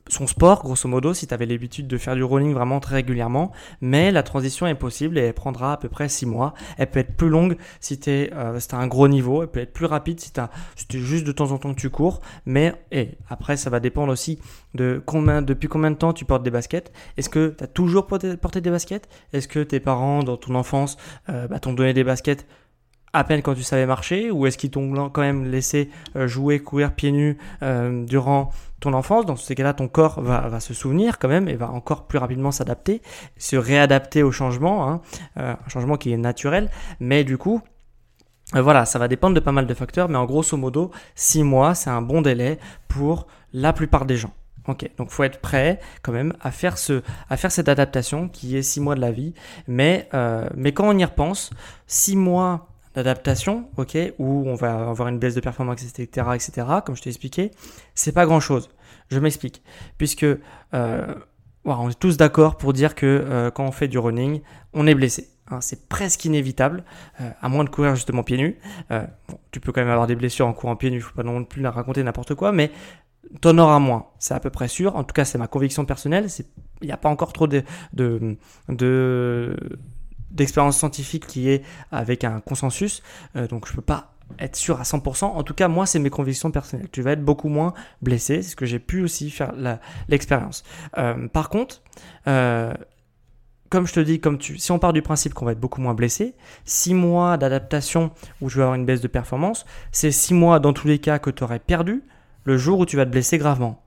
son 0.09 0.27
sport, 0.27 0.63
grosso 0.63 0.87
modo, 0.87 1.15
si 1.15 1.27
tu 1.27 1.33
avais 1.33 1.47
l'habitude 1.47 1.87
de 1.87 1.97
faire 1.97 2.15
du 2.15 2.23
running 2.23 2.53
vraiment 2.53 2.79
très 2.79 2.97
régulièrement. 2.97 3.53
Mais 3.81 4.13
la 4.13 4.23
transition 4.23 4.67
est 4.67 4.75
possible 4.75 5.17
et 5.17 5.23
elle 5.23 5.35
prendra 5.35 5.73
à 5.73 5.77
peu 5.79 5.89
près 5.89 6.11
6 6.11 6.27
mois. 6.27 6.53
Elle 6.77 6.91
peut 6.91 7.01
être 7.01 7.17
plus 7.17 7.31
longue 7.31 7.57
si 7.81 7.99
tu 7.99 8.11
euh, 8.11 8.59
as 8.71 8.77
un 8.77 8.87
gros 8.87 9.09
niveau, 9.09 9.43
elle 9.43 9.49
peut 9.49 9.61
être 9.61 9.73
plus 9.73 9.87
rapide 9.87 10.21
si 10.21 10.33
tu 10.33 10.41
si 10.77 11.01
juste 11.01 11.27
de 11.27 11.33
temps 11.33 11.53
en 11.53 11.59
temps 11.59 11.73
que 11.73 11.81
tu 11.81 11.89
cours. 11.89 12.21
Mais 12.45 12.75
et 12.93 13.17
après, 13.31 13.57
ça 13.57 13.71
va 13.71 13.81
dépendre 13.81 14.13
aussi 14.13 14.39
de 14.75 15.03
combien, 15.07 15.41
depuis 15.41 15.69
combien 15.69 15.91
de 15.91 15.97
temps 15.97 16.13
tu 16.13 16.27
portes 16.27 16.43
des 16.43 16.51
baskets. 16.51 16.93
Est-ce 17.17 17.31
que 17.31 17.55
tu 17.57 17.65
as 17.65 17.67
toujours 17.67 18.07
porté, 18.07 18.61
des 18.61 18.71
baskets? 18.71 19.09
Est-ce 19.33 19.49
que 19.49 19.61
tes 19.61 19.81
parents, 19.81 20.23
dans 20.23 20.37
ton 20.37 20.55
enfance, 20.55 20.99
bah, 21.29 21.59
t'ont 21.61 21.73
donné 21.73 21.95
des 21.95 22.05
baskets 22.05 22.47
à 23.15 23.25
peine 23.25 23.41
quand 23.41 23.55
tu 23.55 23.63
savais 23.63 23.87
marcher 23.87 24.31
ou 24.31 24.47
est-ce 24.47 24.59
qu'ils 24.59 24.71
t'ont 24.71 25.09
quand 25.09 25.23
même 25.23 25.45
laissé 25.45 25.89
euh, 26.17 26.27
jouer, 26.27 26.59
courir 26.59 26.93
pieds 26.93 27.13
nus 27.13 27.39
euh, 27.63 28.05
durant 28.05 28.51
ton 28.81 28.93
enfance? 28.93 29.25
Dans 29.25 29.37
ces 29.37 29.55
cas-là, 29.55 29.73
ton 29.73 29.89
corps 29.89 30.21
va, 30.21 30.61
se 30.61 30.75
souvenir 30.75 31.19
quand 31.19 31.29
même 31.29 31.49
et 31.49 31.55
va 31.55 31.71
encore 31.71 32.07
plus 32.07 32.19
rapidement 32.19 32.51
s'adapter, 32.51 33.01
se 33.39 33.57
réadapter 33.57 34.23
au 34.23 34.33
changement, 34.33 34.89
hein, 34.89 35.01
euh, 35.39 35.55
un 35.55 35.69
changement 35.69 35.97
qui 35.97 36.13
est 36.13 36.17
naturel, 36.17 36.71
mais 37.01 37.25
du 37.25 37.39
coup, 37.39 37.63
voilà, 38.53 38.85
ça 38.85 38.99
va 38.99 39.09
dépendre 39.09 39.35
de 39.35 39.41
pas 39.41 39.53
mal 39.53 39.67
de 39.67 39.75
facteurs, 39.75 40.09
mais 40.09 40.19
en 40.19 40.27
grosso 40.27 40.57
modo, 40.57 40.91
6 41.15 41.45
mois, 41.45 41.75
c'est 41.75 41.91
un 41.91 42.03
bon 42.03 42.21
délai 42.21 42.59
pour 42.89 43.27
la 43.53 43.73
plupart 43.73 44.05
des 44.05 44.17
gens. 44.17 44.33
Ok, 44.67 44.91
donc 44.97 45.11
faut 45.11 45.25
être 45.25 45.41
prêt 45.41 45.79
quand 46.03 46.13
même 46.13 46.33
à 46.41 46.51
faire 46.51 46.79
ce, 46.79 47.03
à 47.29 47.37
faire 47.37 47.53
cette 47.53 47.69
adaptation 47.69 48.29
qui 48.29 48.57
est 48.57 48.63
6 48.63 48.81
mois 48.81 48.95
de 48.95 49.01
la 49.01 49.13
vie, 49.13 49.35
mais 49.69 50.09
mais 50.55 50.73
quand 50.73 50.89
on 50.89 50.97
y 50.97 51.05
repense, 51.05 51.51
6 51.87 52.17
mois 52.17 52.69
d'adaptation, 52.95 53.69
ok, 53.77 53.97
où 54.19 54.45
on 54.47 54.55
va 54.55 54.89
avoir 54.89 55.09
une 55.09 55.19
baisse 55.19 55.35
de 55.35 55.41
performance, 55.41 55.83
etc., 55.83 56.29
etc., 56.35 56.67
comme 56.85 56.97
je 56.97 57.03
t'ai 57.03 57.11
expliqué, 57.11 57.51
c'est 57.95 58.13
pas 58.13 58.27
grand 58.27 58.41
chose. 58.41 58.71
Je 59.11 59.19
m'explique. 59.19 59.63
Puisque, 59.99 60.25
euh, 60.75 61.15
on 61.65 61.91
est 61.91 61.99
tous 61.99 62.17
d'accord 62.17 62.57
pour 62.57 62.73
dire 62.73 62.95
que 62.95 63.07
euh, 63.07 63.51
quand 63.51 63.65
on 63.65 63.73
fait 63.73 63.89
du 63.89 63.99
running, 63.99 64.41
on 64.73 64.87
est 64.87 64.95
blessé. 64.95 65.29
Hein, 65.51 65.61
c'est 65.61 65.89
presque 65.89 66.25
inévitable, 66.25 66.85
euh, 67.21 67.31
à 67.41 67.49
moins 67.49 67.65
de 67.65 67.69
courir 67.69 67.95
justement 67.95 68.23
pieds 68.23 68.39
nus. 68.39 68.59
tu 69.51 69.61
peux 69.61 69.73
quand 69.73 69.83
même 69.83 69.91
avoir 69.91 70.07
des 70.07 70.17
blessures 70.17 70.47
en 70.47 70.53
courant 70.53 70.77
pieds 70.77 70.91
nus, 70.91 71.01
faut 71.01 71.15
pas 71.15 71.23
non 71.23 71.45
plus 71.45 71.63
la 71.63 71.71
raconter 71.71 72.03
n'importe 72.03 72.35
quoi, 72.35 72.53
mais 72.53 72.71
t'en 73.41 73.59
auras 73.59 73.79
moins, 73.79 74.07
c'est 74.19 74.35
à 74.35 74.41
peu 74.41 74.51
près 74.51 74.69
sûr. 74.69 74.97
En 74.97 75.05
tout 75.05 75.13
cas, 75.13 75.25
c'est 75.25 75.39
ma 75.39 75.49
conviction 75.49 75.85
personnelle. 75.85 76.29
Il 76.81 76.87
n'y 76.87 76.93
a 76.93 76.97
pas 76.97 77.09
encore 77.09 77.33
trop 77.33 77.47
de, 77.47 77.63
de, 77.93 78.37
de 78.69 79.57
d'expérience 80.35 80.79
scientifique 80.79 81.27
qui 81.27 81.49
est 81.49 81.63
avec 81.91 82.25
un 82.25 82.41
consensus, 82.41 83.03
euh, 83.37 83.47
donc 83.47 83.67
je 83.67 83.73
peux 83.73 83.83
pas 83.83 84.15
être 84.39 84.57
sûr 84.57 84.81
à 84.81 84.83
100%. 84.83 85.25
En 85.25 85.43
tout 85.43 85.55
cas, 85.55 85.69
moi, 85.69 85.87
c'est 85.87 85.99
mes 85.99 86.11
convictions 86.11 86.51
personnelles. 86.51 86.89
Tu 86.91 87.03
vas 87.03 87.13
être 87.13 87.25
beaucoup 87.25 87.49
moins 87.49 87.75
blessé, 88.03 88.43
c'est 88.43 88.51
ce 88.51 88.57
que 88.57 88.67
j'ai 88.67 88.79
pu 88.79 89.03
aussi 89.03 89.31
faire 89.31 89.53
l'expérience. 90.09 90.65
Euh, 90.99 91.29
par 91.29 91.49
contre, 91.49 91.83
euh, 92.27 92.73
comme 93.71 93.87
je 93.87 93.93
te 93.93 94.01
dis, 94.01 94.21
comme 94.21 94.39
tu, 94.39 94.59
si 94.59 94.73
on 94.73 94.79
part 94.79 94.93
du 94.93 95.03
principe 95.03 95.35
qu'on 95.35 95.45
va 95.45 95.53
être 95.53 95.61
beaucoup 95.61 95.81
moins 95.81 95.95
blessé, 95.95 96.35
6 96.65 96.95
mois 96.95 97.37
d'adaptation 97.37 98.13
où 98.41 98.49
je 98.49 98.57
vais 98.57 98.63
avoir 98.63 98.77
une 98.77 98.87
baisse 98.87 99.01
de 99.01 99.09
performance, 99.09 99.67
c'est 99.93 100.11
6 100.11 100.35
mois 100.35 100.59
dans 100.61 100.73
tous 100.73 100.89
les 100.89 100.99
cas 100.99 101.19
que 101.19 101.31
tu 101.31 101.45
aurais 101.45 101.59
perdu 101.59 102.03
le 102.45 102.57
jour 102.57 102.79
où 102.79 102.87
tu 102.87 102.97
vas 102.97 103.05
te 103.05 103.11
blesser 103.11 103.39
gravement. 103.39 103.84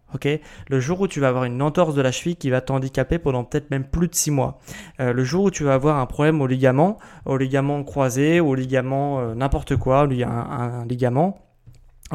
Le 0.69 0.79
jour 0.79 1.01
où 1.01 1.07
tu 1.07 1.19
vas 1.19 1.29
avoir 1.29 1.43
une 1.43 1.61
entorse 1.61 1.95
de 1.95 2.01
la 2.01 2.11
cheville 2.11 2.35
qui 2.35 2.49
va 2.49 2.61
t'handicaper 2.61 3.19
pendant 3.19 3.43
peut-être 3.43 3.71
même 3.71 3.85
plus 3.85 4.07
de 4.07 4.15
6 4.15 4.31
mois. 4.31 4.59
Euh, 4.99 5.13
le 5.13 5.23
jour 5.23 5.45
où 5.45 5.51
tu 5.51 5.63
vas 5.63 5.73
avoir 5.73 5.97
un 5.97 6.05
problème 6.05 6.41
au 6.41 6.47
ligament, 6.47 6.97
au 7.25 7.37
ligament 7.37 7.83
croisé, 7.83 8.39
au 8.39 8.55
ligament 8.55 9.19
euh, 9.19 9.35
n'importe 9.35 9.75
quoi, 9.75 10.07
il 10.09 10.17
y 10.17 10.23
a 10.23 10.29
un 10.29 10.85
ligament, 10.85 11.37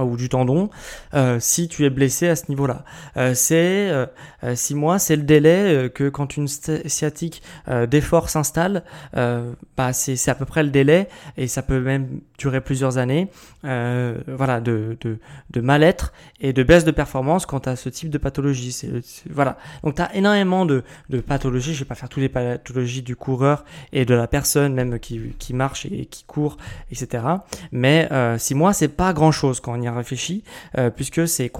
ou 0.00 0.16
du 0.16 0.28
tendon 0.28 0.70
euh, 1.14 1.38
si 1.40 1.68
tu 1.68 1.84
es 1.84 1.90
blessé 1.90 2.28
à 2.28 2.36
ce 2.36 2.44
niveau-là. 2.48 2.84
Euh, 3.16 3.34
c'est 3.34 3.90
euh, 3.90 4.06
euh 4.44 4.54
six 4.54 4.74
mois, 4.74 4.98
c'est 4.98 5.16
le 5.16 5.22
délai 5.22 5.90
que 5.94 6.08
quand 6.08 6.36
une 6.36 6.48
sciatique 6.48 7.42
d'effort 7.88 8.28
s'installe, 8.28 8.84
bah 9.12 9.92
c'est 9.92 10.28
à 10.28 10.34
peu 10.34 10.44
près 10.44 10.62
le 10.62 10.70
délai 10.70 11.08
et 11.36 11.46
ça 11.46 11.62
peut 11.62 11.80
même 11.80 12.20
durer 12.38 12.60
plusieurs 12.60 12.98
années. 12.98 13.28
voilà, 13.62 14.60
de, 14.60 14.96
de, 15.00 15.18
de 15.50 15.60
mal-être 15.60 16.12
et 16.40 16.52
de 16.52 16.62
baisse 16.62 16.84
de 16.84 16.90
performance 16.90 17.46
quant 17.46 17.58
à 17.58 17.76
ce 17.76 17.88
type 17.88 18.10
de 18.10 18.18
pathologie. 18.18 18.72
C'est 18.72 18.90
voilà. 19.30 19.58
Donc 19.84 19.96
tu 19.96 20.02
as 20.02 20.14
énormément 20.14 20.66
de, 20.66 20.82
de 21.08 21.20
pathologies. 21.20 21.74
Je 21.74 21.80
vais 21.80 21.88
pas 21.88 21.94
faire 21.94 22.08
toutes 22.08 22.22
les 22.22 22.28
pathologies 22.28 23.02
du 23.02 23.16
coureur 23.16 23.64
et 23.92 24.04
de 24.04 24.14
la 24.14 24.26
personne 24.26 24.74
même 24.74 24.98
qui, 24.98 25.20
qui 25.38 25.54
marche 25.54 25.86
et 25.86 26.06
qui 26.06 26.24
court, 26.24 26.56
etc. 26.90 27.24
Mais 27.70 28.08
six 28.38 28.54
mois, 28.54 28.72
c'est 28.72 28.88
pas 28.88 29.12
grand-chose 29.12 29.60
quand 29.60 29.78
on 29.78 29.81
y 29.82 29.88
réfléchi, 29.88 30.44
euh, 30.78 30.90
puisque 30.90 31.26
c'est 31.26 31.50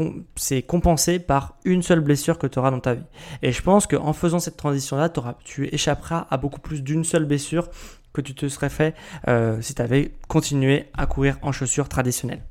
compensé 0.67 1.19
par 1.19 1.57
une 1.65 1.83
seule 1.83 2.01
blessure 2.01 2.39
que 2.39 2.47
tu 2.47 2.59
auras 2.59 2.71
dans 2.71 2.81
ta 2.81 2.95
vie. 2.95 3.05
Et 3.43 3.53
je 3.53 3.63
pense 3.63 3.87
qu'en 3.87 4.13
faisant 4.13 4.39
cette 4.39 4.57
transition-là, 4.57 5.13
tu 5.45 5.69
échapperas 5.75 6.27
à 6.31 6.37
beaucoup 6.37 6.61
plus 6.61 6.83
d'une 6.83 7.05
seule 7.05 7.25
blessure 7.25 7.69
que 8.13 8.21
tu 8.21 8.35
te 8.35 8.49
serais 8.49 8.69
fait 8.69 8.95
euh, 9.29 9.61
si 9.61 9.75
tu 9.75 9.83
avais 9.83 10.13
continué 10.29 10.87
à 10.95 11.07
courir 11.07 11.39
en 11.43 11.53
chaussures 11.53 11.89
traditionnelles. 11.89 12.43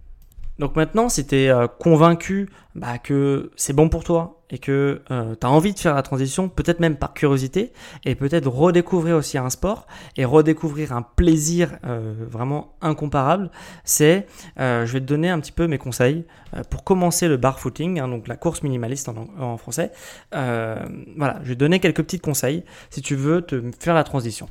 Donc 0.62 0.76
maintenant, 0.76 1.10
si 1.10 1.26
tu 1.26 1.36
es 1.36 1.50
euh, 1.50 1.66
convaincu 1.66 2.48
bah, 2.76 3.00
que 3.00 3.52
c'est 3.56 3.74
bon 3.74 3.90
pour 3.90 4.04
toi 4.04 4.44
et 4.52 4.60
que 4.60 5.02
euh, 5.10 5.34
tu 5.34 5.48
as 5.48 5.50
envie 5.50 5.74
de 5.74 5.80
faire 5.80 5.96
la 5.96 6.04
transition, 6.04 6.50
peut-être 6.50 6.80
même 6.80 6.98
par 6.98 7.16
curiosité, 7.16 7.74
et 8.06 8.14
peut-être 8.14 8.48
redécouvrir 8.48 9.16
aussi 9.16 9.40
un 9.40 9.50
sport 9.50 9.88
et 10.18 10.24
redécouvrir 10.24 10.94
un 10.94 11.02
plaisir 11.02 11.80
euh, 11.84 12.14
vraiment 12.30 12.76
incomparable, 12.80 13.50
c'est, 13.86 14.28
je 14.58 14.86
vais 14.86 15.00
te 15.00 15.06
donner 15.06 15.32
un 15.32 15.40
petit 15.40 15.52
peu 15.52 15.66
mes 15.66 15.80
conseils 15.80 16.26
pour 16.70 16.84
commencer 16.84 17.28
le 17.28 17.38
barfooting, 17.38 18.00
hein, 18.00 18.08
donc 18.08 18.28
la 18.28 18.36
course 18.36 18.62
minimaliste 18.62 19.10
en, 19.10 19.26
en 19.40 19.58
français. 19.58 19.92
voilà, 20.32 21.40
je 21.42 21.48
vais 21.48 21.56
te 21.56 21.60
donner 21.60 21.80
quelques 21.80 22.04
petits 22.04 22.20
conseils 22.20 22.64
si 22.92 23.02
tu 23.02 23.16
veux 23.16 23.42
te 23.42 23.64
faire 23.80 23.96
la 23.96 24.04
transition. 24.04 24.48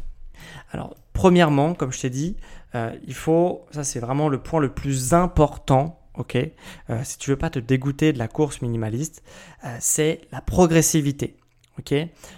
Alors, 0.73 0.97
premièrement, 1.13 1.75
comme 1.75 1.93
je 1.93 2.01
t'ai 2.01 2.11
dit, 2.11 2.37
il 2.75 3.15
faut, 3.15 3.67
ça 3.71 3.85
c'est 3.85 4.01
vraiment 4.01 4.29
le 4.29 4.39
point 4.39 4.59
le 4.61 4.71
plus 4.71 5.13
important 5.13 6.00
ok. 6.21 6.37
Euh, 6.37 7.01
Si 7.05 7.19
tu 7.19 7.31
veux 7.31 7.37
pas 7.37 7.51
te 7.51 7.59
dégoûter 7.59 8.13
de 8.13 8.19
la 8.19 8.29
course 8.29 8.63
minimaliste, 8.63 9.23
euh, 9.65 9.77
c'est 9.81 10.21
la 10.31 10.41
progressivité, 10.41 11.37
ok. 11.79 11.95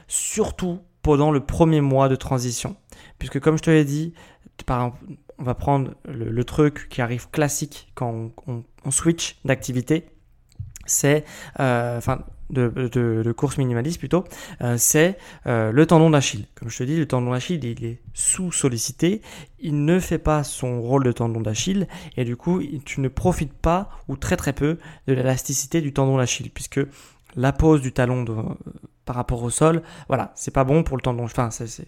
Surtout 0.09 0.81
pendant 1.03 1.31
le 1.31 1.41
premier 1.41 1.81
mois 1.81 2.09
de 2.09 2.17
transition, 2.17 2.77
puisque 3.19 3.41
comme 3.41 3.59
je 3.59 3.63
te 3.63 3.71
l'ai 3.71 3.85
dit, 3.85 4.15
on 4.69 5.43
va 5.43 5.55
prendre 5.55 5.95
le, 6.05 6.45
truc 6.45 6.89
qui 6.89 7.03
arrive 7.03 7.29
classique 7.31 7.91
quand 7.95 8.31
on, 8.47 8.63
switch 8.91 9.39
d'activité, 9.45 10.07
c'est, 10.87 11.25
euh, 11.59 12.01
de, 12.53 13.33
course 13.33 13.59
minimaliste 13.59 13.99
plutôt, 13.99 14.25
euh, 14.61 14.77
c'est 14.79 15.17
euh, 15.47 15.73
le 15.73 15.87
tendon 15.87 16.11
d'Achille. 16.11 16.47
Comme 16.55 16.71
je 16.71 16.79
te 16.79 16.83
dis, 16.85 16.97
le 16.97 17.07
tendon 17.07 17.33
d'Achille, 17.33 17.65
il 17.65 17.85
est 17.85 17.99
sous-sollicité, 18.15 19.23
il 19.61 19.85
ne 19.85 19.99
fait 19.99 20.19
pas 20.19 20.45
son 20.45 20.81
rôle 20.81 21.05
de 21.05 21.13
tendon 21.13 21.41
d'Achille, 21.41 21.89
et 22.17 22.25
du 22.25 22.37
coup, 22.37 22.63
tu 22.85 23.01
ne 23.01 23.09
profites 23.09 23.53
pas, 23.53 23.91
ou 24.09 24.17
très 24.17 24.37
très 24.37 24.53
peu, 24.53 24.79
de 25.07 25.15
l'élasticité 25.15 25.81
du 25.81 25.93
tendon 25.93 26.19
d'Achille, 26.19 26.51
puisque 26.51 26.81
la 27.35 27.53
pose 27.53 27.81
du 27.81 27.93
talon 27.93 28.25
de, 28.25 28.35
par 29.05 29.17
rapport 29.17 29.43
au 29.43 29.51
sol, 29.51 29.83
voilà, 30.09 30.33
c'est 30.35 30.53
pas 30.53 30.65
bon 30.65 30.83
pour 30.83 30.97
le 30.97 31.03
tendon. 31.03 31.25
Enfin, 31.25 31.51
c'est, 31.51 31.87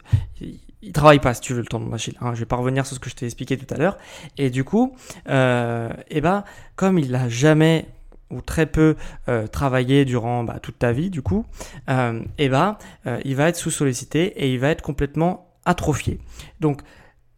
il 0.85 0.93
travaille 0.93 1.21
pas 1.21 1.35
si 1.35 1.41
tu 1.41 1.55
veux 1.55 1.61
le 1.61 1.67
tendon 1.67 1.89
d'Achille. 1.89 2.17
Hein. 2.21 2.35
Je 2.35 2.41
vais 2.41 2.47
pas 2.47 2.57
revenir 2.57 2.87
sur 2.87 2.97
ce 2.97 3.01
que 3.01 3.11
je 3.11 3.15
t'ai 3.15 3.27
expliqué 3.27 3.57
tout 3.57 3.73
à 3.73 3.79
l'heure. 3.79 3.97
Et 4.39 4.51
du 4.51 4.65
coup, 4.65 4.97
euh, 5.29 5.91
eh 6.09 6.21
ben, 6.21 6.45
comme 6.77 6.99
il 6.99 7.13
n'a 7.13 7.29
jamais 7.29 7.89
ou 8.31 8.41
très 8.41 8.67
peu 8.67 8.97
euh, 9.29 9.47
travaillé 9.47 10.05
durant 10.05 10.45
bah, 10.45 10.59
toute 10.61 10.79
ta 10.79 10.93
vie 10.93 11.11
du 11.11 11.23
coup, 11.23 11.45
euh, 11.89 12.21
et 12.39 12.49
bah, 12.49 12.79
euh, 13.07 13.21
il 13.25 13.37
va 13.37 13.49
être 13.49 13.57
sous-sollicité 13.57 14.25
et 14.43 14.53
il 14.53 14.59
va 14.59 14.71
être 14.71 14.83
complètement 14.83 15.55
atrophié. 15.65 16.19
Donc 16.61 16.83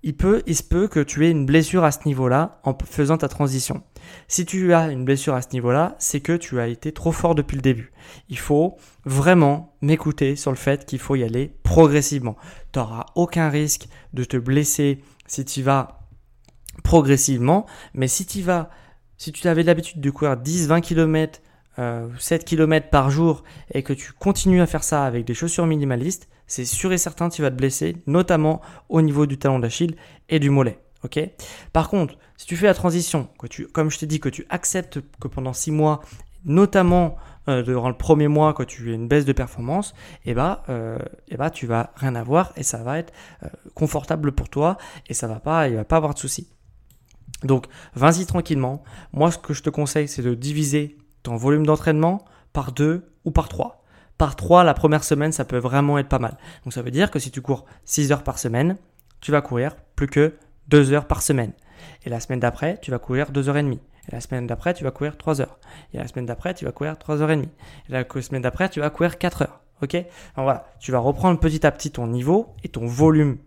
il 0.02 0.16
peut, 0.16 0.42
il 0.46 0.54
se 0.54 0.62
peut 0.62 0.86
que 0.86 1.00
tu 1.00 1.26
aies 1.26 1.30
une 1.30 1.46
blessure 1.46 1.82
à 1.82 1.90
ce 1.90 2.00
niveau-là 2.06 2.60
en 2.62 2.76
faisant 2.84 3.18
ta 3.18 3.28
transition. 3.28 3.82
Si 4.28 4.46
tu 4.46 4.72
as 4.72 4.92
une 4.92 5.04
blessure 5.04 5.34
à 5.34 5.42
ce 5.42 5.48
niveau-là, 5.52 5.96
c'est 5.98 6.20
que 6.20 6.36
tu 6.36 6.60
as 6.60 6.68
été 6.68 6.92
trop 6.92 7.10
fort 7.10 7.34
depuis 7.34 7.56
le 7.56 7.62
début. 7.62 7.92
Il 8.28 8.38
faut 8.38 8.76
vraiment 9.04 9.74
m'écouter 9.80 10.36
sur 10.36 10.52
le 10.52 10.56
fait 10.56 10.86
qu'il 10.86 11.00
faut 11.00 11.16
y 11.16 11.24
aller 11.24 11.56
progressivement. 11.64 12.36
Tu 12.72 12.78
n'auras 12.78 13.06
aucun 13.16 13.48
risque 13.48 13.88
de 14.12 14.22
te 14.22 14.36
blesser 14.36 15.02
si 15.26 15.44
tu 15.44 15.62
vas 15.62 16.08
progressivement, 16.84 17.66
mais 17.94 18.06
si 18.06 18.26
tu 18.26 18.42
vas 18.42 18.70
si 19.18 19.32
tu 19.32 19.46
avais 19.48 19.62
l'habitude 19.62 20.00
de 20.00 20.10
courir 20.10 20.36
10-20 20.36 20.80
km, 20.80 21.40
7 22.18 22.44
km 22.44 22.88
par 22.88 23.10
jour 23.10 23.44
et 23.72 23.82
que 23.82 23.92
tu 23.92 24.12
continues 24.12 24.62
à 24.62 24.66
faire 24.66 24.82
ça 24.82 25.04
avec 25.04 25.26
des 25.26 25.34
chaussures 25.34 25.66
minimalistes, 25.66 26.28
c'est 26.46 26.64
sûr 26.64 26.92
et 26.92 26.98
certain 26.98 27.28
que 27.28 27.34
tu 27.34 27.42
vas 27.42 27.50
te 27.50 27.56
blesser, 27.56 27.96
notamment 28.06 28.62
au 28.88 29.02
niveau 29.02 29.26
du 29.26 29.36
talon 29.36 29.58
d'Achille 29.58 29.94
et 30.28 30.38
du 30.38 30.48
mollet. 30.48 30.78
Par 31.72 31.88
contre, 31.88 32.16
si 32.36 32.46
tu 32.46 32.56
fais 32.56 32.66
la 32.66 32.74
transition, 32.74 33.28
que 33.38 33.46
tu, 33.46 33.66
comme 33.66 33.90
je 33.90 33.98
t'ai 33.98 34.06
dit, 34.06 34.20
que 34.20 34.28
tu 34.28 34.46
acceptes 34.48 35.00
que 35.20 35.28
pendant 35.28 35.52
6 35.52 35.70
mois, 35.70 36.00
notamment 36.44 37.16
euh, 37.48 37.62
durant 37.62 37.88
le 37.88 37.96
premier 37.96 38.28
mois, 38.28 38.54
quand 38.54 38.64
tu 38.64 38.90
as 38.90 38.94
une 38.94 39.08
baisse 39.08 39.24
de 39.24 39.32
performance, 39.32 39.94
eh 40.24 40.34
bah, 40.34 40.64
euh, 40.68 40.98
eh 41.28 41.36
bah, 41.36 41.50
tu 41.50 41.66
vas 41.66 41.92
rien 41.96 42.14
avoir 42.14 42.52
et 42.56 42.62
ça 42.62 42.78
va 42.78 42.98
être 42.98 43.12
euh, 43.42 43.48
confortable 43.74 44.32
pour 44.32 44.48
toi 44.48 44.76
et 45.08 45.14
ça 45.14 45.26
va 45.26 45.40
pas, 45.40 45.68
il 45.68 45.76
va 45.76 45.84
pas 45.84 45.96
avoir 45.96 46.14
de 46.14 46.18
soucis. 46.18 46.48
Donc, 47.42 47.66
vas-y 47.94 48.26
tranquillement. 48.26 48.82
Moi, 49.12 49.30
ce 49.30 49.38
que 49.38 49.54
je 49.54 49.62
te 49.62 49.70
conseille, 49.70 50.08
c'est 50.08 50.22
de 50.22 50.34
diviser 50.34 50.96
ton 51.22 51.36
volume 51.36 51.66
d'entraînement 51.66 52.24
par 52.52 52.72
deux 52.72 53.10
ou 53.24 53.30
par 53.30 53.48
trois. 53.48 53.84
Par 54.18 54.36
trois, 54.36 54.64
la 54.64 54.72
première 54.72 55.04
semaine, 55.04 55.32
ça 55.32 55.44
peut 55.44 55.58
vraiment 55.58 55.98
être 55.98 56.08
pas 56.08 56.18
mal. 56.18 56.38
Donc, 56.64 56.72
ça 56.72 56.82
veut 56.82 56.90
dire 56.90 57.10
que 57.10 57.18
si 57.18 57.30
tu 57.30 57.42
cours 57.42 57.66
6 57.84 58.12
heures 58.12 58.22
par 58.22 58.38
semaine, 58.38 58.76
tu 59.20 59.30
vas 59.30 59.42
courir 59.42 59.76
plus 59.94 60.06
que 60.06 60.34
2 60.68 60.92
heures 60.92 61.06
par 61.06 61.22
semaine. 61.22 61.52
Et 62.04 62.10
la 62.10 62.20
semaine 62.20 62.40
d'après, 62.40 62.78
tu 62.80 62.90
vas 62.90 62.98
courir 62.98 63.30
2 63.30 63.48
heures 63.48 63.58
et 63.58 63.62
demie. 63.62 63.80
Et 64.08 64.12
la 64.12 64.20
semaine 64.20 64.46
d'après, 64.46 64.72
tu 64.72 64.84
vas 64.84 64.90
courir 64.90 65.18
3 65.18 65.40
heures. 65.40 65.58
Et 65.92 65.98
la 65.98 66.08
semaine 66.08 66.26
d'après, 66.26 66.54
tu 66.54 66.64
vas 66.64 66.72
courir 66.72 66.96
3 66.96 67.22
heures 67.22 67.30
et 67.30 67.36
demie. 67.36 67.50
Et 67.88 67.92
la 67.92 68.04
semaine 68.22 68.42
d'après, 68.42 68.68
tu 68.70 68.80
vas 68.80 68.88
courir 68.90 69.18
4 69.18 69.42
heures. 69.42 69.60
Ok? 69.82 69.96
Voilà, 70.36 70.66
tu 70.80 70.92
vas 70.92 70.98
reprendre 70.98 71.38
petit 71.38 71.66
à 71.66 71.70
petit 71.70 71.90
ton 71.90 72.06
niveau 72.06 72.54
et 72.64 72.68
ton 72.68 72.86
volume 72.86 73.38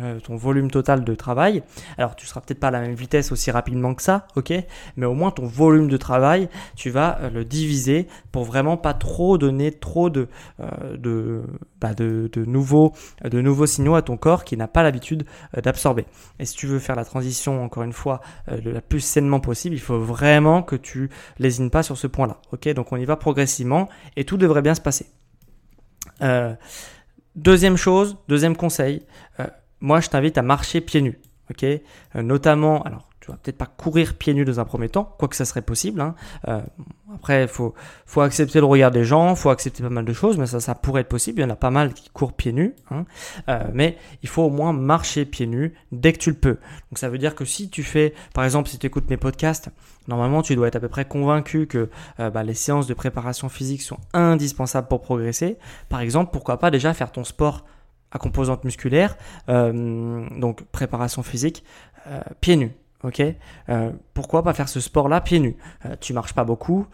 euh, 0.00 0.18
ton 0.18 0.34
volume 0.34 0.72
total 0.72 1.04
de 1.04 1.14
travail. 1.14 1.62
Alors 1.98 2.16
tu 2.16 2.26
seras 2.26 2.40
peut-être 2.40 2.58
pas 2.58 2.66
à 2.66 2.70
la 2.72 2.80
même 2.80 2.94
vitesse 2.94 3.30
aussi 3.30 3.52
rapidement 3.52 3.94
que 3.94 4.02
ça, 4.02 4.26
ok, 4.34 4.52
mais 4.96 5.06
au 5.06 5.14
moins 5.14 5.30
ton 5.30 5.46
volume 5.46 5.86
de 5.86 5.96
travail, 5.96 6.48
tu 6.74 6.90
vas 6.90 7.18
euh, 7.20 7.30
le 7.30 7.44
diviser 7.44 8.08
pour 8.32 8.42
vraiment 8.42 8.76
pas 8.76 8.92
trop 8.92 9.38
donner 9.38 9.70
trop 9.70 10.10
de 10.10 10.26
euh, 10.58 10.96
de, 10.96 11.42
bah 11.80 11.94
de, 11.94 12.28
de, 12.32 12.44
nouveaux 12.44 12.92
de 13.22 13.40
nouveaux 13.40 13.66
signaux 13.66 13.94
à 13.94 14.02
ton 14.02 14.16
corps 14.16 14.42
qui 14.42 14.56
n'a 14.56 14.66
pas 14.66 14.82
l'habitude 14.82 15.26
d'absorber. 15.62 16.06
Et 16.40 16.44
si 16.44 16.56
tu 16.56 16.66
veux 16.66 16.80
faire 16.80 16.96
la 16.96 17.04
transition 17.04 17.62
encore 17.62 17.84
une 17.84 17.92
fois 17.92 18.20
de 18.50 18.70
la 18.70 18.80
plus 18.80 18.98
sainement 18.98 19.38
possible, 19.38 19.76
il 19.76 19.80
faut 19.80 20.00
vraiment 20.00 20.64
que 20.64 20.74
tu 20.74 21.08
lésines 21.38 21.70
pas 21.70 21.84
sur 21.84 21.96
ce 21.96 22.08
point-là, 22.08 22.38
ok? 22.50 22.68
Donc 22.70 22.90
on 22.90 22.96
y 22.96 23.04
va 23.04 23.14
progressivement 23.14 23.88
et 24.16 24.24
tout 24.24 24.38
devrait 24.38 24.62
bien 24.62 24.74
se 24.74 24.80
passer. 24.80 25.06
deuxième 27.36 27.76
chose, 27.76 28.16
deuxième 28.26 28.56
conseil 28.56 29.02
moi 29.84 30.00
je 30.00 30.08
t'invite 30.08 30.38
à 30.38 30.42
marcher 30.42 30.80
pieds 30.80 31.02
nus. 31.02 31.18
ok? 31.50 31.62
Euh, 31.64 32.22
Notamment, 32.22 32.82
alors 32.84 33.10
tu 33.20 33.30
vas 33.30 33.36
peut-être 33.36 33.58
pas 33.58 33.66
courir 33.66 34.14
pieds 34.14 34.32
nus 34.34 34.44
dans 34.44 34.60
un 34.60 34.64
premier 34.64 34.88
temps, 34.88 35.14
quoique 35.18 35.36
ça 35.36 35.44
serait 35.44 35.62
possible. 35.62 36.00
Hein. 36.00 36.14
Euh, 36.48 36.60
après, 37.14 37.42
il 37.42 37.48
faut, 37.48 37.74
accepter 38.20 38.60
le 38.60 38.66
regard 38.66 38.90
des 38.90 39.04
gens, 39.04 39.34
faut 39.34 39.50
accepter 39.50 39.82
pas 39.82 39.90
mal 39.90 40.04
de 40.06 40.12
choses, 40.12 40.36
mais 40.38 40.46
ça, 40.46 40.60
ça 40.60 40.74
pourrait 40.74 41.02
être 41.02 41.08
possible. 41.08 41.40
Il 41.40 41.42
y 41.42 41.44
en 41.44 41.50
a 41.50 41.56
pas 41.56 41.70
mal 41.70 41.92
qui 41.92 42.08
courent 42.10 42.32
pieds 42.32 42.52
nus, 42.52 42.74
hein. 42.90 43.04
euh, 43.48 43.64
mais 43.72 43.98
il 44.22 44.28
faut 44.28 44.42
au 44.42 44.50
moins 44.50 44.72
marcher 44.72 45.26
pieds 45.26 45.46
nus 45.46 45.74
dès 45.92 46.14
que 46.14 46.18
tu 46.18 46.30
le 46.30 46.36
peux. 46.36 46.58
Donc 46.90 46.96
ça 46.96 47.10
veut 47.10 47.18
dire 47.18 47.34
que 47.34 47.44
si 47.44 47.68
tu 47.68 47.82
fais, 47.82 48.14
par 48.32 48.44
exemple, 48.44 48.70
si 48.70 48.78
tu 48.78 48.86
écoutes 48.86 49.08
mes 49.10 49.18
podcasts, 49.18 49.68
normalement 50.08 50.40
tu 50.40 50.56
dois 50.56 50.68
être 50.68 50.76
à 50.76 50.80
peu 50.80 50.88
près 50.88 51.04
convaincu 51.04 51.66
que 51.66 51.90
bah, 52.18 52.42
les 52.42 52.54
séances 52.54 52.86
de 52.86 52.94
préparation 52.94 53.48
physique 53.48 53.82
sont 53.82 53.98
indispensables 54.12 54.88
pour 54.88 55.00
progresser. 55.02 55.58
Par 55.88 56.00
exemple, 56.00 56.30
pourquoi 56.32 56.58
pas 56.58 56.70
déjà 56.70 56.94
faire 56.94 57.12
ton 57.12 57.24
sport 57.24 57.64
composante 58.18 58.64
musculaire, 58.64 59.16
euh, 59.48 60.26
donc 60.38 60.64
préparation 60.64 61.22
physique, 61.22 61.64
euh, 62.06 62.20
pieds 62.40 62.56
nus. 62.56 62.72
Ok, 63.02 63.22
euh, 63.68 63.92
pourquoi 64.14 64.42
pas 64.42 64.54
faire 64.54 64.68
ce 64.68 64.80
sport-là 64.80 65.20
pieds 65.20 65.40
nus? 65.40 65.56
Tu 66.00 66.14
marches 66.14 66.32
pas 66.32 66.44
beaucoup, 66.44 66.86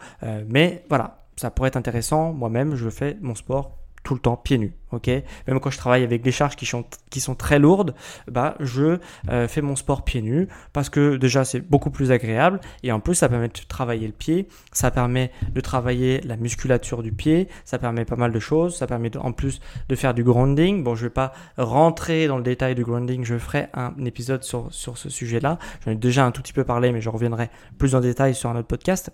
mais 0.47 0.83
voilà, 0.89 1.23
ça 1.37 1.51
pourrait 1.51 1.69
être 1.69 1.77
intéressant. 1.77 2.33
Moi-même, 2.33 2.75
je 2.75 2.89
fais 2.89 3.17
mon 3.21 3.33
sport 3.33 3.77
tout 4.03 4.13
le 4.13 4.19
temps 4.19 4.35
pieds 4.35 4.57
nus. 4.57 4.75
Ok, 4.91 5.07
même 5.07 5.61
quand 5.61 5.69
je 5.69 5.77
travaille 5.77 6.03
avec 6.03 6.21
des 6.21 6.33
charges 6.33 6.57
qui 6.57 6.65
sont, 6.65 6.83
qui 7.09 7.21
sont 7.21 7.33
très 7.33 7.59
lourdes, 7.59 7.95
bah 8.29 8.55
je 8.59 8.99
euh, 9.29 9.47
fais 9.47 9.61
mon 9.61 9.77
sport 9.77 10.03
pieds 10.03 10.21
nus 10.21 10.49
parce 10.73 10.89
que 10.89 11.15
déjà 11.15 11.45
c'est 11.45 11.61
beaucoup 11.61 11.91
plus 11.91 12.11
agréable 12.11 12.59
et 12.83 12.91
en 12.91 12.99
plus 12.99 13.15
ça 13.15 13.29
permet 13.29 13.47
de 13.47 13.53
travailler 13.69 14.05
le 14.05 14.11
pied, 14.11 14.49
ça 14.73 14.91
permet 14.91 15.31
de 15.53 15.61
travailler 15.61 16.19
la 16.21 16.35
musculature 16.35 17.03
du 17.03 17.13
pied, 17.13 17.47
ça 17.63 17.79
permet 17.79 18.03
pas 18.03 18.17
mal 18.17 18.33
de 18.33 18.39
choses, 18.39 18.75
ça 18.75 18.85
permet 18.85 19.15
en 19.15 19.31
plus 19.31 19.61
de 19.87 19.95
faire 19.95 20.13
du 20.13 20.25
grounding. 20.25 20.83
Bon, 20.83 20.93
je 20.93 21.03
vais 21.03 21.09
pas 21.09 21.31
rentrer 21.57 22.27
dans 22.27 22.37
le 22.37 22.43
détail 22.43 22.75
du 22.75 22.83
grounding, 22.83 23.23
je 23.23 23.37
ferai 23.37 23.67
un 23.73 23.93
épisode 24.05 24.43
sur, 24.43 24.73
sur 24.73 24.97
ce 24.97 25.09
sujet-là. 25.09 25.57
J'en 25.85 25.91
ai 25.91 25.95
déjà 25.95 26.25
un 26.25 26.31
tout 26.31 26.41
petit 26.41 26.53
peu 26.53 26.65
parlé, 26.65 26.91
mais 26.91 26.99
je 26.99 27.09
reviendrai 27.09 27.49
plus 27.77 27.95
en 27.95 28.01
détail 28.01 28.35
sur 28.35 28.49
un 28.49 28.57
autre 28.57 28.67
podcast. 28.67 29.11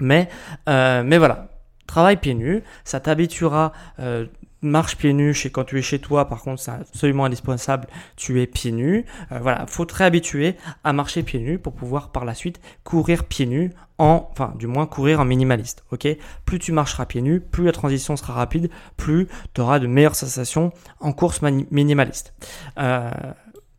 Mais, 0.00 0.28
euh, 0.68 1.02
mais 1.04 1.18
voilà, 1.18 1.48
travaille 1.94 2.16
pieds 2.16 2.34
nus, 2.34 2.64
ça 2.82 2.98
t'habituera, 2.98 3.72
euh, 4.00 4.26
marche 4.62 4.96
pieds 4.96 5.12
nus 5.12 5.32
chez, 5.32 5.50
quand 5.50 5.62
tu 5.62 5.78
es 5.78 5.82
chez 5.82 6.00
toi, 6.00 6.26
par 6.26 6.42
contre 6.42 6.60
c'est 6.60 6.72
absolument 6.72 7.24
indispensable, 7.24 7.86
tu 8.16 8.42
es 8.42 8.48
pieds 8.48 8.72
nus. 8.72 9.04
Euh, 9.30 9.38
voilà, 9.40 9.64
faut 9.68 9.84
te 9.84 9.94
réhabituer 9.94 10.56
à 10.82 10.92
marcher 10.92 11.22
pieds 11.22 11.38
nus 11.38 11.56
pour 11.60 11.72
pouvoir 11.72 12.10
par 12.10 12.24
la 12.24 12.34
suite 12.34 12.60
courir 12.82 13.22
pieds 13.22 13.46
nus 13.46 13.70
en, 13.98 14.28
enfin 14.32 14.54
du 14.58 14.66
moins 14.66 14.86
courir 14.86 15.20
en 15.20 15.24
minimaliste, 15.24 15.84
ok? 15.92 16.08
Plus 16.44 16.58
tu 16.58 16.72
marcheras 16.72 17.06
pieds 17.06 17.22
nus, 17.22 17.38
plus 17.38 17.64
la 17.64 17.72
transition 17.72 18.16
sera 18.16 18.32
rapide, 18.32 18.70
plus 18.96 19.28
tu 19.54 19.60
auras 19.60 19.78
de 19.78 19.86
meilleures 19.86 20.16
sensations 20.16 20.72
en 20.98 21.12
course 21.12 21.42
minimaliste. 21.70 22.34
Euh, 22.80 23.08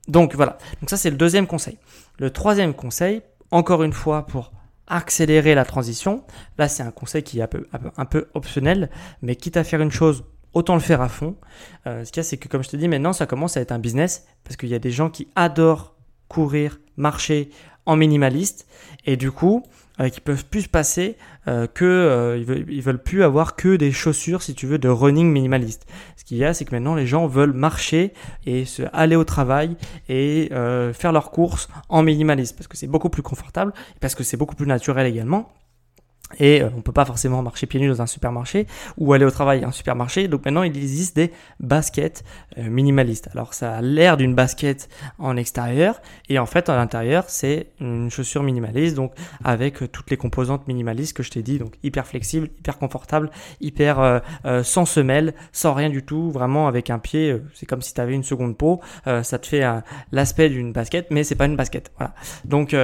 donc 0.07 0.35
voilà, 0.35 0.57
donc 0.79 0.89
ça 0.89 0.95
c'est 0.95 1.09
le 1.09 1.17
deuxième 1.17 1.47
conseil. 1.47 1.77
Le 2.17 2.29
troisième 2.29 2.73
conseil, 2.73 3.23
encore 3.51 3.83
une 3.83 3.91
fois 3.91 4.25
pour 4.25 4.53
accélérer 4.87 5.55
la 5.55 5.65
transition. 5.65 6.23
Là, 6.57 6.67
c'est 6.67 6.83
un 6.83 6.91
conseil 6.91 7.23
qui 7.23 7.39
est 7.39 7.43
un 7.43 7.47
peu, 7.47 7.67
un 7.97 8.05
peu, 8.05 8.27
optionnel, 8.33 8.89
mais 9.21 9.35
quitte 9.35 9.57
à 9.57 9.63
faire 9.63 9.81
une 9.81 9.91
chose, 9.91 10.25
autant 10.53 10.75
le 10.75 10.81
faire 10.81 11.01
à 11.01 11.09
fond. 11.09 11.35
Euh, 11.87 12.05
ce 12.05 12.11
qu'il 12.11 12.19
y 12.19 12.21
a, 12.21 12.23
c'est 12.23 12.37
que 12.37 12.47
comme 12.47 12.63
je 12.63 12.69
te 12.69 12.77
dis, 12.77 12.87
maintenant, 12.87 13.13
ça 13.13 13.25
commence 13.25 13.57
à 13.57 13.61
être 13.61 13.71
un 13.71 13.79
business 13.79 14.25
parce 14.43 14.57
qu'il 14.57 14.69
y 14.69 14.75
a 14.75 14.79
des 14.79 14.91
gens 14.91 15.09
qui 15.09 15.27
adorent 15.35 15.95
courir, 16.27 16.79
marcher 16.97 17.49
en 17.85 17.95
minimaliste 17.95 18.67
et 19.05 19.17
du 19.17 19.31
coup, 19.31 19.63
euh, 19.99 20.09
qui 20.09 20.21
peuvent 20.21 20.45
plus 20.45 20.63
se 20.63 20.69
passer 20.69 21.17
euh, 21.47 21.67
que 21.67 21.85
euh, 21.85 22.37
ils, 22.69 22.81
veulent, 22.81 22.97
plus 22.97 23.23
avoir 23.23 23.55
que 23.55 23.75
des 23.75 23.91
chaussures 23.91 24.41
si 24.41 24.55
tu 24.55 24.65
veux 24.65 24.79
de 24.79 24.89
running 24.89 25.31
minimaliste. 25.31 25.85
Ce 26.17 26.23
qu'il 26.23 26.37
y 26.37 26.43
a 26.43 26.55
c'est 26.55 26.65
que 26.65 26.73
maintenant 26.73 26.95
les 26.95 27.05
gens 27.05 27.27
veulent 27.27 27.53
marcher 27.53 28.13
et 28.47 28.65
se 28.65 28.81
aller 28.93 29.15
au 29.15 29.23
travail 29.23 29.77
et 30.09 30.49
euh, 30.53 30.91
faire 30.91 31.11
leurs 31.11 31.29
courses 31.29 31.69
en 31.87 32.01
minimaliste 32.01 32.55
parce 32.55 32.67
que 32.67 32.77
c'est 32.77 32.87
beaucoup 32.87 33.09
plus 33.09 33.21
confortable 33.21 33.73
parce 34.01 34.15
que 34.15 34.23
c'est 34.23 34.37
beaucoup 34.37 34.55
plus 34.55 34.65
naturel 34.65 35.05
également. 35.05 35.53
Et 36.39 36.61
euh, 36.61 36.69
on 36.75 36.81
peut 36.81 36.91
pas 36.91 37.05
forcément 37.05 37.41
marcher 37.41 37.67
pieds 37.67 37.79
nus 37.79 37.87
dans 37.87 38.01
un 38.01 38.07
supermarché 38.07 38.67
ou 38.97 39.13
aller 39.13 39.25
au 39.25 39.31
travail 39.31 39.63
à 39.63 39.67
un 39.67 39.71
supermarché. 39.71 40.27
Donc 40.27 40.45
maintenant, 40.45 40.63
il 40.63 40.75
existe 40.75 41.15
des 41.15 41.31
baskets 41.59 42.23
euh, 42.57 42.69
minimalistes. 42.69 43.29
Alors 43.33 43.53
ça 43.53 43.75
a 43.75 43.81
l'air 43.81 44.17
d'une 44.17 44.35
basket 44.35 44.89
en 45.17 45.37
extérieur 45.37 46.01
et 46.29 46.39
en 46.39 46.45
fait 46.45 46.69
à 46.69 46.75
l'intérieur, 46.75 47.25
c'est 47.27 47.67
une 47.79 48.09
chaussure 48.09 48.43
minimaliste 48.43 48.95
donc 48.95 49.13
avec 49.43 49.81
euh, 49.81 49.87
toutes 49.87 50.09
les 50.09 50.17
composantes 50.17 50.67
minimalistes 50.67 51.15
que 51.15 51.23
je 51.23 51.31
t'ai 51.31 51.41
dit. 51.41 51.59
Donc 51.59 51.73
hyper 51.83 52.07
flexible, 52.07 52.49
hyper 52.59 52.77
confortable, 52.77 53.29
hyper 53.61 54.21
sans 54.63 54.85
semelle, 54.85 55.33
sans 55.51 55.73
rien 55.73 55.89
du 55.89 56.03
tout, 56.03 56.31
vraiment 56.31 56.67
avec 56.67 56.89
un 56.89 56.99
pied, 56.99 57.35
c'est 57.53 57.65
comme 57.65 57.81
si 57.81 57.93
tu 57.93 58.01
avais 58.01 58.13
une 58.13 58.23
seconde 58.23 58.57
peau. 58.57 58.81
ça 59.05 59.39
te 59.39 59.45
fait 59.45 59.63
l'aspect 60.11 60.49
d'une 60.49 60.71
basket, 60.71 61.11
mais 61.11 61.23
c'est 61.23 61.35
pas 61.35 61.45
une 61.45 61.55
basket. 61.55 61.91
Voilà. 61.97 62.13
Donc 62.43 62.75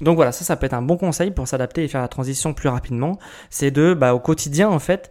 donc 0.00 0.16
voilà, 0.16 0.32
ça 0.32 0.44
ça 0.44 0.56
peut 0.56 0.66
être 0.66 0.74
un 0.74 0.82
bon 0.82 0.96
conseil 0.96 1.30
pour 1.30 1.48
s'adapter 1.48 1.84
et 1.84 1.88
faire 1.88 2.00
la 2.00 2.08
transition 2.08 2.54
plus 2.54 2.68
rapidement, 2.76 3.18
c'est 3.50 3.70
de, 3.70 3.94
bah, 3.94 4.14
au 4.14 4.20
quotidien, 4.20 4.68
en 4.68 4.78
fait, 4.78 5.10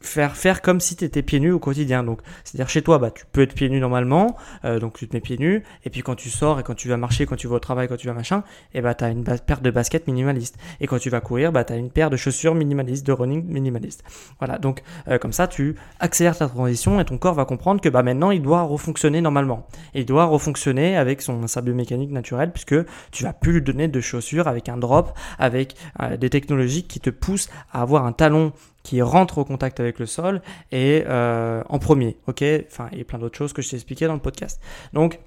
faire 0.00 0.36
faire 0.36 0.62
comme 0.62 0.80
si 0.80 0.96
tu 0.96 1.04
étais 1.04 1.22
pieds 1.22 1.40
nus 1.40 1.52
au 1.52 1.58
quotidien. 1.58 2.02
Donc, 2.02 2.20
c'est-à-dire 2.44 2.68
chez 2.68 2.82
toi, 2.82 2.98
bah, 2.98 3.10
tu 3.10 3.24
peux 3.30 3.42
être 3.42 3.54
pieds 3.54 3.68
nus 3.68 3.80
normalement, 3.80 4.36
euh, 4.64 4.78
donc 4.78 4.98
tu 4.98 5.08
te 5.08 5.14
mets 5.14 5.20
pieds 5.20 5.38
nus, 5.38 5.62
et 5.84 5.90
puis 5.90 6.02
quand 6.02 6.14
tu 6.14 6.30
sors 6.30 6.60
et 6.60 6.62
quand 6.62 6.74
tu 6.74 6.88
vas 6.88 6.96
marcher, 6.96 7.26
quand 7.26 7.36
tu 7.36 7.46
vas 7.46 7.56
au 7.56 7.60
travail, 7.60 7.88
quand 7.88 7.96
tu 7.96 8.06
vas 8.06 8.14
machin, 8.14 8.42
et 8.74 8.78
eh 8.78 8.80
bah, 8.80 8.94
tu 8.94 9.04
as 9.04 9.10
une 9.10 9.24
paire 9.24 9.60
de 9.60 9.70
baskets 9.70 10.06
minimaliste. 10.06 10.56
Et 10.80 10.86
quand 10.86 10.98
tu 10.98 11.10
vas 11.10 11.20
courir, 11.20 11.52
bah, 11.52 11.64
tu 11.64 11.72
as 11.72 11.76
une 11.76 11.90
paire 11.90 12.10
de 12.10 12.16
chaussures 12.16 12.54
minimalistes, 12.54 13.06
de 13.06 13.12
running 13.12 13.44
minimaliste. 13.46 14.04
Voilà, 14.38 14.58
donc 14.58 14.82
euh, 15.08 15.18
comme 15.18 15.32
ça, 15.32 15.46
tu 15.46 15.76
accélères 16.00 16.36
ta 16.36 16.48
transition 16.48 17.00
et 17.00 17.04
ton 17.04 17.18
corps 17.18 17.34
va 17.34 17.44
comprendre 17.44 17.80
que 17.80 17.88
bah, 17.88 18.02
maintenant, 18.02 18.30
il 18.30 18.42
doit 18.42 18.62
refonctionner 18.62 19.20
normalement. 19.20 19.66
Il 19.94 20.06
doit 20.06 20.24
refonctionner 20.24 20.96
avec 20.96 21.22
son, 21.22 21.46
sa 21.46 21.60
biomécanique 21.60 22.10
naturelle, 22.10 22.52
puisque 22.52 22.76
tu 23.10 23.24
vas 23.24 23.32
plus 23.32 23.52
lui 23.52 23.62
donner 23.62 23.88
de 23.88 24.00
chaussures 24.00 24.48
avec 24.48 24.68
un 24.68 24.76
drop, 24.76 25.16
avec 25.38 25.74
euh, 26.00 26.16
des 26.16 26.30
technologies 26.30 26.84
qui 26.84 27.00
te 27.00 27.10
poussent 27.10 27.48
à 27.72 27.82
avoir 27.82 28.06
un 28.06 28.12
talon 28.12 28.52
qui 28.82 29.02
rentre 29.02 29.38
au 29.38 29.44
contact 29.44 29.80
avec 29.80 29.98
le 29.98 30.06
sol 30.06 30.42
et 30.72 31.04
euh, 31.06 31.62
en 31.68 31.78
premier, 31.78 32.16
ok? 32.26 32.44
Enfin, 32.66 32.88
et 32.92 33.04
plein 33.04 33.18
d'autres 33.18 33.36
choses 33.36 33.52
que 33.52 33.62
je 33.62 33.70
t'ai 33.70 33.76
expliqué 33.76 34.06
dans 34.06 34.14
le 34.14 34.20
podcast. 34.20 34.60
Donc, 34.92 35.20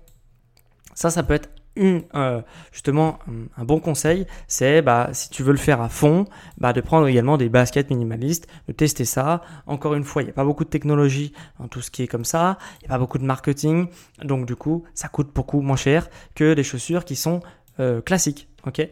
ça, 0.94 1.10
ça 1.10 1.24
peut 1.24 1.34
être 1.34 1.50
euh, 1.78 2.42
justement 2.74 3.20
un 3.56 3.64
bon 3.64 3.80
conseil, 3.80 4.28
c'est 4.48 4.82
bah, 4.82 5.10
si 5.14 5.30
tu 5.30 5.42
veux 5.42 5.54
le 5.54 5.58
faire 5.58 5.82
à 5.82 5.88
fond, 5.88 6.26
bah, 6.58 6.74
de 6.74 6.82
prendre 6.82 7.08
également 7.08 7.38
des 7.38 7.48
baskets 7.48 7.90
minimalistes, 7.90 8.48
de 8.68 8.74
tester 8.74 9.06
ça. 9.06 9.42
Encore 9.68 9.94
une 9.94 10.04
fois, 10.04 10.22
il 10.22 10.26
n'y 10.26 10.32
a 10.32 10.34
pas 10.34 10.44
beaucoup 10.44 10.66
de 10.66 10.70
technologie 10.70 11.32
dans 11.60 11.70
tout 11.70 11.82
ce 11.82 11.90
qui 11.90 12.04
est 12.04 12.08
comme 12.08 12.26
ça, 12.26 12.58
il 12.82 12.84
n'y 12.84 12.88
a 12.88 12.90
pas 12.90 13.00
beaucoup 13.00 13.20
de 13.20 13.24
marketing, 13.24 13.88
donc 14.22 14.46
du 14.46 14.56
coup, 14.56 14.84
ça 14.94 15.08
coûte 15.08 15.32
beaucoup 15.34 15.62
moins 15.62 15.78
cher 15.78 16.10
que 16.36 16.54
des 16.54 16.64
chaussures 16.64 17.06
qui 17.06 17.16
sont 17.16 17.40
euh, 17.80 18.02
classiques. 18.02 18.50
Ok? 18.68 18.88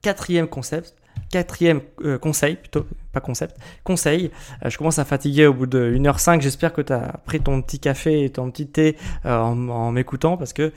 quatrième 0.00 0.46
concept, 0.48 0.94
Quatrième 1.30 1.82
euh, 2.04 2.18
conseil, 2.18 2.56
plutôt 2.56 2.86
pas 3.12 3.20
concept, 3.20 3.56
conseil. 3.84 4.30
Euh, 4.64 4.70
je 4.70 4.78
commence 4.78 4.98
à 4.98 5.04
fatiguer 5.04 5.46
au 5.46 5.52
bout 5.52 5.66
de 5.66 5.94
1h05. 5.94 6.40
J'espère 6.40 6.72
que 6.72 6.80
tu 6.80 6.92
as 6.92 7.20
pris 7.26 7.40
ton 7.40 7.60
petit 7.60 7.78
café 7.78 8.24
et 8.24 8.30
ton 8.30 8.50
petit 8.50 8.66
thé 8.66 8.96
euh, 9.26 9.38
en, 9.38 9.92
m'écoutant 9.92 10.36
parce 10.38 10.52
que 10.52 10.72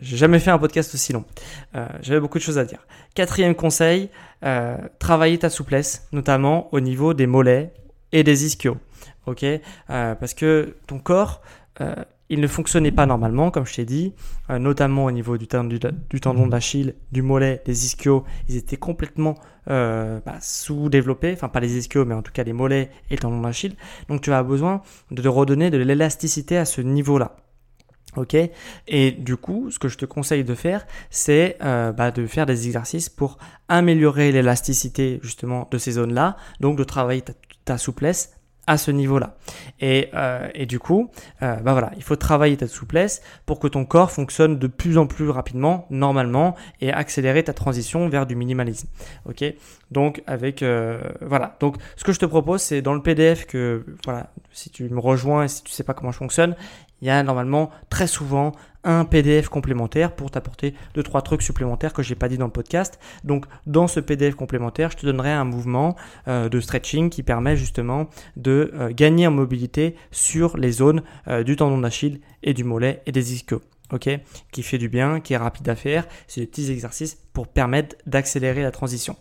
j'ai 0.00 0.16
jamais 0.16 0.38
fait 0.38 0.50
un 0.50 0.58
podcast 0.58 0.94
aussi 0.94 1.12
long. 1.12 1.24
J'avais 2.00 2.20
beaucoup 2.20 2.38
de 2.38 2.42
choses 2.42 2.58
à 2.58 2.64
dire. 2.64 2.86
Quatrième 3.14 3.54
conseil, 3.54 4.10
travailler 4.98 5.38
ta 5.38 5.50
souplesse, 5.50 6.08
notamment 6.12 6.68
au 6.72 6.80
niveau 6.80 7.14
des 7.14 7.26
mollets 7.26 7.72
et 8.12 8.22
des 8.22 8.46
ischios. 8.46 8.76
Parce 9.26 10.34
que 10.34 10.76
ton 10.86 10.98
corps 10.98 11.42
il 12.30 12.40
ne 12.40 12.46
fonctionnait 12.46 12.92
pas 12.92 13.06
normalement, 13.06 13.50
comme 13.50 13.66
je 13.66 13.74
t'ai 13.74 13.84
dit, 13.84 14.14
euh, 14.50 14.58
notamment 14.58 15.04
au 15.04 15.10
niveau 15.10 15.36
du, 15.36 15.46
tendon, 15.46 16.46
d'Achille, 16.46 16.94
du 17.12 17.22
mollet, 17.22 17.62
des 17.66 17.84
ischios. 17.84 18.24
Ils 18.48 18.56
étaient 18.56 18.76
complètement 18.76 19.34
euh, 19.68 20.20
bah, 20.24 20.36
sous-développés, 20.40 21.32
enfin 21.34 21.48
pas 21.48 21.60
les 21.60 21.76
ischios, 21.76 22.04
mais 22.04 22.14
en 22.14 22.22
tout 22.22 22.32
cas 22.32 22.44
les 22.44 22.52
mollets 22.52 22.90
et 23.10 23.16
le 23.16 23.20
tendon 23.20 23.40
d'Achille. 23.40 23.76
Donc 24.08 24.22
tu 24.22 24.32
as 24.32 24.42
besoin 24.42 24.82
de 25.10 25.28
redonner 25.28 25.70
de 25.70 25.78
l'élasticité 25.78 26.56
à 26.56 26.64
ce 26.64 26.80
niveau-là. 26.80 27.36
Ok? 28.16 28.36
Et 28.86 29.10
du 29.10 29.36
coup, 29.36 29.70
ce 29.70 29.78
que 29.78 29.88
je 29.88 29.98
te 29.98 30.04
conseille 30.04 30.44
de 30.44 30.54
faire, 30.54 30.86
c'est 31.10 31.56
euh, 31.62 31.92
bah, 31.92 32.10
de 32.10 32.26
faire 32.26 32.46
des 32.46 32.66
exercices 32.66 33.08
pour 33.08 33.38
améliorer 33.68 34.30
l'élasticité 34.30 35.18
justement 35.22 35.68
de 35.70 35.78
ces 35.78 35.92
zones-là, 35.92 36.36
donc 36.60 36.78
de 36.78 36.84
travailler 36.84 37.24
ta 37.64 37.76
souplesse 37.76 38.33
à 38.66 38.78
ce 38.78 38.90
niveau-là. 38.90 39.36
Et, 39.80 40.10
euh, 40.14 40.48
et, 40.54 40.66
du 40.66 40.78
coup, 40.78 41.10
euh, 41.42 41.56
bah 41.56 41.72
voilà, 41.72 41.90
il 41.96 42.02
faut 42.02 42.16
travailler 42.16 42.56
ta 42.56 42.66
souplesse 42.66 43.22
pour 43.46 43.58
que 43.58 43.68
ton 43.68 43.84
corps 43.84 44.10
fonctionne 44.10 44.58
de 44.58 44.66
plus 44.66 44.98
en 44.98 45.06
plus 45.06 45.28
rapidement, 45.28 45.86
normalement, 45.90 46.54
et 46.80 46.92
accélérer 46.92 47.42
ta 47.44 47.52
transition 47.52 48.08
vers 48.08 48.26
du 48.26 48.36
minimalisme. 48.36 48.88
Ok? 49.28 49.44
Donc 49.90 50.22
avec 50.26 50.62
euh, 50.62 51.00
voilà. 51.20 51.56
Donc 51.60 51.76
ce 51.96 52.04
que 52.04 52.12
je 52.12 52.18
te 52.18 52.26
propose, 52.26 52.62
c'est 52.62 52.82
dans 52.82 52.94
le 52.94 53.02
PDF 53.02 53.46
que 53.46 53.84
voilà, 54.04 54.30
si 54.52 54.70
tu 54.70 54.88
me 54.88 54.98
rejoins 54.98 55.44
et 55.44 55.48
si 55.48 55.62
tu 55.62 55.72
sais 55.72 55.84
pas 55.84 55.94
comment 55.94 56.10
je 56.10 56.18
fonctionne, 56.18 56.56
il 57.00 57.08
y 57.08 57.10
a 57.10 57.22
normalement 57.22 57.70
très 57.90 58.06
souvent 58.06 58.52
un 58.84 59.04
PDF 59.04 59.48
complémentaire 59.48 60.14
pour 60.14 60.30
t'apporter 60.30 60.74
deux 60.94 61.02
trois 61.02 61.22
trucs 61.22 61.42
supplémentaires 61.42 61.92
que 61.92 62.02
j'ai 62.02 62.14
pas 62.14 62.28
dit 62.28 62.38
dans 62.38 62.46
le 62.46 62.52
podcast. 62.52 62.98
Donc 63.24 63.46
dans 63.66 63.86
ce 63.88 64.00
PDF 64.00 64.34
complémentaire, 64.34 64.90
je 64.90 64.98
te 64.98 65.06
donnerai 65.06 65.32
un 65.32 65.44
mouvement 65.44 65.96
euh, 66.28 66.48
de 66.48 66.60
stretching 66.60 67.10
qui 67.10 67.22
permet 67.22 67.56
justement 67.56 68.08
de 68.36 68.72
euh, 68.74 68.92
gagner 68.92 69.26
en 69.26 69.30
mobilité 69.30 69.96
sur 70.10 70.56
les 70.56 70.72
zones 70.72 71.02
euh, 71.28 71.42
du 71.42 71.56
tendon 71.56 71.78
d'Achille 71.78 72.20
et 72.42 72.54
du 72.54 72.64
mollet 72.64 73.02
et 73.06 73.12
des 73.12 73.32
ischios. 73.32 73.62
Ok, 73.92 74.08
qui 74.50 74.62
fait 74.62 74.78
du 74.78 74.88
bien, 74.88 75.20
qui 75.20 75.34
est 75.34 75.38
rapide 75.38 75.68
à 75.68 75.76
faire. 75.76 76.06
C'est 76.26 76.40
des 76.40 76.46
petits 76.46 76.70
exercices 76.70 77.18
pour 77.32 77.48
permettre 77.48 77.96
d'accélérer 78.06 78.62
la 78.62 78.70
transition. 78.70 79.16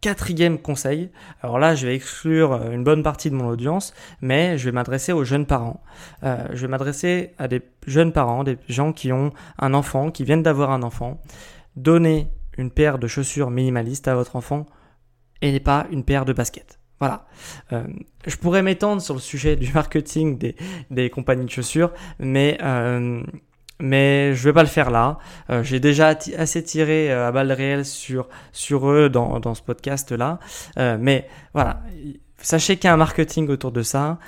Quatrième 0.00 0.58
conseil, 0.58 1.10
alors 1.42 1.58
là 1.58 1.74
je 1.74 1.88
vais 1.88 1.96
exclure 1.96 2.52
euh, 2.52 2.70
une 2.70 2.84
bonne 2.84 3.02
partie 3.02 3.30
de 3.30 3.34
mon 3.34 3.48
audience, 3.48 3.94
mais 4.20 4.56
je 4.56 4.66
vais 4.66 4.72
m'adresser 4.72 5.12
aux 5.12 5.24
jeunes 5.24 5.44
parents. 5.44 5.82
Euh, 6.22 6.46
je 6.52 6.62
vais 6.62 6.68
m'adresser 6.68 7.34
à 7.36 7.48
des 7.48 7.62
jeunes 7.84 8.12
parents, 8.12 8.44
des 8.44 8.58
gens 8.68 8.92
qui 8.92 9.10
ont 9.10 9.32
un 9.58 9.74
enfant, 9.74 10.12
qui 10.12 10.22
viennent 10.22 10.44
d'avoir 10.44 10.70
un 10.70 10.84
enfant. 10.84 11.20
Donnez 11.74 12.28
une 12.58 12.70
paire 12.70 13.00
de 13.00 13.08
chaussures 13.08 13.50
minimalistes 13.50 14.06
à 14.06 14.14
votre 14.14 14.36
enfant 14.36 14.66
et 15.42 15.58
pas 15.58 15.88
une 15.90 16.04
paire 16.04 16.24
de 16.24 16.32
baskets. 16.32 16.78
Voilà. 17.00 17.26
Euh, 17.72 17.84
je 18.24 18.36
pourrais 18.36 18.62
m'étendre 18.62 19.02
sur 19.02 19.14
le 19.14 19.20
sujet 19.20 19.56
du 19.56 19.72
marketing 19.74 20.38
des, 20.38 20.54
des 20.92 21.10
compagnies 21.10 21.44
de 21.44 21.50
chaussures, 21.50 21.92
mais 22.20 22.56
mais 23.80 24.34
je 24.34 24.44
vais 24.44 24.52
pas 24.52 24.62
le 24.62 24.68
faire 24.68 24.90
là. 24.90 25.18
Euh, 25.50 25.62
j'ai 25.62 25.80
déjà 25.80 26.14
assez 26.36 26.62
tiré 26.62 27.12
euh, 27.12 27.28
à 27.28 27.32
balles 27.32 27.52
réelles 27.52 27.84
sur 27.84 28.28
sur 28.52 28.88
eux 28.90 29.08
dans 29.08 29.54
ce 29.54 29.62
podcast 29.62 30.12
là. 30.12 30.38
Euh, 30.78 30.96
mais 31.00 31.28
voilà, 31.54 31.80
Sachez 32.40 32.76
qu'il 32.76 32.84
y 32.84 32.86
a 32.88 32.94
un 32.94 32.98
marketing 32.98 33.48
autour 33.48 33.72
de 33.72 33.82
ça 33.82 34.18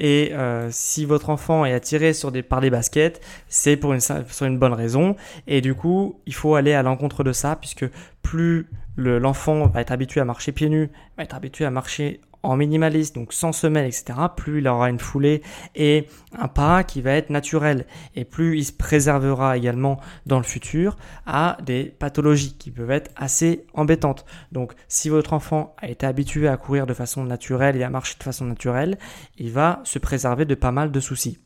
et 0.00 0.32
si 0.70 1.04
votre 1.04 1.30
enfant 1.30 1.64
est 1.64 1.72
attiré 1.72 2.10
par 2.48 2.60
des 2.60 2.70
baskets, 2.70 3.20
c'est 3.46 3.76
pour 3.76 3.92
une, 3.92 4.00
sur 4.00 4.46
une 4.46 4.58
bonne 4.58 4.72
raison 4.72 5.14
et 5.46 5.60
du 5.60 5.76
coup 5.76 6.18
il 6.26 6.34
faut 6.34 6.56
aller 6.56 6.72
à 6.72 6.82
l'encontre 6.82 7.22
de 7.22 7.32
ça 7.32 7.54
puisque 7.54 7.86
plus 8.22 8.68
l'enfant 8.96 9.68
va 9.68 9.80
être 9.80 9.92
habitué 9.92 10.20
à 10.20 10.24
marcher 10.24 10.50
pieds 10.50 10.68
nus, 10.68 10.90
va 11.16 11.22
être 11.22 11.36
habitué 11.36 11.64
à 11.64 11.70
marcher 11.70 12.20
en 12.42 12.56
minimaliste, 12.56 13.14
donc 13.14 13.32
sans 13.32 13.52
semelle, 13.52 13.86
etc., 13.86 14.18
plus 14.36 14.58
il 14.60 14.68
aura 14.68 14.90
une 14.90 14.98
foulée 14.98 15.42
et 15.74 16.06
un 16.38 16.48
pas 16.48 16.84
qui 16.84 17.02
va 17.02 17.12
être 17.12 17.30
naturel. 17.30 17.86
Et 18.14 18.24
plus 18.24 18.58
il 18.58 18.64
se 18.64 18.72
préservera 18.72 19.56
également 19.56 20.00
dans 20.26 20.38
le 20.38 20.44
futur 20.44 20.96
à 21.26 21.58
des 21.64 21.84
pathologies 21.84 22.56
qui 22.56 22.70
peuvent 22.70 22.90
être 22.90 23.10
assez 23.16 23.66
embêtantes. 23.74 24.24
Donc 24.52 24.72
si 24.88 25.08
votre 25.08 25.32
enfant 25.32 25.74
a 25.78 25.88
été 25.88 26.06
habitué 26.06 26.48
à 26.48 26.56
courir 26.56 26.86
de 26.86 26.94
façon 26.94 27.24
naturelle 27.24 27.76
et 27.76 27.82
à 27.82 27.90
marcher 27.90 28.16
de 28.18 28.24
façon 28.24 28.44
naturelle, 28.44 28.98
il 29.36 29.50
va 29.50 29.80
se 29.84 29.98
préserver 29.98 30.44
de 30.44 30.54
pas 30.54 30.72
mal 30.72 30.90
de 30.90 31.00
soucis. 31.00 31.38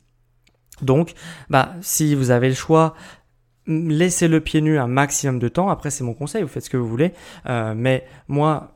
Donc, 0.83 1.15
bah, 1.51 1.75
si 1.83 2.17
vous 2.17 2.31
avez 2.33 2.49
le 2.49 2.55
choix 2.55 2.95
laissez 3.67 4.29
le 4.29 4.41
pied 4.41 4.61
nu 4.61 4.79
un 4.79 4.87
maximum 4.87 5.39
de 5.39 5.49
temps. 5.49 5.69
Après, 5.69 5.91
c'est 5.91 6.05
mon 6.05 6.15
conseil, 6.15 6.43
vous 6.43 6.49
faites 6.49 6.65
ce 6.65 6.71
que 6.71 6.77
vous 6.77 6.89
voulez. 6.89 7.13
Euh, 7.47 7.75
mais 7.77 8.07
moi, 8.29 8.73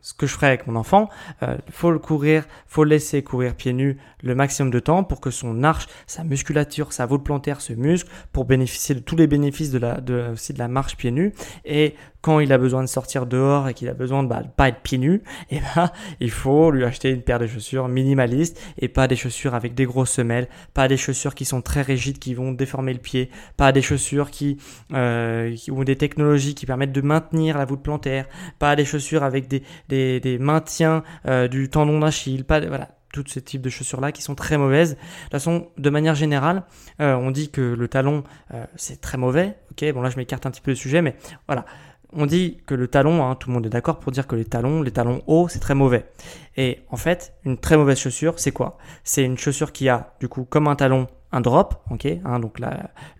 ce 0.00 0.14
que 0.14 0.26
je 0.26 0.34
ferai 0.34 0.48
avec 0.48 0.66
mon 0.66 0.76
enfant, 0.76 1.08
euh, 1.42 1.56
faut 1.70 1.90
le 1.90 1.98
courir, 1.98 2.44
faut 2.66 2.84
le 2.84 2.90
laisser 2.90 3.22
courir 3.22 3.54
pieds 3.54 3.72
nus 3.72 3.98
le 4.22 4.34
maximum 4.34 4.70
de 4.70 4.78
temps 4.78 5.04
pour 5.04 5.20
que 5.20 5.30
son 5.30 5.62
arche, 5.62 5.86
sa 6.06 6.24
musculature, 6.24 6.92
sa 6.92 7.06
voûte 7.06 7.24
plantaire 7.24 7.60
se 7.60 7.72
muscle 7.72 8.10
pour 8.32 8.44
bénéficier 8.44 8.94
de 8.94 9.00
tous 9.00 9.16
les 9.16 9.26
bénéfices 9.26 9.70
de 9.70 9.78
la, 9.78 10.00
aussi 10.32 10.52
de 10.52 10.58
la 10.58 10.68
marche 10.68 10.96
pieds 10.96 11.10
nus. 11.10 11.32
Et 11.64 11.94
quand 12.20 12.40
il 12.40 12.52
a 12.52 12.58
besoin 12.58 12.82
de 12.82 12.88
sortir 12.88 13.26
dehors 13.26 13.68
et 13.68 13.74
qu'il 13.74 13.88
a 13.88 13.94
besoin 13.94 14.22
de 14.22 14.28
bah, 14.28 14.42
pas 14.56 14.68
être 14.68 14.80
pieds 14.80 14.98
nus, 14.98 15.22
eh 15.50 15.60
ben, 15.60 15.90
il 16.20 16.30
faut 16.30 16.70
lui 16.70 16.84
acheter 16.84 17.10
une 17.10 17.22
paire 17.22 17.38
de 17.38 17.46
chaussures 17.46 17.88
minimalistes 17.88 18.60
et 18.78 18.88
pas 18.88 19.08
des 19.08 19.16
chaussures 19.16 19.54
avec 19.54 19.74
des 19.74 19.84
grosses 19.84 20.10
semelles, 20.10 20.48
pas 20.74 20.88
des 20.88 20.96
chaussures 20.96 21.34
qui 21.34 21.44
sont 21.44 21.62
très 21.62 21.82
rigides 21.82 22.18
qui 22.18 22.34
vont 22.34 22.52
déformer 22.52 22.92
le 22.92 22.98
pied, 22.98 23.30
pas 23.56 23.72
des 23.72 23.82
chaussures 23.82 24.30
qui, 24.30 24.58
euh, 24.92 25.56
ont 25.70 25.84
des 25.84 25.96
technologies 25.96 26.54
qui 26.54 26.66
permettent 26.66 26.92
de 26.92 27.00
maintenir 27.00 27.56
la 27.56 27.64
voûte 27.64 27.82
plantaire, 27.82 28.26
pas 28.58 28.76
des 28.76 28.84
chaussures 28.84 29.22
avec 29.22 29.48
des, 29.48 30.38
maintiens 30.40 31.02
euh, 31.26 31.48
du 31.48 31.68
tendon 31.68 32.00
d'Achille, 32.00 32.44
pas 32.44 32.60
voilà 32.60 32.88
tous 33.12 33.24
ces 33.26 33.42
types 33.42 33.62
de 33.62 33.70
chaussures 33.70 34.00
là 34.00 34.12
qui 34.12 34.22
sont 34.22 34.34
très 34.34 34.58
mauvaises. 34.58 34.94
De 34.94 34.96
toute 34.96 35.32
façon, 35.32 35.68
de 35.76 35.90
manière 35.90 36.14
générale, 36.14 36.62
euh, 37.00 37.14
on 37.14 37.30
dit 37.30 37.50
que 37.50 37.60
le 37.60 37.88
talon 37.88 38.24
euh, 38.54 38.64
c'est 38.76 39.00
très 39.00 39.18
mauvais. 39.18 39.56
Ok, 39.72 39.84
bon 39.92 40.02
là 40.02 40.10
je 40.10 40.16
m'écarte 40.16 40.46
un 40.46 40.50
petit 40.50 40.60
peu 40.60 40.72
du 40.72 40.80
sujet, 40.80 41.02
mais 41.02 41.16
voilà. 41.46 41.64
On 42.12 42.26
dit 42.26 42.58
que 42.66 42.74
le 42.74 42.88
talon, 42.88 43.24
hein, 43.24 43.36
tout 43.36 43.48
le 43.48 43.54
monde 43.54 43.66
est 43.66 43.70
d'accord 43.70 44.00
pour 44.00 44.10
dire 44.10 44.26
que 44.26 44.34
les 44.34 44.44
talons, 44.44 44.82
les 44.82 44.90
talons 44.90 45.22
hauts, 45.28 45.48
c'est 45.48 45.60
très 45.60 45.76
mauvais. 45.76 46.10
Et 46.56 46.80
en 46.90 46.96
fait, 46.96 47.34
une 47.44 47.56
très 47.56 47.76
mauvaise 47.76 47.98
chaussure, 47.98 48.38
c'est 48.38 48.50
quoi? 48.50 48.78
C'est 49.04 49.22
une 49.24 49.38
chaussure 49.38 49.70
qui 49.70 49.88
a, 49.88 50.14
du 50.18 50.28
coup, 50.28 50.44
comme 50.44 50.66
un 50.66 50.74
talon, 50.74 51.06
un 51.30 51.40
drop, 51.40 51.82
ok, 51.90 52.08
hein, 52.24 52.40
donc 52.40 52.58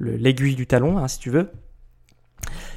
l'aiguille 0.01 0.57
du 0.57 0.67
talon, 0.67 0.99
hein, 0.99 1.07
si 1.07 1.21
tu 1.21 1.31
veux, 1.31 1.53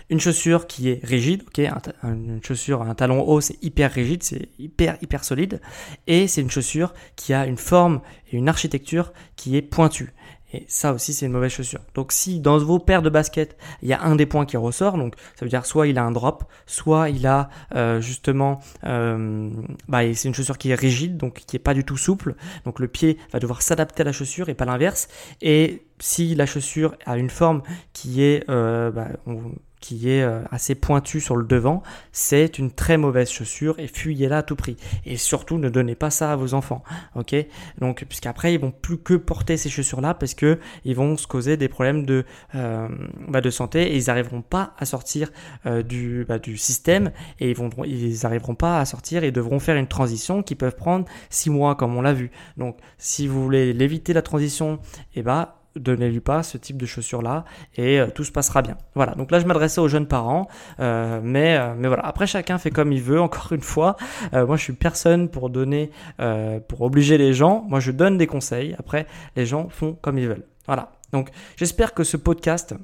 une 0.10 0.20
chaussure 0.20 0.68
qui 0.68 0.90
est 0.90 1.04
rigide, 1.04 1.44
ok, 1.48 1.62
une 2.04 2.40
chaussure, 2.44 2.84
un 2.84 2.94
talon 2.94 3.22
haut, 3.22 3.42
c'est 3.42 3.58
hyper 3.64 3.92
rigide, 3.92 4.22
c'est 4.22 4.50
hyper 4.60 4.98
hyper 5.02 5.24
solide, 5.24 5.62
et 6.06 6.28
c'est 6.28 6.42
une 6.42 6.52
chaussure 6.52 6.94
qui 7.16 7.34
a 7.34 7.48
une 7.48 7.58
forme 7.58 8.02
et 8.32 8.38
une 8.38 8.50
architecture 8.50 9.14
qui 9.36 9.58
est 9.58 9.64
pointue. 9.64 10.14
Et 10.54 10.66
ça 10.68 10.94
aussi, 10.94 11.14
c'est 11.14 11.26
une 11.26 11.32
mauvaise 11.32 11.52
chaussure. 11.52 11.82
Donc, 11.96 12.12
si 12.12 12.40
dans 12.40 12.58
vos 12.60 12.80
paires 12.80 13.02
de 13.02 13.10
baskets, 13.10 13.58
il 13.82 13.90
y 13.90 13.94
a 13.94 14.02
un 14.02 14.16
des 14.16 14.26
points 14.26 14.46
qui 14.46 14.56
ressort, 14.56 14.98
donc 14.98 15.16
ça 15.36 15.46
veut 15.46 15.50
dire 15.50 15.66
soit 15.66 15.88
il 15.88 15.98
a 15.98 16.04
un 16.04 16.12
drop, 16.12 16.44
soit 16.68 17.10
il 17.10 17.26
a 17.26 17.50
euh, 17.76 18.00
justement, 18.02 18.60
euh, 18.84 19.50
bah, 19.88 20.02
c'est 20.14 20.28
une 20.28 20.36
chaussure 20.36 20.58
qui 20.58 20.72
est 20.72 20.76
rigide, 20.76 21.18
donc 21.18 21.44
qui 21.48 21.56
est 21.56 21.60
pas 21.60 21.74
du 21.74 21.84
tout 21.84 21.98
souple. 21.98 22.36
Donc, 22.66 22.80
le 22.80 22.88
pied 22.88 23.18
va 23.32 23.40
devoir 23.40 23.62
s'adapter 23.62 24.02
à 24.02 24.06
la 24.06 24.12
chaussure 24.12 24.50
et 24.50 24.54
pas 24.54 24.66
l'inverse. 24.66 25.08
Et 25.42 25.88
si 26.00 26.36
la 26.36 26.46
chaussure 26.46 26.96
a 27.06 27.18
une 27.18 27.30
forme 27.30 27.64
qui 27.94 28.24
est, 28.24 28.48
euh, 28.50 28.92
bah, 28.92 29.08
qui 29.84 30.10
est 30.10 30.24
euh, 30.24 30.40
assez 30.50 30.76
pointu 30.76 31.20
sur 31.20 31.36
le 31.36 31.44
devant, 31.44 31.84
c'est 32.14 32.58
une 32.58 32.72
très 32.72 32.96
mauvaise 32.96 33.30
chaussure 33.30 33.78
et 33.80 33.88
fuyez-la 33.88 34.38
à 34.38 34.42
tout 34.42 34.56
prix. 34.56 34.78
Et 35.06 35.18
surtout, 35.18 35.58
ne 35.58 35.68
donnez 35.68 35.94
pas 35.94 36.10
ça 36.10 36.32
à 36.32 36.38
vos 36.38 36.54
enfants, 36.54 36.84
ok? 37.16 37.36
Donc, 37.80 38.06
puisqu'après, 38.08 38.54
ils 38.54 38.62
vont 38.62 38.72
plus 38.72 38.98
que 38.98 39.16
porter 39.16 39.58
ces 39.58 39.68
chaussures-là 39.70 40.14
parce 40.14 40.36
que 40.36 40.58
ils 40.86 40.96
vont 40.96 41.18
se 41.18 41.28
causer 41.28 41.58
des 41.58 41.68
problèmes 41.68 42.06
de, 42.06 42.24
euh, 42.56 42.88
bah, 43.28 43.42
de 43.42 43.50
santé 43.50 43.92
et 43.92 43.98
ils 43.98 44.06
n'arriveront 44.08 44.42
pas 44.42 44.74
à 44.80 44.86
sortir 44.86 45.34
euh, 45.66 45.84
du, 45.84 46.24
bah, 46.30 46.40
du 46.40 46.56
système 46.56 47.12
et 47.42 47.50
ils 47.50 47.58
vont, 47.58 47.70
ils 47.86 48.20
n'arriveront 48.24 48.56
pas 48.56 48.80
à 48.80 48.86
sortir 48.86 49.26
et 49.26 49.32
devront 49.32 49.60
faire 49.60 49.76
une 49.76 49.88
transition 49.88 50.44
qui 50.44 50.56
peut 50.56 50.72
prendre 50.72 51.06
six 51.30 51.50
mois 51.50 51.76
comme 51.76 51.98
on 51.98 52.02
l'a 52.02 52.14
vu. 52.14 52.32
Donc, 52.56 52.78
si 52.98 53.28
vous 53.28 53.44
voulez 53.44 53.74
l'éviter 53.74 54.14
la 54.14 54.22
transition, 54.22 54.80
et 55.14 55.20
eh 55.20 55.24
bah 55.24 55.63
donnez-lui 55.76 56.20
pas 56.20 56.44
ce 56.44 56.58
type 56.58 56.78
de 56.78 56.86
chaussures-là 56.86 57.46
et 57.76 58.00
euh, 58.00 58.08
tout 58.08 58.24
se 58.24 58.32
passera 58.32 58.62
bien. 58.62 58.78
Voilà, 58.96 59.16
donc 59.16 59.32
là 59.32 59.40
je 59.40 59.46
m'adressais 59.46 59.82
aux 59.82 59.88
jeunes 59.88 60.08
parents, 60.08 60.48
euh, 60.80 61.20
mais, 61.24 61.58
euh, 61.58 61.74
mais 61.78 61.88
voilà, 61.88 62.06
après 62.06 62.28
chacun 62.28 62.58
fait 62.58 62.72
comme 62.72 62.92
il 62.92 63.02
veut, 63.02 63.20
encore 63.22 63.52
une 63.52 63.62
fois, 63.62 63.96
moi 64.34 64.58
je 64.58 64.64
suis 64.64 64.74
personne 64.74 65.30
pour 65.30 65.50
donner, 65.50 65.92
pour 66.68 66.82
obliger 66.82 67.18
les 67.18 67.34
gens, 67.34 67.66
moi 67.68 67.80
je 67.80 67.92
donne 67.92 68.18
des 68.18 68.28
conseils, 68.28 68.76
après 68.78 69.08
les 69.36 69.46
gens 69.46 69.70
font 69.70 69.94
comme 69.94 70.18
ils 70.18 70.28
veulent. 70.28 70.46
Voilà, 70.66 70.92
donc 71.12 71.30
j'espère 71.58 71.94
que 71.94 72.04
ce 72.04 72.18
podcast 72.18 72.76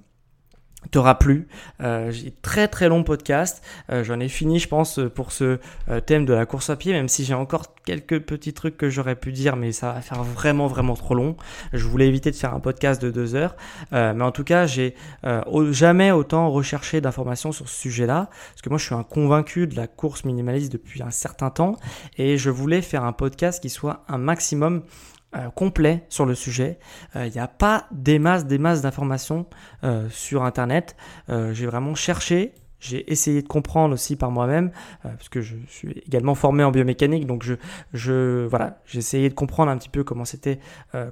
t'aura 0.91 1.19
plu. 1.19 1.47
Euh, 1.81 2.11
j'ai 2.11 2.31
très 2.41 2.67
très 2.67 2.89
long 2.89 3.03
podcast. 3.03 3.63
Euh, 3.91 4.03
J'en 4.03 4.19
ai 4.19 4.29
fini, 4.29 4.59
je 4.59 4.67
pense, 4.67 4.99
pour 5.13 5.31
ce 5.31 5.59
euh, 5.89 5.99
thème 5.99 6.25
de 6.25 6.33
la 6.33 6.45
course 6.45 6.69
à 6.69 6.75
pied, 6.75 6.93
même 6.93 7.09
si 7.09 7.25
j'ai 7.25 7.33
encore 7.33 7.75
quelques 7.85 8.19
petits 8.19 8.53
trucs 8.53 8.77
que 8.77 8.89
j'aurais 8.89 9.15
pu 9.15 9.31
dire, 9.31 9.55
mais 9.55 9.71
ça 9.71 9.91
va 9.91 10.01
faire 10.01 10.23
vraiment 10.23 10.67
vraiment 10.67 10.95
trop 10.95 11.15
long. 11.15 11.35
Je 11.73 11.85
voulais 11.85 12.07
éviter 12.07 12.31
de 12.31 12.35
faire 12.35 12.53
un 12.53 12.59
podcast 12.59 13.01
de 13.01 13.11
deux 13.11 13.35
heures, 13.35 13.55
mais 13.91 14.21
en 14.21 14.31
tout 14.31 14.43
cas, 14.43 14.67
j'ai 14.67 14.95
jamais 15.71 16.11
autant 16.11 16.51
recherché 16.51 17.01
d'informations 17.01 17.51
sur 17.51 17.67
ce 17.67 17.75
sujet-là, 17.81 18.29
parce 18.29 18.61
que 18.61 18.69
moi, 18.69 18.77
je 18.77 18.85
suis 18.85 18.95
un 18.95 19.03
convaincu 19.03 19.65
de 19.65 19.75
la 19.75 19.87
course 19.87 20.23
minimaliste 20.23 20.71
depuis 20.71 21.01
un 21.01 21.11
certain 21.11 21.49
temps, 21.49 21.77
et 22.17 22.37
je 22.37 22.49
voulais 22.49 22.81
faire 22.81 23.03
un 23.03 23.13
podcast 23.13 23.61
qui 23.61 23.69
soit 23.69 24.03
un 24.07 24.19
maximum 24.19 24.83
euh, 25.35 25.51
complet 25.51 26.05
sur 26.09 26.25
le 26.25 26.33
sujet. 26.33 26.79
Il 27.13 27.21
euh, 27.21 27.29
n'y 27.29 27.39
a 27.39 27.47
pas 27.47 27.85
des 27.91 28.17
masses, 28.17 28.47
des 28.47 28.57
masses 28.57 28.81
d'informations 28.81 29.45
euh, 29.83 30.09
sur 30.09 30.43
Internet. 30.43 30.95
J'ai 31.27 31.67
vraiment 31.67 31.93
cherché, 31.93 32.53
j'ai 32.79 33.11
essayé 33.11 33.43
de 33.43 33.47
comprendre 33.47 33.93
aussi 33.93 34.15
par 34.15 34.31
moi-même, 34.31 34.71
parce 35.03 35.29
que 35.29 35.41
je 35.41 35.55
suis 35.67 36.01
également 36.07 36.33
formé 36.33 36.63
en 36.63 36.71
biomécanique, 36.71 37.27
donc 37.27 37.43
je, 37.43 37.53
je 37.93 38.47
voilà, 38.47 38.81
j'ai 38.85 38.97
essayé 38.97 39.29
de 39.29 39.35
comprendre 39.35 39.69
un 39.69 39.77
petit 39.77 39.89
peu 39.89 40.03
comment 40.03 40.25
c'était, 40.25 40.59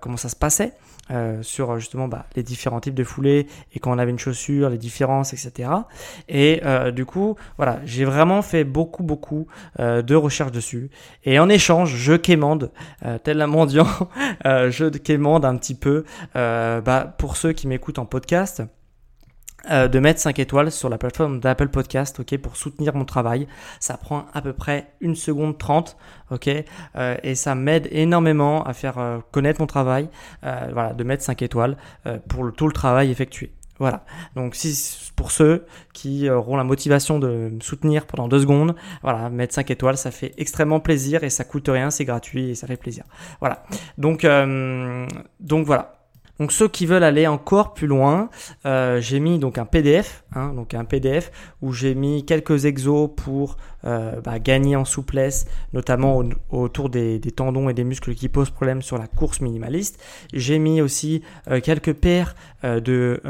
comment 0.01 0.17
ça 0.17 0.29
se 0.29 0.35
passait. 0.35 0.73
Euh, 1.09 1.41
sur 1.41 1.79
justement 1.79 2.09
bah, 2.09 2.25
les 2.35 2.43
différents 2.43 2.81
types 2.81 2.93
de 2.93 3.05
foulées 3.05 3.47
et 3.73 3.79
quand 3.79 3.95
on 3.95 3.97
avait 3.97 4.11
une 4.11 4.19
chaussure, 4.19 4.69
les 4.69 4.77
différences, 4.77 5.31
etc. 5.31 5.69
Et 6.27 6.59
euh, 6.65 6.91
du 6.91 7.05
coup, 7.05 7.37
voilà, 7.55 7.79
j'ai 7.85 8.03
vraiment 8.03 8.41
fait 8.41 8.65
beaucoup, 8.65 9.03
beaucoup 9.03 9.47
euh, 9.79 10.01
de 10.01 10.15
recherches 10.15 10.51
dessus. 10.51 10.89
Et 11.23 11.39
en 11.39 11.47
échange, 11.47 11.95
je 11.95 12.13
quémande, 12.13 12.71
tel 13.23 13.41
un 13.41 13.47
mendiant, 13.47 13.87
je 14.43 14.89
quémande 14.89 15.45
un 15.45 15.55
petit 15.55 15.75
peu 15.75 16.03
bah, 16.33 17.15
pour 17.17 17.37
ceux 17.37 17.53
qui 17.53 17.67
m'écoutent 17.67 17.99
en 17.99 18.05
podcast. 18.05 18.63
Euh, 19.69 19.87
de 19.87 19.99
mettre 19.99 20.19
5 20.19 20.39
étoiles 20.39 20.71
sur 20.71 20.87
la 20.87 20.97
plateforme 20.97 21.39
d'Apple 21.39 21.67
Podcast, 21.67 22.19
ok, 22.19 22.37
pour 22.37 22.55
soutenir 22.55 22.95
mon 22.95 23.05
travail. 23.05 23.47
Ça 23.79 23.97
prend 23.97 24.25
à 24.33 24.41
peu 24.41 24.53
près 24.53 24.93
une 25.01 25.15
seconde 25.15 25.57
30, 25.57 25.97
ok, 26.31 26.49
euh, 26.95 27.17
et 27.23 27.35
ça 27.35 27.55
m'aide 27.55 27.87
énormément 27.91 28.63
à 28.63 28.73
faire 28.73 28.97
euh, 28.97 29.17
connaître 29.31 29.59
mon 29.59 29.67
travail, 29.67 30.09
voilà, 30.41 30.93
de 30.93 31.03
mettre 31.03 31.23
5 31.23 31.41
étoiles 31.41 31.75
pour 32.29 32.43
le, 32.43 32.51
tout 32.51 32.67
le 32.67 32.73
travail 32.73 33.11
effectué. 33.11 33.51
Voilà. 33.79 34.05
Donc 34.35 34.55
si 34.55 35.11
pour 35.15 35.31
ceux 35.31 35.65
qui 35.93 36.29
auront 36.29 36.55
la 36.55 36.63
motivation 36.63 37.19
de 37.19 37.49
me 37.53 37.59
soutenir 37.59 38.05
pendant 38.05 38.27
deux 38.27 38.39
secondes, 38.39 38.75
voilà, 39.03 39.29
mettre 39.29 39.53
5 39.53 39.69
étoiles, 39.69 39.97
ça 39.97 40.11
fait 40.11 40.33
extrêmement 40.37 40.79
plaisir 40.79 41.23
et 41.23 41.29
ça 41.29 41.43
coûte 41.43 41.67
rien, 41.67 41.91
c'est 41.91 42.05
gratuit 42.05 42.51
et 42.51 42.55
ça 42.55 42.67
fait 42.67 42.77
plaisir. 42.77 43.03
Voilà. 43.39 43.63
Donc 43.97 44.25
donc 45.39 45.65
voilà. 45.65 45.96
Donc 46.39 46.51
ceux 46.51 46.67
qui 46.67 46.85
veulent 46.85 47.03
aller 47.03 47.27
encore 47.27 47.73
plus 47.73 47.87
loin, 47.87 48.29
euh, 48.65 49.01
j'ai 49.01 49.19
mis 49.19 49.39
donc 49.39 49.57
un 49.57 49.65
PDF, 49.65 50.23
hein, 50.33 50.53
donc 50.53 50.73
un 50.73 50.85
PDF 50.85 51.31
où 51.61 51.73
j'ai 51.73 51.95
mis 51.95 52.25
quelques 52.25 52.65
exos 52.65 53.09
pour 53.15 53.57
euh, 53.85 54.21
bah, 54.21 54.39
gagner 54.39 54.75
en 54.75 54.85
souplesse, 54.85 55.45
notamment 55.71 56.23
autour 56.49 56.89
des, 56.89 57.19
tendons 57.35 57.69
et 57.69 57.73
des 57.75 57.83
muscles 57.83 58.15
qui 58.15 58.27
posent 58.27 58.49
problème 58.49 58.81
sur 58.81 58.97
la 58.97 59.05
course 59.07 59.39
minimaliste. 59.39 60.03
J'ai 60.33 60.57
mis 60.57 60.81
aussi 60.81 61.21
euh, 61.49 61.61
quelques 61.61 61.93
paires 61.93 62.35
de, 62.63 63.21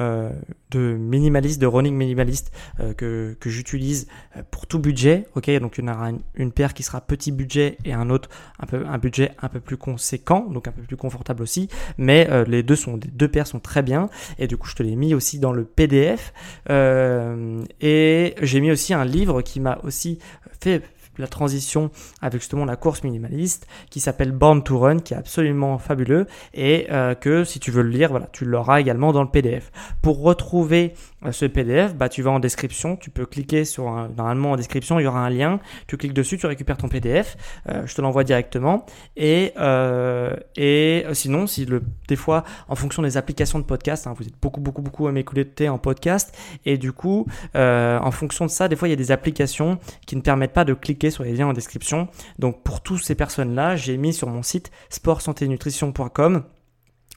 de 0.72 0.80
minimalistes, 0.80 1.62
de 1.62 1.68
running 1.68 1.94
minimaliste 1.94 2.52
que, 2.96 3.36
que 3.38 3.50
j'utilise 3.50 4.08
pour 4.52 4.68
tout 4.68 4.80
budget. 4.80 5.28
Ok, 5.36 5.50
donc 5.60 5.78
il 5.78 5.84
y 5.84 5.90
en 5.90 5.94
aura 5.94 6.12
une, 6.36 6.52
paire 6.54 6.74
qui 6.74 6.82
sera 6.82 7.02
petit 7.02 7.34
budget 7.34 7.78
et 7.84 7.92
un 7.94 8.10
autre 8.10 8.30
un 8.60 8.66
peu 8.66 8.86
un 8.88 8.98
budget 8.98 9.34
un 9.42 9.50
peu 9.50 9.60
plus 9.60 9.76
conséquent, 9.76 10.48
donc 10.50 10.70
un 10.70 10.72
peu 10.72 10.82
plus 10.82 10.96
confortable 10.96 11.44
aussi. 11.44 11.68
Mais 11.98 12.30
les 12.46 12.64
deux 12.64 12.78
sont 12.78 12.98
deux 12.98 13.28
paires 13.28 13.48
sont 13.48 13.60
très 13.60 13.84
bien 13.84 14.10
et 14.40 14.48
du 14.48 14.56
coup 14.56 14.70
je 14.70 14.76
te 14.76 14.84
l'ai 14.84 14.96
mis 14.96 15.14
aussi 15.14 15.40
dans 15.40 15.52
le 15.52 15.66
PDF 15.66 16.34
et 16.70 18.36
j'ai 18.42 18.62
mis 18.62 18.72
aussi 18.72 18.94
un 18.94 19.06
livre 19.06 19.42
qui 19.42 19.60
m'a 19.60 19.80
aussi 19.84 20.20
fait 20.60 20.84
la 21.18 21.28
transition 21.28 21.90
avec 22.22 22.42
justement 22.42 22.66
la 22.66 22.76
course 22.76 23.04
minimaliste 23.04 23.68
qui 23.90 24.00
s'appelle 24.00 24.32
Born 24.32 24.64
to 24.64 24.80
Run, 24.80 25.00
qui 25.00 25.14
est 25.14 25.18
absolument 25.18 25.78
fabuleux 25.78 26.28
et 26.54 26.88
euh, 26.92 27.16
que 27.16 27.44
si 27.44 27.60
tu 27.60 27.72
veux 27.72 27.82
le 27.82 27.90
lire, 27.90 28.10
voilà, 28.10 28.28
tu 28.32 28.46
l'auras 28.46 28.80
également 28.80 29.12
dans 29.12 29.24
le 29.24 29.30
PDF. 29.30 29.72
Pour 30.02 30.22
retrouver 30.22 30.94
ce 31.32 31.46
PDF, 31.46 31.96
bah, 31.96 32.10
tu 32.10 32.22
vas 32.22 32.32
en 32.32 32.40
description, 32.40 32.96
tu 32.96 33.10
peux 33.10 33.26
cliquer 33.26 33.66
sur 33.66 33.88
un, 33.88 34.10
normalement 34.10 34.52
en 34.52 34.56
description, 34.56 35.00
il 35.00 35.04
y 35.04 35.08
aura 35.08 35.26
un 35.26 35.30
lien, 35.30 35.60
tu 35.88 35.98
cliques 35.98 36.14
dessus, 36.14 36.38
tu 36.38 36.46
récupères 36.46 36.78
ton 36.78 36.90
PDF, 36.90 37.38
euh, 37.70 37.86
je 37.86 37.96
te 37.96 38.02
l'envoie 38.02 38.24
directement. 38.24 38.86
Et 39.16 39.54
euh, 39.58 40.36
et 40.56 41.06
sinon 41.14 41.48
si 41.48 41.66
le 41.66 41.84
des 42.08 42.16
fois 42.16 42.44
en 42.68 42.76
fonction 42.76 43.02
des 43.02 43.18
applications 43.18 43.60
de 43.60 43.64
podcast, 43.64 44.06
hein, 44.06 44.14
vous 44.16 44.28
êtes 44.28 44.40
beaucoup 44.42 44.62
beaucoup 44.62 44.82
beaucoup 44.82 45.08
à 45.08 45.12
m'écouter 45.12 45.70
en 45.70 45.78
podcast. 45.78 46.38
Et 46.66 46.78
du 46.78 46.92
coup 46.92 47.26
en 47.56 48.12
fonction 48.12 48.46
de 48.46 48.52
ça, 48.52 48.68
des 48.68 48.76
fois 48.76 48.88
il 48.88 48.92
y 48.92 48.94
a 48.94 48.98
des 48.98 49.12
applications 49.12 49.80
qui 50.06 50.16
ne 50.16 50.22
permettent 50.22 50.54
pas 50.54 50.66
de 50.66 50.74
cliquer 50.74 51.10
sur 51.10 51.24
les 51.24 51.34
liens 51.34 51.48
en 51.48 51.54
description. 51.54 52.08
Donc 52.40 52.62
pour 52.64 52.82
toutes 52.82 53.04
ces 53.04 53.16
personnes 53.16 53.56
là, 53.56 53.76
j'ai 53.76 53.98
mis 53.98 54.14
sur 54.14 54.30
mon 54.30 54.44
site 54.44 54.72
sportsanténutrition.com 54.90 56.44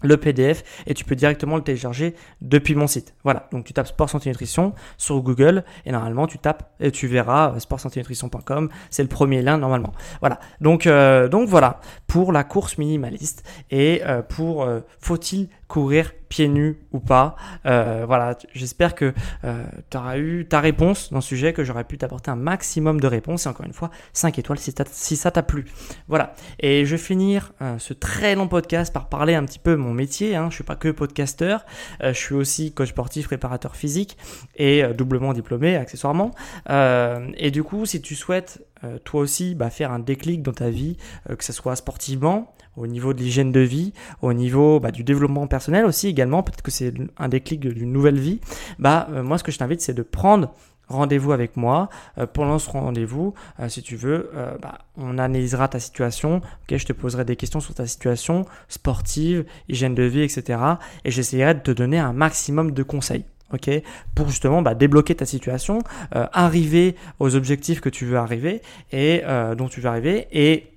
le 0.03 0.17
PDF 0.17 0.63
et 0.87 0.95
tu 0.95 1.05
peux 1.05 1.15
directement 1.15 1.57
le 1.57 1.63
télécharger 1.63 2.15
depuis 2.41 2.75
mon 2.75 2.87
site. 2.87 3.15
Voilà, 3.25 3.49
donc 3.53 3.65
tu 3.65 3.73
tapes 3.73 3.89
sport 3.89 4.09
santé 4.09 4.29
nutrition 4.31 4.75
sur 4.97 5.21
Google 5.21 5.65
et 5.85 5.93
normalement 5.93 6.27
tu 6.27 6.39
tapes 6.39 6.71
et 6.81 6.91
tu 6.91 7.07
verras 7.07 7.55
euh, 7.55 7.59
sport 7.59 7.81
santé 7.81 8.01
nutrition.com, 8.01 8.69
c'est 8.91 9.03
le 9.03 9.09
premier 9.09 9.43
lien 9.43 9.59
normalement. 9.59 9.93
Voilà, 10.21 10.41
donc 10.61 10.87
euh, 10.87 11.29
donc 11.29 11.49
voilà 11.49 11.81
pour 12.07 12.33
la 12.33 12.45
course 12.45 12.79
minimaliste 12.79 13.45
et 13.71 14.03
euh, 14.05 14.23
pour 14.23 14.67
faut-il 15.01 15.49
courir 15.71 16.13
pieds 16.29 16.49
nus 16.49 16.81
ou 16.91 16.99
pas. 16.99 17.37
Euh, 17.65 18.03
voilà, 18.05 18.37
j'espère 18.55 18.97
que 18.97 19.15
euh, 19.45 19.65
tu 19.89 19.97
auras 19.97 20.19
eu 20.19 20.45
ta 20.49 20.59
réponse 20.61 21.13
dans 21.13 21.21
ce 21.21 21.29
sujet, 21.29 21.53
que 21.53 21.63
j'aurais 21.63 21.85
pu 21.85 21.97
t'apporter 21.97 22.31
un 22.31 22.37
maximum 22.37 23.01
de 23.01 23.07
réponses. 23.07 23.47
Et 23.47 23.49
encore 23.49 23.67
une 23.67 23.73
fois, 23.73 23.91
5 24.13 24.37
étoiles 24.41 24.59
si, 24.59 24.75
si 24.91 25.17
ça 25.17 25.31
t'a 25.31 25.45
plu. 25.45 25.67
Voilà, 26.09 26.35
et 26.59 26.85
je 26.85 26.97
vais 26.97 27.03
finir 27.03 27.53
euh, 27.63 27.79
ce 27.79 27.95
très 27.95 28.35
long 28.35 28.49
podcast 28.49 28.93
par 28.93 29.09
parler 29.09 29.37
un 29.37 29.45
petit 29.45 29.61
peu 29.61 29.77
mon 29.77 29.93
métier. 29.93 30.35
Hein. 30.35 30.49
Je 30.51 30.57
suis 30.57 30.65
pas 30.65 30.75
que 30.75 30.89
podcasteur, 30.89 31.65
je 32.03 32.13
suis 32.13 32.35
aussi 32.35 32.73
coach 32.73 32.89
sportif, 32.89 33.27
préparateur 33.27 33.77
physique 33.77 34.17
et 34.57 34.83
doublement 34.93 35.33
diplômé 35.33 35.77
accessoirement. 35.77 36.33
et 36.69 37.51
du 37.53 37.63
coup, 37.63 37.87
si 37.87 38.03
tu 38.03 38.17
souhaites 38.17 38.67
toi 39.05 39.21
aussi 39.21 39.55
bah, 39.55 39.71
faire 39.71 39.93
un 39.93 40.01
déclic 40.01 40.43
dans 40.43 40.53
ta 40.53 40.71
vie, 40.71 40.97
que 41.39 41.45
ce 41.45 41.53
soit 41.53 41.77
sportivement, 41.77 42.53
au 42.81 42.87
niveau 42.87 43.13
de 43.13 43.21
l'hygiène 43.21 43.53
de 43.53 43.61
vie, 43.61 43.93
au 44.23 44.33
niveau 44.33 44.81
bah, 44.81 44.91
du 44.91 45.05
développement 45.05 45.47
personnel 45.47 45.85
aussi 45.85 46.09
également, 46.09 46.43
peut-être 46.43 46.63
que 46.63 46.71
c'est 46.71 46.95
un 47.19 47.29
déclic 47.29 47.61
d'une 47.61 47.93
nouvelle 47.93 48.19
vie, 48.19 48.41
bah 48.79 49.07
euh, 49.11 49.23
moi 49.23 49.39
ce 49.39 49.45
que 49.45 49.53
je 49.53 49.59
t'invite 49.59 49.81
c'est 49.83 49.95
de 49.95 50.03
prendre 50.03 50.53
rendez-vous 50.89 51.31
avec 51.31 51.57
moi. 51.57 51.89
Euh, 52.19 52.27
pendant 52.27 52.59
ce 52.59 52.69
rendez-vous, 52.69 53.35
euh, 53.61 53.69
si 53.69 53.81
tu 53.81 53.95
veux, 53.95 54.31
bah, 54.61 54.79
on 54.97 55.19
analysera 55.19 55.69
ta 55.69 55.79
situation. 55.79 56.39
ok 56.39 56.77
je 56.79 56.87
te 56.87 56.93
poserai 56.93 57.25
des 57.25 57.37
questions 57.37 57.61
sur 57.61 57.75
ta 57.75 57.87
situation 57.87 58.47
sportive, 58.69 59.45
hygiène 59.69 59.95
de 59.95 60.03
vie, 60.03 60.23
etc. 60.23 60.59
Et 61.05 61.11
j'essaierai 61.11 61.55
de 61.55 61.61
te 61.61 61.71
donner 61.71 61.99
un 61.99 62.13
maximum 62.13 62.73
de 62.73 62.83
conseils. 62.83 63.25
ok 63.53 63.71
pour 64.15 64.29
justement 64.31 64.63
bah, 64.63 64.75
débloquer 64.75 65.15
ta 65.15 65.27
situation, 65.27 65.81
arriver 66.13 66.97
aux 67.19 67.37
objectifs 67.37 67.81
que 67.81 67.91
tu 67.91 68.07
veux 68.07 68.17
arriver 68.17 68.63
et 68.91 69.23
dont 69.57 69.69
tu 69.69 69.81
veux 69.81 69.89
arriver 69.89 70.27
et 70.33 70.70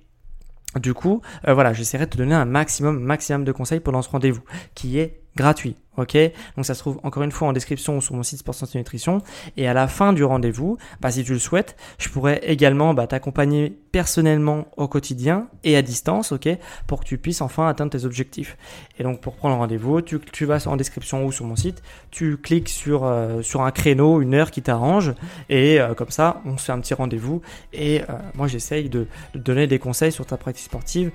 du 0.80 0.94
coup, 0.94 1.22
euh, 1.48 1.54
voilà, 1.54 1.72
j'essaierai 1.72 2.06
de 2.06 2.10
te 2.10 2.16
donner 2.16 2.34
un 2.34 2.44
maximum, 2.44 3.00
maximum 3.00 3.44
de 3.44 3.52
conseils 3.52 3.80
pendant 3.80 4.02
ce 4.02 4.10
rendez-vous 4.10 4.42
qui 4.74 4.98
est 4.98 5.23
gratuit. 5.36 5.76
Ok, 5.96 6.16
donc 6.56 6.66
ça 6.66 6.74
se 6.74 6.80
trouve 6.80 6.98
encore 7.04 7.22
une 7.22 7.30
fois 7.30 7.46
en 7.46 7.52
description 7.52 8.00
sur 8.00 8.16
mon 8.16 8.24
site 8.24 8.40
Sport 8.40 8.56
Santé 8.56 8.78
Nutrition. 8.78 9.22
Et 9.56 9.68
à 9.68 9.74
la 9.74 9.86
fin 9.86 10.12
du 10.12 10.24
rendez-vous, 10.24 10.76
bah, 11.00 11.12
si 11.12 11.22
tu 11.22 11.32
le 11.32 11.38
souhaites, 11.38 11.76
je 11.98 12.08
pourrais 12.08 12.40
également 12.42 12.94
bah, 12.94 13.06
t'accompagner 13.06 13.78
personnellement 13.92 14.66
au 14.76 14.88
quotidien 14.88 15.46
et 15.62 15.76
à 15.76 15.82
distance, 15.82 16.32
ok, 16.32 16.48
pour 16.88 17.00
que 17.00 17.04
tu 17.04 17.16
puisses 17.16 17.42
enfin 17.42 17.68
atteindre 17.68 17.92
tes 17.92 18.04
objectifs. 18.04 18.56
Et 18.98 19.04
donc 19.04 19.20
pour 19.20 19.36
prendre 19.36 19.56
rendez-vous, 19.56 20.00
tu, 20.00 20.18
tu 20.18 20.46
vas 20.46 20.66
en 20.66 20.76
description 20.76 21.24
ou 21.24 21.30
sur 21.30 21.44
mon 21.44 21.54
site, 21.54 21.80
tu 22.10 22.38
cliques 22.38 22.70
sur 22.70 23.04
euh, 23.04 23.42
sur 23.42 23.62
un 23.62 23.70
créneau, 23.70 24.20
une 24.20 24.34
heure 24.34 24.50
qui 24.50 24.62
t'arrange, 24.62 25.14
et 25.48 25.80
euh, 25.80 25.94
comme 25.94 26.10
ça, 26.10 26.42
on 26.44 26.58
se 26.58 26.64
fait 26.64 26.72
un 26.72 26.80
petit 26.80 26.94
rendez-vous. 26.94 27.40
Et 27.72 28.00
euh, 28.00 28.04
moi, 28.34 28.48
j'essaye 28.48 28.88
de, 28.88 29.06
de 29.34 29.38
donner 29.38 29.68
des 29.68 29.78
conseils 29.78 30.10
sur 30.10 30.26
ta 30.26 30.36
pratique 30.36 30.64
sportive 30.64 31.12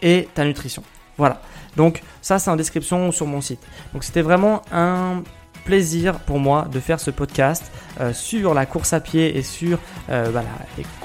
et 0.00 0.26
ta 0.34 0.46
nutrition. 0.46 0.82
Voilà. 1.22 1.40
Donc 1.76 2.02
ça, 2.20 2.40
c'est 2.40 2.50
en 2.50 2.56
description 2.56 3.12
sur 3.12 3.28
mon 3.28 3.40
site. 3.40 3.60
Donc 3.92 4.02
c'était 4.02 4.22
vraiment 4.22 4.62
un 4.72 5.22
plaisir 5.64 6.18
pour 6.18 6.40
moi 6.40 6.66
de 6.72 6.80
faire 6.80 6.98
ce 6.98 7.12
podcast 7.12 7.70
euh, 8.00 8.12
sur 8.12 8.54
la 8.54 8.66
course 8.66 8.92
à 8.92 8.98
pied 8.98 9.38
et 9.38 9.44
sur 9.44 9.78
euh, 10.10 10.32
bah, 10.32 10.42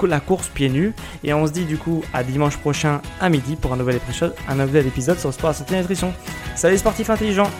la, 0.02 0.18
course 0.18 0.48
pieds 0.48 0.70
nus. 0.70 0.92
Et 1.22 1.32
on 1.32 1.46
se 1.46 1.52
dit 1.52 1.66
du 1.66 1.78
coup 1.78 2.02
à 2.12 2.24
dimanche 2.24 2.56
prochain 2.56 3.00
à 3.20 3.28
midi 3.28 3.54
pour 3.54 3.72
un 3.72 3.76
nouvel 3.76 3.94
épisode, 3.94 4.34
un 4.48 4.56
nouvel 4.56 4.90
sur 4.90 5.28
le 5.28 5.32
sport, 5.32 5.50
la 5.50 5.54
santé 5.54 5.74
et 5.74 5.76
la 5.76 5.82
nutrition. 5.82 6.12
Salut 6.56 6.78
sportifs 6.78 7.10
intelligents 7.10 7.50